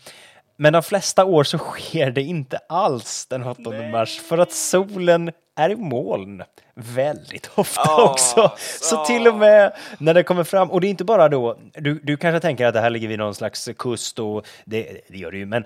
Men 0.56 0.72
de 0.72 0.82
flesta 0.82 1.24
år 1.24 1.44
så 1.44 1.58
sker 1.58 2.10
det 2.10 2.22
inte 2.22 2.58
alls 2.68 3.26
den 3.26 3.42
8 3.42 3.60
mars 3.92 4.20
för 4.20 4.38
att 4.38 4.52
solen 4.52 5.30
är 5.56 5.70
i 5.70 5.76
moln 5.76 6.42
väldigt 6.74 7.50
ofta 7.54 7.82
Ja, 7.84 8.10
också. 8.10 8.52
Så 8.80 9.04
till 9.04 9.28
och 9.28 9.34
med 9.34 9.72
när 9.98 10.14
det 10.14 10.22
kommer 10.22 10.44
fram, 10.44 10.70
och 10.70 10.80
det 10.80 10.86
är 10.86 10.88
inte 10.88 11.04
bara 11.04 11.28
då, 11.28 11.58
du, 11.74 12.00
du 12.02 12.16
kanske 12.16 12.40
tänker 12.40 12.66
att 12.66 12.74
det 12.74 12.80
här 12.80 12.90
ligger 12.90 13.08
vid 13.08 13.18
någon 13.18 13.34
slags 13.34 13.68
kust 13.78 14.18
och 14.18 14.46
det, 14.64 15.00
det 15.08 15.18
gör 15.18 15.30
det 15.30 15.38
ju, 15.38 15.46
men 15.46 15.64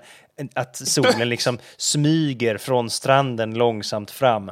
att 0.55 0.75
solen 0.75 1.29
liksom 1.29 1.59
smyger 1.77 2.57
från 2.57 2.89
stranden 2.89 3.53
långsamt 3.53 4.11
fram. 4.11 4.51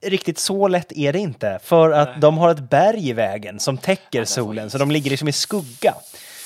Riktigt 0.00 0.38
så 0.38 0.68
lätt 0.68 0.92
är 0.92 1.12
det 1.12 1.18
inte, 1.18 1.58
för 1.62 1.90
att 1.90 2.20
de 2.20 2.38
har 2.38 2.50
ett 2.50 2.70
berg 2.70 3.08
i 3.08 3.12
vägen 3.12 3.60
som 3.60 3.78
täcker 3.78 4.24
solen, 4.24 4.70
så 4.70 4.78
de 4.78 4.90
ligger 4.90 5.10
liksom 5.10 5.28
i 5.28 5.32
skugga. 5.32 5.94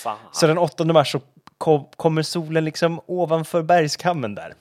Fan. 0.03 0.19
Så 0.33 0.47
den 0.47 0.59
8 0.59 0.85
mars 0.85 1.13
så 1.13 1.21
kom, 1.59 1.85
kommer 1.97 2.23
solen 2.23 2.65
liksom 2.65 3.01
ovanför 3.07 3.63
bergskammen 3.63 4.35
där. 4.35 4.55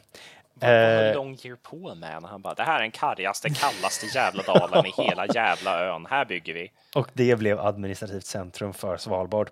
Vad 0.54 0.70
höll 0.70 1.06
Eh, 1.08 1.14
Longyear 1.16 1.56
på 1.56 1.96
med 1.96 2.22
när 2.22 2.28
han 2.30 2.42
bara, 2.42 2.54
det 2.54 2.64
här 2.64 2.78
är 2.78 2.82
den 2.82 2.92
kargaste, 2.92 3.50
kallaste 3.50 4.06
jävla 4.06 4.44
dalen 4.44 4.86
i 4.86 4.94
hela 4.98 5.26
jävla 5.28 5.80
ön. 5.86 6.06
Här 6.10 6.26
bygger 6.26 6.54
vi. 6.54 6.72
och 6.96 7.08
det 7.14 7.36
blev 7.36 7.60
administrativt 7.60 8.26
centrum 8.26 8.74
för 8.74 8.98
Svalbard. 8.98 9.50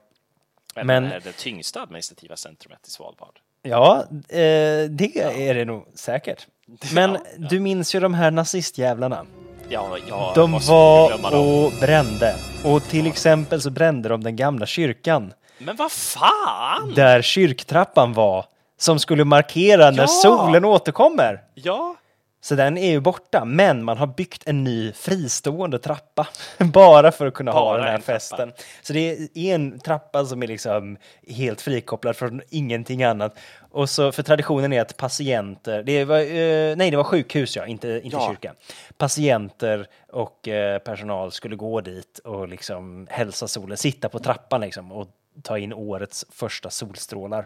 Men, 0.76 0.88
Men- 0.88 1.04
det 1.04 1.16
är 1.16 1.20
det 1.20 1.38
tyngsta 1.38 1.82
administrativa 1.82 2.36
centrumet 2.36 2.88
i 2.88 2.92
Svalbard. 2.92 3.40
Ja, 3.62 4.04
eh, 4.30 4.90
det 4.90 5.18
är 5.50 5.54
det 5.54 5.66
nog 5.66 5.88
säkert. 5.96 6.48
Men 6.94 7.12
Ja, 7.14 7.20
ja. 7.38 7.48
du 7.50 7.60
minns 7.60 7.96
ju 7.96 8.00
de 8.00 8.14
här 8.14 8.32
nazistjävlarna. 8.32 9.26
Ja, 9.70 9.98
ja, 10.10 10.32
De 10.36 10.52
var 10.68 11.36
och 11.36 11.72
brände. 11.82 12.36
Och 12.64 12.84
till 12.84 13.08
exempel 13.08 13.62
så 13.62 13.70
brände 13.70 14.10
de 14.10 14.24
den 14.24 14.36
gamla 14.36 14.66
kyrkan. 14.66 15.34
Men 15.58 15.76
vad 15.76 15.92
fan! 15.92 16.94
Där 16.96 17.22
kyrktrappan 17.22 18.14
var. 18.14 18.46
Som 18.80 19.00
skulle 19.00 19.24
markera 19.24 19.92
när 19.92 20.04
Ja! 20.04 20.08
solen 20.08 20.66
återkommer. 20.66 21.40
Ja, 21.54 21.96
Så 22.42 22.56
den 22.56 22.78
är 22.78 22.90
ju 22.92 23.00
borta, 23.00 23.46
men 23.46 23.84
man 23.84 23.98
har 23.98 24.08
byggt 24.08 24.44
en 24.48 24.64
ny 24.64 24.92
fristående 24.92 25.80
trappa. 25.80 26.28
Bara 26.74 27.12
för 27.12 27.26
att 27.28 27.34
kunna 27.34 27.52
ha 27.52 27.60
Bara 27.66 27.78
den 27.78 27.86
här 27.88 27.94
en 27.96 28.02
trappa. 28.02 28.14
festen. 28.20 28.54
Så 28.82 28.94
det 28.94 29.10
är 29.34 29.56
en 29.56 29.80
trappa 29.80 30.26
som 30.26 30.44
är 30.44 30.48
liksom 30.48 30.98
helt 31.28 31.62
frikopplad 31.62 32.16
från 32.16 32.42
ingenting 32.50 33.04
annat. 33.04 33.38
Och 33.72 33.90
så, 33.90 34.12
för 34.12 34.24
traditionen 34.24 34.74
är 34.74 34.82
att 34.82 34.98
patienter, 34.98 35.84
det 35.84 36.06
var, 36.06 36.20
eh, 36.20 36.76
nej 36.76 36.92
det 36.92 36.98
var 36.98 37.04
sjukhus 37.04 37.56
ja, 37.56 37.66
inte, 37.66 38.02
inte 38.04 38.18
Ja. 38.18 38.28
kyrka. 38.30 38.54
Patienter 38.98 39.88
och 40.12 40.48
eh, 40.48 40.80
personal 40.80 41.32
skulle 41.32 41.56
gå 41.56 41.82
dit 41.82 42.20
och 42.20 42.48
liksom 42.48 43.08
hälsa 43.10 43.48
solen, 43.48 43.78
sitta 43.78 44.10
på 44.10 44.20
trappan 44.20 44.62
liksom 44.62 44.92
och 44.92 45.08
ta 45.44 45.58
in 45.58 45.74
årets 45.74 46.26
första 46.30 46.70
solstrålar. 46.70 47.46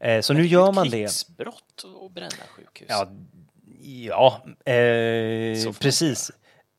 Eh, 0.00 0.20
så 0.20 0.32
nu 0.32 0.46
gör 0.46 0.72
man 0.72 0.84
det. 0.84 0.90
krigsbrott 0.90 1.82
och 2.00 2.10
bränna 2.10 2.30
sjukhus. 2.56 2.86
Ja, 2.90 3.06
ja 3.84 4.42
eh, 4.72 5.72
precis. 5.80 6.30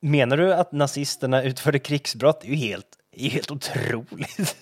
Menar 0.01 0.37
du 0.37 0.53
att 0.53 0.71
nazisterna 0.71 1.43
utförde 1.43 1.79
krigsbrott? 1.79 2.41
Det 2.41 2.47
är 2.47 2.49
ju 2.49 2.55
helt, 2.55 2.87
är 3.11 3.29
helt 3.29 3.51
otroligt. 3.51 4.55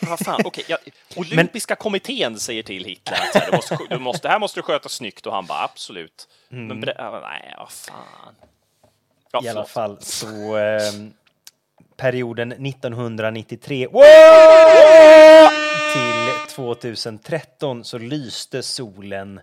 Vad 0.00 0.18
fan, 0.18 0.40
okej, 0.44 0.64
ja, 0.68 0.78
Olympiska 1.16 1.76
kommittén 1.76 2.38
säger 2.38 2.62
till 2.62 2.84
Hitler 2.84 3.16
att 3.16 3.34
här, 3.42 3.50
du 3.50 3.56
måste, 3.56 3.78
du 3.90 3.98
måste, 3.98 4.28
det 4.28 4.32
här 4.32 4.38
måste 4.38 4.58
du 4.58 4.62
sköta 4.62 4.88
snyggt 4.88 5.26
och 5.26 5.32
han 5.32 5.46
bara 5.46 5.64
absolut. 5.64 6.28
Men 6.48 6.84
bre- 6.84 6.94
ja, 6.98 7.20
nej, 7.20 7.54
vad 7.58 7.70
fan. 7.70 7.94
Ja, 8.06 8.32
Mm. 9.32 9.44
I 9.46 9.48
alla 9.48 9.64
fall 9.64 9.96
så 10.00 10.56
eh, 10.58 10.92
perioden 11.96 12.52
1993 12.52 13.86
wow! 13.86 14.02
till 15.92 16.54
2013 16.54 17.84
så 17.84 17.98
lyste 17.98 18.62
solen 18.62 19.40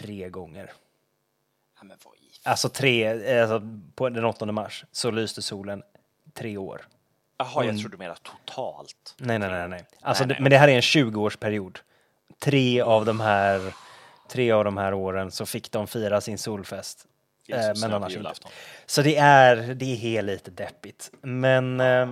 tre 0.00 0.28
gånger. 0.28 0.72
Ja, 1.82 1.86
men 1.88 1.96
vad 2.04 2.14
i 2.14 2.18
Alltså 2.44 2.68
tre, 2.68 3.40
alltså 3.40 3.62
på 3.94 4.08
den 4.08 4.24
8 4.24 4.46
mars 4.46 4.84
så 4.92 5.10
lyste 5.10 5.42
solen 5.42 5.82
tre 6.34 6.56
år. 6.56 6.86
Jaha, 7.36 7.64
jag 7.64 7.78
tror 7.78 7.88
du 7.90 7.96
menar 7.96 8.16
totalt. 8.22 9.14
Nej, 9.18 9.38
nej, 9.38 9.50
nej, 9.50 9.68
nej. 9.68 9.84
Alltså, 10.00 10.24
Nej, 10.24 10.28
nej, 10.28 10.36
det- 10.36 10.42
men 10.42 10.50
det 10.50 10.58
här 10.58 10.68
är 10.68 10.72
en 10.74 10.80
20-årsperiod. 10.82 11.78
Tre 12.38 12.80
av 12.80 13.04
de 13.04 13.20
här, 13.20 13.74
tre 14.28 14.50
av 14.52 14.64
de 14.64 14.76
här 14.76 14.94
åren 14.94 15.30
så 15.30 15.46
fick 15.46 15.72
de 15.72 15.86
fira 15.86 16.20
sin 16.20 16.38
solfest. 16.38 17.06
Eh, 17.48 17.56
men 17.56 17.76
snö 17.76 17.88
på 17.88 17.94
annars 17.96 18.16
inte. 18.16 18.32
Så 18.86 19.02
det 19.02 19.16
är, 19.16 19.56
det 19.56 19.92
är 19.92 19.96
helt 19.96 20.26
lite 20.26 20.50
deppigt. 20.50 21.10
Men 21.22 21.80
eh, 21.80 22.10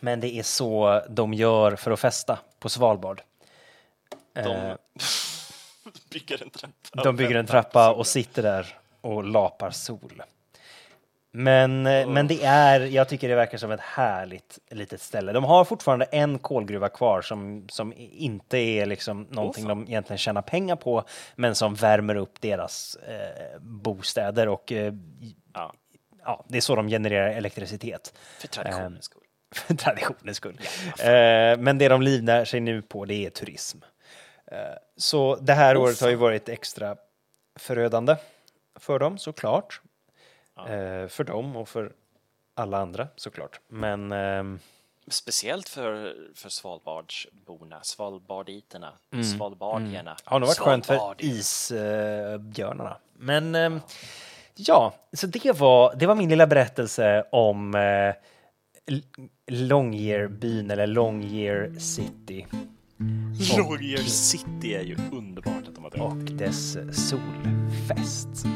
Men 0.00 0.20
det 0.20 0.34
är 0.34 0.42
så 0.42 1.02
de 1.08 1.34
gör 1.34 1.76
för 1.76 1.90
att 1.90 2.00
festa 2.00 2.38
på 2.58 2.68
Svalbard. 2.68 3.22
De 4.34 4.40
Eh, 4.40 4.74
bygger 6.10 6.42
en 6.42 6.50
trappa. 6.50 7.02
De 7.02 7.16
bygger 7.16 7.34
en 7.34 7.46
trappa 7.46 7.92
och 7.92 8.06
sitter 8.06 8.42
där 8.42 8.66
och 9.00 9.24
lapar 9.24 9.70
sol. 9.70 10.22
Men, 11.32 11.86
eh, 11.86 12.08
men 12.08 12.26
det 12.26 12.44
är, 12.44 12.80
jag 12.80 13.08
tycker 13.08 13.28
det 13.28 13.34
verkar 13.34 13.58
som 13.58 13.70
ett 13.70 13.80
härligt 13.80 14.58
litet 14.70 15.00
ställe. 15.00 15.32
De 15.32 15.44
har 15.44 15.64
fortfarande 15.64 16.04
en 16.04 16.38
kolgruva 16.38 16.88
kvar 16.88 17.22
som, 17.22 17.68
som 17.68 17.92
inte 17.96 18.58
är 18.58 18.86
liksom 18.86 19.26
någonting 19.30 19.68
de 19.68 19.82
egentligen 19.88 20.18
tjänar 20.18 20.42
pengar 20.42 20.76
på, 20.76 21.04
men 21.36 21.54
som 21.54 21.74
värmer 21.74 22.14
upp 22.14 22.40
deras 22.40 22.96
eh, 22.96 23.60
bostäder 23.60 24.48
och 24.48 24.72
eh, 24.72 24.94
Ja, 25.54 25.72
ja, 26.24 26.44
det 26.48 26.56
är 26.56 26.60
så 26.60 26.76
de 26.76 26.88
genererar 26.88 27.30
elektricitet. 27.30 28.14
för 28.38 28.48
traditionens 28.48 29.04
skull. 29.04 29.22
För 29.54 29.74
traditionens 29.74 30.36
skull. 30.36 30.60
Eh, 30.98 31.58
men 31.58 31.78
det 31.78 31.88
de 31.88 32.02
livnär 32.02 32.44
sig 32.44 32.60
nu 32.60 32.82
på, 32.82 33.04
det 33.04 33.26
är 33.26 33.30
turism. 33.30 33.78
Eh, 34.50 34.58
så 34.96 35.36
det 35.36 35.52
här 35.52 35.76
året 35.76 36.00
har 36.00 36.08
ju 36.08 36.16
varit 36.16 36.48
extra 36.48 36.96
förödande 37.58 38.16
för 38.74 38.98
dem, 38.98 39.18
såklart. 39.18 39.80
Eh, 40.58 41.08
för 41.08 41.24
dem 41.24 41.56
och 41.56 41.68
för 41.68 41.92
alla 42.54 42.78
andra, 42.78 43.08
såklart. 43.16 43.60
Men 43.68 44.12
ehm, 44.12 44.58
Speciellt 45.08 45.68
för, 45.68 46.16
för 46.34 46.48
Svalbardsborna, 46.48 47.78
Svalbarditerna, 47.82 48.92
Mm. 49.12 49.24
Svalbardierna. 49.24 50.16
har 50.24 50.40
nog 50.40 50.46
varit 50.46 50.58
skönt 50.58 50.86
för 50.86 51.14
isbjörnarna. 51.18 52.96
Men 53.12 53.54
ehm, 53.54 53.80
ja, 54.54 54.94
så 55.12 55.26
det 55.26 55.52
var, 55.52 55.94
det 55.94 56.06
var 56.06 56.14
min 56.14 56.28
lilla 56.28 56.46
berättelse 56.46 57.24
om 57.32 57.74
eh, 57.74 58.14
Longyearbyn 59.46 60.70
eller 60.70 60.86
Longyear 60.86 61.78
City 61.78 62.46
Longyear 63.56 63.98
City 63.98 64.74
är 64.74 64.82
ju 64.84 64.96
underbart 65.12 65.68
att 65.68 65.74
de 65.74 65.84
har 65.84 66.00
och 66.00 66.24
dess 66.24 66.72
solfest. 66.92 68.46